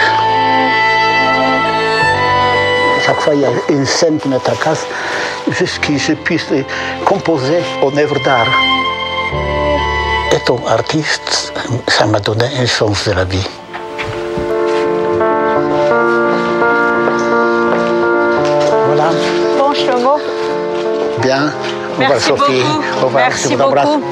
Chaque 3.05 3.21
fois, 3.21 3.35
il 3.35 3.43
y 3.43 3.45
a 3.45 3.51
une 3.69 3.85
scène 3.85 4.19
qui 4.19 4.29
me 4.29 4.39
tracasse 4.39 4.87
jusqu'à 5.47 5.67
ce 5.67 5.81
que 5.81 5.99
je 5.99 6.13
puisse 6.15 6.47
composer 7.05 7.59
en 7.83 7.95
œuvre 7.99 8.19
d'art. 8.25 8.49
Étant 10.33 10.59
artiste, 10.67 11.53
ça 11.87 12.07
m'a 12.07 12.19
donné 12.19 12.47
un 12.59 12.67
sens 12.67 13.07
de 13.07 13.13
la 13.13 13.25
vie. 13.25 13.47
Voilà. 18.87 19.11
Bon, 19.59 19.75
Shlomo. 19.75 20.19
Bien. 21.19 21.53
Merci 21.99 22.29
Sophie. 22.29 22.63
Beaucoup. 22.63 23.03
Au 23.03 23.05
revoir. 23.07 23.25
Merci 23.25 23.51
je 23.51 23.55
vous 23.55 23.63
embrasse. 23.63 23.89
beaucoup. 23.89 24.03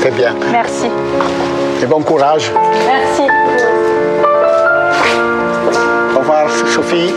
C'est 0.00 0.14
bien. 0.14 0.32
Merci. 0.52 0.86
Et 1.82 1.86
bon 1.86 2.02
courage. 2.02 2.50
Merci. 2.86 3.22
Au 6.14 6.18
revoir, 6.18 6.48
Sophie. 6.50 7.12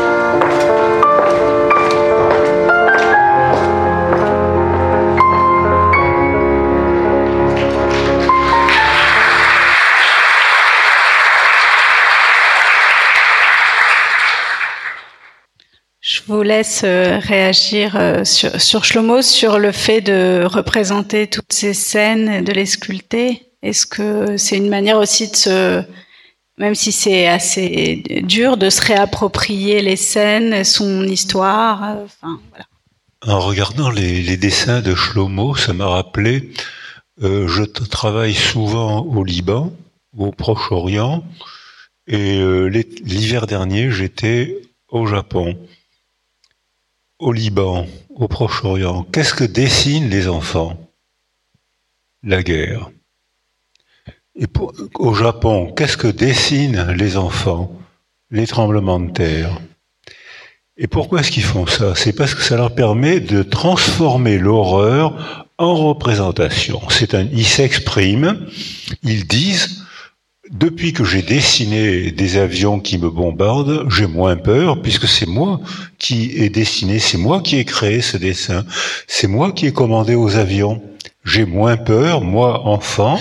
Je 16.02 16.22
vous 16.28 16.42
laisse 16.44 16.82
euh, 16.84 17.18
réagir 17.20 17.96
euh, 17.96 18.24
sur, 18.24 18.60
sur 18.62 18.84
Shlomo, 18.84 19.22
sur 19.22 19.58
le 19.58 19.72
fait 19.72 20.02
de 20.02 20.44
représenter 20.46 21.28
toutes 21.28 21.54
ces 21.54 21.74
scènes, 21.74 22.44
de 22.44 22.52
les 22.52 22.66
sculpter. 22.66 23.49
Est-ce 23.62 23.86
que 23.86 24.38
c'est 24.38 24.58
une 24.58 24.70
manière 24.70 24.98
aussi 24.98 25.30
de 25.30 25.36
se, 25.36 25.84
même 26.58 26.76
si 26.76 26.92
c'est 26.92 27.28
assez 27.28 28.04
dur, 28.24 28.58
de 28.58 28.70
se 28.70 28.82
réapproprier 28.82 29.82
les 29.82 29.96
scènes, 29.96 30.64
son 30.64 31.04
histoire 31.04 31.84
euh. 32.24 32.28
En 33.26 33.40
regardant 33.40 33.90
les, 33.90 34.22
les, 34.22 34.38
dessins 34.38 34.82
de 34.82 34.96
Shlomo, 34.96 35.56
ça 35.56 35.74
m'a 35.74 35.88
rappelé, 35.88 36.52
euh, 37.22 37.48
je 37.50 37.64
travaille 37.64 38.34
souvent 38.34 39.02
au 39.02 39.26
Liban, 39.26 39.74
au 40.18 40.32
Proche-Orient, 40.32 41.26
et 42.08 42.40
euh, 42.40 42.68
l'hiver 42.68 43.46
dernier, 43.46 43.92
j'étais 43.92 44.62
au 44.88 45.06
Japon 45.06 45.58
au 47.20 47.34
Liban, 47.34 47.86
au 48.10 48.28
Proche-Orient, 48.28 49.04
qu'est-ce 49.04 49.34
que 49.34 49.44
dessinent 49.44 50.10
les 50.10 50.28
enfants? 50.28 50.78
La 52.24 52.42
guerre. 52.44 52.90
Au 54.96 55.14
Japon, 55.14 55.74
qu'est-ce 55.76 55.98
que 55.98 56.08
dessinent 56.08 56.94
les 56.96 57.18
enfants 57.18 57.72
Les 58.32 58.48
tremblements 58.48 59.00
de 59.00 59.12
terre? 59.12 59.60
Et 60.78 60.88
pourquoi 60.88 61.20
est-ce 61.20 61.32
qu'ils 61.32 61.44
font 61.44 61.68
ça? 61.68 61.94
C'est 61.96 62.14
parce 62.14 62.34
que 62.34 62.42
ça 62.42 62.56
leur 62.56 62.74
permet 62.74 63.20
de 63.20 63.44
transformer 63.44 64.38
l'horreur 64.38 65.46
en 65.58 65.76
représentation. 65.76 66.80
C'est 66.90 67.16
un, 67.16 67.28
ils 67.34 67.46
s'expriment, 67.46 68.38
ils 69.04 69.28
disent 69.28 69.84
depuis 70.52 70.94
que 70.94 71.04
j'ai 71.04 71.22
dessiné 71.22 72.12
des 72.12 72.38
avions 72.38 72.80
qui 72.80 72.98
me 72.98 73.10
bombardent, 73.10 73.86
j'ai 73.90 74.08
moins 74.08 74.38
peur 74.38 74.82
puisque 74.82 75.08
c'est 75.08 75.28
moi 75.28 75.60
qui 75.98 76.32
ai 76.38 76.50
dessiné, 76.50 77.00
c'est 77.00 77.18
moi 77.18 77.42
qui 77.42 77.58
ai 77.58 77.66
créé 77.66 78.02
ce 78.02 78.16
dessin, 78.16 78.66
c'est 79.06 79.28
moi 79.28 79.52
qui 79.52 79.68
ai 79.68 79.74
commandé 79.74 80.16
aux 80.16 80.38
avions. 80.38 80.82
J'ai 81.26 81.46
moins 81.46 81.76
peur, 81.76 82.22
moi 82.22 82.66
enfant, 82.66 83.20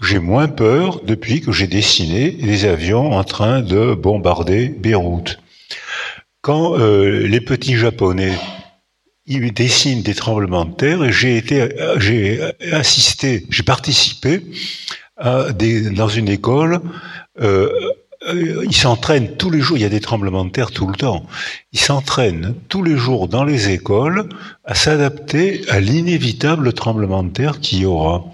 j'ai 0.00 0.18
moins 0.18 0.48
peur 0.48 1.00
depuis 1.04 1.40
que 1.40 1.52
j'ai 1.52 1.66
dessiné 1.66 2.30
des 2.30 2.64
avions 2.64 3.12
en 3.12 3.24
train 3.24 3.60
de 3.60 3.94
bombarder 3.94 4.68
Beyrouth. 4.68 5.38
Quand 6.40 6.78
euh, 6.78 7.26
les 7.26 7.40
petits 7.40 7.76
japonais 7.76 8.32
ils 9.26 9.52
dessinent 9.52 10.02
des 10.02 10.14
tremblements 10.14 10.64
de 10.64 10.74
terre, 10.74 11.12
j'ai 11.12 11.36
été, 11.36 11.68
j'ai 11.98 12.40
assisté, 12.72 13.44
j'ai 13.50 13.62
participé 13.62 14.42
dans 15.22 16.08
une 16.08 16.28
école. 16.28 16.80
Euh, 17.40 17.68
euh, 18.26 18.64
ils 18.64 18.76
s'entraînent 18.76 19.36
tous 19.36 19.50
les 19.50 19.60
jours. 19.60 19.76
Il 19.76 19.82
y 19.82 19.86
a 19.86 19.90
des 19.90 20.00
tremblements 20.00 20.44
de 20.44 20.50
terre 20.50 20.70
tout 20.70 20.86
le 20.86 20.94
temps. 20.94 21.26
Ils 21.72 21.78
s'entraînent 21.78 22.54
tous 22.68 22.82
les 22.82 22.96
jours 22.96 23.28
dans 23.28 23.44
les 23.44 23.70
écoles 23.70 24.28
à 24.64 24.74
s'adapter 24.74 25.62
à 25.68 25.78
l'inévitable 25.78 26.72
tremblement 26.72 27.22
de 27.22 27.30
terre 27.30 27.60
qu'il 27.60 27.80
y 27.80 27.86
aura. 27.86 28.24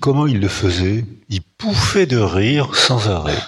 Comment 0.00 0.26
ils 0.26 0.40
le 0.40 0.48
faisaient 0.48 1.04
Ils 1.28 1.42
pouffaient 1.42 2.06
de 2.06 2.18
rire 2.18 2.74
sans 2.74 3.08
arrêt. 3.08 3.38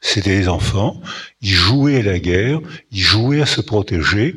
C'était 0.00 0.36
des 0.36 0.48
enfants, 0.48 1.00
ils 1.40 1.52
jouaient 1.52 2.00
à 2.00 2.02
la 2.02 2.18
guerre, 2.18 2.60
ils 2.90 3.00
jouaient 3.00 3.42
à 3.42 3.46
se 3.46 3.60
protéger, 3.60 4.34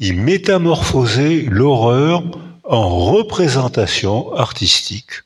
ils 0.00 0.20
métamorphosaient 0.20 1.46
l'horreur 1.48 2.24
en 2.64 2.88
représentation 2.88 4.34
artistique. 4.34 5.22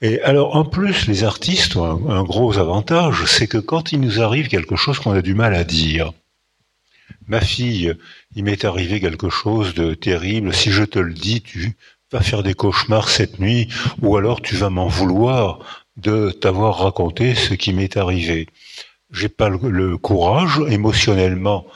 Et 0.00 0.20
alors, 0.22 0.54
en 0.54 0.64
plus, 0.64 1.08
les 1.08 1.24
artistes 1.24 1.74
ont 1.74 2.08
un, 2.08 2.22
gros 2.22 2.58
avantage, 2.58 3.24
c'est 3.26 3.48
que 3.48 3.58
quand 3.58 3.90
il 3.90 4.00
nous 4.00 4.22
arrive 4.22 4.46
quelque 4.46 4.76
chose 4.76 5.00
qu'on 5.00 5.12
a 5.12 5.22
du 5.22 5.34
mal 5.34 5.56
à 5.56 5.64
dire, 5.64 6.12
ma 7.26 7.40
fille, 7.40 7.92
il 8.36 8.44
m'est 8.44 8.64
arrivé 8.64 9.00
quelque 9.00 9.28
chose 9.28 9.74
de 9.74 9.94
terrible, 9.94 10.54
si 10.54 10.70
je 10.70 10.84
te 10.84 11.00
le 11.00 11.12
dis, 11.12 11.42
tu 11.42 11.76
vas 12.12 12.20
faire 12.20 12.42
des 12.42 12.54
cauchemars 12.54 13.08
cette 13.08 13.38
nuit, 13.38 13.68
ou 14.02 14.16
alors 14.16 14.42
tu 14.42 14.56
vas 14.56 14.70
m'en 14.70 14.88
vouloir 14.88 15.58
de 15.96 16.30
t'avoir 16.30 16.78
raconté 16.78 17.34
ce 17.34 17.54
qui 17.54 17.72
m'est 17.72 17.96
arrivé. 17.96 18.46
J'ai 19.10 19.28
pas 19.28 19.48
le 19.48 19.98
courage 19.98 20.60
émotionnellement 20.68 21.66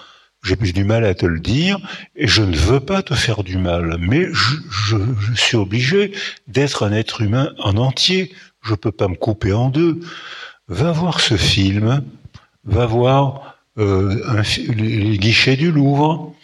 j'ai 0.45 0.57
du 0.57 0.85
mal 0.85 1.05
à 1.05 1.15
te 1.15 1.27
le 1.27 1.41
dire 1.41 1.79
et 2.15 2.27
je 2.27 2.43
ne 2.43 2.57
veux 2.57 2.81
pas 2.81 3.03
te 3.03 3.15
faire 3.15 3.43
du 3.43 3.57
mal, 3.57 3.97
mais 3.99 4.27
je, 4.33 4.97
suis 5.35 5.57
obligé 5.57 6.13
d'être 6.47 6.85
un 6.85 6.93
être 6.93 7.23
humain 7.23 7.53
en 7.59 7.77
entier. 7.77 8.33
Je 8.63 8.75
peux 8.75 8.93
pas 8.93 9.09
me 9.09 9.15
couper 9.15 9.53
en 9.53 9.71
deux. 9.71 10.01
Va 10.69 10.93
voir 10.93 11.21
ce 11.21 11.37
film, 11.37 12.03
va 12.65 12.87
voir 12.87 13.57
euh, 13.79 14.43
les 14.69 15.19
guichets 15.19 15.57
du 15.57 15.73
Louvre, 15.73 16.35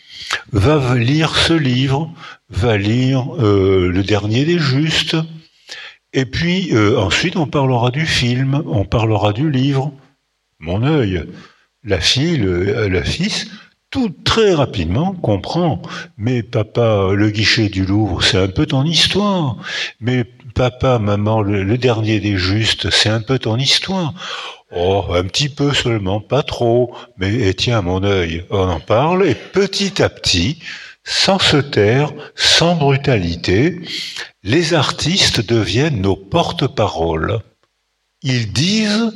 va 0.52 0.96
lire 0.96 1.36
ce 1.36 1.52
livre, 1.52 2.10
va 2.51 2.77
lire 2.77 3.27
euh, 3.39 3.89
le 3.89 4.02
dernier 4.02 4.44
des 4.44 4.59
justes, 4.59 5.16
et 6.12 6.24
puis 6.24 6.74
euh, 6.74 6.98
ensuite 6.98 7.36
on 7.36 7.47
parlera 7.47 7.90
du 7.90 8.06
film, 8.06 8.62
on 8.66 8.85
parlera 8.85 9.32
du 9.32 9.51
livre. 9.51 9.93
Mon 10.59 10.82
œil, 10.82 11.24
la 11.85 12.01
fille, 12.01 12.36
le, 12.36 12.89
le 12.89 13.02
fils, 13.02 13.48
tout 13.90 14.14
très 14.24 14.55
rapidement 14.55 15.14
comprend. 15.14 15.82
Mais 16.16 16.43
papa, 16.43 17.10
le 17.12 17.31
guichet 17.31 17.68
du 17.68 17.85
Louvre, 17.85 18.22
c'est 18.22 18.39
un 18.39 18.48
peu 18.48 18.66
ton 18.66 18.85
histoire. 18.85 19.56
Mais 20.01 20.24
papa, 20.55 20.98
maman, 20.98 21.43
le, 21.43 21.77
dernier 21.77 22.20
des 22.20 22.36
justes, 22.36 22.90
c'est 22.90 23.09
un 23.09 23.20
peu 23.20 23.39
ton 23.39 23.56
histoire. 23.56 24.14
Oh, 24.72 25.06
un 25.12 25.24
petit 25.24 25.48
peu 25.48 25.74
seulement, 25.74 26.20
pas 26.20 26.43
trop. 26.43 26.94
Mais 27.18 27.48
et 27.48 27.55
tiens, 27.55 27.82
mon 27.82 28.05
œil, 28.05 28.44
on 28.51 28.68
en 28.68 28.81
parle 28.81 29.27
et 29.27 29.35
petit 29.35 30.01
à 30.01 30.09
petit, 30.09 30.60
sans 31.05 31.39
se 31.39 31.56
taire, 31.56 32.12
sans 32.35 32.77
brutalité, 32.77 33.81
les 34.43 34.74
artistes 34.74 35.40
deviennent 35.40 36.01
nos 36.01 36.16
porte-paroles. 36.16 37.40
Ils 38.22 38.52
disent 38.52 39.12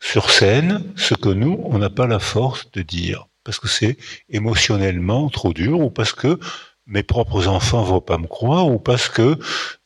sur 0.00 0.30
scène 0.30 0.92
ce 0.96 1.14
que 1.14 1.28
nous, 1.28 1.60
on 1.64 1.78
n'a 1.78 1.90
pas 1.90 2.06
la 2.06 2.18
force 2.18 2.70
de 2.72 2.82
dire 2.82 3.26
parce 3.44 3.58
que 3.58 3.68
c'est 3.68 3.96
émotionnellement 4.28 5.28
trop 5.28 5.52
dur 5.52 5.80
ou 5.80 5.90
parce 5.90 6.12
que 6.12 6.38
mes 6.86 7.02
propres 7.02 7.46
enfants 7.48 7.82
vont 7.82 8.00
pas 8.00 8.18
me 8.18 8.26
croire 8.26 8.68
ou 8.68 8.78
parce 8.78 9.08
que 9.08 9.38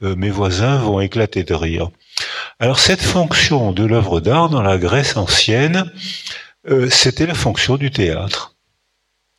euh, 0.02 0.16
mes 0.16 0.30
voisins 0.30 0.78
vont 0.78 1.00
éclater 1.00 1.44
de 1.44 1.54
rire. 1.54 1.90
Alors 2.58 2.78
cette 2.78 3.02
fonction 3.02 3.72
de 3.72 3.84
l'œuvre 3.84 4.20
d'art 4.20 4.48
dans 4.48 4.62
la 4.62 4.78
Grèce 4.78 5.16
ancienne, 5.16 5.90
euh, 6.68 6.88
c'était 6.90 7.26
la 7.26 7.34
fonction 7.34 7.76
du 7.76 7.90
théâtre. 7.90 8.53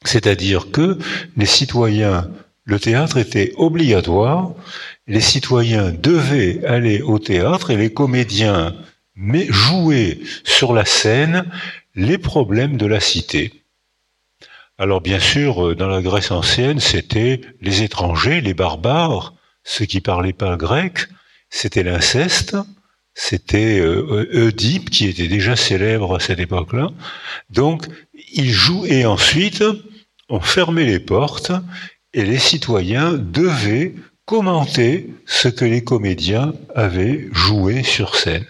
C'est-à-dire 0.06 0.72
que 0.72 0.98
les 1.36 1.46
citoyens, 1.46 2.30
le 2.64 2.80
théâtre 2.80 3.18
était 3.18 3.54
obligatoire, 3.58 4.52
les 5.08 5.22
citoyens 5.22 5.92
devaient 5.92 6.66
aller 6.66 7.02
au 7.02 7.20
théâtre 7.20 7.72
et 7.72 7.78
les 7.78 7.94
comédiens 7.94 8.74
mais 9.16 9.48
sur 10.44 10.74
la 10.74 10.86
scène 10.86 11.50
les 11.96 12.18
problèmes 12.18 12.78
de 12.78 12.86
la 12.86 13.00
cité. 13.00 13.64
Alors 14.78 15.00
bien 15.00 15.20
sûr, 15.20 15.68
euh, 15.68 15.76
dans 15.76 15.88
la 15.88 16.02
Grèce 16.02 16.32
ancienne, 16.32 16.82
c'était 16.82 17.40
les 17.62 17.84
étrangers, 17.84 18.42
les 18.42 18.54
barbares, 18.54 19.34
ceux 19.64 19.86
qui 19.86 20.02
parlaient 20.02 20.34
pas 20.34 20.58
grec, 20.58 21.08
c'était 21.50 21.84
l'inceste, 21.84 22.58
c'était 23.14 23.80
euh, 23.80 24.28
Oedipe 24.34 24.90
qui 24.90 25.08
était 25.08 25.30
déjà 25.30 25.56
célèbre 25.56 26.18
à 26.18 26.20
cette 26.20 26.40
époque-là. 26.40 26.92
Donc, 27.50 27.86
ils 28.34 28.52
jouent 28.52 28.86
et 28.86 29.06
ensuite 29.06 29.64
on 30.30 30.40
fermait 30.40 30.86
les 30.86 31.00
portes 31.00 31.52
et 32.14 32.24
les 32.24 32.40
citoyens 32.40 33.14
devaient 33.14 33.96
commenter 34.26 35.14
ce 35.26 35.48
que 35.48 35.66
les 35.66 35.84
comédiens 35.84 36.54
avaient 36.74 37.28
joué 37.32 37.84
sur 37.84 38.16
scène. 38.16 38.46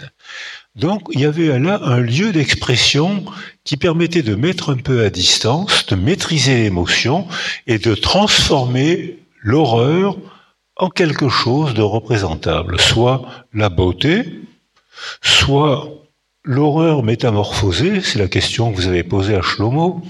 Donc 0.76 1.07
il 1.11 1.22
y 1.22 1.26
avait 1.26 1.57
là 1.60 1.80
un 1.84 1.99
lieu 1.99 2.31
d'expression 2.31 3.26
qui 3.64 3.77
permettait 3.77 4.23
de 4.23 4.35
mettre 4.35 4.72
un 4.72 4.77
peu 4.77 5.03
à 5.03 5.10
distance, 5.10 5.85
de 5.88 5.95
maîtriser 5.95 6.64
l'émotion 6.64 7.27
et 7.65 7.77
de 7.77 7.95
transformer 7.95 9.19
l'horreur 9.41 10.18
en 10.77 10.89
quelque 10.89 11.30
chose 11.30 11.73
de 11.73 11.81
représentable, 11.81 12.80
soit 12.80 13.26
la 13.53 13.69
beauté, 13.69 14.26
soit 15.22 15.89
l'horreur 16.43 17.03
métamorphosée, 17.03 18.02
c'est 18.02 18.19
la 18.19 18.27
question 18.27 18.72
que 18.72 18.76
vous 18.76 18.88
avez 18.88 19.03
posée 19.03 19.35
à 19.35 19.41
Shlomo, 19.41 20.03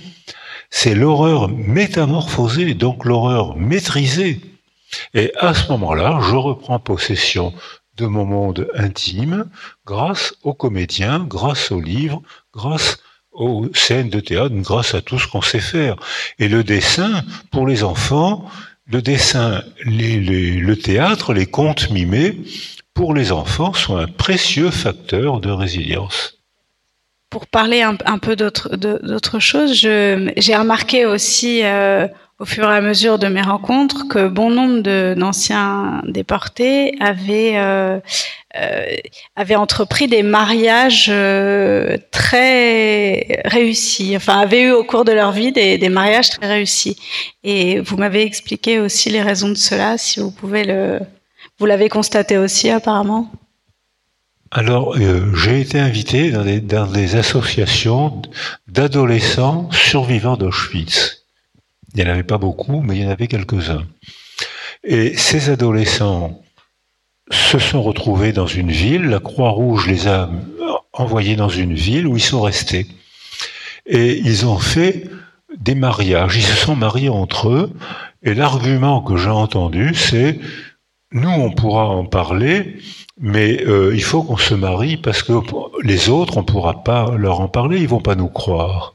c'est 0.69 0.95
l'horreur 0.95 1.49
métamorphosée, 1.49 2.73
donc 2.73 3.05
l'horreur 3.05 3.55
maîtrisée. 3.55 4.41
Et 5.13 5.33
à 5.37 5.53
ce 5.53 5.69
moment-là, 5.71 6.19
je 6.21 6.35
reprends 6.35 6.79
possession 6.79 7.53
de 7.97 8.05
mon 8.05 8.25
monde 8.25 8.67
intime 8.75 9.49
grâce 9.85 10.33
aux 10.43 10.53
comédiens, 10.53 11.19
grâce 11.19 11.71
aux 11.71 11.81
livres, 11.81 12.21
grâce 12.53 12.97
aux 13.31 13.67
scènes 13.73 14.09
de 14.09 14.19
théâtre, 14.19 14.55
grâce 14.55 14.93
à 14.95 15.01
tout 15.01 15.19
ce 15.19 15.27
qu'on 15.27 15.41
sait 15.41 15.59
faire. 15.59 15.95
Et 16.39 16.47
le 16.47 16.63
dessin, 16.63 17.23
pour 17.51 17.67
les 17.67 17.83
enfants, 17.83 18.49
le 18.87 19.01
dessin, 19.01 19.63
le 19.85 20.73
théâtre, 20.75 21.33
les 21.33 21.45
contes 21.45 21.89
mimés, 21.89 22.37
pour 22.93 23.13
les 23.13 23.31
enfants, 23.31 23.73
sont 23.73 23.97
un 23.97 24.07
précieux 24.07 24.71
facteur 24.71 25.41
de 25.41 25.49
résilience. 25.49 26.34
Pour 27.35 27.47
parler 27.47 27.81
un, 27.81 28.17
peu 28.17 28.37
d'autre 28.37 29.39
chose, 29.39 29.73
j'ai 29.73 30.55
remarqué 30.55 31.05
aussi 31.05 31.65
euh, 31.65 32.07
au 32.39 32.45
fur 32.45 32.63
et 32.63 32.77
à 32.77 32.79
mesure 32.79 33.19
de 33.19 33.27
mes 33.27 33.41
rencontres 33.41 34.07
que 34.07 34.29
bon 34.29 34.49
nombre 34.49 35.15
d'anciens 35.15 36.01
déportés 36.07 36.95
avaient, 37.01 37.57
euh, 37.57 37.99
euh, 38.55 38.85
avaient 39.35 39.57
entrepris 39.57 40.07
des 40.07 40.23
mariages 40.23 41.11
très 42.11 43.41
réussis, 43.43 44.13
enfin 44.15 44.39
avaient 44.39 44.61
eu 44.61 44.71
au 44.71 44.85
cours 44.85 45.03
de 45.03 45.11
leur 45.11 45.33
vie 45.33 45.51
des, 45.51 45.77
des 45.77 45.89
mariages 45.89 46.29
très 46.29 46.47
réussis. 46.47 46.95
Et 47.43 47.81
vous 47.81 47.97
m'avez 47.97 48.21
expliqué 48.21 48.79
aussi 48.79 49.09
les 49.09 49.21
raisons 49.21 49.49
de 49.49 49.57
cela, 49.57 49.97
si 49.97 50.21
vous 50.21 50.31
pouvez 50.31 50.63
le... 50.63 51.01
Vous 51.59 51.65
l'avez 51.65 51.89
constaté 51.89 52.37
aussi 52.37 52.69
apparemment 52.69 53.29
alors, 54.57 54.95
euh, 54.95 55.36
j'ai 55.36 55.60
été 55.60 55.82
invité 55.82 56.32
dans 56.32 56.45
des, 56.45 56.61
dans 56.61 56.88
des 56.88 57.18
associations 57.18 58.22
d'adolescents 58.69 59.69
survivants 59.73 60.38
d'Auschwitz. 60.38 61.26
Il 61.94 62.02
n'y 62.02 62.10
en 62.10 62.14
avait 62.14 62.23
pas 62.23 62.38
beaucoup, 62.38 62.80
mais 62.80 62.95
il 62.95 63.03
y 63.03 63.06
en 63.06 63.10
avait 63.10 63.27
quelques-uns. 63.27 63.86
Et 64.86 65.18
ces 65.18 65.49
adolescents 65.49 66.41
se 67.32 67.60
sont 67.60 67.84
retrouvés 67.84 68.32
dans 68.32 68.48
une 68.48 68.72
ville, 68.72 69.07
la 69.07 69.19
Croix-Rouge 69.19 69.88
les 69.88 70.07
a 70.07 70.30
envoyés 70.94 71.36
dans 71.36 71.49
une 71.49 71.73
ville 71.73 72.07
où 72.07 72.15
ils 72.15 72.23
sont 72.23 72.41
restés. 72.41 72.88
Et 73.86 74.18
ils 74.19 74.45
ont 74.45 74.60
fait 74.60 75.10
des 75.60 75.76
mariages. 75.76 76.38
Ils 76.38 76.44
se 76.44 76.56
sont 76.56 76.77
mariés 76.77 77.10
entre 77.10 77.49
eux, 77.49 77.73
et 78.23 78.34
l'argument 78.34 79.02
que 79.02 79.18
j'ai 79.18 79.27
entendu, 79.30 79.94
c'est 79.95 80.40
nous, 81.11 81.30
on 81.30 81.52
pourra 81.52 81.88
en 81.88 82.06
parler, 82.06 82.77
mais 83.19 83.63
euh, 83.65 83.91
il 83.93 84.03
faut 84.03 84.23
qu'on 84.23 84.37
se 84.37 84.53
marie 84.53 84.97
parce 84.97 85.23
que 85.23 85.33
les 85.83 86.09
autres, 86.09 86.37
on 86.37 86.41
ne 86.41 86.45
pourra 86.45 86.83
pas 86.83 87.11
leur 87.17 87.39
en 87.39 87.47
parler, 87.47 87.79
ils 87.79 87.87
vont 87.87 88.01
pas 88.01 88.15
nous 88.15 88.27
croire. 88.27 88.93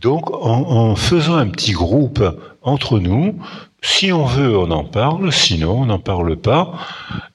Donc, 0.00 0.30
en, 0.30 0.94
faisant 0.96 1.36
un 1.36 1.48
petit 1.48 1.72
groupe 1.72 2.24
entre 2.62 2.98
nous, 2.98 3.38
si 3.82 4.12
on 4.12 4.24
veut, 4.24 4.56
on 4.56 4.70
en 4.70 4.84
parle, 4.84 5.32
sinon 5.32 5.82
on 5.82 5.86
n'en 5.86 5.98
parle 5.98 6.36
pas. 6.36 6.72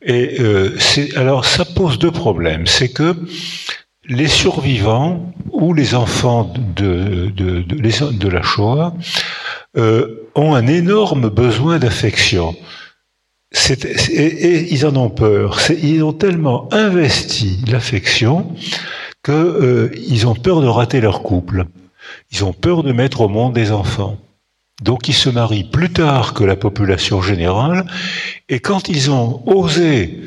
Et 0.02 0.38
euh, 0.40 0.76
alors, 1.16 1.46
ça 1.46 1.66
pose 1.66 2.00
deux 2.00 2.12
problèmes. 2.12 2.66
C'est 2.66 2.90
que 2.90 3.16
les 4.08 4.28
survivants 4.28 5.34
ou 5.52 5.74
les 5.74 5.96
enfants 5.96 6.52
de, 6.76 7.32
de, 7.36 7.62
de, 7.62 8.28
la 8.28 8.42
Shoah 8.42 8.94
euh, 9.78 10.30
ont 10.36 10.54
un 10.54 10.68
énorme 10.68 11.30
besoin 11.30 11.80
d'affection. 11.80 12.56
Et, 14.10 14.74
ils 14.74 14.86
en 14.86 14.96
ont 14.96 15.10
peur. 15.10 15.60
Ils 15.82 16.04
ont 16.04 16.14
tellement 16.14 16.68
investi 16.74 17.60
l'affection 17.68 18.52
qu'ils 19.24 19.34
euh, 19.34 20.26
ont 20.26 20.36
peur 20.36 20.62
de 20.62 20.68
rater 20.68 21.02
leur 21.02 21.24
couple. 21.24 21.66
Ils 22.32 22.44
ont 22.44 22.54
peur 22.54 22.84
de 22.84 22.92
mettre 22.92 23.22
au 23.22 23.28
monde 23.28 23.54
des 23.54 23.72
enfants. 23.72 24.18
Donc 24.84 25.08
ils 25.08 25.14
se 25.14 25.30
marient 25.30 25.64
plus 25.64 25.92
tard 25.92 26.34
que 26.34 26.44
la 26.44 26.58
population 26.58 27.22
générale, 27.22 27.86
et 28.50 28.60
quand 28.60 28.90
ils 28.90 29.10
ont 29.10 29.42
osé 29.48 30.20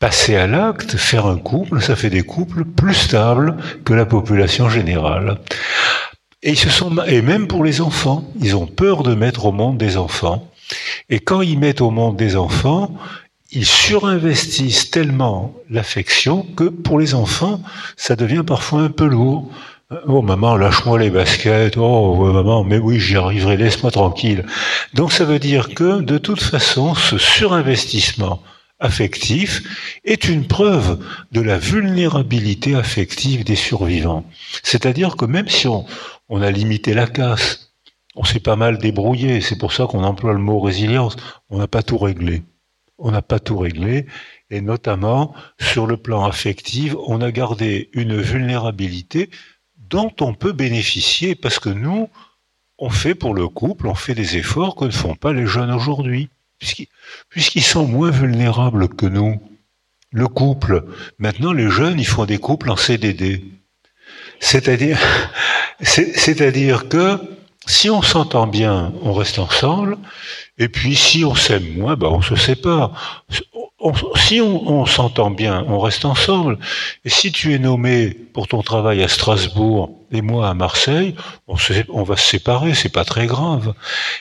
passer 0.00 0.36
à 0.36 0.46
l'acte, 0.46 0.96
faire 0.96 1.26
un 1.26 1.36
couple, 1.36 1.82
ça 1.82 1.94
fait 1.94 2.10
des 2.10 2.22
couples 2.22 2.64
plus 2.64 2.94
stables 2.94 3.56
que 3.84 3.92
la 3.92 4.06
population 4.06 4.68
générale. 4.68 5.38
Et 6.42 7.22
même 7.22 7.46
pour 7.46 7.64
les 7.64 7.80
enfants, 7.80 8.24
ils 8.40 8.56
ont 8.56 8.66
peur 8.66 9.02
de 9.02 9.14
mettre 9.14 9.46
au 9.46 9.52
monde 9.52 9.78
des 9.78 9.96
enfants. 9.96 10.50
Et 11.08 11.20
quand 11.20 11.42
ils 11.42 11.58
mettent 11.58 11.80
au 11.80 11.90
monde 11.90 12.16
des 12.16 12.36
enfants, 12.36 12.96
ils 13.50 13.66
surinvestissent 13.66 14.90
tellement 14.90 15.54
l'affection 15.70 16.42
que 16.56 16.64
pour 16.64 16.98
les 16.98 17.14
enfants, 17.14 17.62
ça 17.96 18.16
devient 18.16 18.42
parfois 18.46 18.80
un 18.80 18.90
peu 18.90 19.06
lourd. 19.06 19.50
Oh 20.08 20.22
maman, 20.22 20.56
lâche-moi 20.56 20.98
les 20.98 21.10
baskets. 21.10 21.76
Oh 21.76 22.32
maman, 22.32 22.64
mais 22.64 22.78
oui, 22.78 22.98
j'y 22.98 23.16
arriverai, 23.16 23.56
laisse-moi 23.56 23.90
tranquille. 23.90 24.44
Donc 24.94 25.12
ça 25.12 25.24
veut 25.24 25.38
dire 25.38 25.68
que 25.74 26.00
de 26.00 26.18
toute 26.18 26.42
façon, 26.42 26.94
ce 26.94 27.18
surinvestissement 27.18 28.42
affectif 28.80 29.62
est 30.04 30.28
une 30.28 30.46
preuve 30.46 30.98
de 31.32 31.40
la 31.40 31.58
vulnérabilité 31.58 32.74
affective 32.74 33.44
des 33.44 33.56
survivants. 33.56 34.24
C'est-à-dire 34.62 35.16
que 35.16 35.26
même 35.26 35.48
si 35.48 35.68
on, 35.68 35.86
on 36.28 36.42
a 36.42 36.50
limité 36.50 36.92
la 36.92 37.06
casse, 37.06 37.63
on 38.16 38.24
s'est 38.24 38.40
pas 38.40 38.56
mal 38.56 38.78
débrouillé, 38.78 39.40
c'est 39.40 39.58
pour 39.58 39.72
ça 39.72 39.86
qu'on 39.86 40.04
emploie 40.04 40.32
le 40.32 40.38
mot 40.38 40.60
résilience, 40.60 41.16
on 41.50 41.58
n'a 41.58 41.66
pas 41.66 41.82
tout 41.82 41.98
réglé. 41.98 42.42
On 42.98 43.10
n'a 43.10 43.22
pas 43.22 43.40
tout 43.40 43.58
réglé, 43.58 44.06
et 44.50 44.60
notamment 44.60 45.34
sur 45.60 45.86
le 45.86 45.96
plan 45.96 46.24
affectif, 46.24 46.94
on 47.08 47.20
a 47.20 47.32
gardé 47.32 47.90
une 47.92 48.20
vulnérabilité 48.20 49.30
dont 49.76 50.12
on 50.20 50.32
peut 50.32 50.52
bénéficier 50.52 51.34
parce 51.34 51.58
que 51.58 51.70
nous, 51.70 52.08
on 52.78 52.90
fait 52.90 53.16
pour 53.16 53.34
le 53.34 53.48
couple, 53.48 53.88
on 53.88 53.96
fait 53.96 54.14
des 54.14 54.36
efforts 54.36 54.76
que 54.76 54.84
ne 54.84 54.90
font 54.90 55.16
pas 55.16 55.32
les 55.32 55.46
jeunes 55.46 55.72
aujourd'hui, 55.72 56.28
puisqu'ils 57.28 57.62
sont 57.62 57.86
moins 57.86 58.10
vulnérables 58.10 58.88
que 58.88 59.06
nous. 59.06 59.40
Le 60.12 60.28
couple, 60.28 60.84
maintenant 61.18 61.52
les 61.52 61.70
jeunes, 61.70 61.98
ils 61.98 62.06
font 62.06 62.24
des 62.24 62.38
couples 62.38 62.70
en 62.70 62.76
CDD. 62.76 63.44
C'est-à-dire, 64.38 64.98
c'est-à-dire 65.80 66.88
que 66.88 67.18
si 67.66 67.90
on 67.90 68.02
s'entend 68.02 68.46
bien, 68.46 68.92
on 69.02 69.12
reste 69.12 69.38
ensemble, 69.38 69.96
et 70.58 70.68
puis 70.68 70.94
si 70.94 71.24
on 71.24 71.34
s'aime 71.34 71.78
moins, 71.78 71.96
ben 71.96 72.08
on 72.08 72.22
se 72.22 72.36
sépare 72.36 73.24
si 74.16 74.40
on, 74.40 74.86
s'entend 74.86 75.30
bien, 75.30 75.64
on 75.68 75.78
reste 75.78 76.04
ensemble. 76.04 76.58
Et 77.04 77.10
si 77.10 77.32
tu 77.32 77.52
es 77.52 77.58
nommé 77.58 78.08
pour 78.32 78.48
ton 78.48 78.62
travail 78.62 79.02
à 79.02 79.08
Strasbourg 79.08 79.98
et 80.10 80.22
moi 80.22 80.48
à 80.48 80.54
Marseille, 80.54 81.14
on, 81.48 81.56
on 81.90 82.02
va 82.02 82.16
se 82.16 82.28
séparer, 82.28 82.74
c'est 82.74 82.88
pas 82.88 83.04
très 83.04 83.26
grave. 83.26 83.74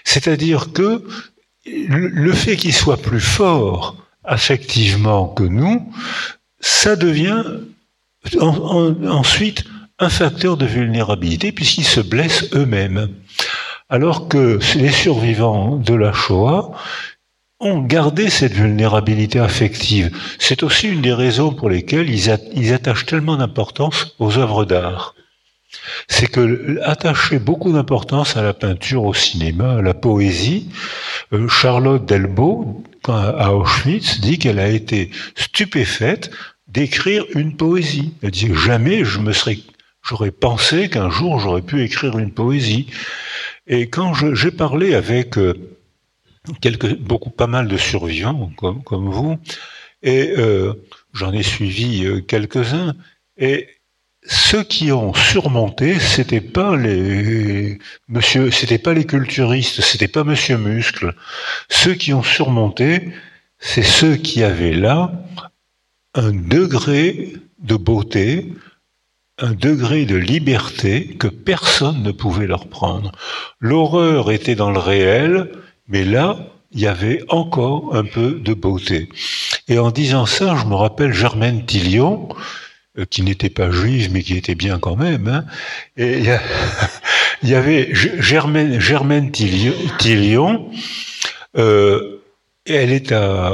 C'est-à-dire 0.03 0.73
que 0.73 1.03
le, 1.65 2.33
fait 2.33 2.57
qu'il 2.57 2.73
soit 2.73 3.01
plus 3.01 3.21
fort 3.21 3.95
affectivement 4.25 5.27
que 5.27 5.43
nous, 5.43 5.91
ça 6.59 6.95
devient 6.95 7.43
ensuite 8.41 9.63
un 9.99 10.09
facteur 10.09 10.57
de 10.57 10.65
vulnérabilité 10.65 11.51
puisqu'ils 11.51 11.83
se 11.85 12.01
blessent 12.01 12.49
eux-mêmes. 12.53 13.09
Alors 13.89 14.27
que 14.27 14.59
les 14.75 14.91
survivants 14.91 15.77
de 15.77 15.93
la 15.93 16.13
Shoah, 16.13 16.71
ont 17.63 17.81
gardé 17.81 18.29
cette 18.29 18.53
vulnérabilité 18.53 19.39
affective. 19.39 20.15
C'est 20.37 20.63
aussi 20.63 20.89
une 20.89 21.01
des 21.01 21.13
raisons 21.13 21.53
pour 21.53 21.69
lesquelles 21.69 22.09
ils, 22.09 22.73
attachent 22.73 23.05
tellement 23.05 23.37
d'importance 23.37 24.15
aux 24.19 24.37
œuvres 24.37 24.65
d'art. 24.65 25.15
C'est 26.07 26.27
que 26.27 26.79
attacher 26.83 27.39
beaucoup 27.39 27.71
d'importance 27.71 28.37
à 28.37 28.43
la 28.43 28.53
peinture, 28.53 29.05
au 29.05 29.13
cinéma, 29.13 29.77
à 29.77 29.81
la 29.81 29.93
poésie, 29.93 30.69
euh, 31.31 31.47
Charlotte 31.47 32.05
Delbo, 32.05 32.83
à 33.07 33.53
Auschwitz, 33.53 34.19
dit 34.19 34.37
qu'elle 34.37 34.59
a 34.59 34.69
été 34.69 35.09
stupéfaite 35.35 36.29
d'écrire 36.67 37.25
une 37.35 37.55
poésie. 37.55 38.13
Elle 38.21 38.31
dit 38.31 38.53
jamais 38.53 39.03
je 39.03 39.19
me 39.19 39.33
serais, 39.33 39.57
j'aurais 40.03 40.31
pensé 40.31 40.89
qu'un 40.89 41.09
jour 41.09 41.39
j'aurais 41.39 41.61
pu 41.61 41.81
écrire 41.83 42.17
une 42.19 42.31
poésie. 42.31 42.87
Et 43.65 43.89
quand 43.89 44.13
j'ai 44.13 44.51
parlé 44.51 44.93
avec 44.93 45.37
euh, 45.37 45.53
beaucoup, 46.99 47.29
pas 47.29 47.47
mal 47.47 47.67
de 47.67 47.77
survivants 47.77 48.51
comme, 48.57 48.83
comme 48.83 49.09
vous, 49.09 49.37
et 50.03 50.33
euh, 50.37 50.73
j'en 51.13 51.31
ai 51.31 51.43
suivi 51.43 52.05
euh, 52.05 52.19
quelques-uns. 52.21 52.93
Et 53.37 53.69
ceux 54.25 54.63
qui 54.63 54.91
ont 54.91 55.13
surmonté, 55.13 55.99
c'était 55.99 56.41
pas 56.41 56.75
les 56.75 57.79
monsieur, 58.07 58.51
c'était 58.51 58.77
pas 58.77 58.93
les 58.93 59.05
culturistes, 59.05 59.81
c'était 59.81 60.07
pas 60.07 60.23
Monsieur 60.23 60.57
Muscle. 60.57 61.13
Ceux 61.69 61.93
qui 61.93 62.13
ont 62.13 62.23
surmonté, 62.23 63.13
c'est 63.59 63.83
ceux 63.83 64.15
qui 64.15 64.43
avaient 64.43 64.73
là 64.73 65.11
un 66.13 66.31
degré 66.31 67.33
de 67.59 67.75
beauté, 67.75 68.53
un 69.39 69.53
degré 69.53 70.05
de 70.05 70.15
liberté 70.15 71.15
que 71.19 71.27
personne 71.27 72.03
ne 72.03 72.11
pouvait 72.11 72.47
leur 72.47 72.67
prendre. 72.67 73.11
L'horreur 73.59 74.31
était 74.31 74.55
dans 74.55 74.71
le 74.71 74.79
réel, 74.79 75.49
mais 75.87 76.03
là, 76.03 76.37
il 76.71 76.81
y 76.81 76.87
avait 76.87 77.23
encore 77.29 77.95
un 77.95 78.05
peu 78.05 78.31
de 78.33 78.53
beauté. 78.53 79.09
Et 79.67 79.79
en 79.79 79.91
disant 79.91 80.25
ça, 80.25 80.55
je 80.55 80.65
me 80.65 80.75
rappelle 80.75 81.13
Germaine 81.13 81.65
Tillion, 81.65 82.29
euh, 82.97 83.05
qui 83.05 83.23
n'était 83.23 83.49
pas 83.49 83.71
juive, 83.71 84.11
mais 84.11 84.21
qui 84.21 84.35
était 84.37 84.55
bien 84.55 84.79
quand 84.79 84.95
même. 84.95 85.27
Hein. 85.27 85.45
Et 85.97 86.19
il 86.19 87.49
y, 87.49 87.55
avait 87.55 87.89
Germaine, 87.93 88.79
Germaine 88.79 89.31
Tillion, 89.31 90.69
euh, 91.57 92.21
elle 92.65 92.91
est 92.91 93.11
à 93.11 93.51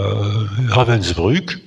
Ravensbrück, 0.68 1.58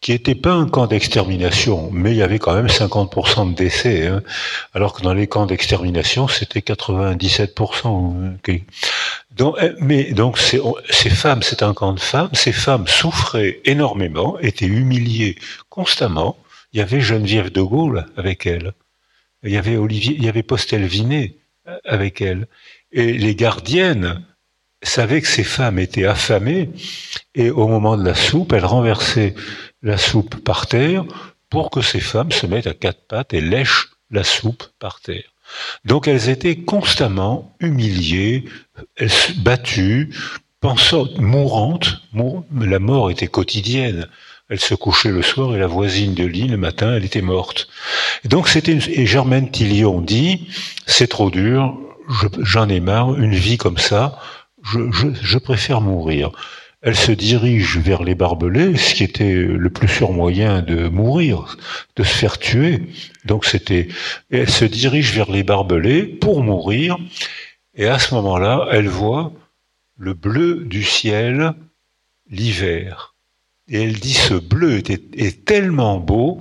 qui 0.00 0.12
n'était 0.12 0.36
pas 0.36 0.52
un 0.52 0.68
camp 0.68 0.86
d'extermination, 0.86 1.90
mais 1.92 2.12
il 2.12 2.16
y 2.16 2.22
avait 2.22 2.38
quand 2.38 2.54
même 2.54 2.68
50% 2.68 3.50
de 3.50 3.54
décès, 3.54 4.06
hein, 4.06 4.22
alors 4.72 4.94
que 4.94 5.02
dans 5.02 5.12
les 5.12 5.26
camps 5.26 5.46
d'extermination, 5.46 6.28
c'était 6.28 6.60
97%. 6.60 8.38
Donc, 9.36 9.56
eh, 9.60 9.72
mais 9.80 10.12
donc 10.12 10.38
ces, 10.38 10.60
ces 10.88 11.10
femmes, 11.10 11.42
c'est 11.42 11.62
un 11.62 11.74
camp 11.74 11.92
de 11.92 12.00
femmes, 12.00 12.30
ces 12.32 12.52
femmes 12.52 12.86
souffraient 12.86 13.60
énormément, 13.64 14.38
étaient 14.38 14.66
humiliées 14.66 15.36
constamment. 15.68 16.36
Il 16.72 16.78
y 16.78 16.82
avait 16.82 17.00
Geneviève 17.00 17.50
de 17.50 17.62
Gaulle 17.62 18.06
avec 18.16 18.46
elle, 18.46 18.74
il 19.42 19.52
y 19.52 19.56
avait 19.56 19.76
Olivier, 19.76 20.14
il 20.16 20.24
y 20.24 20.28
avait 20.28 20.42
Postel 20.42 20.84
Vinet 20.86 21.36
euh, 21.66 21.76
avec 21.84 22.20
elle, 22.20 22.46
et 22.92 23.12
les 23.12 23.34
gardiennes 23.34 24.24
savaient 24.82 25.20
que 25.20 25.28
ces 25.28 25.44
femmes 25.44 25.78
étaient 25.78 26.06
affamées, 26.06 26.70
et 27.34 27.50
au 27.50 27.66
moment 27.66 27.96
de 27.96 28.04
la 28.04 28.14
soupe, 28.14 28.52
elles 28.52 28.64
renversaient 28.64 29.34
la 29.82 29.96
soupe 29.96 30.36
par 30.36 30.66
terre 30.66 31.04
pour 31.50 31.70
que 31.70 31.80
ces 31.80 32.00
femmes 32.00 32.32
se 32.32 32.46
mettent 32.46 32.66
à 32.66 32.74
quatre 32.74 33.06
pattes 33.06 33.34
et 33.34 33.40
lèchent 33.40 33.90
la 34.10 34.24
soupe 34.24 34.64
par 34.78 35.00
terre. 35.00 35.34
Donc 35.84 36.08
elles 36.08 36.28
étaient 36.28 36.56
constamment 36.56 37.54
humiliées, 37.60 38.44
battues, 39.38 40.14
pensant, 40.60 41.06
mourantes. 41.18 42.02
la 42.60 42.78
mort 42.78 43.10
était 43.10 43.28
quotidienne. 43.28 44.08
Elle 44.50 44.60
se 44.60 44.74
couchait 44.74 45.10
le 45.10 45.22
soir 45.22 45.54
et 45.54 45.58
la 45.58 45.66
voisine 45.66 46.14
de 46.14 46.24
lit, 46.24 46.48
le 46.48 46.56
matin, 46.56 46.94
elle 46.94 47.04
était 47.04 47.22
morte. 47.22 47.68
Et 48.24 48.28
donc 48.28 48.48
c'était 48.48 48.78
et 48.88 49.06
Germaine 49.06 49.50
Tillion 49.50 50.00
dit, 50.00 50.48
c'est 50.86 51.06
trop 51.06 51.30
dur, 51.30 51.78
j'en 52.40 52.68
ai 52.68 52.80
marre, 52.80 53.14
une 53.14 53.34
vie 53.34 53.58
comme 53.58 53.78
ça, 53.78 54.18
je 54.64 55.38
préfère 55.38 55.80
mourir 55.82 56.32
elle 56.80 56.96
se 56.96 57.12
dirige 57.12 57.78
vers 57.78 58.04
les 58.04 58.14
barbelés, 58.14 58.76
ce 58.76 58.94
qui 58.94 59.04
était 59.04 59.34
le 59.34 59.70
plus 59.70 59.88
sûr 59.88 60.12
moyen 60.12 60.62
de 60.62 60.88
mourir, 60.88 61.56
de 61.96 62.04
se 62.04 62.14
faire 62.14 62.38
tuer. 62.38 62.82
Donc 63.24 63.44
c'était, 63.44 63.88
elle 64.30 64.50
se 64.50 64.64
dirige 64.64 65.12
vers 65.12 65.30
les 65.30 65.42
barbelés 65.42 66.04
pour 66.04 66.42
mourir. 66.42 66.96
Et 67.74 67.86
à 67.86 67.98
ce 67.98 68.14
moment-là, 68.14 68.68
elle 68.70 68.88
voit 68.88 69.32
le 69.96 70.14
bleu 70.14 70.64
du 70.64 70.84
ciel 70.84 71.54
l'hiver. 72.30 73.14
Et 73.68 73.82
elle 73.82 73.98
dit 73.98 74.14
ce 74.14 74.34
bleu 74.34 74.82
est, 74.88 75.44
tellement 75.44 75.98
beau, 75.98 76.40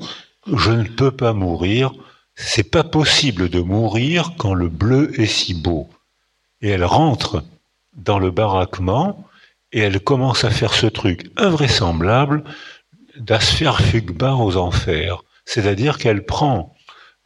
je 0.51 0.71
ne 0.71 0.83
peux 0.83 1.11
pas 1.11 1.33
mourir. 1.33 1.91
C'est 2.35 2.71
pas 2.71 2.83
possible 2.83 3.49
de 3.49 3.59
mourir 3.59 4.33
quand 4.37 4.53
le 4.53 4.69
bleu 4.69 5.19
est 5.19 5.25
si 5.25 5.53
beau. 5.53 5.89
Et 6.61 6.69
elle 6.69 6.85
rentre 6.85 7.43
dans 7.95 8.19
le 8.19 8.31
baraquement 8.31 9.26
et 9.77 9.81
elle 9.81 9.99
commence 9.99 10.43
à 10.43 10.49
faire 10.49 10.73
ce 10.73 10.87
truc 10.87 11.29
invraisemblable 11.37 12.43
d'Asfer 13.15 13.73
Fugbar 13.79 14.41
aux 14.41 14.57
enfers. 14.57 15.21
C'est-à-dire 15.45 15.99
qu'elle 15.99 16.25
prend 16.25 16.75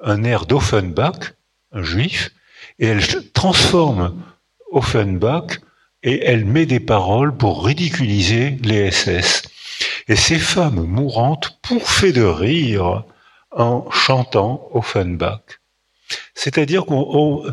un 0.01 0.25
air 0.25 0.45
d'Offenbach, 0.45 1.35
un 1.71 1.81
juif, 1.81 2.31
et 2.77 2.87
elle 2.87 3.31
transforme 3.31 4.21
Offenbach 4.69 5.61
et 6.03 6.25
elle 6.25 6.43
met 6.43 6.65
des 6.65 6.81
paroles 6.81 7.37
pour 7.37 7.65
ridiculiser 7.65 8.57
les 8.63 8.91
SS. 8.91 9.43
Et 10.09 10.17
ces 10.17 10.39
femmes 10.39 10.83
mourantes 10.83 11.57
pouffaient 11.61 12.11
de 12.11 12.23
rire 12.23 13.05
en 13.51 13.89
chantant 13.91 14.67
Offenbach. 14.73 15.61
C'est-à-dire 16.35 16.83
qu'on, 16.85 17.45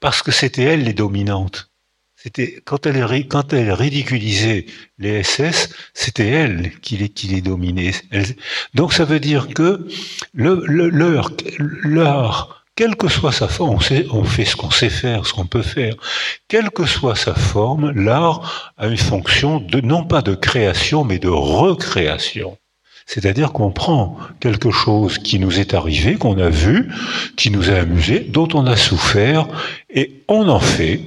parce 0.00 0.22
que 0.22 0.32
c'était 0.32 0.62
elles 0.62 0.84
les 0.84 0.94
dominantes. 0.94 1.70
C'était 2.26 2.60
quand 2.64 2.86
elle, 2.86 2.96
elle 2.96 3.72
ridiculisait 3.72 4.66
les 4.98 5.22
SS, 5.22 5.68
c'était 5.94 6.26
elle 6.26 6.72
qui 6.80 6.96
les, 6.96 7.08
qui 7.08 7.40
dominait. 7.40 7.92
donc 8.74 8.94
ça 8.94 9.04
veut 9.04 9.20
dire 9.20 9.46
que 9.54 9.86
le, 10.34 11.20
quelle 12.74 12.96
que 12.96 13.06
soit 13.06 13.30
sa 13.30 13.46
forme, 13.46 13.76
on, 13.76 14.18
on 14.18 14.24
fait 14.24 14.44
ce 14.44 14.56
qu'on 14.56 14.72
sait 14.72 14.90
faire, 14.90 15.24
ce 15.24 15.32
qu'on 15.32 15.46
peut 15.46 15.62
faire. 15.62 15.94
Quelle 16.48 16.70
que 16.70 16.84
soit 16.84 17.14
sa 17.14 17.36
forme, 17.36 17.92
l'art 17.92 18.72
a 18.76 18.88
une 18.88 18.96
fonction 18.96 19.60
de 19.60 19.80
non 19.80 20.02
pas 20.02 20.20
de 20.20 20.34
création, 20.34 21.04
mais 21.04 21.20
de 21.20 21.28
recréation. 21.28 22.58
C'est-à-dire 23.06 23.52
qu'on 23.52 23.70
prend 23.70 24.18
quelque 24.40 24.72
chose 24.72 25.18
qui 25.18 25.38
nous 25.38 25.60
est 25.60 25.74
arrivé, 25.74 26.16
qu'on 26.16 26.38
a 26.38 26.48
vu, 26.48 26.92
qui 27.36 27.52
nous 27.52 27.70
a 27.70 27.74
amusé, 27.74 28.18
dont 28.18 28.48
on 28.52 28.66
a 28.66 28.76
souffert, 28.76 29.46
et 29.90 30.24
on 30.26 30.48
en 30.48 30.58
fait 30.58 31.02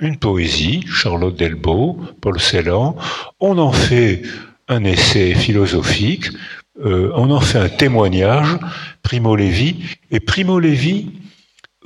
une 0.00 0.18
poésie, 0.18 0.84
Charlotte 0.88 1.36
Delbo, 1.36 1.98
Paul 2.20 2.40
Celan, 2.40 2.96
on 3.40 3.58
en 3.58 3.72
fait 3.72 4.22
un 4.68 4.84
essai 4.84 5.34
philosophique, 5.34 6.26
euh, 6.84 7.12
on 7.14 7.30
en 7.30 7.40
fait 7.40 7.58
un 7.58 7.68
témoignage, 7.68 8.58
Primo 9.02 9.36
Levi, 9.36 9.76
et 10.10 10.20
Primo 10.20 10.58
Levi 10.58 11.10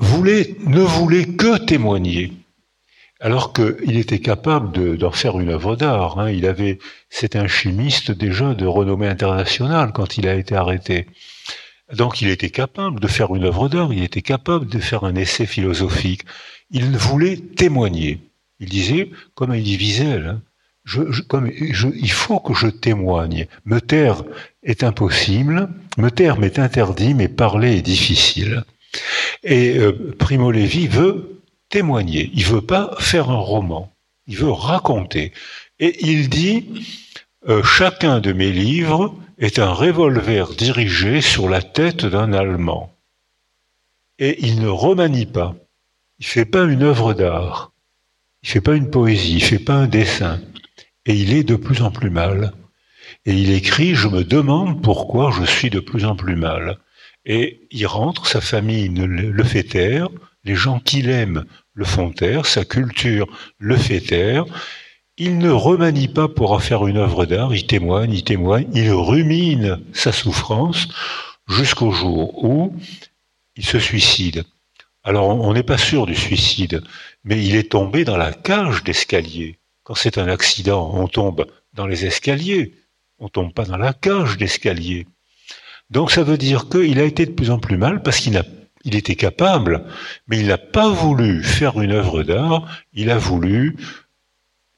ne 0.01 0.80
voulait 0.80 1.24
que 1.24 1.59
témoigner, 1.59 2.32
alors 3.20 3.52
qu'il 3.52 3.98
était 3.98 4.20
capable 4.20 4.97
d'en 4.97 5.10
faire 5.10 5.39
une 5.40 5.51
œuvre 5.51 5.76
d'art. 5.76 6.18
Hein. 6.18 6.30
Il 6.30 6.47
avait, 6.47 6.78
c'était 7.10 7.39
un 7.39 7.48
chimiste 7.48 8.12
déjà 8.12 8.55
de 8.55 8.64
renommée 8.64 9.09
internationale 9.09 9.93
quand 9.93 10.16
il 10.16 10.28
a 10.28 10.35
été 10.35 10.55
arrêté. 10.55 11.06
Donc 11.93 12.20
il 12.20 12.28
était 12.28 12.51
capable 12.51 13.01
de 13.01 13.09
faire 13.09 13.35
une 13.35 13.44
œuvre 13.44 13.68
d'art, 13.68 13.93
il 13.93 14.05
était 14.05 14.22
capable 14.22 14.66
de 14.66 14.78
faire 14.78 15.05
un 15.05 15.14
essai 15.14 15.47
philosophique 15.47 16.22
il 16.70 16.97
voulait 16.97 17.36
témoigner. 17.36 18.20
Il 18.61 18.69
disait, 18.69 19.11
comme 19.35 19.53
un 19.53 19.59
Wiesel, 19.59 20.27
hein, 20.27 20.43
il 20.86 22.11
faut 22.11 22.40
que 22.40 22.55
je 22.55 22.69
témoigne. 22.69 23.47
Me 23.65 23.81
taire 23.81 24.24
est 24.62 24.82
impossible, 24.82 25.69
me 25.97 26.11
taire 26.11 26.39
m'est 26.39 26.59
interdit, 26.59 27.15
mais 27.15 27.28
parler 27.28 27.77
est 27.77 27.82
difficile. 27.82 28.65
Et 29.45 29.78
euh, 29.78 30.15
Primo 30.19 30.51
Levi 30.51 30.86
veut 30.86 31.43
témoigner. 31.69 32.31
Il 32.35 32.45
veut 32.45 32.62
pas 32.62 32.95
faire 32.99 33.31
un 33.31 33.39
roman. 33.39 33.93
Il 34.27 34.39
veut 34.39 34.51
raconter. 34.51 35.32
Et 35.78 35.97
il 36.07 36.28
dit, 36.28 36.66
euh, 37.49 37.62
chacun 37.62 38.20
de 38.20 38.32
mes 38.32 38.51
livres 38.51 39.15
est 39.39 39.59
un 39.59 39.70
revolver 39.70 40.55
dirigé 40.55 41.20
sur 41.20 41.49
la 41.49 41.62
tête 41.62 42.05
d'un 42.05 42.32
Allemand. 42.32 42.93
Et 44.19 44.45
il 44.45 44.61
ne 44.61 44.69
remanie 44.69 45.27
pas. 45.27 45.55
Il 46.20 46.27
fait 46.27 46.45
pas 46.45 46.65
une 46.65 46.82
œuvre 46.82 47.15
d'art, 47.15 47.73
il 48.43 48.49
fait 48.49 48.61
pas 48.61 48.74
une 48.74 48.90
poésie, 48.90 49.36
il 49.36 49.43
fait 49.43 49.59
pas 49.59 49.74
un 49.74 49.86
dessin, 49.86 50.40
et 51.07 51.15
il 51.15 51.32
est 51.32 51.45
de 51.45 51.55
plus 51.55 51.81
en 51.82 51.93
plus 51.93 52.11
mal. 52.11 52.53
Et 53.24 53.35
il 53.35 53.51
écrit 53.53 53.95
Je 53.95 54.09
me 54.09 54.24
demande 54.24 54.82
pourquoi 54.82 55.31
je 55.31 55.45
suis 55.45 55.70
de 55.70 55.81
plus 55.81 56.05
en 56.05 56.16
plus 56.16 56.36
mal. 56.36 56.78
Et 57.24 57.69
il 57.70 57.86
rentre, 57.86 58.27
sa 58.27 58.40
famille 58.40 58.89
le 58.89 59.45
fait 59.45 59.62
taire, 59.62 60.09
les 60.45 60.55
gens 60.55 60.81
qu'il 60.81 61.09
aime 61.09 61.45
le 61.74 61.85
font 61.85 62.11
taire, 62.11 62.47
sa 62.47 62.65
culture 62.65 63.27
le 63.59 63.77
fait 63.77 64.01
taire. 64.01 64.45
Il 65.19 65.39
ne 65.39 65.51
remanie 65.51 66.09
pas 66.09 66.28
pour 66.28 66.53
en 66.53 66.59
faire 66.59 66.86
une 66.86 66.97
œuvre 66.97 67.27
d'art, 67.27 67.55
il 67.55 67.66
témoigne, 67.66 68.12
il 68.12 68.24
témoigne, 68.24 68.69
il 68.73 68.90
rumine 68.90 69.81
sa 69.93 70.11
souffrance 70.11 70.89
jusqu'au 71.49 71.90
jour 71.90 72.45
où 72.45 72.74
il 73.57 73.65
se 73.65 73.78
suicide. 73.78 74.45
Alors 75.05 75.29
on 75.29 75.53
n'est 75.53 75.62
pas 75.62 75.79
sûr 75.79 76.07
du 76.07 76.15
suicide, 76.15 76.83
mais 77.25 77.45
il 77.45 77.57
est 77.57 77.70
tombé 77.73 78.05
dans 78.05 78.16
la 78.16 78.33
cage 78.33 78.85
d'escalier. 78.85 79.59
Quand 79.85 79.95
c'est 79.95 80.19
un 80.19 80.29
accident, 80.29 80.91
on 80.95 81.09
tombe 81.09 81.47
dans 81.73 81.87
les 81.87 82.05
escaliers, 82.05 82.75
on 83.19 83.29
tombe 83.29 83.55
pas 83.55 83.65
dans 83.65 83.77
la 83.77 83.93
cage 83.93 84.37
d'escalier. 84.37 85.07
Donc 85.91 86.11
ça 86.11 86.23
veut 86.23 86.37
dire 86.37 86.69
qu'il 86.69 86.99
a 86.99 87.05
été 87.05 87.25
de 87.25 87.33
plus 87.33 87.51
en 87.51 87.59
plus 87.59 87.79
mal 87.79 88.03
parce 88.03 88.19
qu'il 88.19 88.43
il 88.85 88.95
était 88.95 89.16
capable, 89.16 89.85
mais 90.29 90.39
il 90.39 90.47
n'a 90.47 90.59
pas 90.59 90.89
voulu 90.89 91.43
faire 91.43 91.81
une 91.81 91.93
œuvre 91.93 92.23
d'art, 92.23 92.66
il 92.93 93.11
a 93.11 93.19
voulu 93.19 93.77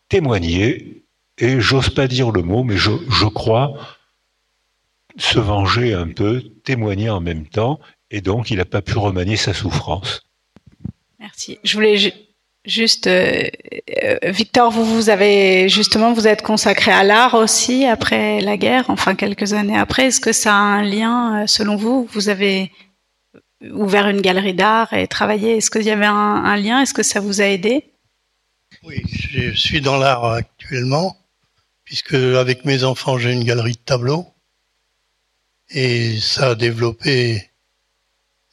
témoigner, 0.08 1.04
et 1.38 1.60
j'ose 1.60 1.90
pas 1.90 2.08
dire 2.08 2.30
le 2.30 2.42
mot, 2.42 2.64
mais 2.64 2.76
je 2.76 3.26
crois 3.26 3.74
se 5.16 5.38
venger 5.38 5.94
un 5.94 6.08
peu, 6.08 6.42
témoigner 6.64 7.10
en 7.10 7.20
même 7.20 7.46
temps, 7.46 7.78
et 8.10 8.20
donc 8.20 8.50
il 8.50 8.58
n'a 8.58 8.64
pas 8.64 8.82
pu 8.82 8.98
remanier 8.98 9.36
sa 9.36 9.54
souffrance. 9.54 10.22
Merci. 11.18 11.58
Je 11.64 11.74
voulais 11.74 12.12
juste, 12.64 13.06
euh, 13.06 13.48
euh, 14.02 14.18
Victor, 14.24 14.70
vous 14.70 14.84
vous 14.84 15.10
avez 15.10 15.68
justement, 15.68 16.12
vous 16.12 16.26
êtes 16.26 16.42
consacré 16.42 16.92
à 16.92 17.04
l'art 17.04 17.34
aussi 17.34 17.86
après 17.86 18.40
la 18.40 18.56
guerre, 18.56 18.86
enfin 18.88 19.14
quelques 19.14 19.52
années 19.52 19.78
après. 19.78 20.06
Est-ce 20.06 20.20
que 20.20 20.32
ça 20.32 20.52
a 20.54 20.58
un 20.58 20.82
lien, 20.82 21.42
euh, 21.42 21.46
selon 21.46 21.76
vous? 21.76 22.08
Vous 22.12 22.28
avez 22.28 22.72
ouvert 23.72 24.08
une 24.08 24.22
galerie 24.22 24.54
d'art 24.54 24.92
et 24.94 25.06
travaillé. 25.06 25.58
Est-ce 25.58 25.70
qu'il 25.70 25.82
y 25.82 25.90
avait 25.90 26.06
un, 26.06 26.14
un 26.44 26.56
lien? 26.56 26.80
Est-ce 26.80 26.94
que 26.94 27.02
ça 27.02 27.20
vous 27.20 27.40
a 27.42 27.44
aidé? 27.44 27.84
Oui, 28.82 29.02
je 29.06 29.52
suis 29.52 29.82
dans 29.82 29.98
l'art 29.98 30.24
actuellement, 30.24 31.18
puisque 31.84 32.14
avec 32.14 32.64
mes 32.64 32.84
enfants 32.84 33.18
j'ai 33.18 33.32
une 33.32 33.44
galerie 33.44 33.72
de 33.72 33.78
tableaux 33.78 34.26
et 35.68 36.18
ça 36.18 36.50
a 36.50 36.54
développé 36.54 37.49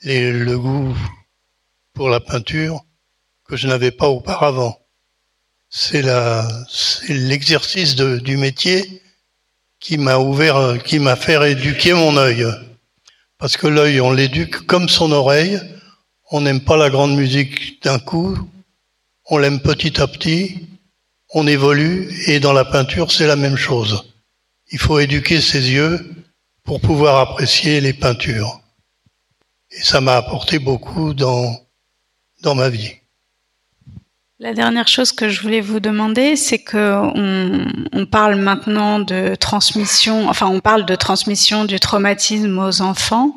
le 0.03 0.55
goût 0.57 0.95
pour 1.93 2.09
la 2.09 2.19
peinture 2.19 2.83
que 3.45 3.55
je 3.55 3.67
n'avais 3.67 3.91
pas 3.91 4.07
auparavant. 4.07 4.77
C'est 5.69 6.03
l'exercice 7.09 7.95
du 7.95 8.37
métier 8.37 9.01
qui 9.79 9.97
m'a 9.97 10.17
ouvert, 10.17 10.81
qui 10.83 10.99
m'a 10.99 11.15
fait 11.15 11.51
éduquer 11.51 11.93
mon 11.93 12.17
œil. 12.17 12.45
Parce 13.37 13.57
que 13.57 13.67
l'œil, 13.67 14.01
on 14.01 14.11
l'éduque 14.11 14.65
comme 14.65 14.89
son 14.89 15.11
oreille. 15.11 15.59
On 16.31 16.41
n'aime 16.41 16.61
pas 16.61 16.77
la 16.77 16.89
grande 16.89 17.15
musique 17.15 17.83
d'un 17.83 17.99
coup. 17.99 18.37
On 19.29 19.37
l'aime 19.37 19.61
petit 19.61 20.01
à 20.01 20.07
petit. 20.07 20.67
On 21.33 21.45
évolue. 21.47 22.09
Et 22.27 22.39
dans 22.39 22.53
la 22.53 22.65
peinture, 22.65 23.11
c'est 23.11 23.27
la 23.27 23.35
même 23.35 23.57
chose. 23.57 24.13
Il 24.71 24.79
faut 24.79 24.99
éduquer 24.99 25.39
ses 25.41 25.69
yeux 25.69 26.11
pour 26.63 26.81
pouvoir 26.81 27.17
apprécier 27.19 27.79
les 27.79 27.93
peintures. 27.93 28.59
Et 29.71 29.81
ça 29.81 30.01
m'a 30.01 30.15
apporté 30.15 30.59
beaucoup 30.59 31.13
dans, 31.13 31.55
dans 32.41 32.55
ma 32.55 32.69
vie. 32.69 32.93
La 34.39 34.53
dernière 34.53 34.87
chose 34.87 35.11
que 35.11 35.29
je 35.29 35.41
voulais 35.41 35.61
vous 35.61 35.79
demander, 35.79 36.35
c'est 36.35 36.59
que 36.59 37.01
on, 37.95 38.05
parle 38.05 38.35
maintenant 38.35 38.99
de 38.99 39.33
transmission, 39.33 40.29
enfin 40.29 40.45
on 40.45 40.59
parle 40.59 40.85
de 40.85 40.93
transmission 40.93 41.65
du 41.65 41.79
traumatisme 41.79 42.59
aux 42.59 42.81
enfants, 42.81 43.35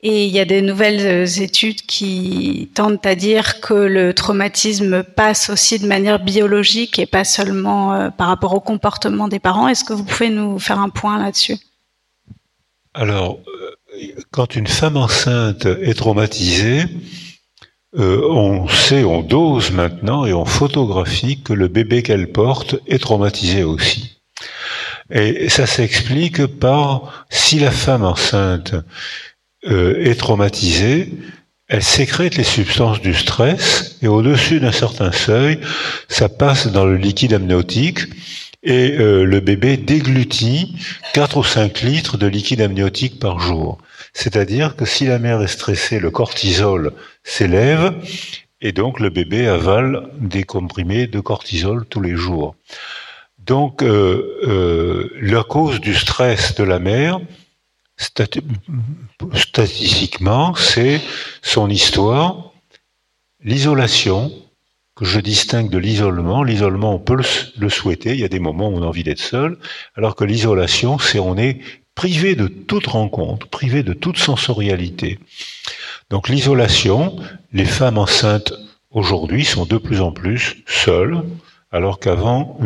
et 0.00 0.26
il 0.26 0.32
y 0.32 0.40
a 0.40 0.44
des 0.44 0.60
nouvelles 0.60 1.40
études 1.40 1.82
qui 1.82 2.68
tentent 2.74 3.06
à 3.06 3.14
dire 3.14 3.60
que 3.60 3.74
le 3.74 4.12
traumatisme 4.12 5.04
passe 5.04 5.50
aussi 5.50 5.78
de 5.78 5.86
manière 5.86 6.18
biologique 6.18 6.98
et 6.98 7.06
pas 7.06 7.24
seulement 7.24 7.94
euh, 7.94 8.10
par 8.10 8.26
rapport 8.26 8.54
au 8.54 8.60
comportement 8.60 9.28
des 9.28 9.38
parents. 9.38 9.68
Est-ce 9.68 9.84
que 9.84 9.94
vous 9.94 10.04
pouvez 10.04 10.30
nous 10.30 10.58
faire 10.58 10.80
un 10.80 10.90
point 10.90 11.16
là-dessus? 11.18 11.56
Alors, 12.92 13.38
quand 14.30 14.56
une 14.56 14.66
femme 14.66 14.96
enceinte 14.96 15.66
est 15.66 15.94
traumatisée, 15.94 16.84
euh, 17.96 18.26
on 18.28 18.66
sait, 18.68 19.04
on 19.04 19.22
dose 19.22 19.70
maintenant 19.70 20.26
et 20.26 20.32
on 20.32 20.44
photographie 20.44 21.40
que 21.42 21.52
le 21.52 21.68
bébé 21.68 22.02
qu'elle 22.02 22.32
porte 22.32 22.76
est 22.88 22.98
traumatisé 22.98 23.62
aussi. 23.62 24.20
Et 25.10 25.48
ça 25.48 25.66
s'explique 25.66 26.46
par 26.46 27.26
si 27.30 27.60
la 27.60 27.70
femme 27.70 28.04
enceinte 28.04 28.74
euh, 29.66 30.02
est 30.04 30.16
traumatisée, 30.16 31.12
elle 31.68 31.82
sécrète 31.82 32.36
les 32.36 32.44
substances 32.44 33.00
du 33.00 33.14
stress 33.14 33.96
et 34.02 34.08
au-dessus 34.08 34.60
d'un 34.60 34.72
certain 34.72 35.12
seuil, 35.12 35.60
ça 36.08 36.28
passe 36.28 36.66
dans 36.66 36.84
le 36.84 36.96
liquide 36.96 37.32
amniotique 37.32 38.00
et 38.64 38.98
euh, 38.98 39.24
le 39.24 39.40
bébé 39.40 39.76
déglutit 39.76 40.74
4 41.12 41.36
ou 41.36 41.44
5 41.44 41.82
litres 41.82 42.16
de 42.16 42.26
liquide 42.26 42.62
amniotique 42.62 43.20
par 43.20 43.38
jour. 43.38 43.78
C'est-à-dire 44.14 44.74
que 44.74 44.84
si 44.84 45.06
la 45.06 45.18
mère 45.18 45.42
est 45.42 45.48
stressée, 45.48 46.00
le 46.00 46.10
cortisol 46.10 46.92
s'élève 47.22 47.94
et 48.60 48.72
donc 48.72 49.00
le 49.00 49.10
bébé 49.10 49.46
avale 49.46 50.08
des 50.18 50.44
comprimés 50.44 51.06
de 51.06 51.20
cortisol 51.20 51.84
tous 51.86 52.00
les 52.00 52.16
jours. 52.16 52.56
Donc 53.38 53.82
euh, 53.82 54.40
euh, 54.44 55.10
la 55.20 55.42
cause 55.44 55.80
du 55.80 55.94
stress 55.94 56.54
de 56.54 56.64
la 56.64 56.78
mère, 56.78 57.20
statistiquement, 59.34 60.54
c'est 60.54 61.02
son 61.42 61.68
histoire, 61.68 62.52
l'isolation, 63.42 64.32
que 64.96 65.04
je 65.04 65.20
distingue 65.20 65.70
de 65.70 65.78
l'isolement. 65.78 66.42
L'isolement, 66.42 66.94
on 66.94 66.98
peut 66.98 67.16
le, 67.56 67.68
souhaiter, 67.68 68.14
il 68.14 68.20
y 68.20 68.24
a 68.24 68.28
des 68.28 68.38
moments 68.38 68.68
où 68.68 68.76
on 68.76 68.82
a 68.82 68.86
envie 68.86 69.02
d'être 69.02 69.20
seul, 69.20 69.58
alors 69.96 70.14
que 70.14 70.24
l'isolation, 70.24 70.98
c'est 70.98 71.18
on 71.18 71.36
est 71.36 71.60
privé 71.94 72.34
de 72.34 72.46
toute 72.46 72.86
rencontre, 72.86 73.48
privé 73.48 73.82
de 73.82 73.92
toute 73.92 74.18
sensorialité. 74.18 75.18
Donc 76.10 76.28
l'isolation, 76.28 77.16
les 77.52 77.64
femmes 77.64 77.98
enceintes 77.98 78.52
aujourd'hui 78.90 79.44
sont 79.44 79.66
de 79.66 79.78
plus 79.78 80.00
en 80.00 80.12
plus 80.12 80.62
seules, 80.66 81.22
alors 81.72 81.98
qu'avant, 81.98 82.58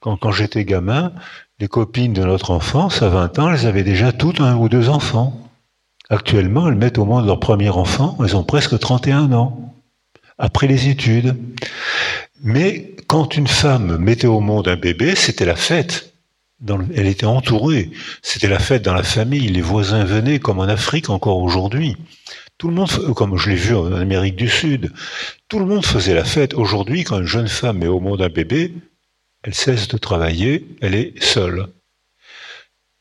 quand, 0.00 0.16
quand 0.16 0.30
j'étais 0.30 0.64
gamin, 0.64 1.12
les 1.58 1.68
copines 1.68 2.12
de 2.12 2.22
notre 2.22 2.50
enfance, 2.50 3.02
à 3.02 3.08
20 3.08 3.38
ans, 3.38 3.50
elles 3.50 3.66
avaient 3.66 3.82
déjà 3.82 4.12
toutes 4.12 4.40
un 4.40 4.56
ou 4.56 4.68
deux 4.68 4.88
enfants. 4.88 5.40
Actuellement, 6.10 6.68
elles 6.68 6.76
mettent 6.76 6.98
au 6.98 7.04
monde 7.04 7.26
leur 7.26 7.40
premier 7.40 7.70
enfant, 7.70 8.16
elles 8.22 8.36
ont 8.36 8.44
presque 8.44 8.78
31 8.78 9.32
ans, 9.32 9.75
après 10.38 10.66
les 10.66 10.88
études. 10.88 11.36
Mais 12.42 12.94
quand 13.06 13.36
une 13.36 13.46
femme 13.46 13.96
mettait 13.98 14.26
au 14.26 14.40
monde 14.40 14.68
un 14.68 14.76
bébé, 14.76 15.14
c'était 15.14 15.44
la 15.44 15.56
fête. 15.56 16.12
elle 16.94 17.06
était 17.06 17.26
entourée. 17.26 17.90
C'était 18.22 18.48
la 18.48 18.58
fête 18.58 18.82
dans 18.82 18.94
la 18.94 19.02
famille. 19.02 19.48
Les 19.48 19.62
voisins 19.62 20.04
venaient, 20.04 20.38
comme 20.38 20.58
en 20.58 20.64
Afrique 20.64 21.10
encore 21.10 21.38
aujourd'hui. 21.38 21.96
Tout 22.58 22.68
le 22.68 22.74
monde, 22.74 22.90
comme 23.14 23.36
je 23.36 23.50
l'ai 23.50 23.56
vu 23.56 23.74
en 23.74 23.92
Amérique 23.92 24.36
du 24.36 24.48
Sud, 24.48 24.92
tout 25.48 25.58
le 25.58 25.66
monde 25.66 25.84
faisait 25.84 26.14
la 26.14 26.24
fête. 26.24 26.54
Aujourd'hui, 26.54 27.04
quand 27.04 27.18
une 27.18 27.26
jeune 27.26 27.48
femme 27.48 27.78
met 27.78 27.86
au 27.86 28.00
monde 28.00 28.22
un 28.22 28.30
bébé, 28.30 28.72
elle 29.42 29.54
cesse 29.54 29.88
de 29.88 29.98
travailler, 29.98 30.66
elle 30.80 30.94
est 30.94 31.22
seule. 31.22 31.68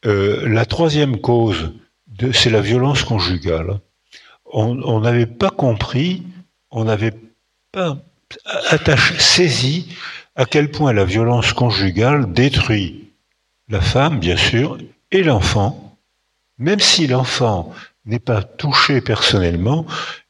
Euh, 0.06 0.48
la 0.48 0.66
troisième 0.66 1.20
cause, 1.20 1.72
c'est 2.34 2.50
la 2.50 2.62
violence 2.62 3.04
conjugale. 3.04 3.80
On 4.58 5.02
n'avait 5.02 5.26
pas 5.26 5.50
compris, 5.50 6.24
on 6.76 6.84
n'avait 6.84 7.14
pas 7.72 7.98
attaché, 8.70 9.18
saisi 9.18 9.88
à 10.36 10.46
quel 10.46 10.70
point 10.70 10.92
la 10.92 11.06
violence 11.06 11.54
conjugale 11.54 12.34
détruit 12.34 13.14
la 13.70 13.82
femme, 13.82 14.20
bien 14.20 14.36
sûr, 14.36 14.78
et 15.12 15.24
l'enfant, 15.24 15.98
même 16.60 16.82
si 16.82 17.08
l'enfant 17.08 17.74
n'est 18.06 18.20
pas 18.20 18.44
touché 18.44 19.00
personnellement, 19.02 19.86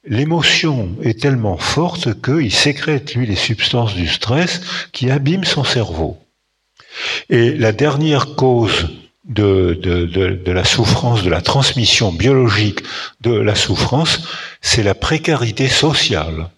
l'émotion 0.06 0.96
est 1.02 1.20
tellement 1.20 1.58
forte 1.58 2.22
qu'il 2.22 2.54
sécrète, 2.54 3.16
lui, 3.16 3.26
les 3.26 3.36
substances 3.36 3.96
du 3.96 4.08
stress 4.08 4.62
qui 4.94 5.10
abîment 5.10 5.44
son 5.44 5.64
cerveau. 5.64 6.18
Et 7.30 7.56
la 7.56 7.72
dernière 7.72 8.36
cause 8.36 8.88
de, 9.28 10.52
la 10.52 10.64
souffrance, 10.64 11.24
de 11.24 11.30
la 11.30 11.42
transmission 11.42 12.12
biologique 12.12 12.82
de 13.22 13.32
la 13.32 13.56
souffrance, 13.56 14.28
c'est 14.62 14.84
la 14.84 14.96
précarité 14.96 15.68
sociale. 15.68 16.50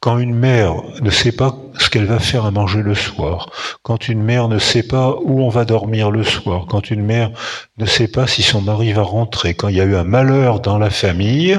Quand 0.00 0.16
une 0.16 0.34
mère 0.34 0.76
ne 1.02 1.10
sait 1.10 1.32
pas 1.32 1.58
ce 1.78 1.90
qu'elle 1.90 2.06
va 2.06 2.18
faire 2.18 2.46
à 2.46 2.50
manger 2.50 2.80
le 2.80 2.94
soir, 2.94 3.50
quand 3.82 4.08
une 4.08 4.22
mère 4.22 4.48
ne 4.48 4.58
sait 4.58 4.82
pas 4.82 5.14
où 5.22 5.42
on 5.42 5.50
va 5.50 5.66
dormir 5.66 6.10
le 6.10 6.24
soir, 6.24 6.64
quand 6.66 6.90
une 6.90 7.04
mère 7.04 7.30
ne 7.76 7.84
sait 7.84 8.08
pas 8.08 8.26
si 8.26 8.42
son 8.42 8.62
mari 8.62 8.94
va 8.94 9.02
rentrer, 9.02 9.52
quand 9.52 9.68
il 9.68 9.76
y 9.76 9.80
a 9.80 9.84
eu 9.84 9.96
un 9.96 10.04
malheur 10.04 10.60
dans 10.60 10.78
la 10.78 10.88
famille, 10.88 11.58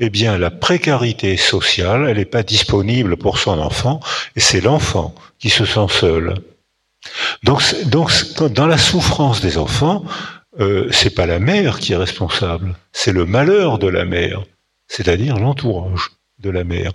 eh 0.00 0.08
bien 0.08 0.38
la 0.38 0.50
précarité 0.50 1.36
sociale, 1.36 2.06
elle 2.08 2.16
n'est 2.16 2.24
pas 2.24 2.42
disponible 2.42 3.18
pour 3.18 3.36
son 3.36 3.58
enfant, 3.58 4.00
et 4.34 4.40
c'est 4.40 4.62
l'enfant 4.62 5.14
qui 5.38 5.50
se 5.50 5.66
sent 5.66 5.88
seul. 5.90 6.36
Donc, 7.42 7.62
dans 7.86 8.66
la 8.66 8.78
souffrance 8.78 9.40
des 9.40 9.58
enfants, 9.58 10.04
euh, 10.60 10.88
c'est 10.92 11.14
pas 11.14 11.26
la 11.26 11.38
mère 11.38 11.78
qui 11.78 11.92
est 11.92 11.96
responsable, 11.96 12.76
c'est 12.92 13.12
le 13.12 13.26
malheur 13.26 13.78
de 13.78 13.88
la 13.88 14.04
mère, 14.04 14.44
c'est-à-dire 14.86 15.38
l'entourage 15.38 16.10
de 16.38 16.50
la 16.50 16.62
mère. 16.64 16.92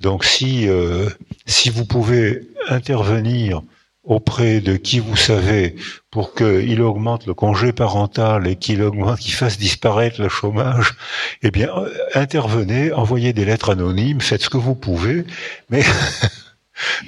Donc 0.00 0.24
si, 0.24 0.68
euh, 0.68 1.08
si 1.46 1.70
vous 1.70 1.84
pouvez 1.84 2.48
intervenir 2.68 3.62
auprès 4.04 4.60
de 4.60 4.76
qui 4.76 4.98
vous 4.98 5.16
savez 5.16 5.76
pour 6.10 6.34
qu'il 6.34 6.82
augmente 6.82 7.26
le 7.26 7.34
congé 7.34 7.72
parental 7.72 8.46
et 8.46 8.56
qu'il 8.56 8.82
augmente, 8.82 9.18
qu'il 9.18 9.32
fasse 9.32 9.58
disparaître 9.58 10.20
le 10.20 10.28
chômage, 10.28 10.94
eh 11.42 11.50
bien, 11.50 11.70
euh, 11.76 11.90
intervenez, 12.14 12.92
envoyez 12.92 13.32
des 13.32 13.44
lettres 13.44 13.70
anonymes, 13.70 14.20
faites 14.20 14.42
ce 14.42 14.50
que 14.50 14.58
vous 14.58 14.74
pouvez, 14.74 15.24
mais, 15.70 15.82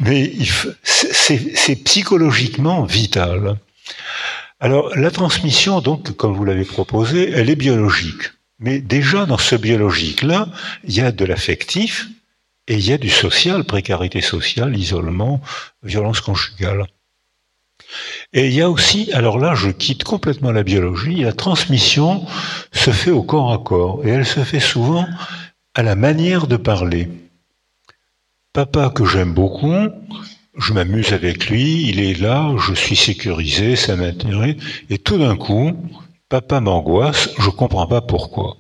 mais 0.01 0.32
c'est 0.82 1.76
psychologiquement 1.84 2.84
vital. 2.84 3.56
Alors, 4.60 4.97
la 4.97 5.10
transmission, 5.10 5.80
donc, 5.80 6.16
comme 6.16 6.34
vous 6.34 6.44
l'avez 6.44 6.64
proposé, 6.64 7.30
elle 7.30 7.51
est 7.51 7.56
biologique. 7.56 8.32
Mais 8.59 8.78
déjà 8.78 9.26
dans 9.26 9.38
ce 9.38 9.55
biologique-là, 9.55 10.48
il 10.84 10.94
y 10.94 11.01
a 11.01 11.12
de 11.12 11.24
l'affectif 11.24 12.09
et 12.68 12.74
il 12.74 12.86
y 12.86 12.93
a 12.93 12.98
du 12.98 13.10
social, 13.10 13.64
précarité 13.64 14.22
sociale, 14.22 14.76
isolement, 14.76 15.43
violence 15.82 16.20
conjugale. 16.20 16.86
Et 18.32 18.47
il 18.47 18.55
y 18.55 18.62
a 18.62 18.70
aussi, 18.70 19.12
alors 19.12 19.38
là 19.38 19.55
je 19.55 19.68
quitte 19.68 20.05
complètement 20.05 20.52
la 20.52 20.62
biologie, 20.62 21.16
la 21.16 21.34
transmission 21.34 22.26
se 22.72 22.90
fait 22.90 23.10
au 23.10 23.22
corps 23.22 23.52
à 23.52 23.59
corps 23.59 24.01
et 24.05 24.09
elle 24.09 24.26
se 24.26 24.40
fait 24.40 24.60
souvent 24.60 25.06
à 25.74 25.82
la 25.82 25.94
manière 25.94 26.47
de 26.47 26.56
parler. 26.56 27.09
Papa 28.56 28.88
que 28.88 29.04
j'aime 29.04 29.34
beaucoup, 29.34 29.90
je 30.56 30.72
m'amuse 30.72 31.12
avec 31.12 31.50
lui, 31.50 31.90
il 31.90 32.00
est 32.00 32.18
là, 32.18 32.54
je 32.56 32.72
suis 32.72 32.96
sécurisé, 32.96 33.76
ça 33.76 33.96
m'intéresse, 33.96 34.56
et 34.88 34.96
tout 34.96 35.18
d'un 35.18 35.36
coup, 35.36 35.76
Papa 36.30 36.60
m'angoisse, 36.60 37.34
je 37.38 37.48
ne 37.48 37.50
comprends 37.50 37.86
pas 37.86 38.00
pourquoi. 38.00 38.56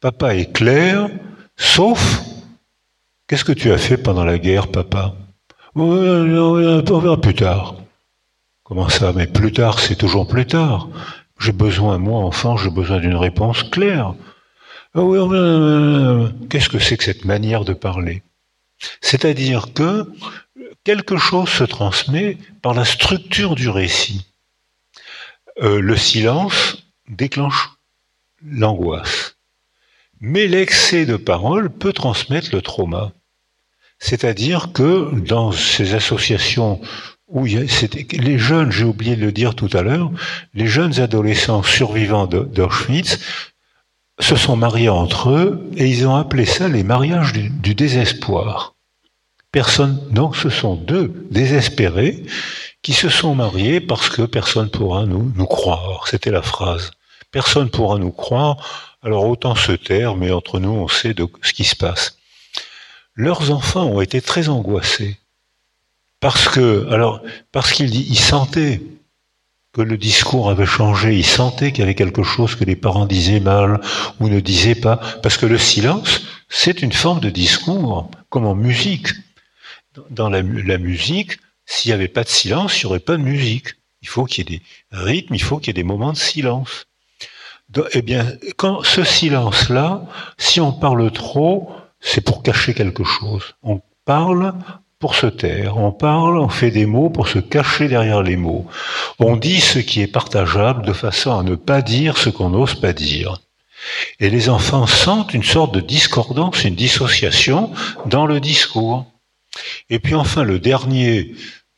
Papa 0.00 0.34
est 0.36 0.50
clair, 0.50 1.10
sauf 1.54 2.22
Qu'est-ce 3.26 3.44
que 3.44 3.52
tu 3.52 3.70
as 3.72 3.76
fait 3.76 3.98
pendant 3.98 4.24
la 4.24 4.38
guerre, 4.38 4.68
papa? 4.68 5.14
On 5.74 6.98
verra 6.98 7.20
plus 7.20 7.34
tard. 7.34 7.74
Comment 8.64 8.88
ça? 8.88 9.12
Mais 9.12 9.26
plus 9.26 9.52
tard, 9.52 9.80
c'est 9.80 9.96
toujours 9.96 10.26
plus 10.26 10.46
tard. 10.46 10.88
J'ai 11.38 11.52
besoin, 11.52 11.98
moi, 11.98 12.24
enfant, 12.24 12.56
j'ai 12.56 12.70
besoin 12.70 13.00
d'une 13.00 13.16
réponse 13.16 13.64
claire. 13.64 14.14
Qu'est-ce 14.94 16.70
que 16.70 16.78
c'est 16.78 16.96
que 16.96 17.04
cette 17.04 17.26
manière 17.26 17.66
de 17.66 17.74
parler? 17.74 18.22
C'est-à-dire 19.00 19.72
que 19.74 20.10
quelque 20.84 21.16
chose 21.16 21.48
se 21.48 21.64
transmet 21.64 22.38
par 22.62 22.74
la 22.74 22.84
structure 22.84 23.54
du 23.54 23.68
récit. 23.68 24.26
Euh, 25.62 25.80
le 25.80 25.96
silence 25.96 26.84
déclenche 27.08 27.70
l'angoisse. 28.42 29.36
Mais 30.20 30.46
l'excès 30.46 31.06
de 31.06 31.16
parole 31.16 31.70
peut 31.70 31.92
transmettre 31.92 32.54
le 32.54 32.62
trauma. 32.62 33.12
C'est-à-dire 33.98 34.72
que 34.72 35.10
dans 35.14 35.52
ces 35.52 35.94
associations 35.94 36.80
où 37.28 37.44
les 37.44 38.38
jeunes, 38.38 38.72
j'ai 38.72 38.84
oublié 38.84 39.14
de 39.14 39.24
le 39.24 39.32
dire 39.32 39.54
tout 39.54 39.68
à 39.72 39.82
l'heure, 39.82 40.10
les 40.52 40.66
jeunes 40.66 41.00
adolescents 41.00 41.62
survivants 41.62 42.26
d'Auschwitz 42.26 43.18
se 44.20 44.36
sont 44.36 44.56
mariés 44.56 44.88
entre 44.88 45.30
eux 45.30 45.70
et 45.76 45.88
ils 45.88 46.06
ont 46.06 46.16
appelé 46.16 46.44
ça 46.44 46.68
les 46.68 46.82
mariages 46.82 47.32
du, 47.32 47.74
désespoir. 47.74 48.74
Personne, 49.52 50.00
donc 50.10 50.36
ce 50.36 50.48
sont 50.48 50.76
deux 50.76 51.26
désespérés 51.30 52.24
qui 52.82 52.92
se 52.92 53.08
sont 53.08 53.34
mariés 53.34 53.80
parce 53.80 54.08
que 54.08 54.22
personne 54.22 54.70
pourra 54.70 55.06
nous, 55.06 55.32
croire. 55.46 56.06
C'était 56.06 56.30
la 56.30 56.42
phrase. 56.42 56.92
Personne 57.32 57.70
pourra 57.70 57.98
nous 57.98 58.12
croire. 58.12 58.98
Alors 59.02 59.26
autant 59.26 59.54
se 59.54 59.72
taire, 59.72 60.16
mais 60.16 60.30
entre 60.30 60.60
nous, 60.60 60.70
on 60.70 60.88
sait 60.88 61.14
ce 61.42 61.52
qui 61.52 61.64
se 61.64 61.76
passe. 61.76 62.18
Leurs 63.14 63.50
enfants 63.50 63.86
ont 63.86 64.00
été 64.00 64.20
très 64.20 64.48
angoissés 64.48 65.18
parce 66.20 66.48
que, 66.48 66.86
alors, 66.90 67.22
parce 67.50 67.72
qu'ils 67.72 67.94
ils 67.94 68.18
sentaient 68.18 68.82
que 69.72 69.82
le 69.82 69.96
discours 69.96 70.50
avait 70.50 70.66
changé, 70.66 71.16
ils 71.16 71.26
sentaient 71.26 71.70
qu'il 71.70 71.80
y 71.80 71.82
avait 71.84 71.94
quelque 71.94 72.22
chose 72.22 72.56
que 72.56 72.64
les 72.64 72.76
parents 72.76 73.06
disaient 73.06 73.40
mal 73.40 73.80
ou 74.18 74.28
ne 74.28 74.40
disaient 74.40 74.74
pas, 74.74 74.96
parce 75.22 75.36
que 75.36 75.46
le 75.46 75.58
silence, 75.58 76.22
c'est 76.48 76.82
une 76.82 76.92
forme 76.92 77.20
de 77.20 77.30
discours, 77.30 78.10
comme 78.28 78.46
en 78.46 78.54
musique. 78.54 79.08
Dans 80.10 80.28
la, 80.28 80.42
la 80.42 80.78
musique, 80.78 81.38
s'il 81.66 81.90
n'y 81.90 81.94
avait 81.94 82.08
pas 82.08 82.24
de 82.24 82.28
silence, 82.28 82.80
il 82.80 82.86
n'y 82.86 82.90
aurait 82.90 83.00
pas 83.00 83.16
de 83.16 83.22
musique. 83.22 83.74
Il 84.02 84.08
faut 84.08 84.24
qu'il 84.24 84.50
y 84.50 84.54
ait 84.54 84.58
des 84.58 84.62
rythmes, 84.90 85.34
il 85.34 85.42
faut 85.42 85.58
qu'il 85.58 85.68
y 85.68 85.70
ait 85.70 85.82
des 85.82 85.86
moments 85.86 86.12
de 86.12 86.18
silence. 86.18 86.86
Eh 87.92 88.02
bien, 88.02 88.26
quand 88.56 88.82
ce 88.82 89.04
silence-là, 89.04 90.02
si 90.38 90.60
on 90.60 90.72
parle 90.72 91.12
trop, 91.12 91.70
c'est 92.00 92.22
pour 92.22 92.42
cacher 92.42 92.74
quelque 92.74 93.04
chose. 93.04 93.54
On 93.62 93.80
parle 94.04 94.54
pour 95.00 95.14
se 95.14 95.26
taire. 95.26 95.78
On 95.78 95.92
parle, 95.92 96.38
on 96.38 96.50
fait 96.50 96.70
des 96.70 96.84
mots 96.84 97.08
pour 97.08 97.26
se 97.26 97.38
cacher 97.38 97.88
derrière 97.88 98.22
les 98.22 98.36
mots. 98.36 98.66
On 99.18 99.36
dit 99.36 99.60
ce 99.60 99.78
qui 99.78 100.02
est 100.02 100.06
partageable 100.06 100.84
de 100.84 100.92
façon 100.92 101.36
à 101.36 101.42
ne 101.42 101.56
pas 101.56 101.80
dire 101.80 102.18
ce 102.18 102.28
qu'on 102.28 102.50
n'ose 102.50 102.74
pas 102.74 102.92
dire. 102.92 103.38
Et 104.20 104.28
les 104.28 104.50
enfants 104.50 104.86
sentent 104.86 105.32
une 105.32 105.42
sorte 105.42 105.74
de 105.74 105.80
discordance, 105.80 106.64
une 106.64 106.74
dissociation 106.74 107.72
dans 108.04 108.26
le 108.26 108.40
discours. 108.40 109.06
Et 109.88 109.98
puis 109.98 110.14
enfin, 110.14 110.44
le 110.44 110.58
dernier, 110.58 111.32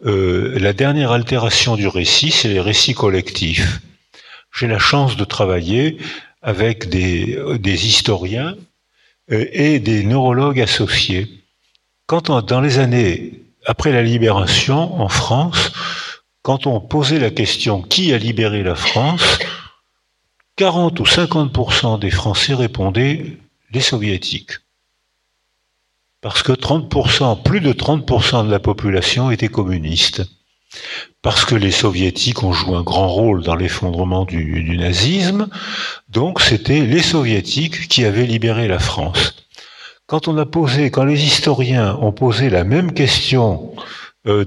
euh, 0.05 0.59
la 0.59 0.73
dernière 0.73 1.13
altération 1.13 1.77
du 1.77 1.87
récit, 1.87 2.33
c'est 2.33 2.49
les 2.49 2.61
récits 2.61 2.95
collectifs. 2.95 3.81
J'ai 4.53 4.67
la 4.67 4.81
chance 4.81 5.17
de 5.17 5.25
travailler 5.25 5.99
avec 6.43 6.89
des, 6.89 7.39
des 7.61 7.87
historiens 7.87 8.57
euh, 9.31 9.47
et 9.53 9.79
des 9.79 10.03
neurologues 10.03 10.61
associés 10.61 11.42
quand 12.13 12.29
on, 12.29 12.43
dans 12.43 12.61
les 12.61 12.79
années 12.79 13.41
après 13.65 13.91
la 13.91 14.03
libération 14.03 15.01
en 15.01 15.09
France, 15.09 15.73
quand 16.43 16.67
on 16.67 16.79
posait 16.79 17.19
la 17.19 17.31
question 17.31 17.81
qui 17.81 18.13
a 18.13 18.19
libéré 18.19 18.63
la 18.63 18.75
France, 18.75 19.39
40 20.57 21.01
ou 21.01 21.05
50% 21.05 21.99
des 21.99 22.11
Français 22.11 22.53
répondaient 22.53 23.39
les 23.71 23.81
soviétiques. 23.81 24.59
Parce 26.21 26.43
que 26.43 26.53
30%, 26.53 27.43
plus 27.43 27.61
de 27.61 27.73
30% 27.73 28.45
de 28.45 28.51
la 28.51 28.61
population 28.61 29.31
était 29.31 29.49
communiste. 29.49 30.23
Parce 31.23 31.47
que 31.47 31.55
les 31.55 31.73
soviétiques 31.73 32.43
ont 32.43 32.53
joué 32.53 32.77
un 32.77 32.83
grand 32.83 33.09
rôle 33.09 33.43
dans 33.43 33.57
l'effondrement 33.57 34.27
du, 34.27 34.63
du 34.63 34.77
nazisme, 34.77 35.49
donc 36.11 36.43
c'était 36.43 36.85
les 36.85 37.01
soviétiques 37.01 37.89
qui 37.89 38.05
avaient 38.05 38.27
libéré 38.27 38.69
la 38.69 38.81
France. 38.81 39.42
Quand 40.13 41.05
les 41.05 41.25
historiens 41.25 41.97
ont 42.03 42.13
posé 42.13 42.51
la 42.51 42.65
même 42.65 42.93
question 42.93 43.75
euh, 44.27 44.45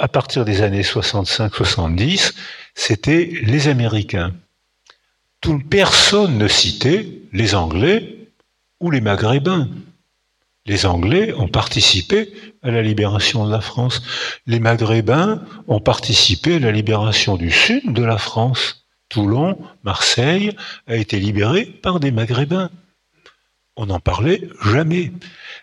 à 0.00 0.06
partir 0.06 0.44
des 0.44 0.62
années 0.62 0.82
65-70, 0.82 2.34
c'était 2.72 3.32
les 3.42 3.66
Américains. 3.66 4.32
Personne 5.68 6.38
ne 6.38 6.46
citait 6.46 7.08
les 7.32 7.56
Anglais 7.56 8.28
ou 8.78 8.92
les 8.92 9.00
Maghrébins. 9.00 9.68
Les 10.66 10.86
Anglais 10.86 11.32
ont 11.32 11.48
participé 11.48 12.32
à 12.62 12.70
la 12.70 12.80
libération 12.80 13.46
de 13.46 13.50
la 13.50 13.60
France. 13.60 14.02
Les 14.46 14.60
Maghrébins 14.60 15.42
ont 15.66 15.80
participé 15.80 16.54
à 16.54 16.58
la 16.60 16.70
libération 16.70 17.36
du 17.36 17.50
sud 17.50 17.92
de 17.92 18.04
la 18.04 18.18
France. 18.18 18.86
Toulon, 19.08 19.58
Marseille 19.82 20.52
a 20.86 20.94
été 20.94 21.18
libéré 21.18 21.64
par 21.64 21.98
des 21.98 22.12
Maghrébins 22.12 22.70
on 23.76 23.86
n'en 23.86 24.00
parlait 24.00 24.48
jamais. 24.64 25.12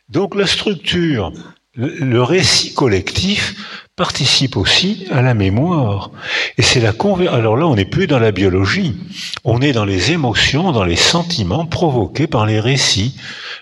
Donc 0.10 0.36
la 0.36 0.48
structure, 0.48 1.32
le 1.76 2.22
récit 2.22 2.74
collectif 2.74 3.56
participe 3.96 4.58
aussi 4.58 5.06
à 5.12 5.22
la 5.22 5.34
mémoire. 5.34 6.12
Et 6.58 6.62
c'est 6.62 6.80
la 6.80 6.94
Alors 7.32 7.56
là, 7.56 7.68
on 7.68 7.76
n'est 7.76 7.86
plus 7.86 8.08
dans 8.08 8.20
la 8.20 8.32
biologie. 8.32 8.96
On 9.44 9.62
est 9.62 9.74
dans 9.74 9.86
les 9.86 10.12
émotions, 10.12 10.72
dans 10.72 10.84
les 10.84 10.96
sentiments 10.96 11.66
provoqués 11.66 12.28
par 12.28 12.46
les 12.46 12.60
récits. 12.60 13.16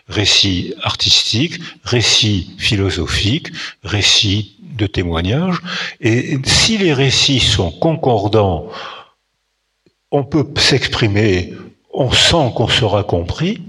Récits 0.08 0.74
artistiques, 0.82 1.60
récits 1.84 2.56
philosophiques, 2.58 3.52
récits 3.84 4.56
de 4.62 4.88
témoignages. 4.88 5.62
Et 6.02 6.40
si 6.46 6.78
les 6.78 6.94
récits 6.94 7.42
sont 7.42 7.72
concordants, 7.72 8.70
on 10.12 10.24
peut 10.24 10.48
s'exprimer, 10.58 11.54
on 11.94 12.12
sent 12.12 12.54
qu'on 12.56 12.68
sera 12.68 13.04
compris, 13.04 13.62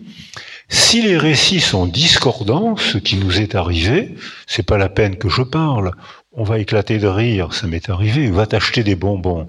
si 0.70 1.02
les 1.02 1.18
récits 1.18 1.60
sont 1.60 1.86
discordants, 1.86 2.76
ce 2.76 2.97
qui 2.97 3.16
nous 3.16 3.40
est 3.40 3.56
arrivé, 3.56 4.14
c'est 4.47 4.62
pas 4.62 4.78
la 4.78 4.88
peine 4.88 5.16
que 5.16 5.28
je 5.28 5.42
parle. 5.42 5.90
On 6.32 6.44
va 6.44 6.60
éclater 6.60 6.98
de 6.98 7.09
rire, 7.09 7.52
ça 7.52 7.66
m'est 7.66 7.90
arrivé. 7.90 8.30
Va 8.30 8.47
t'acheter 8.47 8.84
des 8.84 8.94
bonbons. 8.94 9.48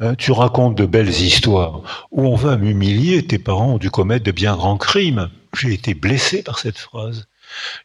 Hein, 0.00 0.14
tu 0.14 0.32
racontes 0.32 0.74
de 0.74 0.86
belles 0.86 1.10
histoires. 1.10 2.06
Ou 2.10 2.26
on 2.26 2.34
va 2.34 2.56
m'humilier, 2.56 3.26
tes 3.26 3.38
parents 3.38 3.74
ont 3.74 3.78
dû 3.78 3.90
commettre 3.90 4.24
de 4.24 4.32
bien 4.32 4.56
grands 4.56 4.78
crimes. 4.78 5.28
J'ai 5.54 5.74
été 5.74 5.92
blessé 5.92 6.42
par 6.42 6.58
cette 6.58 6.78
phrase. 6.78 7.26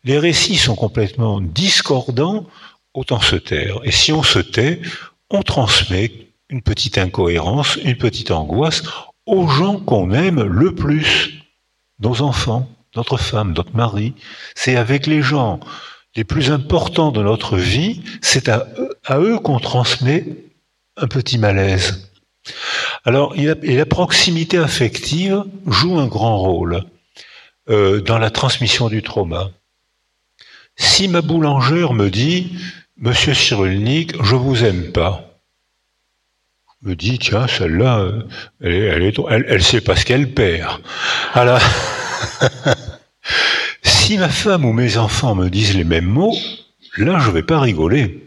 Les 0.06 0.18
récits 0.18 0.56
sont 0.56 0.76
complètement 0.76 1.42
discordants, 1.42 2.48
autant 2.94 3.20
se 3.20 3.36
taire. 3.36 3.80
Et 3.84 3.92
si 3.92 4.14
on 4.14 4.24
se 4.24 4.40
tait, 4.40 4.82
on 5.30 5.44
transmet 5.44 6.12
une 6.50 6.62
petite 6.62 6.98
incohérence, 6.98 7.78
une 7.84 7.98
petite 7.98 8.32
angoisse 8.32 8.84
aux 9.26 9.48
gens 9.50 9.80
qu'on 9.80 10.12
aime 10.12 10.42
le 10.42 10.74
plus 10.74 11.39
nos 12.00 12.22
enfants, 12.22 12.70
notre 12.96 13.18
femme, 13.18 13.54
notre 13.54 13.76
mari, 13.76 14.14
c'est 14.56 14.76
avec 14.76 15.08
les 15.08 15.22
gens 15.22 15.60
les 16.16 16.24
plus 16.24 16.52
importants 16.52 17.12
de 17.12 17.22
notre 17.22 17.58
vie, 17.58 18.02
c'est 18.22 18.50
à, 18.50 18.68
eux 19.12 19.40
qu'on 19.40 19.60
transmet 19.60 20.26
un 20.98 21.08
petit 21.08 21.38
malaise. 21.38 22.12
Alors, 23.06 23.36
et 23.38 23.76
la 23.76 23.86
proximité 23.86 24.58
affective 24.58 25.44
joue 25.68 26.00
un 26.00 26.08
grand 26.08 26.38
rôle 26.40 26.84
euh, 27.70 28.02
dans 28.02 28.18
la 28.18 28.32
transmission 28.32 28.90
du 28.90 29.04
trauma. 29.04 29.52
Si 30.76 31.08
ma 31.08 31.22
boulangère 31.22 31.94
me 31.94 32.10
dit, 32.10 32.54
Monsieur 32.98 33.34
Cyrulnik, 33.34 34.22
je 34.24 34.36
vous 34.36 34.66
aime 34.66 34.92
pas, 34.92 35.29
me 36.82 36.96
dit 36.96 37.20
tiens 37.20 37.48
celle-là 37.48 38.12
elle, 38.62 39.14
elle, 39.48 39.64
sait 39.64 39.82
pas 39.82 39.96
ce 39.96 40.06
qu'elle 40.06 40.34
perd. 40.34 40.82
Alors 41.34 41.62
si 43.84 44.18
ma 44.18 44.30
femme 44.30 44.66
ou 44.66 44.74
mes 44.74 44.98
enfants 44.98 45.36
me 45.36 45.50
disent 45.50 45.76
les 45.76 45.84
mêmes 45.84 46.06
mots, 46.06 46.36
là 46.98 47.20
je 47.20 47.32
vais 47.32 47.44
pas 47.44 47.60
rigoler. 47.60 48.26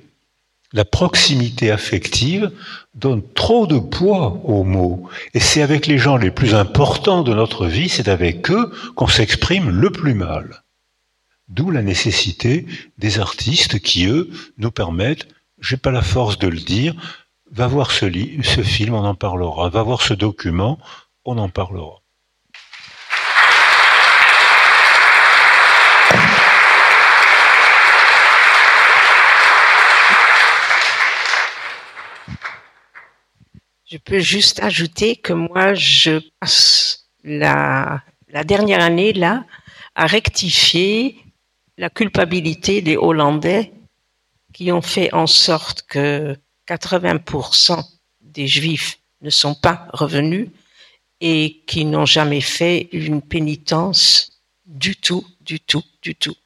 La 0.74 0.86
proximité 0.86 1.70
affective 1.70 2.50
donne 2.94 3.22
trop 3.34 3.66
de 3.66 3.78
poids 3.78 4.40
aux 4.44 4.64
mots. 4.64 5.08
Et 5.34 5.40
c'est 5.40 5.60
avec 5.60 5.86
les 5.86 5.98
gens 5.98 6.16
les 6.16 6.30
plus 6.30 6.54
importants 6.54 7.22
de 7.22 7.34
notre 7.34 7.66
vie, 7.66 7.90
c'est 7.90 8.08
avec 8.08 8.50
eux 8.50 8.72
qu'on 8.94 9.06
s'exprime 9.06 9.68
le 9.68 9.90
plus 9.90 10.14
mal. 10.14 10.62
D'où 11.48 11.70
la 11.70 11.82
nécessité 11.82 12.64
des 12.96 13.18
artistes 13.18 13.80
qui, 13.80 14.06
eux, 14.06 14.30
nous 14.56 14.70
permettent, 14.70 15.28
j'ai 15.60 15.76
pas 15.76 15.90
la 15.90 16.00
force 16.00 16.38
de 16.38 16.48
le 16.48 16.58
dire, 16.58 16.94
va 17.52 17.66
voir 17.66 17.90
ce, 17.90 18.06
film, 18.62 18.94
on 18.94 19.04
en 19.04 19.14
parlera. 19.14 19.68
Va 19.68 19.82
voir 19.82 20.02
ce 20.02 20.14
document, 20.14 20.78
on 21.24 21.38
en 21.38 21.48
parlera. 21.48 22.00
Je 33.84 33.98
peux 33.98 34.20
juste 34.20 34.60
ajouter 34.62 35.16
que 35.16 35.34
moi, 35.34 35.74
je 35.74 36.20
passe 36.40 37.10
la 37.22 38.00
dernière 38.44 38.82
année 38.82 39.12
là 39.12 39.44
à 39.94 40.06
rectifier 40.06 41.18
la 41.76 41.90
culpabilité 41.90 42.80
des 42.80 42.96
Hollandais 42.96 43.72
qui 44.54 44.72
ont 44.72 44.80
fait 44.80 45.12
en 45.12 45.26
sorte 45.26 45.82
que 45.82 46.36
80% 46.68 47.82
des 48.20 48.46
Juifs 48.46 48.98
ne 49.20 49.30
sont 49.30 49.54
pas 49.54 49.88
revenus 49.92 50.48
et 51.20 51.62
qui 51.66 51.84
n'ont 51.84 52.06
jamais 52.06 52.40
fait 52.40 52.88
une 52.92 53.22
pénitence 53.22 54.42
du 54.66 54.96
tout, 54.96 55.24
du 55.40 55.60
tout, 55.60 55.84
du 56.02 56.14
tout. 56.14 56.36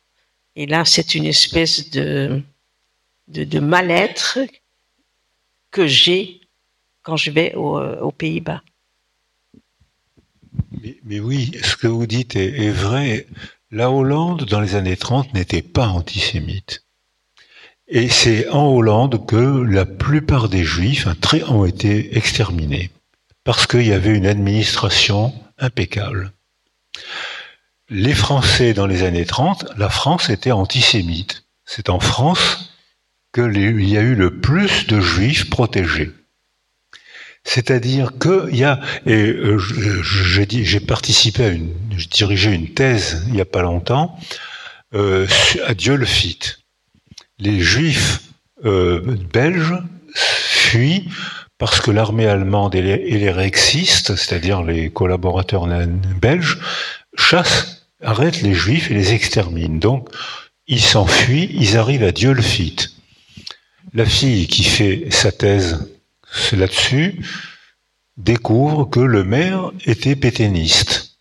Et 0.54 0.66
là, 0.66 0.84
c'est 0.84 1.14
une 1.14 1.26
espèce 1.26 1.90
de, 1.90 2.42
mal-être 3.60 4.38
que 5.70 5.86
j'ai 5.86 6.40
quand 7.02 7.16
je 7.16 7.30
vais 7.30 7.54
euh, 7.54 8.00
aux 8.00 8.12
Pays-Bas. 8.12 8.62
Mais, 11.04 11.20
oui, 11.20 11.52
ce 11.62 11.76
que 11.76 11.86
vous 11.86 12.06
dites 12.06 12.36
est 12.36 12.70
vrai. 12.70 13.26
La 13.70 13.90
Hollande, 13.90 14.44
dans 14.44 14.60
les 14.60 14.74
années 14.74 14.96
30, 14.96 15.34
n'était 15.34 15.62
pas 15.62 15.88
antisémite. 15.88 16.85
Et 17.88 18.08
c'est 18.08 18.48
en 18.48 18.66
Hollande 18.66 19.26
que 19.26 19.62
la 19.62 19.86
plupart 19.86 20.48
des 20.48 20.64
juifs 20.64 21.06
ont 21.48 21.64
été 21.64 22.16
exterminés, 22.16 22.90
parce 23.44 23.68
qu'il 23.68 23.86
y 23.86 23.92
avait 23.92 24.16
une 24.16 24.26
administration 24.26 25.32
impeccable. 25.58 26.32
Les 27.88 28.14
Français, 28.14 28.74
dans 28.74 28.88
les 28.88 29.04
années 29.04 29.24
30, 29.24 29.66
la 29.76 29.88
France 29.88 30.30
était 30.30 30.50
antisémite. 30.50 31.44
C'est 31.64 31.88
en 31.88 32.00
France 32.00 32.74
qu'il 33.32 33.88
y 33.88 33.96
a 33.96 34.00
eu 34.00 34.16
le 34.16 34.40
plus 34.40 34.88
de 34.88 35.00
juifs 35.00 35.48
protégés. 35.48 36.10
C'est-à-dire 37.44 38.14
qu'il 38.18 38.56
y 38.56 38.64
a, 38.64 38.80
et 39.06 39.28
euh, 39.28 39.58
j'ai 39.58 40.80
participé 40.80 41.44
à 41.44 41.48
une, 41.50 41.72
j'ai 41.96 42.08
dirigé 42.08 42.50
une 42.50 42.74
thèse 42.74 43.22
il 43.28 43.34
n'y 43.34 43.40
a 43.40 43.44
pas 43.44 43.62
longtemps 43.62 44.18
euh, 44.94 45.28
à 45.64 45.74
Dieu 45.74 45.94
le 45.94 46.06
fit 46.06 46.40
les 47.38 47.60
Juifs 47.60 48.22
euh, 48.64 49.16
belges 49.32 49.76
fuient 50.14 51.08
parce 51.58 51.80
que 51.80 51.90
l'armée 51.90 52.26
allemande 52.26 52.74
et 52.74 52.82
les, 52.82 53.30
rexistes, 53.30 54.14
c'est-à-dire 54.16 54.62
les 54.62 54.90
collaborateurs 54.90 55.66
belges, 56.20 56.58
chassent, 57.16 57.88
arrêtent 58.02 58.42
les 58.42 58.52
juifs 58.52 58.90
et 58.90 58.94
les 58.94 59.14
exterminent. 59.14 59.78
Donc, 59.78 60.10
ils 60.66 60.82
s'enfuient, 60.82 61.48
ils 61.52 61.78
arrivent 61.78 62.04
à 62.04 62.12
Diolfit. 62.12 62.76
La 63.94 64.04
fille 64.04 64.46
qui 64.48 64.64
fait 64.64 65.06
sa 65.10 65.32
thèse 65.32 65.88
là-dessus 66.52 67.22
découvre 68.18 68.84
que 68.84 69.00
le 69.00 69.24
maire 69.24 69.70
était 69.86 70.16
pétainiste. 70.16 71.18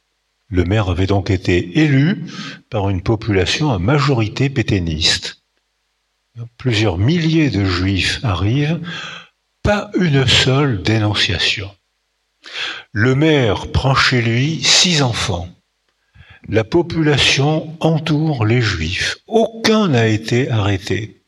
Le 0.50 0.66
maire 0.66 0.90
avait 0.90 1.08
donc 1.08 1.30
été 1.30 1.80
élu 1.80 2.26
par 2.70 2.90
une 2.90 3.02
population 3.02 3.72
à 3.72 3.80
majorité 3.80 4.50
pétainiste. 4.50 5.35
Plusieurs 6.58 6.98
milliers 6.98 7.50
de 7.50 7.64
juifs 7.64 8.20
arrivent, 8.24 8.82
pas 9.64 9.90
une 9.98 10.28
seule 10.28 10.82
dénonciation. 10.82 11.72
Le 12.92 13.16
maire 13.16 13.72
prend 13.72 13.96
chez 13.96 14.22
lui 14.22 14.62
six 14.62 15.02
enfants. 15.02 15.48
La 16.48 16.64
population 16.64 17.76
entoure 17.80 18.46
les 18.46 18.62
juifs. 18.62 19.18
Aucun 19.28 19.88
n'a 19.88 20.08
été 20.08 20.50
arrêté. 20.50 21.22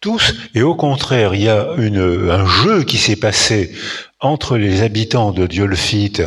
Tous, 0.00 0.34
et 0.54 0.62
au 0.62 0.74
contraire, 0.74 1.34
il 1.34 1.42
y 1.42 1.48
a 1.48 1.72
un 1.72 2.46
jeu 2.46 2.84
qui 2.84 2.98
s'est 2.98 3.16
passé 3.16 3.74
entre 4.20 4.56
les 4.56 4.82
habitants 4.82 5.32
de 5.32 5.46
Diolfite 5.46 6.22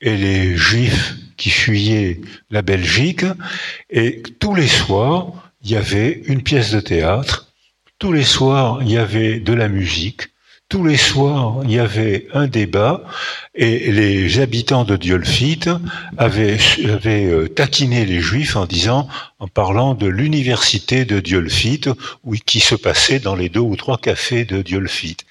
et 0.00 0.16
les 0.16 0.56
juifs 0.56 1.14
qui 1.36 1.50
fuyaient 1.50 2.20
la 2.50 2.62
Belgique, 2.62 3.24
et 3.90 4.22
tous 4.38 4.54
les 4.54 4.68
soirs, 4.68 5.43
il 5.64 5.70
y 5.70 5.76
avait 5.76 6.22
une 6.26 6.42
pièce 6.42 6.70
de 6.72 6.80
théâtre, 6.80 7.52
tous 7.98 8.12
les 8.12 8.24
soirs, 8.24 8.80
il 8.82 8.90
y 8.90 8.98
avait 8.98 9.40
de 9.40 9.54
la 9.54 9.68
musique, 9.68 10.28
tous 10.68 10.84
les 10.84 10.96
soirs, 10.96 11.60
il 11.64 11.72
y 11.72 11.78
avait 11.78 12.26
un 12.32 12.46
débat 12.46 13.04
et 13.54 13.92
les 13.92 14.40
habitants 14.40 14.84
de 14.84 14.96
Diolfite 14.96 15.70
avaient, 16.16 16.58
euh, 16.86 17.48
taquiné 17.48 18.04
les 18.04 18.20
Juifs 18.20 18.56
en 18.56 18.66
disant, 18.66 19.06
en 19.38 19.46
parlant 19.46 19.94
de 19.94 20.06
l'université 20.06 21.04
de 21.04 21.20
Diolfite, 21.20 21.90
qui 22.44 22.60
se 22.60 22.74
passait 22.74 23.20
dans 23.20 23.36
les 23.36 23.48
deux 23.48 23.60
ou 23.60 23.76
trois 23.76 23.98
cafés 23.98 24.44
de 24.44 24.62
Diolfite. 24.62 25.24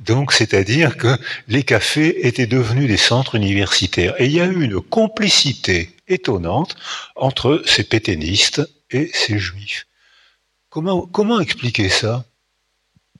Donc, 0.00 0.32
c'est-à-dire 0.32 0.96
que 0.96 1.16
les 1.48 1.62
cafés 1.62 2.26
étaient 2.26 2.46
devenus 2.46 2.88
des 2.88 2.96
centres 2.96 3.36
universitaires. 3.36 4.14
Et 4.20 4.26
il 4.26 4.32
y 4.32 4.40
a 4.40 4.46
eu 4.46 4.62
une 4.62 4.80
complicité 4.80 5.90
étonnante 6.08 6.76
entre 7.16 7.62
ces 7.64 7.84
pétainistes 7.84 8.60
et 8.90 9.10
ces 9.12 9.38
Juifs. 9.38 9.86
Comment, 10.68 11.06
comment 11.06 11.40
expliquer 11.40 11.88
ça? 11.88 12.24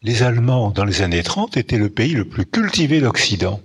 Les 0.03 0.23
Allemands, 0.23 0.71
dans 0.71 0.85
les 0.85 1.03
années 1.03 1.23
30, 1.23 1.57
étaient 1.57 1.79
le 1.79 1.91
pays 1.91 2.15
le 2.15 2.25
plus 2.25 2.47
cultivé 2.47 3.01
d'Occident. 3.01 3.61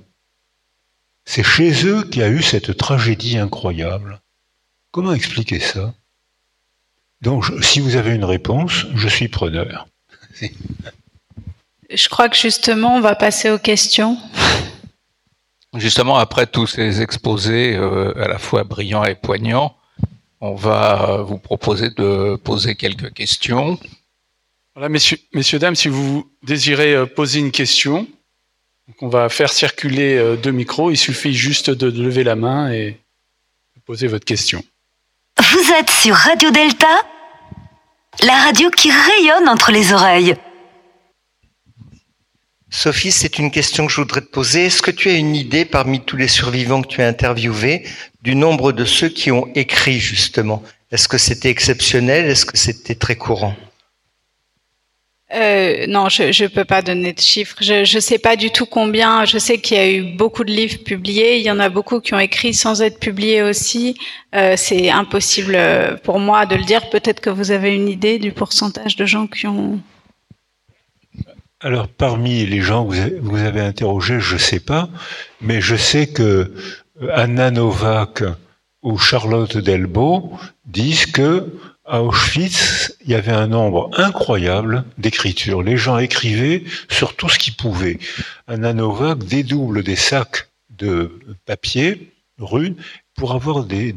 C'est 1.23 1.43
chez 1.43 1.85
eux 1.85 2.03
qu'il 2.03 2.21
y 2.21 2.25
a 2.25 2.29
eu 2.29 2.41
cette 2.41 2.77
tragédie 2.77 3.37
incroyable. 3.37 4.21
Comment 4.91 5.13
expliquer 5.13 5.59
ça? 5.59 5.93
Donc, 7.21 7.45
si 7.61 7.79
vous 7.79 7.95
avez 7.95 8.13
une 8.13 8.25
réponse, 8.25 8.85
je 8.95 9.07
suis 9.07 9.27
preneur. 9.27 9.87
je 11.89 12.09
crois 12.09 12.29
que 12.29 12.37
justement, 12.37 12.95
on 12.95 13.01
va 13.01 13.15
passer 13.15 13.49
aux 13.49 13.57
questions. 13.57 14.17
Justement, 15.75 16.17
après 16.17 16.47
tous 16.47 16.67
ces 16.67 17.01
exposés 17.01 17.75
euh, 17.75 18.13
à 18.21 18.27
la 18.27 18.37
fois 18.37 18.63
brillants 18.63 19.03
et 19.03 19.15
poignants, 19.15 19.75
on 20.41 20.55
va 20.55 21.23
vous 21.25 21.37
proposer 21.37 21.89
de 21.89 22.35
poser 22.35 22.75
quelques 22.75 23.13
questions. 23.13 23.79
Voilà, 24.75 24.89
messieurs, 24.89 25.17
messieurs, 25.33 25.59
dames, 25.59 25.75
si 25.75 25.87
vous 25.87 26.29
désirez 26.43 26.93
euh, 26.93 27.05
poser 27.05 27.39
une 27.39 27.51
question, 27.51 28.07
on 29.01 29.07
va 29.07 29.29
faire 29.29 29.51
circuler 29.51 30.15
euh, 30.17 30.35
deux 30.35 30.51
micros. 30.51 30.91
Il 30.91 30.97
suffit 30.97 31.33
juste 31.33 31.69
de 31.69 31.87
lever 32.01 32.23
la 32.23 32.35
main 32.35 32.71
et 32.71 32.91
de 33.75 33.81
poser 33.85 34.07
votre 34.07 34.25
question. 34.25 34.63
Vous 35.39 35.71
êtes 35.79 35.89
sur 35.89 36.15
Radio 36.15 36.51
Delta, 36.51 37.01
la 38.23 38.35
radio 38.43 38.69
qui 38.69 38.91
rayonne 38.91 39.47
entre 39.47 39.71
les 39.71 39.93
oreilles. 39.93 40.35
Sophie, 42.69 43.11
c'est 43.11 43.39
une 43.39 43.51
question 43.51 43.87
que 43.87 43.93
je 43.93 44.01
voudrais 44.01 44.21
te 44.21 44.29
poser. 44.29 44.65
Est-ce 44.65 44.81
que 44.81 44.91
tu 44.91 45.09
as 45.09 45.13
une 45.13 45.35
idée 45.35 45.63
parmi 45.63 46.01
tous 46.01 46.17
les 46.17 46.27
survivants 46.27 46.81
que 46.81 46.87
tu 46.87 47.01
as 47.01 47.07
interviewés 47.07 47.87
du 48.25 48.35
nombre 48.35 48.71
de 48.71 48.85
ceux 48.85 49.09
qui 49.09 49.31
ont 49.31 49.47
écrit 49.53 49.99
justement 49.99 50.63
Est-ce 50.91 51.07
que 51.07 51.19
c'était 51.19 51.49
exceptionnel? 51.49 52.25
Est-ce 52.25 52.45
que 52.45 52.57
c'était 52.57 52.95
très 52.95 53.15
courant? 53.15 53.55
Euh, 55.33 55.85
non, 55.87 56.09
je 56.09 56.43
ne 56.43 56.47
peux 56.47 56.65
pas 56.65 56.81
donner 56.81 57.13
de 57.13 57.19
chiffres. 57.19 57.57
Je 57.61 57.95
ne 57.95 57.99
sais 57.99 58.17
pas 58.17 58.35
du 58.35 58.49
tout 58.49 58.65
combien. 58.65 59.25
Je 59.25 59.37
sais 59.37 59.59
qu'il 59.59 59.77
y 59.77 59.79
a 59.79 59.91
eu 59.91 60.15
beaucoup 60.15 60.43
de 60.43 60.51
livres 60.51 60.83
publiés. 60.83 61.37
Il 61.37 61.43
y 61.43 61.51
en 61.51 61.59
a 61.59 61.69
beaucoup 61.69 61.99
qui 61.99 62.13
ont 62.15 62.19
écrit 62.19 62.53
sans 62.53 62.81
être 62.81 62.99
publiés 62.99 63.43
aussi. 63.43 63.95
Euh, 64.33 64.55
c'est 64.57 64.89
impossible 64.89 65.57
pour 66.03 66.19
moi 66.19 66.47
de 66.47 66.55
le 66.55 66.63
dire. 66.63 66.89
Peut-être 66.89 67.19
que 67.19 67.29
vous 67.29 67.51
avez 67.51 67.75
une 67.75 67.89
idée 67.89 68.17
du 68.17 68.31
pourcentage 68.31 68.95
de 68.95 69.05
gens 69.05 69.27
qui 69.27 69.45
ont. 69.45 69.79
Alors, 71.61 71.87
parmi 71.87 72.45
les 72.45 72.61
gens 72.61 72.85
que 72.85 73.19
vous 73.19 73.37
avez 73.37 73.61
interrogés, 73.61 74.19
je 74.19 74.33
ne 74.33 74.39
sais 74.39 74.59
pas, 74.59 74.89
mais 75.41 75.61
je 75.61 75.75
sais 75.75 76.07
que 76.07 76.53
Anna 77.11 77.51
Novak 77.51 78.23
ou 78.81 78.97
Charlotte 78.97 79.57
Delbo 79.57 80.31
disent 80.65 81.07
que 81.07 81.51
à 81.87 82.01
Auschwitz, 82.01 82.95
il 83.01 83.11
y 83.11 83.15
avait 83.15 83.31
un 83.31 83.47
nombre 83.47 83.91
incroyable 83.99 84.85
d'écritures. 84.97 85.61
Les 85.61 85.77
gens 85.77 85.99
écrivaient 85.99 86.63
sur 86.89 87.15
tout 87.15 87.29
ce 87.29 87.37
qu'ils 87.37 87.55
pouvaient. 87.55 87.99
Un 88.47 88.73
Novak 88.73 89.19
dédouble 89.19 89.83
des 89.83 89.95
sacs 89.95 90.49
de 90.71 91.19
papier, 91.45 92.11
rune, 92.39 92.75
pour 93.15 93.33
avoir 93.33 93.65
des, 93.65 93.93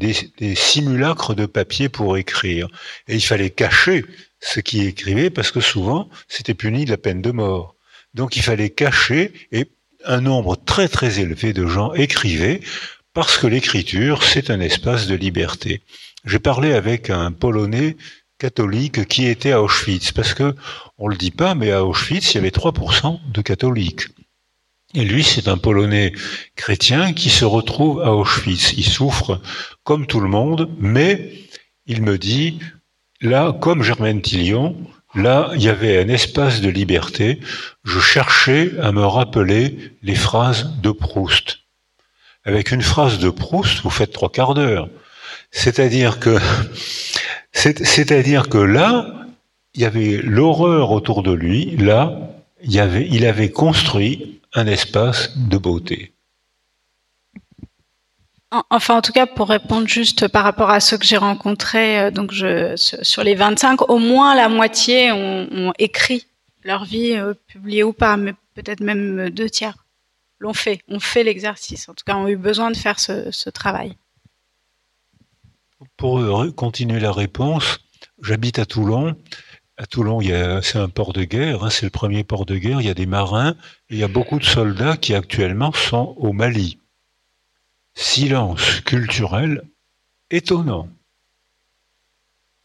simulacres 0.55 1.33
de 1.33 1.45
papier 1.45 1.89
pour 1.89 2.17
écrire. 2.17 2.67
Et 3.07 3.15
il 3.15 3.21
fallait 3.21 3.49
cacher 3.49 4.05
ce 4.39 4.59
qui 4.59 4.85
écrivait 4.85 5.29
parce 5.31 5.51
que 5.51 5.59
souvent, 5.59 6.09
c'était 6.27 6.53
puni 6.53 6.85
de 6.85 6.91
la 6.91 6.97
peine 6.97 7.21
de 7.21 7.31
mort. 7.31 7.75
Donc 8.13 8.37
il 8.37 8.43
fallait 8.43 8.69
cacher 8.69 9.33
et 9.51 9.65
un 10.05 10.21
nombre 10.21 10.55
très 10.55 10.87
très 10.87 11.19
élevé 11.19 11.53
de 11.53 11.67
gens 11.67 11.93
écrivaient 11.93 12.61
parce 13.13 13.37
que 13.37 13.47
l'écriture, 13.47 14.23
c'est 14.23 14.49
un 14.49 14.59
espace 14.59 15.07
de 15.07 15.15
liberté. 15.15 15.81
J'ai 16.25 16.39
parlé 16.39 16.73
avec 16.73 17.09
un 17.09 17.31
Polonais 17.31 17.97
catholique 18.37 19.05
qui 19.07 19.25
était 19.25 19.51
à 19.51 19.61
Auschwitz, 19.61 20.11
parce 20.11 20.33
que 20.33 20.55
on 20.97 21.07
le 21.07 21.17
dit 21.17 21.31
pas, 21.31 21.55
mais 21.55 21.71
à 21.71 21.83
Auschwitz, 21.83 22.33
il 22.33 22.35
y 22.35 22.37
avait 22.37 22.49
3% 22.49 23.19
de 23.31 23.41
catholiques. 23.41 24.07
Et 24.95 25.03
lui, 25.03 25.23
c'est 25.23 25.47
un 25.47 25.57
Polonais 25.57 26.13
chrétien 26.55 27.13
qui 27.13 27.29
se 27.29 27.45
retrouve 27.45 28.01
à 28.01 28.15
Auschwitz. 28.15 28.73
Il 28.77 28.85
souffre 28.85 29.41
comme 29.83 30.07
tout 30.07 30.19
le 30.19 30.29
monde, 30.29 30.69
mais 30.79 31.33
il 31.85 32.01
me 32.01 32.17
dit, 32.17 32.59
là, 33.21 33.55
comme 33.59 33.83
Germaine 33.83 34.21
Tillion, 34.21 34.75
là, 35.15 35.51
il 35.55 35.63
y 35.63 35.69
avait 35.69 35.99
un 35.99 36.07
espace 36.07 36.61
de 36.61 36.69
liberté. 36.69 37.39
Je 37.83 37.99
cherchais 37.99 38.71
à 38.81 38.91
me 38.91 39.05
rappeler 39.05 39.93
les 40.01 40.15
phrases 40.15 40.69
de 40.81 40.91
Proust. 40.91 41.59
Avec 42.45 42.71
une 42.71 42.81
phrase 42.81 43.19
de 43.19 43.29
Proust, 43.29 43.81
vous 43.83 43.89
faites 43.89 44.11
trois 44.11 44.31
quarts 44.31 44.53
d'heure. 44.53 44.89
C'est-à-dire 45.51 46.19
que, 46.19 46.37
c'est-à-dire 47.51 48.49
que 48.49 48.57
là, 48.57 49.07
il 49.73 49.81
y 49.81 49.85
avait 49.85 50.19
l'horreur 50.23 50.91
autour 50.91 51.23
de 51.23 51.31
lui. 51.31 51.75
Là, 51.77 52.19
il, 52.61 52.75
il 53.11 53.25
avait 53.25 53.49
construit 53.51 54.41
un 54.53 54.67
espace 54.67 55.37
de 55.37 55.57
beauté. 55.57 56.13
Enfin, 58.51 58.97
en 58.97 59.01
tout 59.01 59.11
cas, 59.11 59.27
pour 59.27 59.49
répondre 59.49 59.87
juste 59.87 60.27
par 60.27 60.43
rapport 60.43 60.71
à 60.71 60.79
ceux 60.79 60.97
que 60.97 61.05
j'ai 61.05 61.17
rencontrés, 61.17 61.99
euh, 61.99 62.11
donc 62.11 62.33
sur 62.75 63.23
les 63.23 63.35
25, 63.35 63.89
au 63.89 63.99
moins 63.99 64.35
la 64.35 64.49
moitié 64.49 65.11
ont, 65.11 65.71
écrit 65.77 66.25
leur 66.63 66.83
vie, 66.83 67.13
euh, 67.13 67.35
publiée 67.47 67.83
ou 67.83 67.93
pas, 67.93 68.17
mais 68.17 68.33
peut-être 68.55 68.81
même 68.81 69.29
deux 69.29 69.49
tiers 69.49 69.85
l'ont 70.39 70.53
fait, 70.53 70.81
ont 70.87 70.99
fait 70.99 71.23
l'exercice. 71.23 71.89
En 71.89 71.93
tout 71.93 72.03
cas, 72.05 72.15
ont 72.15 72.27
eu 72.27 72.37
besoin 72.37 72.71
de 72.71 72.77
faire 72.77 72.99
ce 72.99 73.49
travail. 73.49 73.95
Pour 75.97 76.21
continuer 76.55 76.99
la 76.99 77.11
réponse, 77.11 77.79
j'habite 78.21 78.59
à 78.59 78.65
Toulon. 78.65 79.15
À 79.77 79.85
Toulon, 79.85 80.19
c'est 80.61 80.77
un 80.77 80.89
port 80.89 81.13
de 81.13 81.23
guerre, 81.23 81.63
hein, 81.63 81.69
c'est 81.69 81.85
le 81.85 81.89
premier 81.89 82.23
port 82.23 82.45
de 82.45 82.57
guerre. 82.57 82.81
Il 82.81 82.87
y 82.87 82.89
a 82.89 82.93
des 82.93 83.05
marins 83.05 83.55
il 83.89 83.97
y 83.97 84.03
a 84.03 84.07
beaucoup 84.07 84.39
de 84.39 84.43
soldats 84.43 84.97
qui 84.97 85.13
actuellement 85.13 85.71
sont 85.71 86.15
au 86.17 86.33
Mali. 86.33 86.79
Silence 87.95 88.81
culturel 88.81 89.63
étonnant. 90.31 90.87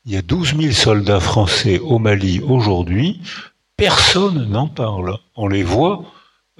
Il 0.05 0.13
y 0.13 0.17
a 0.17 0.23
12 0.23 0.57
000 0.61 0.73
soldats 0.73 1.21
français 1.21 1.79
au 1.79 1.99
Mali 1.99 2.41
aujourd'hui. 2.41 3.21
Personne 3.77 4.49
n'en 4.51 4.69
parle. 4.69 5.19
On 5.35 5.49
les 5.49 5.63
voit 5.63 6.05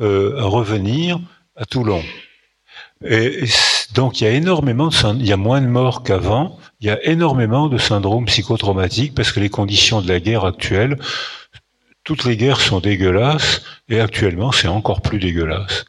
euh, 0.01 0.35
revenir 0.39 1.21
à 1.57 1.65
Toulon. 1.65 2.03
Et 3.05 3.45
donc 3.95 4.21
il 4.21 4.25
y 4.25 4.27
a 4.27 4.31
énormément 4.31 4.89
de 4.89 5.21
il 5.21 5.27
y 5.27 5.33
a 5.33 5.37
moins 5.37 5.61
de 5.61 5.67
morts 5.67 6.03
qu'avant, 6.03 6.59
il 6.81 6.87
y 6.87 6.91
a 6.91 7.05
énormément 7.05 7.69
de 7.69 7.79
syndromes 7.79 8.25
psychotraumatiques 8.25 9.15
parce 9.15 9.31
que 9.31 9.41
les 9.41 9.51
conditions 9.51 10.01
de 10.01 10.09
la 10.09 10.21
guerre 10.21 10.45
actuelle 10.45 10.97
toutes 12.05 12.25
les 12.25 12.37
guerres 12.37 12.61
sont 12.61 12.81
dégueulasses, 12.81 13.63
et 13.89 13.99
actuellement 13.99 14.53
c'est 14.53 14.69
encore 14.69 15.01
plus 15.01 15.19
dégueulasse. 15.19 15.87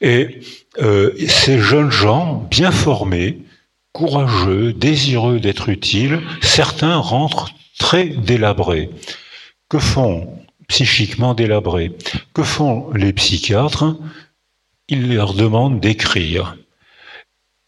Et 0.00 0.40
euh, 0.80 1.12
ces 1.28 1.58
jeunes 1.58 1.90
gens, 1.90 2.46
bien 2.50 2.70
formés, 2.70 3.38
courageux, 3.92 4.72
désireux 4.72 5.40
d'être 5.40 5.68
utiles, 5.68 6.20
certains 6.40 6.96
rentrent 6.96 7.50
très 7.78 8.06
délabrés. 8.06 8.90
Que 9.68 9.78
font 9.78 10.32
psychiquement 10.68 11.34
délabrés? 11.34 11.92
Que 12.34 12.42
font 12.42 12.92
les 12.94 13.12
psychiatres? 13.12 13.96
Ils 14.88 15.14
leur 15.14 15.34
demandent 15.34 15.80
d'écrire. 15.80 16.56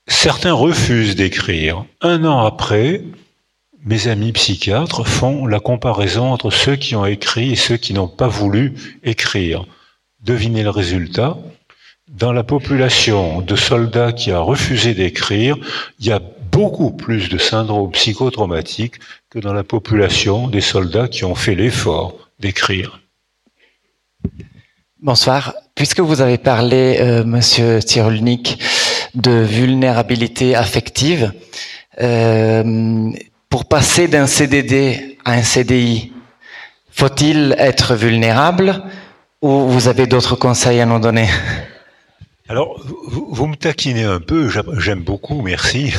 Certains 0.08 0.52
refusent 0.52 1.14
d'écrire. 1.14 1.84
Un 2.00 2.24
an 2.24 2.44
après, 2.44 3.02
mes 3.84 4.08
amis 4.08 4.32
psychiatres 4.32 5.04
font 5.04 5.46
la 5.46 5.60
comparaison 5.60 6.32
entre 6.32 6.50
ceux 6.50 6.76
qui 6.76 6.94
ont 6.94 7.06
écrit 7.06 7.52
et 7.52 7.56
ceux 7.56 7.76
qui 7.76 7.94
n'ont 7.94 8.08
pas 8.08 8.28
voulu 8.28 8.74
écrire. 9.02 9.64
Devinez 10.20 10.62
le 10.62 10.70
résultat 10.70 11.38
Dans 12.10 12.32
la 12.32 12.42
population 12.42 13.40
de 13.40 13.54
soldats 13.54 14.12
qui 14.12 14.32
a 14.32 14.40
refusé 14.40 14.92
d'écrire, 14.92 15.56
il 16.00 16.06
y 16.06 16.12
a 16.12 16.20
beaucoup 16.50 16.90
plus 16.90 17.28
de 17.28 17.38
syndrome 17.38 17.90
psychotraumatique 17.92 18.96
que 19.30 19.38
dans 19.38 19.52
la 19.52 19.64
population 19.64 20.48
des 20.48 20.60
soldats 20.60 21.08
qui 21.08 21.24
ont 21.24 21.34
fait 21.34 21.54
l'effort 21.54 22.14
d'écrire. 22.40 23.00
Bonsoir. 25.00 25.54
Puisque 25.74 26.00
vous 26.00 26.20
avez 26.20 26.38
parlé, 26.38 26.98
euh, 27.00 27.24
Monsieur 27.24 27.80
Cyrulnik, 27.80 28.58
de 29.14 29.30
vulnérabilité 29.30 30.54
affective, 30.54 31.32
euh, 32.00 33.10
pour 33.48 33.64
passer 33.64 34.08
d'un 34.08 34.26
CDD 34.26 35.18
à 35.24 35.32
un 35.32 35.42
CDI, 35.42 36.12
faut-il 36.90 37.54
être 37.58 37.94
vulnérable 37.94 38.82
ou 39.40 39.68
vous 39.68 39.88
avez 39.88 40.06
d'autres 40.06 40.36
conseils 40.36 40.80
à 40.80 40.86
nous 40.86 40.98
donner? 40.98 41.28
Alors, 42.48 42.80
vous, 42.84 43.46
me 43.46 43.56
taquinez 43.56 44.04
un 44.04 44.20
peu, 44.20 44.50
j'aime 44.78 45.02
beaucoup, 45.02 45.42
merci. 45.42 45.92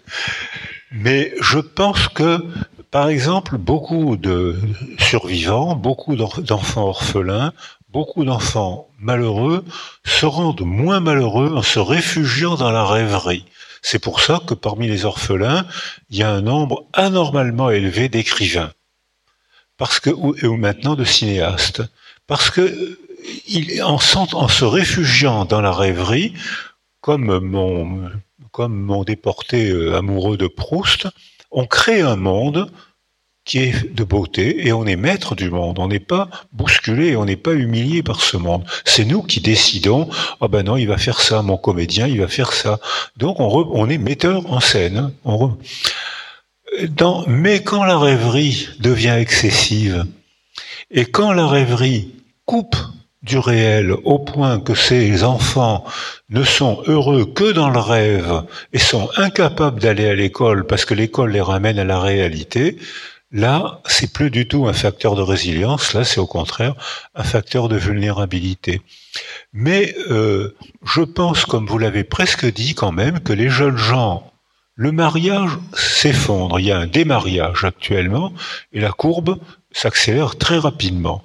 Mais 0.92 1.32
je 1.40 1.58
pense 1.58 2.08
que, 2.08 2.44
par 2.90 3.08
exemple, 3.08 3.56
beaucoup 3.56 4.16
de 4.16 4.58
survivants, 4.98 5.74
beaucoup 5.74 6.16
d'enfants 6.16 6.88
orphelins, 6.88 7.52
beaucoup 7.88 8.24
d'enfants 8.24 8.88
malheureux 8.98 9.64
se 10.04 10.26
rendent 10.26 10.62
moins 10.62 11.00
malheureux 11.00 11.52
en 11.54 11.62
se 11.62 11.78
réfugiant 11.78 12.56
dans 12.56 12.70
la 12.70 12.84
rêverie. 12.84 13.44
C'est 13.82 13.98
pour 13.98 14.20
ça 14.20 14.40
que 14.46 14.54
parmi 14.54 14.88
les 14.88 15.04
orphelins, 15.04 15.66
il 16.10 16.18
y 16.18 16.22
a 16.22 16.30
un 16.30 16.40
nombre 16.40 16.86
anormalement 16.92 17.70
élevé 17.70 18.08
d'écrivains. 18.08 18.72
Parce 19.76 20.00
que, 20.00 20.10
ou, 20.10 20.56
maintenant 20.56 20.94
de 20.94 21.04
cinéastes. 21.04 21.82
Parce 22.26 22.50
que, 22.50 22.98
en, 23.82 23.98
se 23.98 24.64
réfugiant 24.64 25.44
dans 25.44 25.60
la 25.60 25.72
rêverie, 25.72 26.32
comme 27.00 27.40
mon, 27.40 29.04
déporté 29.04 29.70
euh, 29.70 29.96
amoureux 29.96 30.36
de 30.36 30.46
Proust, 30.46 31.08
on 31.50 31.66
crée 31.66 32.00
un 32.00 32.16
monde 32.16 32.70
qui 33.44 33.58
est 33.58 33.92
de 33.92 34.04
beauté 34.04 34.66
et 34.66 34.72
on 34.72 34.86
est 34.86 34.96
maître 34.96 35.34
du 35.34 35.50
monde. 35.50 35.78
On 35.78 35.88
n'est 35.88 35.98
pas 35.98 36.28
bousculé, 36.52 37.16
on 37.16 37.24
n'est 37.24 37.36
pas 37.36 37.52
humilié 37.52 38.02
par 38.02 38.20
ce 38.20 38.36
monde. 38.36 38.64
C'est 38.84 39.04
nous 39.04 39.22
qui 39.22 39.40
décidons. 39.40 40.08
Ah 40.40 40.48
ben 40.48 40.62
non, 40.62 40.76
il 40.76 40.86
va 40.86 40.98
faire 40.98 41.20
ça, 41.20 41.42
mon 41.42 41.56
comédien, 41.56 42.06
il 42.06 42.20
va 42.20 42.28
faire 42.28 42.52
ça. 42.52 42.78
Donc 43.16 43.40
on, 43.40 43.88
est 43.88 43.98
metteur 43.98 44.50
en 44.52 44.60
scène. 44.60 45.12
Dans... 46.88 47.24
Mais 47.26 47.62
quand 47.62 47.84
la 47.84 47.98
rêverie 47.98 48.68
devient 48.78 49.16
excessive 49.18 50.06
et 50.90 51.04
quand 51.04 51.32
la 51.32 51.46
rêverie 51.46 52.14
coupe 52.44 52.76
du 53.22 53.38
réel 53.38 53.92
au 54.04 54.18
point 54.18 54.58
que 54.58 54.74
ces 54.74 55.22
enfants 55.24 55.84
ne 56.30 56.42
sont 56.42 56.82
heureux 56.86 57.24
que 57.24 57.52
dans 57.52 57.70
le 57.70 57.78
rêve 57.78 58.42
et 58.72 58.78
sont 58.78 59.08
incapables 59.16 59.80
d'aller 59.80 60.08
à 60.08 60.14
l'école 60.14 60.66
parce 60.66 60.84
que 60.84 60.94
l'école 60.94 61.32
les 61.32 61.40
ramène 61.40 61.78
à 61.78 61.84
la 61.84 62.00
réalité, 62.00 62.78
Là, 63.34 63.80
c'est 63.86 64.12
plus 64.12 64.30
du 64.30 64.46
tout 64.46 64.68
un 64.68 64.74
facteur 64.74 65.14
de 65.14 65.22
résilience, 65.22 65.94
là 65.94 66.04
c'est 66.04 66.20
au 66.20 66.26
contraire 66.26 66.74
un 67.14 67.24
facteur 67.24 67.70
de 67.70 67.76
vulnérabilité. 67.76 68.82
Mais 69.54 69.94
euh, 70.10 70.54
je 70.84 71.00
pense, 71.00 71.46
comme 71.46 71.66
vous 71.66 71.78
l'avez 71.78 72.04
presque 72.04 72.44
dit 72.44 72.74
quand 72.74 72.92
même, 72.92 73.20
que 73.20 73.32
les 73.32 73.48
jeunes 73.48 73.78
gens, 73.78 74.30
le 74.74 74.92
mariage 74.92 75.52
s'effondre, 75.72 76.60
il 76.60 76.66
y 76.66 76.72
a 76.72 76.78
un 76.78 76.86
démariage 76.86 77.64
actuellement, 77.64 78.34
et 78.74 78.80
la 78.80 78.92
courbe 78.92 79.38
s'accélère 79.70 80.36
très 80.36 80.58
rapidement. 80.58 81.24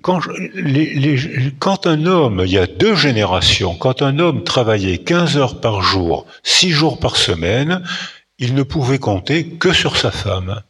Quand, 0.00 1.86
un 1.86 2.06
homme, 2.06 2.42
il 2.46 2.52
y 2.52 2.58
a 2.58 2.66
deux 2.66 2.94
générations, 2.94 3.74
quand 3.74 4.00
un 4.00 4.18
homme 4.18 4.44
travaillait 4.44 4.98
15 4.98 5.36
heures 5.36 5.60
par 5.60 5.82
jour, 5.82 6.26
6 6.42 6.70
jours 6.70 6.98
par 6.98 7.16
semaine, 7.16 7.82
il 8.38 8.54
ne 8.54 8.62
pouvait 8.62 8.98
compter 8.98 9.46
que 9.46 9.74
sur 9.74 9.98
sa 9.98 10.10
femme. 10.10 10.62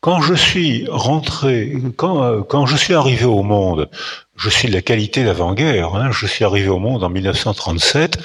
Quand 0.00 0.20
je 0.20 0.34
suis 0.34 0.86
rentré, 0.88 1.72
quand, 1.96 2.22
euh, 2.24 2.66
je 2.66 2.76
suis 2.76 2.94
arrivé 2.94 3.24
au 3.24 3.42
monde, 3.42 3.90
je 4.36 4.48
suis 4.48 4.68
de 4.68 4.74
la 4.74 4.82
qualité 4.82 5.24
d'avant-guerre. 5.24 5.94
Hein, 5.96 6.10
je 6.12 6.26
suis 6.26 6.44
arrivé 6.44 6.68
au 6.68 6.78
monde 6.78 7.02
en 7.02 7.10
1937. 7.10 8.18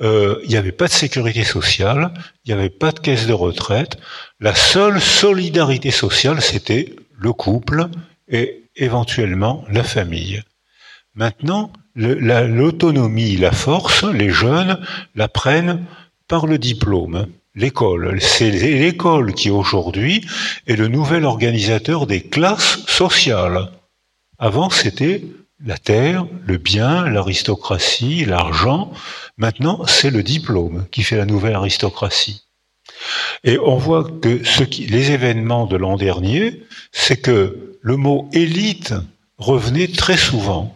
Euh, 0.00 0.40
il 0.44 0.50
n'y 0.50 0.56
avait 0.56 0.72
pas 0.72 0.86
de 0.86 0.92
sécurité 0.92 1.42
sociale, 1.42 2.12
il 2.44 2.52
n'y 2.52 2.58
avait 2.58 2.70
pas 2.70 2.92
de 2.92 3.00
caisse 3.00 3.26
de 3.26 3.32
retraite. 3.32 3.98
La 4.40 4.54
seule 4.54 5.00
solidarité 5.00 5.90
sociale, 5.90 6.40
c'était 6.40 6.94
le 7.16 7.32
couple 7.32 7.88
et 8.30 8.64
éventuellement 8.76 9.64
la 9.70 9.82
famille. 9.82 10.42
Maintenant, 11.14 11.72
l'autonomie, 11.94 13.36
la 13.36 13.52
force, 13.52 14.04
les 14.04 14.30
jeunes 14.30 14.78
la 15.14 15.28
prennent 15.28 15.84
par 16.28 16.46
le 16.46 16.58
diplôme 16.58 17.26
l'école. 17.58 18.20
C'est 18.20 18.50
l'école 18.50 19.34
qui 19.34 19.50
aujourd'hui 19.50 20.24
est 20.66 20.76
le 20.76 20.88
nouvel 20.88 21.24
organisateur 21.24 22.06
des 22.06 22.22
classes 22.22 22.84
sociales. 22.86 23.70
Avant, 24.38 24.70
c'était 24.70 25.24
la 25.64 25.76
terre, 25.76 26.26
le 26.46 26.56
bien, 26.56 27.08
l'aristocratie, 27.10 28.24
l'argent. 28.24 28.92
Maintenant, 29.36 29.84
c'est 29.86 30.10
le 30.10 30.22
diplôme 30.22 30.86
qui 30.92 31.02
fait 31.02 31.16
la 31.16 31.26
nouvelle 31.26 31.56
aristocratie. 31.56 32.47
Et 33.44 33.58
on 33.58 33.76
voit 33.76 34.04
que 34.04 34.40
les 34.90 35.10
événements 35.12 35.66
de 35.66 35.76
l'an 35.76 35.96
dernier, 35.96 36.62
c'est 36.92 37.20
que 37.20 37.76
le 37.80 37.96
mot 37.96 38.28
élite 38.32 38.94
revenait 39.38 39.88
très 39.88 40.16
souvent. 40.16 40.74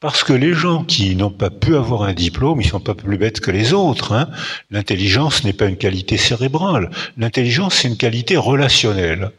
Parce 0.00 0.24
que 0.24 0.32
les 0.32 0.54
gens 0.54 0.82
qui 0.82 1.14
n'ont 1.14 1.30
pas 1.30 1.50
pu 1.50 1.76
avoir 1.76 2.04
un 2.04 2.14
diplôme, 2.14 2.62
ils 2.62 2.68
sont 2.68 2.80
pas 2.80 2.94
plus 2.94 3.18
bêtes 3.18 3.40
que 3.40 3.50
les 3.50 3.74
autres. 3.74 4.12
Hein. 4.12 4.30
L'intelligence 4.70 5.44
n'est 5.44 5.52
pas 5.52 5.66
une 5.66 5.76
qualité 5.76 6.16
cérébrale. 6.16 6.90
L'intelligence, 7.18 7.74
c'est 7.74 7.88
une 7.88 7.98
qualité 7.98 8.38
relationnelle. 8.38 9.30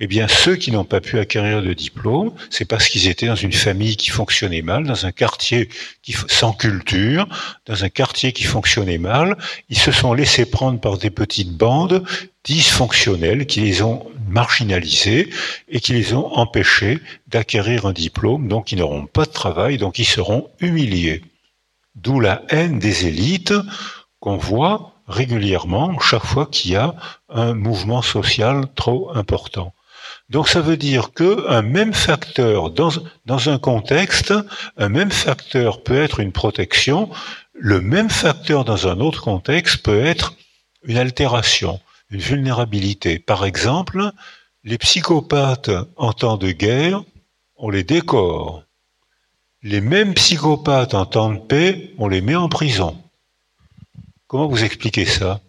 Eh 0.00 0.06
bien, 0.06 0.28
ceux 0.28 0.54
qui 0.54 0.70
n'ont 0.70 0.84
pas 0.84 1.00
pu 1.00 1.18
acquérir 1.18 1.60
de 1.60 1.72
diplôme, 1.72 2.32
c'est 2.50 2.64
parce 2.64 2.88
qu'ils 2.88 3.08
étaient 3.08 3.26
dans 3.26 3.34
une 3.34 3.52
famille 3.52 3.96
qui 3.96 4.10
fonctionnait 4.10 4.62
mal, 4.62 4.84
dans 4.86 5.06
un 5.06 5.10
quartier 5.10 5.68
qui, 6.02 6.14
sans 6.28 6.52
culture, 6.52 7.26
dans 7.66 7.82
un 7.82 7.88
quartier 7.88 8.32
qui 8.32 8.44
fonctionnait 8.44 8.98
mal. 8.98 9.36
Ils 9.70 9.78
se 9.78 9.90
sont 9.90 10.14
laissés 10.14 10.46
prendre 10.46 10.80
par 10.80 10.98
des 10.98 11.10
petites 11.10 11.56
bandes 11.56 12.04
dysfonctionnelles 12.44 13.46
qui 13.46 13.60
les 13.60 13.82
ont 13.82 14.06
marginalisés 14.28 15.30
et 15.68 15.80
qui 15.80 15.94
les 15.94 16.14
ont 16.14 16.32
empêchés 16.32 17.00
d'acquérir 17.26 17.84
un 17.86 17.92
diplôme, 17.92 18.46
donc 18.46 18.70
ils 18.70 18.78
n'auront 18.78 19.06
pas 19.06 19.24
de 19.24 19.32
travail, 19.32 19.78
donc 19.78 19.98
ils 19.98 20.04
seront 20.04 20.48
humiliés. 20.60 21.24
D'où 21.96 22.20
la 22.20 22.42
haine 22.50 22.78
des 22.78 23.06
élites 23.06 23.54
qu'on 24.20 24.36
voit 24.36 24.92
régulièrement 25.08 25.98
chaque 25.98 26.24
fois 26.24 26.46
qu'il 26.46 26.70
y 26.70 26.76
a 26.76 26.94
un 27.28 27.54
mouvement 27.54 28.02
social 28.02 28.66
trop 28.76 29.10
important. 29.16 29.74
Donc 30.28 30.48
ça 30.48 30.60
veut 30.60 30.76
dire 30.76 31.12
que 31.12 31.48
un 31.48 31.62
même 31.62 31.94
facteur 31.94 32.70
dans, 32.70 32.90
dans 33.24 33.48
un 33.48 33.58
contexte, 33.58 34.34
un 34.76 34.88
même 34.88 35.10
facteur 35.10 35.82
peut 35.82 36.02
être 36.02 36.20
une 36.20 36.32
protection, 36.32 37.08
le 37.54 37.80
même 37.80 38.10
facteur 38.10 38.64
dans 38.64 38.86
un 38.88 39.00
autre 39.00 39.22
contexte 39.22 39.78
peut 39.78 40.04
être 40.04 40.34
une 40.84 40.98
altération, 40.98 41.80
une 42.10 42.20
vulnérabilité. 42.20 43.18
Par 43.18 43.44
exemple, 43.44 44.10
les 44.64 44.78
psychopathes 44.78 45.70
en 45.96 46.12
temps 46.12 46.36
de 46.36 46.50
guerre, 46.50 47.02
on 47.56 47.70
les 47.70 47.84
décore. 47.84 48.64
Les 49.62 49.80
mêmes 49.80 50.14
psychopathes 50.14 50.94
en 50.94 51.06
temps 51.06 51.32
de 51.32 51.38
paix, 51.38 51.94
on 51.98 52.06
les 52.06 52.20
met 52.20 52.36
en 52.36 52.48
prison. 52.48 52.96
Comment 54.26 54.46
vous 54.46 54.62
expliquez 54.62 55.06
ça? 55.06 55.40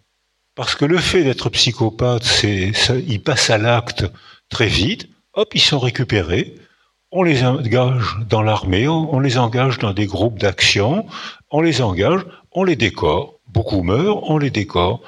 Parce 0.54 0.74
que 0.74 0.84
le 0.84 0.98
fait 0.98 1.22
d'être 1.22 1.48
psychopathe, 1.50 2.24
c'est, 2.24 2.72
ils 3.06 3.22
passent 3.22 3.50
à 3.50 3.58
l'acte 3.58 4.04
très 4.50 4.66
vite, 4.66 5.08
hop, 5.32 5.54
ils 5.54 5.60
sont 5.60 5.78
récupérés, 5.78 6.54
on 7.12 7.22
les 7.22 7.44
engage 7.44 8.16
dans 8.28 8.42
l'armée, 8.42 8.86
on 8.86 9.18
les 9.18 9.38
engage 9.38 9.78
dans 9.78 9.92
des 9.92 10.06
groupes 10.06 10.38
d'action, 10.38 11.06
on 11.50 11.60
les 11.60 11.82
engage, 11.82 12.20
on 12.52 12.64
les 12.64 12.76
décore. 12.76 13.40
Beaucoup 13.48 13.82
meurent, 13.82 14.30
on 14.30 14.38
les 14.38 14.50
décore. 14.50 15.02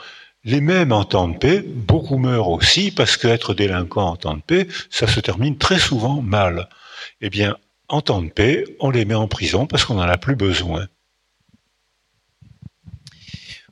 Les 0.45 0.61
mêmes 0.61 0.91
en 0.91 1.05
temps 1.05 1.29
de 1.29 1.39
paix, 1.39 1.63
beaucoup 1.65 2.19
meurent 2.19 2.49
aussi 2.49 2.91
parce 2.91 3.17
qu'être 3.17 3.55
délinquant 3.55 4.09
en 4.09 4.17
temps 4.17 4.37
de 4.37 4.43
paix, 4.43 4.67
ça 4.91 5.07
se 5.07 5.21
termine 5.21 5.57
très 5.57 5.79
souvent 5.79 6.21
mal. 6.21 6.69
Eh 7.21 7.31
bien, 7.31 7.57
en 7.89 8.01
temps 8.01 8.23
de 8.23 8.31
paix, 8.31 8.65
on 8.81 8.91
les 8.91 9.05
met 9.05 9.15
en 9.15 9.29
prison 9.29 9.67
parce 9.67 9.85
qu'on 9.85 9.95
n'en 9.95 10.03
a 10.03 10.19
plus 10.19 10.35
besoin. 10.35 10.89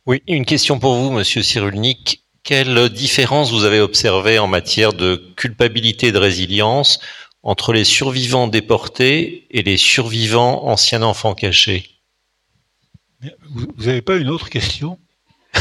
Oui, 0.06 0.22
une 0.28 0.44
question 0.44 0.78
pour 0.78 0.94
vous, 0.94 1.10
Monsieur 1.10 1.42
Cyrulnik. 1.42 2.22
Quelle 2.42 2.88
différence 2.88 3.50
vous 3.50 3.64
avez 3.64 3.80
observée 3.80 4.38
en 4.38 4.46
matière 4.46 4.92
de 4.92 5.16
culpabilité 5.36 6.08
et 6.08 6.12
de 6.12 6.18
résilience 6.18 7.00
entre 7.42 7.72
les 7.72 7.84
survivants 7.84 8.48
déportés 8.48 9.46
et 9.50 9.62
les 9.62 9.76
survivants 9.76 10.66
anciens 10.66 11.02
enfants 11.02 11.34
cachés? 11.34 12.00
Vous 13.50 13.66
n'avez 13.78 14.02
pas 14.02 14.16
une 14.16 14.30
autre 14.30 14.48
question? 14.48 14.98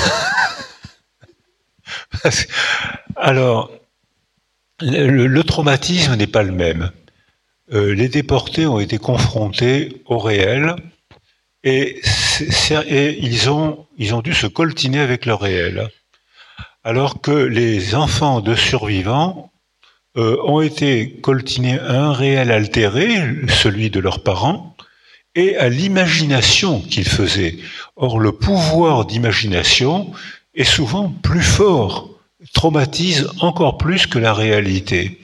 Alors, 3.16 3.72
le, 4.82 5.42
traumatisme 5.42 6.16
n'est 6.16 6.28
pas 6.28 6.44
le 6.44 6.54
même. 6.54 6.92
Euh, 7.74 7.94
les 7.94 8.08
déportés 8.08 8.66
ont 8.66 8.80
été 8.80 8.98
confrontés 8.98 10.02
au 10.06 10.18
réel 10.18 10.76
et, 11.64 12.02
ils, 13.22 13.50
ont, 13.50 13.86
ils 13.98 14.16
ont 14.16 14.22
dû 14.22 14.34
se 14.34 14.48
coltiner 14.48 15.00
avec 15.00 15.26
le 15.26 15.34
réel. 15.34 15.90
Alors 16.84 17.20
que 17.20 17.32
les 17.32 17.94
enfants 17.94 18.40
de 18.40 18.56
survivants 18.56 19.52
euh, 20.16 20.38
ont 20.46 20.62
été 20.62 21.20
coltinés 21.22 21.78
à 21.78 22.06
un 22.06 22.14
réel 22.14 22.52
altéré, 22.52 23.18
celui 23.50 23.90
de 23.90 24.00
leurs 24.00 24.24
parents, 24.24 24.78
et 25.36 25.58
à 25.58 25.68
l'imagination 25.68 26.80
qu'ils 26.80 27.08
faisaient. 27.08 27.58
Or, 27.98 28.20
le 28.20 28.32
pouvoir 28.32 29.06
d'imagination 29.06 30.12
est 30.56 30.64
souvent 30.64 31.10
plus 31.10 31.42
fort, 31.44 32.10
traumatise 32.54 33.28
encore 33.42 33.78
plus 33.78 34.08
que 34.08 34.18
la 34.18 34.34
réalité. 34.34 35.20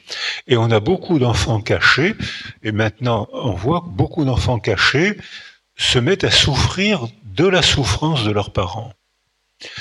Et 0.48 0.58
on 0.58 0.70
a 0.72 0.82
beaucoup 0.82 1.20
d'enfants 1.20 1.62
cachés, 1.62 2.16
et 2.64 2.74
maintenant 2.74 3.30
on 3.32 3.52
voit 3.52 3.80
que 3.80 3.96
beaucoup 3.96 4.26
d'enfants 4.26 4.60
cachés 4.60 5.18
se 5.78 6.00
mettent 6.00 6.26
à 6.26 6.32
souffrir 6.32 7.08
de 7.24 7.48
la 7.48 7.62
souffrance 7.62 8.26
de 8.26 8.32
leurs 8.32 8.52
parents. 8.52 8.94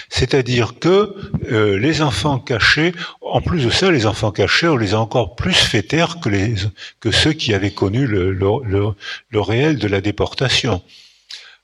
C'est-à-dire 0.09 0.79
que 0.79 1.15
euh, 1.51 1.79
les 1.79 2.01
enfants 2.03 2.39
cachés, 2.39 2.93
en 3.21 3.41
plus 3.41 3.65
de 3.65 3.71
ça, 3.71 3.91
les 3.91 4.07
enfants 4.07 4.31
cachés, 4.31 4.69
on 4.69 4.77
les 4.77 4.95
a 4.95 5.01
encore 5.01 5.35
plus 5.35 5.55
fait 5.55 5.83
taire 5.83 6.19
que, 6.21 7.11
ceux 7.11 7.33
qui 7.33 7.55
avaient 7.55 7.73
connu 7.73 8.07
le, 8.07 8.95
réel 9.35 9.79
de 9.79 9.89
la 9.89 10.01
déportation. 10.01 10.83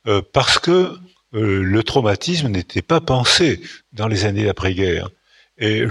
Euh, 0.06 0.22
parce 0.32 0.58
que 0.58 0.96
euh, 1.34 1.62
le 1.62 1.82
traumatisme 1.82 2.48
n'était 2.48 2.82
pas 2.82 3.00
pensé 3.00 3.60
dans 3.92 4.08
les 4.08 4.24
années 4.24 4.44
d'après-guerre. 4.44 5.08
Et 5.62 5.86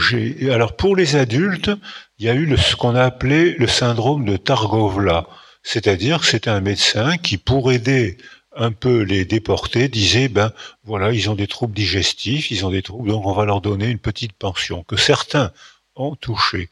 alors 0.49 0.75
pour 0.75 0.95
les 0.95 1.15
adultes, 1.15 1.69
il 2.17 2.25
y 2.25 2.29
a 2.29 2.33
eu 2.33 2.57
ce 2.57 2.75
qu'on 2.75 2.95
a 2.95 3.03
appelé 3.03 3.53
le 3.53 3.67
syndrome 3.67 4.25
de 4.25 4.35
Targovla, 4.35 5.27
c'est-à-dire 5.61 6.21
que 6.21 6.25
c'était 6.25 6.49
un 6.49 6.59
médecin 6.59 7.17
qui, 7.17 7.37
pour 7.37 7.71
aider 7.71 8.17
un 8.55 8.71
peu 8.71 9.01
les 9.01 9.25
déportés, 9.25 9.87
disait 9.87 10.27
ben 10.27 10.51
voilà, 10.83 11.11
ils 11.11 11.29
ont 11.29 11.35
des 11.35 11.47
troubles 11.47 11.73
digestifs, 11.73 12.51
ils 12.51 12.65
ont 12.65 12.71
des 12.71 12.81
troubles, 12.81 13.09
donc 13.09 13.25
on 13.25 13.33
va 13.33 13.45
leur 13.45 13.61
donner 13.61 13.87
une 13.87 13.99
petite 13.99 14.33
pension 14.33 14.83
que 14.83 14.97
certains 14.97 15.51
ont 15.95 16.15
touché. 16.15 16.69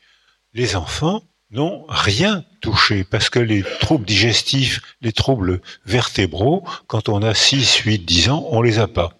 Les 0.53 0.75
enfants 0.75 1.23
n'ont 1.51 1.85
rien 1.87 2.43
touché 2.61 3.03
parce 3.03 3.29
que 3.29 3.39
les 3.39 3.63
troubles 3.79 4.05
digestifs, 4.05 4.81
les 5.01 5.13
troubles 5.13 5.61
vertébraux, 5.85 6.63
quand 6.87 7.09
on 7.09 7.21
a 7.21 7.33
6, 7.33 7.77
8, 7.77 7.99
10 7.99 8.29
ans, 8.29 8.47
on 8.51 8.61
les 8.61 8.79
a 8.79 8.87
pas. 8.87 9.16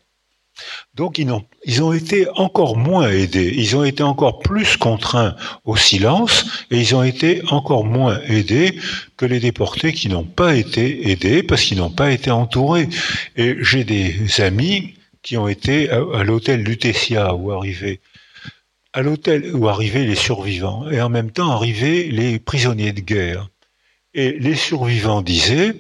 Donc 0.96 1.20
ils 1.20 1.84
ont, 1.84 1.94
été 1.94 2.28
encore 2.36 2.78
moins 2.78 3.10
aidés, 3.10 3.54
ils 3.56 3.76
ont 3.76 3.84
été 3.84 4.02
encore 4.02 4.40
plus 4.40 4.78
contraints 4.78 5.36
au 5.66 5.78
silence 5.78 6.66
et 6.72 6.80
ils 6.80 6.96
ont 6.96 7.04
été 7.04 7.44
encore 7.50 7.86
moins 7.86 8.20
aidés 8.28 8.80
que 9.16 9.26
les 9.26 9.40
déportés 9.40 9.94
qui 9.94 10.10
n'ont 10.10 10.24
pas 10.24 10.56
été 10.56 11.12
aidés 11.12 11.44
parce 11.44 11.62
qu'ils 11.64 11.78
n'ont 11.78 11.92
pas 11.92 12.12
été 12.12 12.32
entourés. 12.32 12.90
Et 13.36 13.58
j'ai 13.62 13.84
des 13.84 14.42
amis 14.42 14.96
qui 15.22 15.38
ont 15.38 15.48
été 15.48 15.90
à, 15.92 16.24
l'hôtel 16.24 16.64
Lutetia 16.64 17.36
où 17.36 17.52
arrivaient 17.52 18.00
à 18.94 19.02
l'hôtel 19.02 19.56
où 19.56 19.68
arrivaient 19.68 20.06
les 20.06 20.16
survivants 20.16 20.90
et 20.90 21.02
en 21.02 21.10
même 21.10 21.32
temps 21.32 21.52
arrivaient 21.52 22.08
les 22.10 22.40
prisonniers 22.40 22.94
de 22.94 23.02
guerre. 23.02 23.50
Et 24.16 24.32
les 24.32 24.56
survivants 24.56 25.22
disaient 25.22 25.76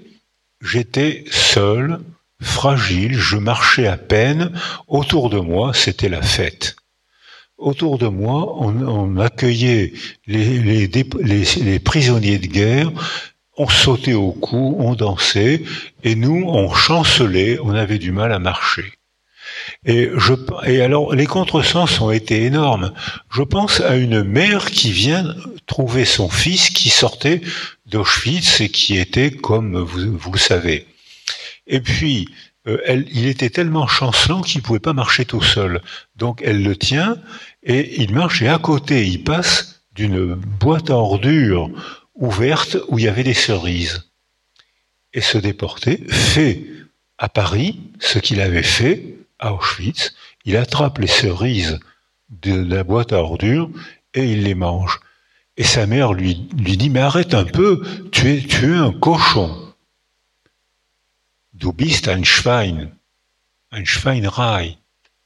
j'étais 0.61 1.23
seul 1.31 1.99
fragile, 2.41 3.17
je 3.17 3.37
marchais 3.37 3.87
à 3.87 3.97
peine, 3.97 4.51
autour 4.87 5.29
de 5.29 5.39
moi 5.39 5.73
c'était 5.73 6.09
la 6.09 6.21
fête. 6.21 6.75
Autour 7.57 7.97
de 7.97 8.07
moi, 8.07 8.55
on, 8.59 9.17
accueillait 9.17 9.91
les, 10.27 11.79
prisonniers 11.79 12.37
de 12.37 12.45
guerre, 12.45 12.91
on 13.57 13.67
sautait 13.67 14.13
au 14.13 14.31
cou, 14.31 14.75
on 14.77 14.93
dansait, 14.93 15.63
et 16.03 16.13
nous, 16.13 16.43
on 16.47 16.71
chancelait, 16.71 17.57
on 17.63 17.73
avait 17.73 17.97
du 17.97 18.11
mal 18.11 18.31
à 18.31 18.37
marcher. 18.37 18.93
Et 19.87 20.11
alors, 20.81 21.15
les 21.15 21.25
contresens 21.25 21.99
ont 21.99 22.11
été 22.11 22.43
énormes. 22.43 22.93
Je 23.31 23.41
pense 23.41 23.81
à 23.81 23.95
une 23.95 24.21
mère 24.21 24.69
qui 24.69 24.91
vient 24.91 25.25
trouver 25.65 26.05
son 26.05 26.29
fils 26.29 26.69
qui 26.69 26.89
sortait 26.89 27.41
d'Auschwitz 27.87 28.61
et 28.61 28.69
qui 28.69 28.99
était, 28.99 29.31
comme 29.31 29.79
vous, 29.79 30.15
vous 30.15 30.31
le 30.31 30.37
savez, 30.37 30.85
et 31.67 31.81
puis, 31.81 32.29
euh, 32.67 33.03
il 33.11 33.27
était 33.27 33.49
tellement 33.49 33.87
chancelant 33.87 34.41
qu'il 34.41 34.61
pouvait 34.61 34.79
pas 34.79 34.93
marcher 34.93 35.25
tout 35.25 35.41
seul. 35.41 35.81
Donc 36.15 36.41
elle 36.43 36.63
le 36.63 36.75
tient 36.75 37.17
et 37.63 38.01
il 38.01 38.13
marche 38.13 38.41
et 38.41 38.47
à 38.47 38.57
côté, 38.57 39.07
il 39.07 39.23
passe 39.23 39.83
d'une 39.93 40.35
boîte 40.35 40.89
à 40.89 40.95
ordures 40.95 41.69
ouverte 42.15 42.77
où 42.87 42.99
il 42.99 43.05
y 43.05 43.07
avait 43.07 43.23
des 43.23 43.33
cerises. 43.33 44.09
Et 45.13 45.21
ce 45.21 45.37
déporté 45.37 46.03
fait 46.09 46.65
à 47.17 47.29
Paris 47.29 47.79
ce 47.99 48.19
qu'il 48.19 48.41
avait 48.41 48.63
fait 48.63 49.15
à 49.39 49.53
Auschwitz. 49.53 50.13
Il 50.45 50.57
attrape 50.57 50.99
les 50.99 51.07
cerises 51.07 51.79
de 52.29 52.53
la 52.53 52.83
boîte 52.83 53.13
à 53.13 53.17
ordures 53.17 53.69
et 54.13 54.25
il 54.25 54.43
les 54.43 54.55
mange. 54.55 54.99
Et 55.55 55.63
sa 55.63 55.87
mère 55.87 56.13
lui, 56.13 56.47
lui 56.57 56.77
dit, 56.77 56.89
mais 56.89 56.99
arrête 56.99 57.33
un 57.33 57.45
peu, 57.45 57.81
tu 58.11 58.29
es, 58.29 58.41
tu 58.41 58.71
es 58.71 58.75
un 58.75 58.91
cochon. 58.91 59.66
Du 61.59 61.73
bist 61.73 62.07
ein 62.07 62.23
Schwein, 62.23 62.91
ein. 63.71 63.83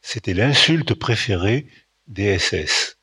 C'était 0.02 0.34
l'insulte 0.34 0.94
préférée 0.94 1.68
des 2.08 2.40
SS. 2.40 2.96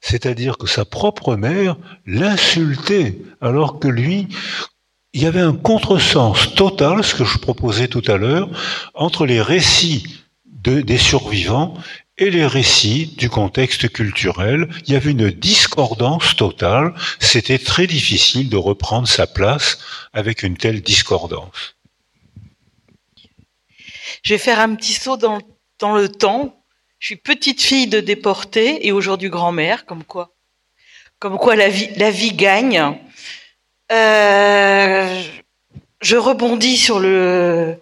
C'est-à-dire 0.00 0.58
que 0.58 0.66
sa 0.66 0.84
propre 0.84 1.36
mère 1.36 1.76
l'insultait, 2.04 3.16
alors 3.40 3.78
que 3.78 3.86
lui, 3.86 4.26
il 5.12 5.22
y 5.22 5.26
avait 5.26 5.38
un 5.38 5.54
contresens 5.54 6.52
total, 6.56 7.04
ce 7.04 7.14
que 7.14 7.24
je 7.24 7.38
proposais 7.38 7.86
tout 7.86 8.02
à 8.08 8.16
l'heure, 8.16 8.50
entre 8.94 9.24
les 9.24 9.40
récits 9.40 10.24
des 10.44 10.98
survivants 10.98 11.74
et 12.18 12.30
les 12.30 12.46
récits 12.46 13.14
du 13.16 13.30
contexte 13.30 13.88
culturel. 13.88 14.68
Il 14.88 14.94
y 14.94 14.96
avait 14.96 15.12
une 15.12 15.30
discordance 15.30 16.34
totale. 16.34 16.92
C'était 17.20 17.60
très 17.60 17.86
difficile 17.86 18.48
de 18.48 18.56
reprendre 18.56 19.06
sa 19.06 19.28
place 19.28 19.78
avec 20.12 20.42
une 20.42 20.56
telle 20.56 20.82
discordance. 20.82 21.76
Je 24.22 24.34
vais 24.34 24.38
faire 24.38 24.60
un 24.60 24.74
petit 24.76 24.94
saut 24.94 25.16
dans, 25.16 25.40
le 25.96 26.08
temps. 26.08 26.54
Je 27.00 27.06
suis 27.06 27.16
petite 27.16 27.60
fille 27.60 27.88
de 27.88 27.98
déportée 27.98 28.86
et 28.86 28.92
aujourd'hui 28.92 29.28
grand-mère, 29.28 29.84
comme 29.84 30.04
quoi, 30.04 30.30
comme 31.18 31.38
quoi 31.38 31.56
la 31.56 31.68
vie, 31.68 32.32
gagne. 32.32 32.96
Euh, 33.90 35.22
je 36.00 36.16
rebondis 36.16 36.76
sur 36.76 37.00
le 37.00 37.76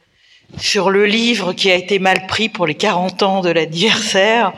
livre 1.04 1.52
qui 1.52 1.70
a 1.70 1.74
été 1.74 1.98
mal 1.98 2.26
pris 2.26 2.48
pour 2.48 2.66
les 2.66 2.74
40 2.74 3.22
ans 3.22 3.40
de 3.42 3.50
l'adversaire. 3.50 4.54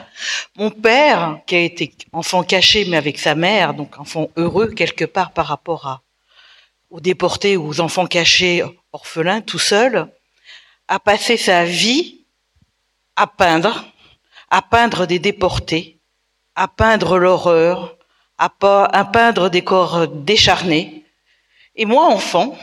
Mon 0.54 0.70
père, 0.70 1.40
qui 1.48 1.56
a 1.56 1.60
été 1.60 1.92
enfant 2.12 2.44
caché 2.44 2.84
mais 2.84 2.96
avec 2.96 3.18
sa 3.18 3.34
mère, 3.34 3.74
donc 3.74 3.98
enfant 3.98 4.30
heureux 4.36 4.68
quelque 4.68 5.04
part 5.04 5.32
par 5.32 5.46
rapport 5.46 6.00
aux 6.90 7.00
déportés 7.00 7.56
ou 7.56 7.66
aux 7.66 7.80
enfants 7.80 8.06
cachés 8.06 8.62
orphelins 8.92 9.40
tout 9.40 9.58
seul, 9.58 10.08
a 10.92 11.00
passé 11.00 11.38
sa 11.38 11.64
vie 11.64 12.18
à 13.16 13.26
peindre, 13.26 13.86
à 14.50 14.60
peindre 14.60 15.06
des 15.06 15.18
déportés, 15.18 15.96
à 16.54 16.68
peindre 16.68 17.16
l'horreur, 17.16 17.96
à, 18.36 18.50
peindre 18.50 19.48
des 19.48 19.64
corps 19.64 20.06
décharnés. 20.06 21.06
Et 21.76 21.86
moi, 21.86 22.04
enfant, 22.08 22.58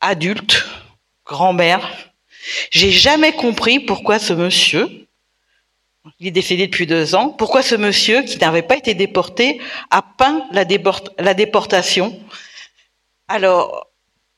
adulte, 0.00 0.66
grand-mère, 1.24 1.88
j'ai 2.72 2.90
jamais 2.90 3.32
compris 3.32 3.78
pourquoi 3.78 4.18
ce 4.18 4.32
monsieur, 4.32 5.06
il 6.18 6.26
est 6.26 6.32
décédé 6.32 6.66
depuis 6.66 6.88
deux 6.88 7.14
ans, 7.14 7.28
pourquoi 7.28 7.62
ce 7.62 7.76
monsieur 7.76 8.22
qui 8.22 8.36
n'avait 8.38 8.62
pas 8.62 8.76
été 8.76 8.94
déporté 8.94 9.60
a 9.92 10.02
peint 10.02 10.44
la, 10.50 10.64
déportation. 11.34 12.20
Alors, 13.28 13.86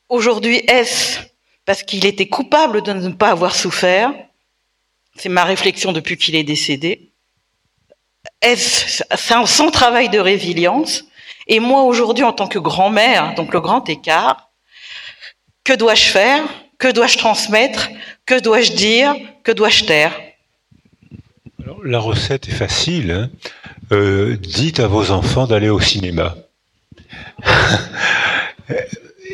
aujourd'hui, 0.07 0.57
est-ce 0.67 1.21
parce 1.67 1.83
qu'il 1.83 2.05
était 2.05 2.29
coupable 2.29 2.81
de 2.81 2.93
ne 2.93 3.09
pas 3.09 3.29
avoir 3.29 3.53
souffert. 3.53 4.13
C'est 5.17 5.27
ma 5.27 5.43
réflexion 5.43 5.91
depuis 5.91 6.15
qu'il 6.17 6.35
est 6.35 6.45
décédé. 6.45 7.11
est 8.41 9.03
son 9.45 9.69
travail 9.69 10.07
de 10.07 10.17
résilience? 10.17 11.03
Et 11.45 11.59
moi, 11.59 11.83
aujourd'hui, 11.83 12.23
en 12.23 12.31
tant 12.31 12.47
que 12.47 12.57
grand-mère, 12.57 13.35
donc 13.35 13.53
le 13.53 13.59
grand 13.59 13.87
écart, 13.89 14.49
que 15.65 15.73
dois-je 15.73 16.05
faire? 16.05 16.45
Que 16.77 16.89
dois-je 16.89 17.17
transmettre? 17.17 17.89
Que 18.25 18.39
dois-je 18.39 18.71
dire? 18.71 19.13
Que 19.43 19.51
dois-je 19.51 19.83
taire? 19.83 20.13
La 21.83 21.99
recette 21.99 22.47
est 22.47 22.53
facile. 22.53 23.11
Hein. 23.11 23.29
Euh, 23.91 24.37
dites 24.37 24.79
à 24.79 24.87
vos 24.87 25.11
enfants 25.11 25.47
d'aller 25.47 25.69
au 25.69 25.81
cinéma. 25.81 26.35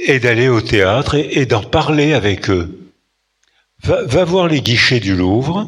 et 0.06 0.20
d'aller 0.20 0.50
au 0.50 0.62
théâtre 0.62 1.16
et, 1.16 1.46
d'en 1.46 1.64
parler 1.64 2.14
avec 2.14 2.50
eux. 2.50 2.80
Va, 3.84 4.24
voir 4.24 4.48
les 4.48 4.62
guichets 4.62 5.00
du 5.00 5.16
Louvre, 5.16 5.68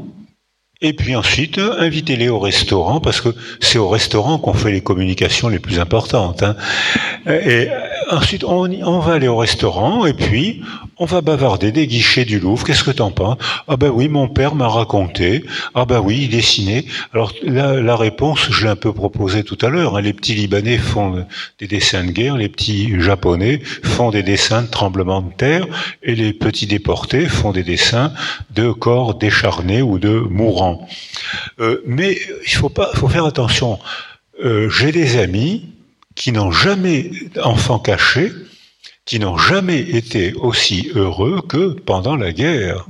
et 0.82 0.94
puis 0.94 1.16
ensuite, 1.16 1.58
invitez-les 1.58 2.30
au 2.30 2.40
restaurant, 2.40 3.00
parce 3.00 3.22
que 3.22 3.30
c'est 3.60 3.78
au 3.78 3.90
restaurant 3.90 4.38
qu'on 4.38 4.54
fait 4.54 4.72
les 4.72 4.82
communications 4.82 5.48
les 5.48 5.60
plus 5.60 5.80
importantes. 5.80 6.44
Hein. 6.44 6.56
Et 7.28 7.68
ensuite, 8.12 8.44
on, 8.44 8.70
on, 8.72 9.00
va 9.00 9.14
aller 9.14 9.28
au 9.28 9.38
restaurant, 9.38 10.06
et 10.06 10.14
puis 10.14 10.62
on 10.98 11.06
va 11.06 11.22
bavarder 11.22 11.72
des 11.72 11.88
guichets 11.88 12.26
du 12.26 12.40
Louvre. 12.40 12.66
Qu'est-ce 12.66 12.84
que 12.84 12.92
t'en 12.92 13.12
penses? 13.12 13.38
Ah 13.68 13.78
ben 13.78 13.90
oui, 13.90 14.08
mon 14.08 14.28
père 14.28 14.56
m'a 14.56 14.68
raconté. 14.68 15.44
Ah 15.74 15.86
ben 15.86 16.00
oui, 16.00 16.22
il 16.24 16.30
dessinait. 16.30 16.86
Alors 17.14 17.34
la, 17.44 17.96
réponse, 17.96 18.48
je 18.50 18.64
l'ai 18.64 18.72
un 18.72 18.76
peu 18.76 18.94
proposée 18.94 19.44
tout 19.44 19.58
à 19.62 19.70
l'heure. 19.70 19.98
Hein. 19.98 20.02
Les 20.02 20.14
petits 20.14 20.36
Libanais 20.36 20.78
font 20.78 21.26
des 21.60 21.68
dessins 21.68 22.04
de 22.04 22.12
guerre, 22.12 22.38
les 22.38 22.50
petits 22.50 23.00
Japonais 23.00 23.62
font 23.84 24.12
des 24.12 24.24
dessins 24.24 24.64
de 24.64 24.68
tremblements 24.68 25.22
de 25.22 25.34
terre, 25.34 25.66
et 26.04 26.16
les 26.16 26.34
petits 26.34 26.68
déportés 26.68 27.28
font 27.28 27.52
des 27.52 27.64
dessins 27.64 28.14
de 28.52 28.72
corps 28.72 29.16
décharnés 29.16 29.82
ou 29.82 30.00
de 30.00 30.10
mourants. 30.10 30.88
Euh, 31.60 31.82
mais 31.86 32.18
il 32.46 32.54
faut 32.54 32.70
pas, 32.70 32.92
faut 32.94 33.08
faire 33.08 33.26
attention. 33.26 33.80
Euh, 34.44 34.70
j'ai 34.70 34.92
des 34.92 35.18
amis 35.18 35.66
qui 36.16 36.32
n'ont 36.32 36.52
jamais 36.52 37.12
enfants 37.44 37.80
cachés, 37.80 38.32
qui 39.06 39.20
n'ont 39.20 39.38
jamais 39.38 39.80
été 39.80 40.34
aussi 40.34 40.92
heureux 40.96 41.42
que 41.48 41.74
pendant 41.74 42.16
la 42.16 42.34
guerre. 42.34 42.88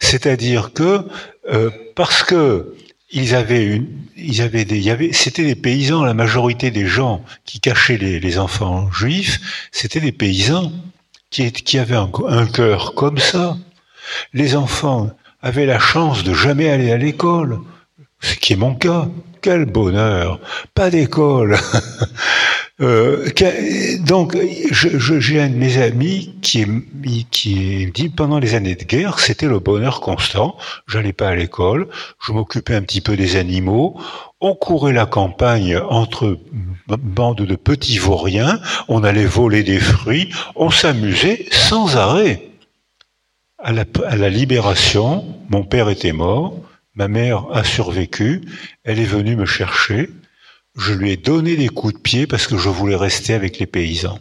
C'est-à-dire 0.00 0.72
que 0.72 1.02
euh, 1.50 1.70
parce 1.94 2.22
que 2.22 2.74
ils 3.10 3.34
avaient 3.34 3.82
ils 4.16 4.42
avaient 4.42 4.64
des, 4.64 5.12
c'était 5.12 5.44
des 5.44 5.54
paysans. 5.54 6.04
La 6.04 6.14
majorité 6.14 6.70
des 6.70 6.86
gens 6.86 7.24
qui 7.44 7.60
cachaient 7.60 7.96
les, 7.96 8.38
enfants 8.38 8.90
juifs, 8.90 9.40
c'était 9.72 10.00
des 10.00 10.12
paysans 10.12 10.72
qui, 11.30 11.50
qui 11.52 11.78
avaient 11.78 11.96
un, 11.96 12.10
un 12.28 12.46
cœur 12.46 12.94
comme 12.94 13.18
ça. 13.18 13.56
Les 14.32 14.56
enfants 14.56 15.10
avait 15.40 15.66
la 15.66 15.78
chance 15.78 16.24
de 16.24 16.34
jamais 16.34 16.68
aller 16.68 16.90
à 16.90 16.98
l'école, 16.98 17.60
ce 18.20 18.34
qui 18.36 18.54
est 18.54 18.56
mon 18.56 18.74
cas. 18.74 19.08
Quel 19.40 19.66
bonheur 19.66 20.40
Pas 20.74 20.90
d'école. 20.90 21.56
euh, 22.80 23.28
donc, 24.00 24.36
j'ai 24.72 25.40
un 25.40 25.48
de 25.48 25.54
mes 25.54 25.80
amis 25.80 26.34
qui, 26.42 26.66
qui 27.30 27.90
dit 27.92 28.08
pendant 28.08 28.40
les 28.40 28.54
années 28.54 28.74
de 28.74 28.84
guerre, 28.84 29.20
c'était 29.20 29.46
le 29.46 29.60
bonheur 29.60 30.00
constant. 30.00 30.56
J'allais 30.88 31.12
pas 31.12 31.28
à 31.28 31.36
l'école, 31.36 31.88
je 32.20 32.32
m'occupais 32.32 32.74
un 32.74 32.82
petit 32.82 33.00
peu 33.00 33.16
des 33.16 33.36
animaux. 33.36 34.00
On 34.40 34.54
courait 34.54 34.92
la 34.92 35.06
campagne 35.06 35.78
entre 35.88 36.38
bandes 36.88 37.42
de 37.42 37.56
petits 37.56 37.98
vauriens, 37.98 38.60
on 38.88 39.04
allait 39.04 39.24
voler 39.24 39.62
des 39.62 39.80
fruits, 39.80 40.30
on 40.56 40.70
s'amusait 40.70 41.46
sans 41.50 41.96
arrêt. 41.96 42.48
À 43.60 43.72
la, 43.72 44.28
libération, 44.30 45.24
mon 45.50 45.64
père 45.64 45.88
était 45.88 46.12
mort, 46.12 46.54
ma 46.98 47.06
mère 47.06 47.46
a 47.52 47.62
survécu, 47.62 48.42
elle 48.82 48.98
est 48.98 49.04
venue 49.04 49.36
me 49.36 49.46
chercher, 49.46 50.10
je 50.76 50.92
lui 50.92 51.12
ai 51.12 51.16
donné 51.16 51.56
des 51.56 51.68
coups 51.68 51.94
de 51.94 51.98
pied 52.00 52.26
parce 52.26 52.48
que 52.48 52.58
je 52.58 52.68
voulais 52.68 52.96
rester 52.96 53.34
avec 53.34 53.58
les 53.60 53.66
paysans. 53.66 54.18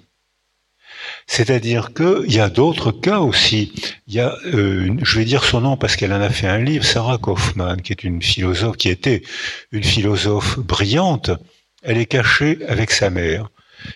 C'est-à-dire 1.26 1.94
qu'il 1.94 2.32
y 2.32 2.40
a 2.40 2.50
d'autres 2.50 2.92
cas 2.92 3.20
aussi. 3.20 3.74
Il 4.06 4.14
y 4.14 4.20
a, 4.20 4.38
euh, 4.46 4.96
je 5.02 5.18
vais 5.18 5.26
dire 5.26 5.44
son 5.44 5.62
nom 5.62 5.76
parce 5.76 5.96
qu'elle 5.96 6.14
en 6.14 6.22
a 6.22 6.30
fait 6.30 6.48
un 6.48 6.60
livre, 6.60 6.86
Sarah 6.86 7.18
Kaufman, 7.18 7.78
qui 7.78 7.94
est 7.94 8.04
une 8.04 8.22
philosophe, 8.22 8.78
qui 8.78 8.90
était 8.90 9.24
une 9.72 9.84
philosophe 9.84 10.60
brillante. 10.60 11.32
Elle 11.82 11.98
est 11.98 12.06
cachée 12.06 12.60
avec 12.68 12.92
sa 12.92 13.10
mère. 13.10 13.50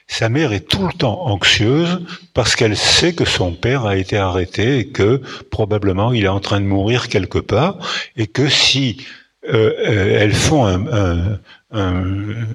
Sa 0.08 0.30
mère 0.30 0.54
est 0.54 0.68
tout 0.68 0.86
le 0.86 0.94
temps 0.94 1.26
anxieuse 1.28 2.02
parce 2.34 2.56
qu'elle 2.56 2.78
sait 2.78 3.14
que 3.14 3.26
son 3.26 3.54
père 3.54 3.86
a 3.86 3.98
été 3.98 4.18
arrêté 4.18 4.80
et 4.80 4.88
que 4.88 5.22
probablement 5.50 6.14
il 6.14 6.26
est 6.26 6.30
en 6.30 6.40
train 6.40 6.60
de 6.60 6.66
mourir 6.66 7.10
quelque 7.10 7.40
part 7.40 7.78
et 8.16 8.28
que 8.28 8.50
si 8.50 9.06
euh, 9.50 9.74
euh 9.80 10.20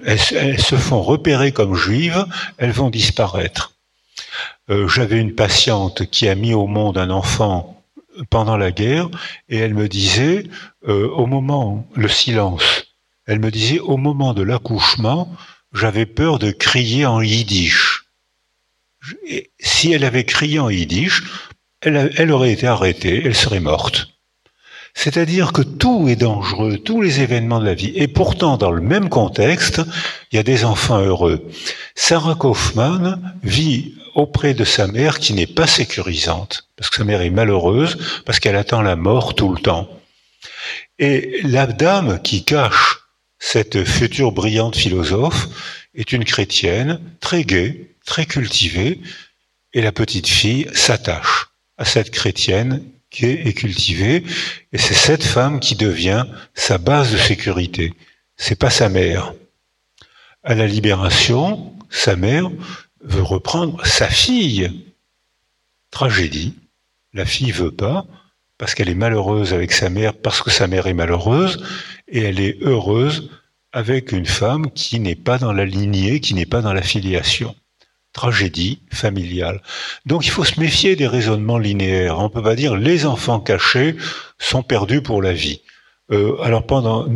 elles 0.07 0.61
se 0.61 0.77
font 0.77 1.03
repérer 1.03 1.51
comme 1.53 1.75
juives, 1.75 2.27
elles 2.59 2.71
vont 2.71 2.91
disparaître. 2.91 3.73
Euh, 4.71 4.87
J'avais 4.89 5.19
une 5.19 5.35
patiente 5.35 6.07
qui 6.11 6.29
a 6.29 6.35
mis 6.35 6.55
au 6.55 6.67
monde 6.67 6.99
un 6.99 7.11
enfant 7.11 7.83
pendant 8.31 8.57
la 8.57 8.71
guerre 8.71 9.09
et 9.49 9.59
elle 9.59 9.75
me 9.75 9.89
disait 9.89 10.45
au 10.87 11.27
moment 11.27 11.87
le 11.95 12.09
silence, 12.09 12.87
elle 13.27 13.41
me 13.41 13.51
disait 13.51 13.81
au 13.81 13.97
moment 13.97 14.35
de 14.35 14.43
l'accouchement 14.43 15.29
j'avais 15.73 16.07
peur 16.07 16.39
de 16.39 16.51
crier 16.51 17.07
en 17.07 17.21
yiddish. 17.21 18.05
si 19.61 19.93
elle 19.93 20.05
avait 20.05 20.25
crié 20.25 20.59
en 20.59 20.71
yiddish, 20.71 21.23
elle, 21.83 22.33
aurait 22.33 22.53
été 22.53 22.67
arrêtée, 22.67 23.23
elle 23.25 23.35
serait 23.35 23.61
morte. 23.61 24.09
C'est-à-dire 24.95 25.53
que 25.53 25.61
tout 25.63 26.09
est 26.09 26.17
dangereux, 26.17 26.79
tous 26.79 27.03
les 27.03 27.21
événements 27.21 27.61
de 27.61 27.67
la 27.67 27.75
vie. 27.75 27.93
Et 27.95 28.09
pourtant, 28.09 28.57
dans 28.57 28.73
le 28.73 28.81
même 28.81 29.11
contexte, 29.11 29.83
il 30.33 30.37
y 30.37 30.39
a 30.39 30.43
des 30.43 30.65
enfants 30.65 31.01
heureux. 31.01 31.47
Sarah 31.95 32.35
Kaufman 32.35 33.21
vit 33.43 33.95
auprès 34.15 34.55
de 34.55 34.65
sa 34.65 34.87
mère 34.87 35.19
qui 35.19 35.35
n'est 35.35 35.47
pas 35.47 35.67
sécurisante, 35.67 36.71
parce 36.77 36.89
que 36.89 36.97
sa 36.97 37.05
mère 37.05 37.21
est 37.21 37.31
malheureuse, 37.31 38.23
parce 38.25 38.41
qu'elle 38.41 38.57
attend 38.57 38.81
la 38.81 38.97
mort 38.97 39.35
tout 39.35 39.53
le 39.53 39.61
temps. 39.61 39.87
Et 40.99 41.41
la 41.43 41.67
dame 41.67 42.21
qui 42.23 42.43
cache 42.43 43.06
cette 43.49 43.85
future 43.85 44.33
brillante 44.33 44.75
philosophe 44.75 45.47
est 45.95 46.11
une 46.11 46.25
chrétienne 46.25 47.01
très 47.21 47.45
gaie, 47.45 47.95
très 48.05 48.27
cultivée, 48.27 49.01
et 49.73 49.83
la 49.83 49.93
petite 49.93 50.27
fille 50.27 50.69
s'attache 50.75 51.47
à 51.79 51.85
cette 51.85 52.11
chrétienne 52.11 52.83
gaie 53.13 53.43
et 53.45 53.55
cultivée, 53.55 54.25
et 54.73 54.79
c'est 54.79 54.95
cette 54.95 55.23
femme 55.23 55.61
qui 55.61 55.77
devient 55.77 56.25
sa 56.55 56.79
base 56.79 57.13
de 57.13 57.19
sécurité. 57.19 57.95
C'est 58.37 58.59
pas 58.59 58.69
sa 58.69 58.89
mère. 58.89 59.33
À 60.43 60.57
la 60.57 60.67
libération, 60.67 61.73
sa 61.89 62.17
mère 62.17 62.51
veut 63.01 63.23
reprendre 63.23 63.81
sa 63.87 64.09
fille. 64.09 64.73
Tragédie. 65.93 66.55
La 67.13 67.25
fille 67.25 67.53
veut 67.53 67.71
pas, 67.71 68.07
parce 68.59 68.75
qu'elle 68.75 68.89
est 68.89 68.95
malheureuse 68.95 69.53
avec 69.53 69.73
sa 69.73 69.91
mère, 69.91 70.15
parce 70.15 70.43
que 70.43 70.51
sa 70.51 70.67
mère 70.67 70.87
est 70.87 70.95
malheureuse, 70.95 71.63
et 72.09 72.23
elle 72.23 72.41
est 72.41 72.59
heureuse 72.63 73.31
avec 73.73 74.13
une 74.13 74.27
femme 74.27 74.71
qui 74.71 75.01
n'est 75.01 75.17
pas 75.17 75.39
dans 75.39 75.53
la 75.53 75.65
lignée, 75.65 76.21
qui 76.21 76.35
n'est 76.35 76.47
pas 76.47 76.63
dans 76.63 76.73
la 76.73 76.83
filiation. 76.83 77.55
Tragédie 78.13 78.81
familiale. 78.91 79.61
Donc 80.07 80.25
il 80.27 80.31
faut 80.31 80.45
se 80.45 80.59
méfier 80.59 80.97
des 80.97 81.07
raisonnements 81.07 81.59
linéaires. 81.59 82.19
On 82.19 82.31
peut 82.31 82.43
pas 82.43 82.55
dire 82.55 82.77
les 82.77 83.05
enfants 83.05 83.41
cachés 83.41 83.95
sont 84.39 84.63
perdus 84.63 85.03
pour 85.03 85.21
la 85.21 85.35
vie. 85.35 85.61
Euh, 86.11 86.41
alors 86.41 86.65
pendant, 86.65 87.07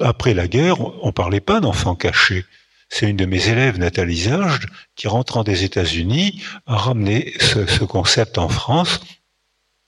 après 0.00 0.34
la 0.34 0.48
guerre, 0.48 0.80
on 1.04 1.12
parlait 1.12 1.40
pas 1.40 1.60
d'enfants 1.60 1.94
cachés. 1.94 2.44
C'est 2.88 3.08
une 3.08 3.16
de 3.16 3.26
mes 3.26 3.48
élèves, 3.48 3.78
Nathalie 3.78 4.22
Zage, 4.22 4.66
qui 4.96 5.06
rentrant 5.06 5.44
des 5.44 5.62
États-Unis, 5.62 6.42
a 6.66 6.74
ramené 6.74 7.32
ce 7.38 7.84
concept 7.84 8.36
en 8.36 8.48
France 8.48 9.00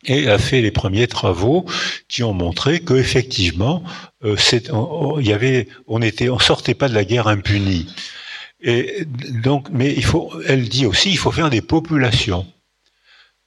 et 0.05 0.29
a 0.29 0.39
fait 0.39 0.61
les 0.61 0.71
premiers 0.71 1.07
travaux 1.07 1.65
qui 2.09 2.23
ont 2.23 2.35
montré 2.35 2.81
que 2.81 2.95
effectivement, 2.95 3.83
euh, 4.25 4.37
on, 4.71 5.21
on 5.87 6.39
sortait 6.39 6.75
pas 6.75 6.89
de 6.89 6.95
la 6.95 7.05
guerre 7.05 7.29
impunie. 7.29 7.87
Mais 8.65 9.97
elle 10.47 10.69
dit 10.69 10.87
aussi, 10.87 11.11
il 11.11 11.19
faut 11.19 11.33
faire 11.33 11.51
des 11.51 11.63
populations. 11.63 12.47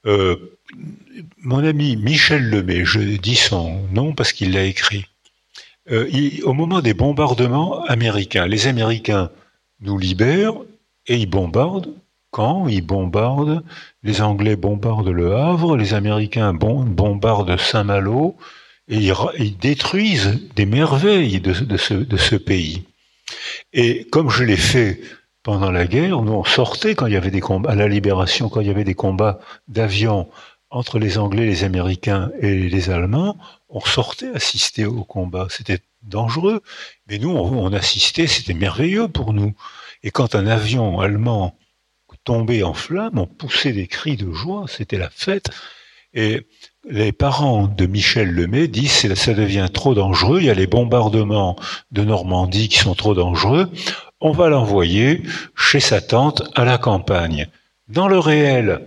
Euh, 0.06 0.58
mon 1.38 1.64
ami 1.64 1.96
Michel 1.96 2.50
Lemay, 2.50 2.84
je 2.84 3.00
dis 3.00 3.36
son 3.36 3.82
nom 3.92 4.14
parce 4.14 4.32
qu'il 4.32 4.52
l'a 4.52 4.64
écrit. 4.64 5.06
Euh, 5.90 6.10
au 6.44 6.52
moment 6.52 6.80
des 6.80 6.94
bombardements 6.94 7.84
américains, 7.84 8.46
les 8.46 8.66
Américains 8.66 9.30
nous 9.80 9.98
libèrent 9.98 10.56
et 11.06 11.16
ils 11.16 11.30
bombardent 11.30 11.94
ils 12.68 12.82
bombardent, 12.82 13.62
les 14.02 14.20
Anglais 14.20 14.56
bombardent 14.56 15.08
le 15.08 15.36
Havre, 15.36 15.76
les 15.76 15.94
Américains 15.94 16.52
bombardent 16.54 17.56
Saint-Malo, 17.56 18.36
et 18.88 18.98
ils, 19.38 19.58
détruisent 19.58 20.40
des 20.54 20.66
merveilles 20.66 21.40
de, 21.40 21.52
ce, 21.76 22.36
pays. 22.36 22.84
Et 23.72 24.06
comme 24.10 24.30
je 24.30 24.44
l'ai 24.44 24.56
fait 24.56 25.00
pendant 25.42 25.70
la 25.70 25.86
guerre, 25.86 26.22
nous 26.22 26.32
on 26.32 26.44
sortait 26.44 26.94
quand 26.94 27.06
il 27.06 27.14
y 27.14 27.16
avait 27.16 27.30
des 27.30 27.40
combats, 27.40 27.70
à 27.70 27.74
la 27.74 27.88
libération, 27.88 28.48
quand 28.48 28.60
il 28.60 28.68
y 28.68 28.70
avait 28.70 28.84
des 28.84 28.94
combats 28.94 29.40
d'avions 29.66 30.28
entre 30.70 30.98
les 30.98 31.18
Anglais, 31.18 31.46
les 31.46 31.64
Américains 31.64 32.30
et 32.40 32.68
les 32.68 32.90
Allemands, 32.90 33.36
on 33.68 33.80
sortait 33.80 34.30
assister 34.34 34.84
au 34.84 35.04
combat. 35.04 35.46
C'était 35.50 35.80
dangereux. 36.02 36.62
Mais 37.08 37.18
nous, 37.18 37.30
on, 37.30 37.72
assistait, 37.72 38.26
c'était 38.26 38.54
merveilleux 38.54 39.08
pour 39.08 39.32
nous. 39.32 39.54
Et 40.02 40.10
quand 40.10 40.34
un 40.34 40.46
avion 40.46 41.00
allemand 41.00 41.56
tombait 42.26 42.64
en 42.64 42.74
flammes, 42.74 43.18
on 43.18 43.26
poussait 43.26 43.72
des 43.72 43.86
cris 43.86 44.16
de 44.16 44.30
joie, 44.32 44.66
c'était 44.68 44.98
la 44.98 45.08
fête. 45.08 45.48
Et 46.12 46.46
les 46.88 47.12
parents 47.12 47.68
de 47.68 47.86
Michel 47.86 48.30
Lemay 48.30 48.68
disent 48.68 49.14
ça 49.14 49.32
devient 49.32 49.68
trop 49.72 49.94
dangereux, 49.94 50.40
il 50.40 50.46
y 50.46 50.50
a 50.50 50.54
les 50.54 50.66
bombardements 50.66 51.56
de 51.92 52.02
Normandie 52.02 52.68
qui 52.68 52.78
sont 52.78 52.94
trop 52.94 53.14
dangereux, 53.14 53.70
on 54.20 54.32
va 54.32 54.48
l'envoyer 54.48 55.22
chez 55.54 55.80
sa 55.80 56.00
tante 56.00 56.42
à 56.54 56.64
la 56.64 56.78
campagne. 56.78 57.46
Dans 57.88 58.08
le 58.08 58.18
réel, 58.18 58.80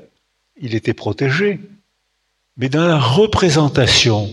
il 0.61 0.75
était 0.75 0.93
protégé, 0.93 1.59
mais 2.57 2.67
dans 2.67 2.85
la 2.85 2.99
représentation, 2.99 4.29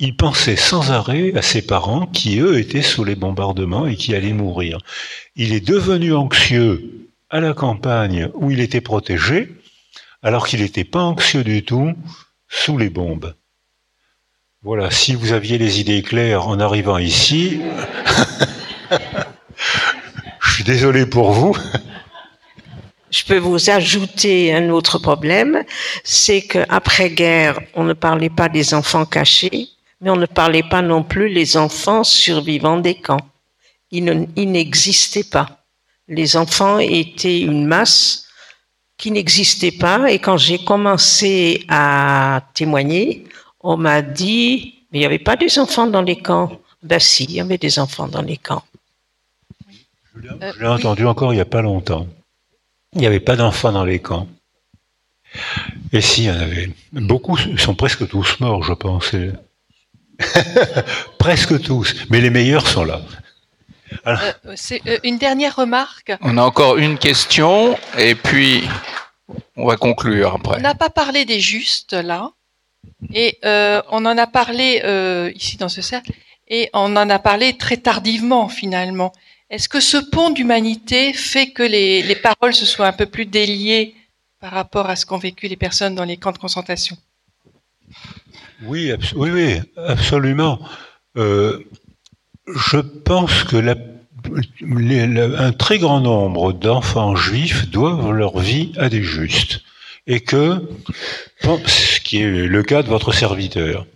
il 0.00 0.16
pensait 0.16 0.56
sans 0.56 0.90
arrêt 0.90 1.32
à 1.36 1.42
ses 1.42 1.62
parents 1.62 2.06
qui, 2.06 2.40
eux, 2.40 2.58
étaient 2.58 2.82
sous 2.82 3.04
les 3.04 3.14
bombardements 3.14 3.86
et 3.86 3.94
qui 3.94 4.16
allaient 4.16 4.32
mourir. 4.32 4.78
Il 5.36 5.52
est 5.52 5.64
devenu 5.64 6.12
anxieux 6.12 7.11
à 7.32 7.40
la 7.40 7.54
campagne 7.54 8.28
où 8.34 8.50
il 8.50 8.60
était 8.60 8.82
protégé, 8.82 9.48
alors 10.22 10.46
qu'il 10.46 10.60
n'était 10.60 10.84
pas 10.84 11.00
anxieux 11.00 11.42
du 11.42 11.64
tout 11.64 11.94
sous 12.46 12.76
les 12.76 12.90
bombes. 12.90 13.34
Voilà, 14.62 14.90
si 14.90 15.14
vous 15.14 15.32
aviez 15.32 15.56
les 15.56 15.80
idées 15.80 16.02
claires 16.02 16.46
en 16.46 16.60
arrivant 16.60 16.98
ici, 16.98 17.60
je 20.40 20.52
suis 20.52 20.62
désolé 20.62 21.06
pour 21.06 21.32
vous. 21.32 21.56
Je 23.10 23.24
peux 23.24 23.38
vous 23.38 23.70
ajouter 23.70 24.54
un 24.54 24.68
autre 24.68 24.98
problème, 24.98 25.64
c'est 26.04 26.42
qu'après-guerre, 26.42 27.60
on 27.74 27.84
ne 27.84 27.94
parlait 27.94 28.30
pas 28.30 28.50
des 28.50 28.74
enfants 28.74 29.06
cachés, 29.06 29.68
mais 30.02 30.10
on 30.10 30.16
ne 30.16 30.26
parlait 30.26 30.62
pas 30.62 30.82
non 30.82 31.02
plus 31.02 31.32
des 31.32 31.56
enfants 31.56 32.04
survivants 32.04 32.78
des 32.78 32.94
camps. 32.94 33.26
Ils 33.90 34.04
n'existaient 34.36 35.24
pas. 35.24 35.61
Les 36.08 36.36
enfants 36.36 36.78
étaient 36.78 37.40
une 37.40 37.66
masse 37.66 38.26
qui 38.96 39.10
n'existait 39.10 39.72
pas, 39.72 40.10
et 40.10 40.18
quand 40.18 40.36
j'ai 40.36 40.62
commencé 40.64 41.64
à 41.68 42.42
témoigner, 42.54 43.24
on 43.60 43.76
m'a 43.76 44.02
dit, 44.02 44.84
mais 44.90 44.98
il 44.98 45.00
n'y 45.00 45.06
avait 45.06 45.18
pas 45.18 45.36
des 45.36 45.58
enfants 45.58 45.86
dans 45.86 46.02
les 46.02 46.20
camps. 46.20 46.60
Ben 46.82 46.98
si, 46.98 47.24
il 47.24 47.32
y 47.32 47.40
avait 47.40 47.58
des 47.58 47.78
enfants 47.78 48.08
dans 48.08 48.22
les 48.22 48.36
camps. 48.36 48.64
Je 50.14 50.60
l'ai 50.60 50.68
entendu 50.68 51.06
encore 51.06 51.32
il 51.32 51.36
n'y 51.36 51.42
a 51.42 51.46
pas 51.46 51.62
longtemps. 51.62 52.06
Il 52.94 53.00
n'y 53.00 53.06
avait 53.06 53.20
pas 53.20 53.36
d'enfants 53.36 53.72
dans 53.72 53.84
les 53.84 54.00
camps. 54.00 54.28
Et 55.92 56.00
si, 56.00 56.24
il 56.24 56.26
y 56.26 56.30
en 56.30 56.36
avait. 56.36 56.70
Beaucoup 56.92 57.36
sont 57.56 57.74
presque 57.74 58.06
tous 58.08 58.38
morts, 58.40 58.62
je 58.62 58.74
pense. 58.74 59.14
presque 61.18 61.60
tous. 61.62 61.94
Mais 62.10 62.20
les 62.20 62.30
meilleurs 62.30 62.66
sont 62.66 62.84
là. 62.84 63.00
Euh, 64.06 64.16
c'est 64.56 64.80
euh, 64.86 64.98
une 65.04 65.18
dernière 65.18 65.56
remarque. 65.56 66.12
On 66.20 66.38
a 66.38 66.42
encore 66.42 66.78
une 66.78 66.98
question 66.98 67.76
et 67.98 68.14
puis 68.14 68.68
on 69.56 69.66
va 69.66 69.76
conclure 69.76 70.34
après. 70.34 70.58
On 70.58 70.62
n'a 70.62 70.74
pas 70.74 70.90
parlé 70.90 71.24
des 71.24 71.40
justes 71.40 71.92
là. 71.92 72.30
Et 73.14 73.38
euh, 73.44 73.80
on 73.90 74.04
en 74.06 74.18
a 74.18 74.26
parlé 74.26 75.32
ici 75.34 75.56
dans 75.56 75.68
ce 75.68 75.82
cercle. 75.82 76.12
Et 76.48 76.68
on 76.74 76.96
en 76.96 77.08
a 77.08 77.18
parlé 77.18 77.56
très 77.56 77.76
tardivement 77.76 78.48
finalement. 78.48 79.12
Est-ce 79.50 79.68
que 79.68 79.80
ce 79.80 79.98
pont 79.98 80.30
d'humanité 80.30 81.12
fait 81.12 81.50
que 81.50 81.62
les, 81.62 82.16
paroles 82.16 82.54
se 82.54 82.64
soient 82.64 82.86
un 82.86 82.92
peu 82.92 83.06
plus 83.06 83.26
déliées 83.26 83.94
par 84.40 84.52
rapport 84.52 84.88
à 84.88 84.96
ce 84.96 85.04
qu'ont 85.06 85.18
vécu 85.18 85.46
les 85.46 85.56
personnes 85.56 85.94
dans 85.94 86.04
les 86.04 86.16
camps 86.16 86.32
de 86.32 86.38
concentration? 86.38 86.96
Oui, 88.62 88.92
oui, 89.14 89.30
oui, 89.30 89.60
absolument. 89.76 90.58
Euh, 91.18 91.58
je 92.46 92.78
pense 92.78 93.44
que 93.44 93.56
un 94.64 95.52
très 95.52 95.78
grand 95.78 96.00
nombre 96.00 96.52
d'enfants 96.52 97.16
juifs 97.16 97.68
doivent 97.70 98.12
leur 98.12 98.38
vie 98.38 98.72
à 98.76 98.88
des 98.88 99.02
justes. 99.02 99.62
Et 100.06 100.20
que, 100.20 100.68
ce 101.66 102.00
qui 102.00 102.22
est 102.22 102.46
le 102.46 102.62
cas 102.64 102.82
de 102.82 102.88
votre 102.88 103.12
serviteur. 103.12 103.86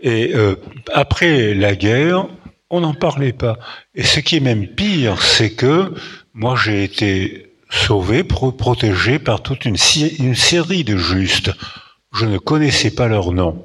Et 0.00 0.34
euh, 0.34 0.56
après 0.92 1.54
la 1.54 1.76
guerre, 1.76 2.26
on 2.70 2.80
n'en 2.80 2.94
parlait 2.94 3.32
pas. 3.32 3.58
Et 3.94 4.02
ce 4.02 4.20
qui 4.20 4.36
est 4.36 4.40
même 4.40 4.66
pire, 4.66 5.22
c'est 5.22 5.50
que 5.50 5.94
moi 6.34 6.56
j'ai 6.56 6.82
été 6.84 7.52
sauvé, 7.70 8.24
protégé 8.24 9.18
par 9.18 9.42
toute 9.42 9.64
une, 9.64 9.76
une, 10.18 10.34
série 10.34 10.84
de 10.84 10.96
justes. 10.96 11.52
Je 12.12 12.26
ne 12.26 12.38
connaissais 12.38 12.90
pas 12.90 13.08
leur 13.08 13.32
nom. 13.32 13.62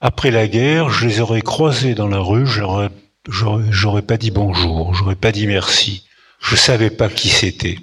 Après 0.00 0.30
la 0.30 0.46
guerre, 0.46 0.90
je 0.90 1.06
les 1.06 1.20
aurais 1.20 1.42
croisés 1.42 1.94
dans 1.94 2.08
la 2.08 2.18
rue, 2.18 2.46
j'aurais, 2.46 2.90
j'aurais 3.28 4.02
pas 4.02 4.16
dit 4.16 4.30
bonjour, 4.30 4.94
j'aurais 4.94 5.16
pas 5.16 5.32
dit 5.32 5.46
merci. 5.46 6.04
Je 6.40 6.54
savais 6.54 6.90
pas 6.90 7.08
qui 7.08 7.28
c'était. 7.28 7.78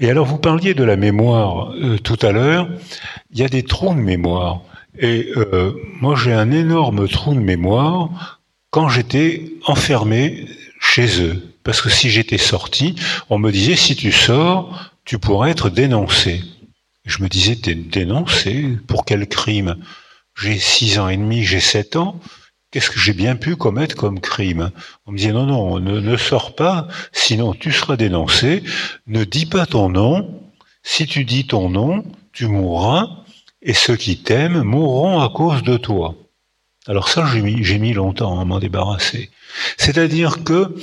Et 0.00 0.10
alors 0.10 0.26
vous 0.26 0.38
parliez 0.38 0.74
de 0.74 0.84
la 0.84 0.96
mémoire 0.96 1.72
euh, 1.74 1.98
tout 1.98 2.18
à 2.22 2.32
l'heure. 2.32 2.68
Il 3.30 3.38
y 3.38 3.44
a 3.44 3.48
des 3.48 3.62
trous 3.62 3.94
de 3.94 4.00
mémoire. 4.00 4.62
Et 4.98 5.30
euh, 5.36 5.72
moi 6.00 6.16
j'ai 6.16 6.32
un 6.32 6.50
énorme 6.50 7.08
trou 7.08 7.34
de 7.34 7.40
mémoire 7.40 8.40
quand 8.70 8.88
j'étais 8.88 9.52
enfermé 9.66 10.46
chez 10.80 11.22
eux. 11.22 11.42
Parce 11.62 11.82
que 11.82 11.90
si 11.90 12.08
j'étais 12.08 12.38
sorti, 12.38 12.94
on 13.28 13.38
me 13.38 13.50
disait, 13.52 13.76
si 13.76 13.94
tu 13.94 14.10
sors, 14.10 14.90
tu 15.04 15.18
pourrais 15.18 15.50
être 15.50 15.68
dénoncé. 15.68 16.42
Je 17.04 17.22
me 17.22 17.28
disais, 17.28 17.56
dénoncé? 17.56 18.78
Pour 18.86 19.04
quel 19.04 19.26
crime? 19.26 19.76
J'ai 20.34 20.58
six 20.58 20.98
ans 20.98 21.08
et 21.08 21.16
demi, 21.16 21.44
j'ai 21.44 21.60
sept 21.60 21.96
ans. 21.96 22.20
Qu'est-ce 22.70 22.90
que 22.90 23.00
j'ai 23.00 23.14
bien 23.14 23.34
pu 23.34 23.56
commettre 23.56 23.96
comme 23.96 24.20
crime 24.20 24.70
On 25.06 25.12
me 25.12 25.16
disait, 25.16 25.32
non, 25.32 25.46
non, 25.46 25.80
ne, 25.80 26.16
sors 26.18 26.54
pas, 26.54 26.86
sinon 27.12 27.54
tu 27.54 27.72
seras 27.72 27.96
dénoncé. 27.96 28.62
Ne 29.06 29.24
dis 29.24 29.46
pas 29.46 29.64
ton 29.64 29.88
nom. 29.88 30.42
Si 30.82 31.06
tu 31.06 31.24
dis 31.24 31.46
ton 31.46 31.70
nom, 31.70 32.04
tu 32.32 32.46
mourras, 32.46 33.08
et 33.62 33.72
ceux 33.72 33.96
qui 33.96 34.18
t'aiment 34.18 34.62
mourront 34.62 35.20
à 35.20 35.30
cause 35.30 35.62
de 35.62 35.78
toi. 35.78 36.14
Alors 36.86 37.08
ça, 37.08 37.26
j'ai 37.32 37.40
mis, 37.78 37.92
longtemps 37.94 38.38
à 38.38 38.44
m'en 38.44 38.58
débarrasser. 38.58 39.30
C'est-à-dire 39.78 40.44
que 40.44 40.74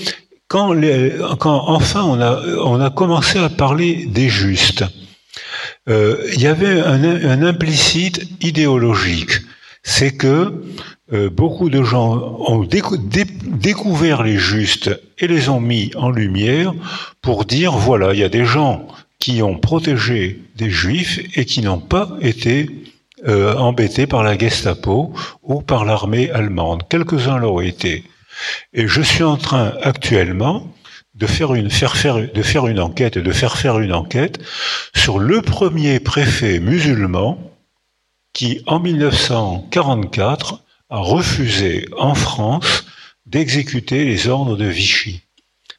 quand, 0.48 0.76
enfin 1.40 2.03
on 2.03 2.82
a, 2.82 2.90
commencé 2.90 3.38
à 3.38 3.49
parler 3.49 4.06
des 4.06 4.30
justes, 4.30 4.86
euh, 5.88 6.28
il 6.34 6.41
y 6.41 6.48
avait 6.48 6.82
un 6.82 7.44
implicite 7.44 8.28
idéologique. 8.41 9.34
C'est 9.84 10.18
que 10.18 10.64
euh, 11.14 11.30
beaucoup 11.30 11.69
de 11.69 11.84
gens 11.84 12.36
ont 12.48 12.64
découvert 12.64 14.23
les 14.23 14.38
justes 14.38 14.90
et 15.19 15.27
les 15.27 15.49
ont 15.49 15.60
mis 15.60 15.91
en 15.95 16.10
lumière 16.10 16.73
pour 17.22 17.45
dire 17.45 17.73
voilà, 17.73 18.14
il 18.14 18.19
y 18.19 18.23
a 18.23 18.30
des 18.30 18.45
gens 18.45 18.88
qui 19.19 19.44
ont 19.44 19.57
protégé 19.57 20.41
des 20.56 20.72
juifs 20.72 21.19
et 21.36 21.45
qui 21.45 21.61
n'ont 21.61 21.80
pas 21.80 22.18
été 22.22 22.69
euh, 23.27 23.56
embêtés 23.56 24.07
par 24.07 24.23
la 24.23 24.38
Gestapo 24.38 25.14
ou 25.44 25.61
par 25.61 25.86
l'armée 25.86 26.32
allemande. 26.32 26.84
Quelques-uns 26.90 27.38
l'ont 27.38 27.60
été. 27.60 28.03
Et 28.73 28.88
je 28.88 29.02
suis 29.02 29.23
en 29.23 29.38
train 29.38 29.73
actuellement 29.82 30.68
de 31.14 31.27
faire 31.27 31.53
une, 31.53 31.68
de 31.68 32.41
faire 32.41 32.68
une 32.68 32.80
enquête 32.80 33.18
et 33.18 33.22
de 33.22 33.32
faire 33.32 33.57
faire 33.57 33.80
une 33.80 33.94
enquête 33.94 34.40
sur 34.95 35.19
le 35.19 35.41
premier 35.41 35.99
préfet 35.99 36.60
musulman 36.60 37.40
qui, 38.34 38.61
en 38.65 38.80
1944, 38.80 40.65
refusé 41.00 41.88
en 41.98 42.16
France 42.16 42.86
d'exécuter 43.26 44.06
les 44.06 44.28
ordres 44.28 44.58
de 44.58 44.66
Vichy. 44.66 45.22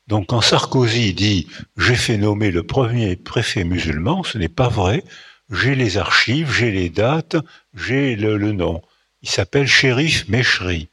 Donc 0.09 0.29
quand 0.29 0.41
Sarkozy 0.41 1.15
dit 1.15 1.47
j'ai 1.77 1.97
fait 1.97 2.17
nommer 2.17 2.51
le 2.51 2.63
premier 2.63 3.17
préfet 3.17 3.65
musulman, 3.65 4.23
ce 4.23 4.39
n'est 4.39 4.49
pas 4.49 4.69
vrai 4.69 5.03
j'ai 5.51 5.75
les 5.75 5.97
archives, 5.97 6.53
j'ai 6.53 6.71
les 6.71 6.91
dates, 6.91 7.37
j'ai 7.75 8.17
le, 8.17 8.53
nom. 8.53 8.83
Il 9.23 9.29
s'appelle 9.29 9.67
Shérif 9.67 10.29
Meshri. 10.29 10.89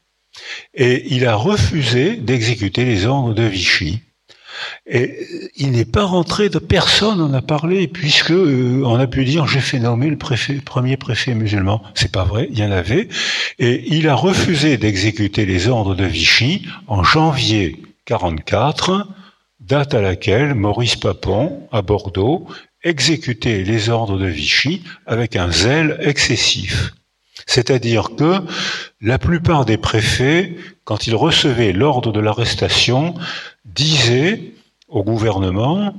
Et 0.74 1.14
il 1.14 1.26
a 1.26 1.36
refusé 1.36 2.16
d'exécuter 2.16 2.84
les 2.84 3.06
ordres 3.06 3.34
de 3.34 3.44
Vichy. 3.44 4.00
Et 4.86 5.50
il 5.56 5.72
n'est 5.72 5.84
pas 5.84 6.04
rentré 6.04 6.48
de 6.48 6.58
personne 6.58 7.20
en 7.20 7.32
a 7.32 7.42
parlé 7.42 7.88
puisque 7.88 8.30
euh, 8.30 8.82
on 8.84 8.98
a 8.98 9.06
pu 9.06 9.24
dire 9.24 9.46
j'ai 9.46 9.60
fait 9.60 9.78
nommer 9.78 10.08
le 10.08 10.16
premier 10.16 10.96
préfet 10.96 11.34
musulman. 11.34 11.82
C'est 11.94 12.12
pas 12.12 12.24
vrai, 12.24 12.48
il 12.50 12.58
y 12.58 12.64
en 12.64 12.70
avait. 12.70 13.08
Et 13.58 13.84
il 13.94 14.08
a 14.08 14.14
refusé 14.14 14.76
d'exécuter 14.76 15.46
les 15.46 15.68
ordres 15.68 15.94
de 15.94 16.04
Vichy 16.04 16.66
en 16.86 17.02
janvier 17.02 17.82
44, 18.06 19.08
date 19.60 19.94
à 19.94 20.00
laquelle 20.00 20.54
Maurice 20.54 20.96
Papon 20.96 21.66
à 21.72 21.82
Bordeaux 21.82 22.46
exécuter 22.84 23.64
les 23.64 23.88
ordres 23.88 24.18
de 24.18 24.26
Vichy 24.26 24.84
avec 25.06 25.36
un 25.36 25.50
zèle 25.50 25.96
excessif. 26.00 26.92
C'est-à-dire 27.46 28.10
que 28.16 28.40
la 29.00 29.18
plupart 29.18 29.64
des 29.64 29.76
préfets, 29.76 30.56
quand 30.84 31.06
ils 31.06 31.14
recevaient 31.14 31.72
l'ordre 31.72 32.12
de 32.12 32.20
l'arrestation, 32.20 33.14
disaient 33.64 34.54
au 34.88 35.02
gouvernement, 35.02 35.94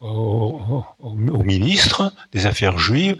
au, 0.00 1.42
ministre 1.44 2.12
des 2.32 2.46
Affaires 2.46 2.78
juives, 2.78 3.16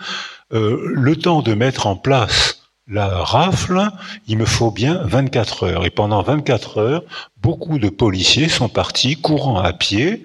euh, 0.53 0.81
le 0.95 1.17
temps 1.17 1.43
de 1.43 1.55
mettre 1.55 1.87
en 1.87 1.97
place 1.97 2.63
la 2.89 3.07
rafle, 3.07 3.91
il 4.27 4.39
me 4.39 4.45
faut 4.45 4.71
bien 4.71 5.03
24 5.05 5.65
heures. 5.65 5.85
Et 5.87 5.91
pendant 5.91 6.23
24 6.23 6.79
heures, 6.79 7.03
beaucoup 7.37 7.79
de 7.79 7.89
policiers 7.89 8.49
sont 8.49 8.69
partis 8.69 9.17
courant 9.17 9.61
à 9.61 9.73
pied 9.73 10.25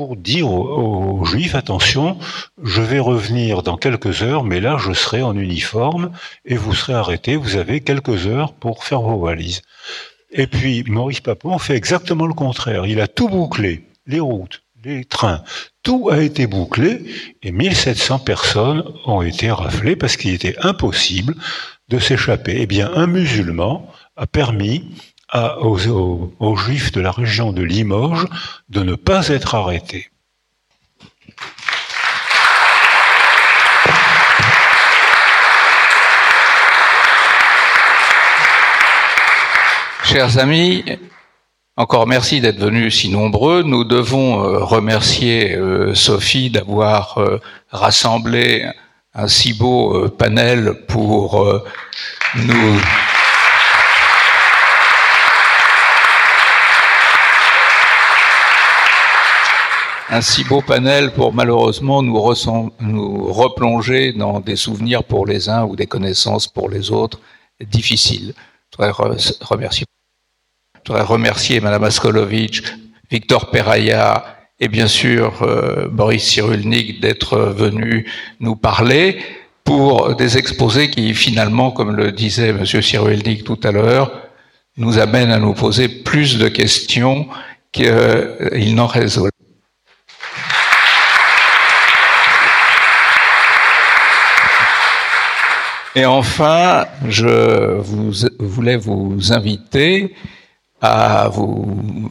pour 0.00 0.16
dire 0.16 0.50
aux, 0.50 1.22
juifs, 1.26 1.54
attention, 1.54 2.16
je 2.62 2.80
vais 2.80 3.00
revenir 3.00 3.62
dans 3.62 3.76
quelques 3.76 4.22
heures, 4.22 4.44
mais 4.44 4.58
là 4.58 4.78
je 4.78 4.94
serai 4.94 5.20
en 5.20 5.36
uniforme 5.36 6.10
et 6.46 6.56
vous 6.56 6.74
serez 6.74 6.94
arrêtés, 6.94 7.36
vous 7.36 7.56
avez 7.56 7.82
quelques 7.82 8.26
heures 8.26 8.54
pour 8.54 8.82
faire 8.82 9.02
vos 9.02 9.20
valises. 9.20 9.60
Et 10.30 10.46
puis 10.46 10.84
Maurice 10.86 11.20
Papon 11.20 11.58
fait 11.58 11.76
exactement 11.76 12.26
le 12.26 12.32
contraire, 12.32 12.86
il 12.86 12.98
a 12.98 13.08
tout 13.08 13.28
bouclé, 13.28 13.84
les 14.06 14.20
routes, 14.20 14.62
les 14.86 15.04
trains, 15.04 15.44
tout 15.82 16.08
a 16.10 16.22
été 16.22 16.46
bouclé 16.46 17.04
et 17.42 17.52
1700 17.52 18.20
personnes 18.20 18.82
ont 19.04 19.20
été 19.20 19.50
raflées 19.50 19.96
parce 19.96 20.16
qu'il 20.16 20.32
était 20.32 20.56
impossible 20.62 21.34
de 21.90 21.98
s'échapper. 21.98 22.56
Eh 22.58 22.66
bien, 22.66 22.90
un 22.94 23.06
musulman 23.06 23.86
a 24.16 24.26
permis 24.26 24.86
aux, 25.32 26.56
juifs 26.56 26.92
de 26.92 27.00
la 27.00 27.10
région 27.10 27.52
de 27.52 27.62
Limoges 27.62 28.26
de 28.68 28.82
ne 28.82 28.94
pas 28.94 29.28
être 29.28 29.54
arrêtés. 29.54 30.10
Chers 40.04 40.38
amis, 40.38 40.84
encore 41.76 42.08
merci 42.08 42.40
d'être 42.40 42.58
venus 42.58 43.00
si 43.00 43.10
nombreux. 43.10 43.62
Nous 43.62 43.84
devons 43.84 44.42
euh, 44.42 44.58
remercier 44.58 45.54
euh, 45.54 45.94
Sophie 45.94 46.50
d'avoir 46.50 47.18
euh, 47.18 47.40
rassemblé 47.70 48.68
un 49.14 49.28
si 49.28 49.52
beau 49.52 50.08
panel 50.08 50.84
pour 50.88 51.62
nous 52.36 52.80
un 60.10 60.20
si 60.20 60.42
beau 60.44 60.60
panel 60.60 61.12
pour 61.12 61.32
malheureusement 61.32 62.02
nous, 62.02 62.20
replonger 63.32 64.12
dans 64.12 64.40
des 64.40 64.56
souvenirs 64.56 65.04
pour 65.04 65.24
les 65.24 65.48
uns 65.48 65.64
ou 65.64 65.76
des 65.76 65.86
connaissances 65.86 66.48
pour 66.48 66.68
les 66.68 66.90
autres 66.90 67.20
difficiles. 67.60 68.34
Je 68.72 68.76
voudrais 68.76 68.90
remercier, 69.40 69.86
je 70.84 70.92
voudrais 70.92 71.04
remercier 71.04 71.60
Madame 71.60 71.84
Askolovitch, 71.84 72.62
Victor 73.10 73.50
Peraya 73.50 74.24
et 74.58 74.68
bien 74.68 74.88
sûr 74.88 75.42
euh, 75.42 75.88
Boris 75.88 76.24
Cyrulnik 76.24 77.00
d'être 77.00 77.38
venu 77.38 78.10
nous 78.40 78.56
parler 78.56 79.20
pour 79.62 80.16
des 80.16 80.38
exposés 80.38 80.90
qui 80.90 81.14
finalement, 81.14 81.70
comme 81.70 81.94
le 81.94 82.10
disait 82.10 82.52
Monsieur 82.52 82.82
Cyrulnik 82.82 83.44
tout 83.44 83.60
à 83.62 83.70
l'heure, 83.70 84.10
nous 84.76 84.98
amènent 84.98 85.30
à 85.30 85.38
nous 85.38 85.54
poser 85.54 85.88
plus 85.88 86.38
de 86.38 86.48
questions 86.48 87.28
qu'ils 87.72 88.74
n'en 88.74 88.86
résolvent. 88.86 89.30
Et 95.96 96.06
enfin, 96.06 96.86
je 97.08 97.78
vous, 97.78 98.12
voulais 98.38 98.76
vous 98.76 99.32
inviter 99.32 100.14
à 100.80 101.28
vous 101.28 102.10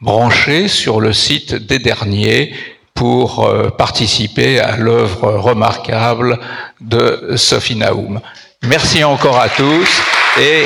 brancher 0.00 0.68
sur 0.68 1.00
le 1.00 1.12
site 1.12 1.54
des 1.54 1.78
derniers 1.78 2.54
pour 2.94 3.44
euh, 3.44 3.68
participer 3.68 4.60
à 4.60 4.76
l'œuvre 4.76 5.32
remarquable 5.34 6.38
de 6.80 7.34
Sophie 7.36 7.76
Naoum. 7.76 8.20
Merci 8.62 9.04
encore 9.04 9.38
à 9.38 9.48
tous 9.50 10.02
et 10.40 10.64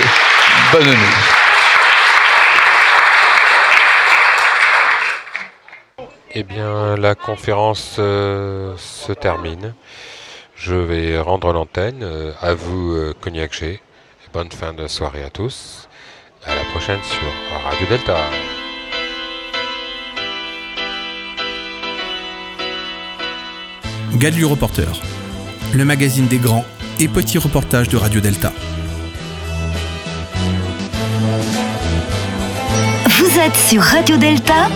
bonne 0.73 0.87
nuit. 0.87 0.95
Eh 6.35 6.43
bien, 6.45 6.95
la 6.97 7.17
conférence 7.17 7.97
euh, 7.99 8.75
se 8.77 9.13
termine. 9.13 9.75
Je 10.59 10.75
vais 10.75 11.19
rendre 11.21 11.53
l'antenne. 11.53 12.01
Euh, 12.03 12.33
à 12.41 12.55
vous, 12.55 12.93
euh, 12.93 13.15
Cognac 13.21 13.53
G. 13.55 13.81
bonne 14.33 14.51
fin 14.51 14.75
de 14.75 14.89
soirée 14.89 15.23
à 15.23 15.31
tous. 15.31 15.89
À 16.45 16.55
la 16.55 16.63
prochaine 16.73 16.99
sur 17.03 17.63
Radio 17.65 17.87
Delta. 17.89 18.19
Gadu 24.17 24.45
Reporter, 24.45 24.89
le 25.75 25.85
magazine 25.85 26.27
des 26.27 26.39
grands 26.39 26.65
et 26.99 27.07
petits 27.07 27.39
reportages 27.39 27.89
de 27.89 27.97
Radio 27.97 28.21
Delta. 28.21 28.53
Vous 33.07 33.39
êtes 33.39 33.57
sur 33.57 33.83
Radio 33.83 34.17
Delta, 34.17 34.69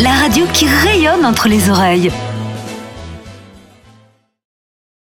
la 0.00 0.10
radio 0.10 0.44
qui 0.52 0.66
rayonne 0.66 1.24
entre 1.24 1.48
les 1.48 1.70
oreilles. 1.70 2.10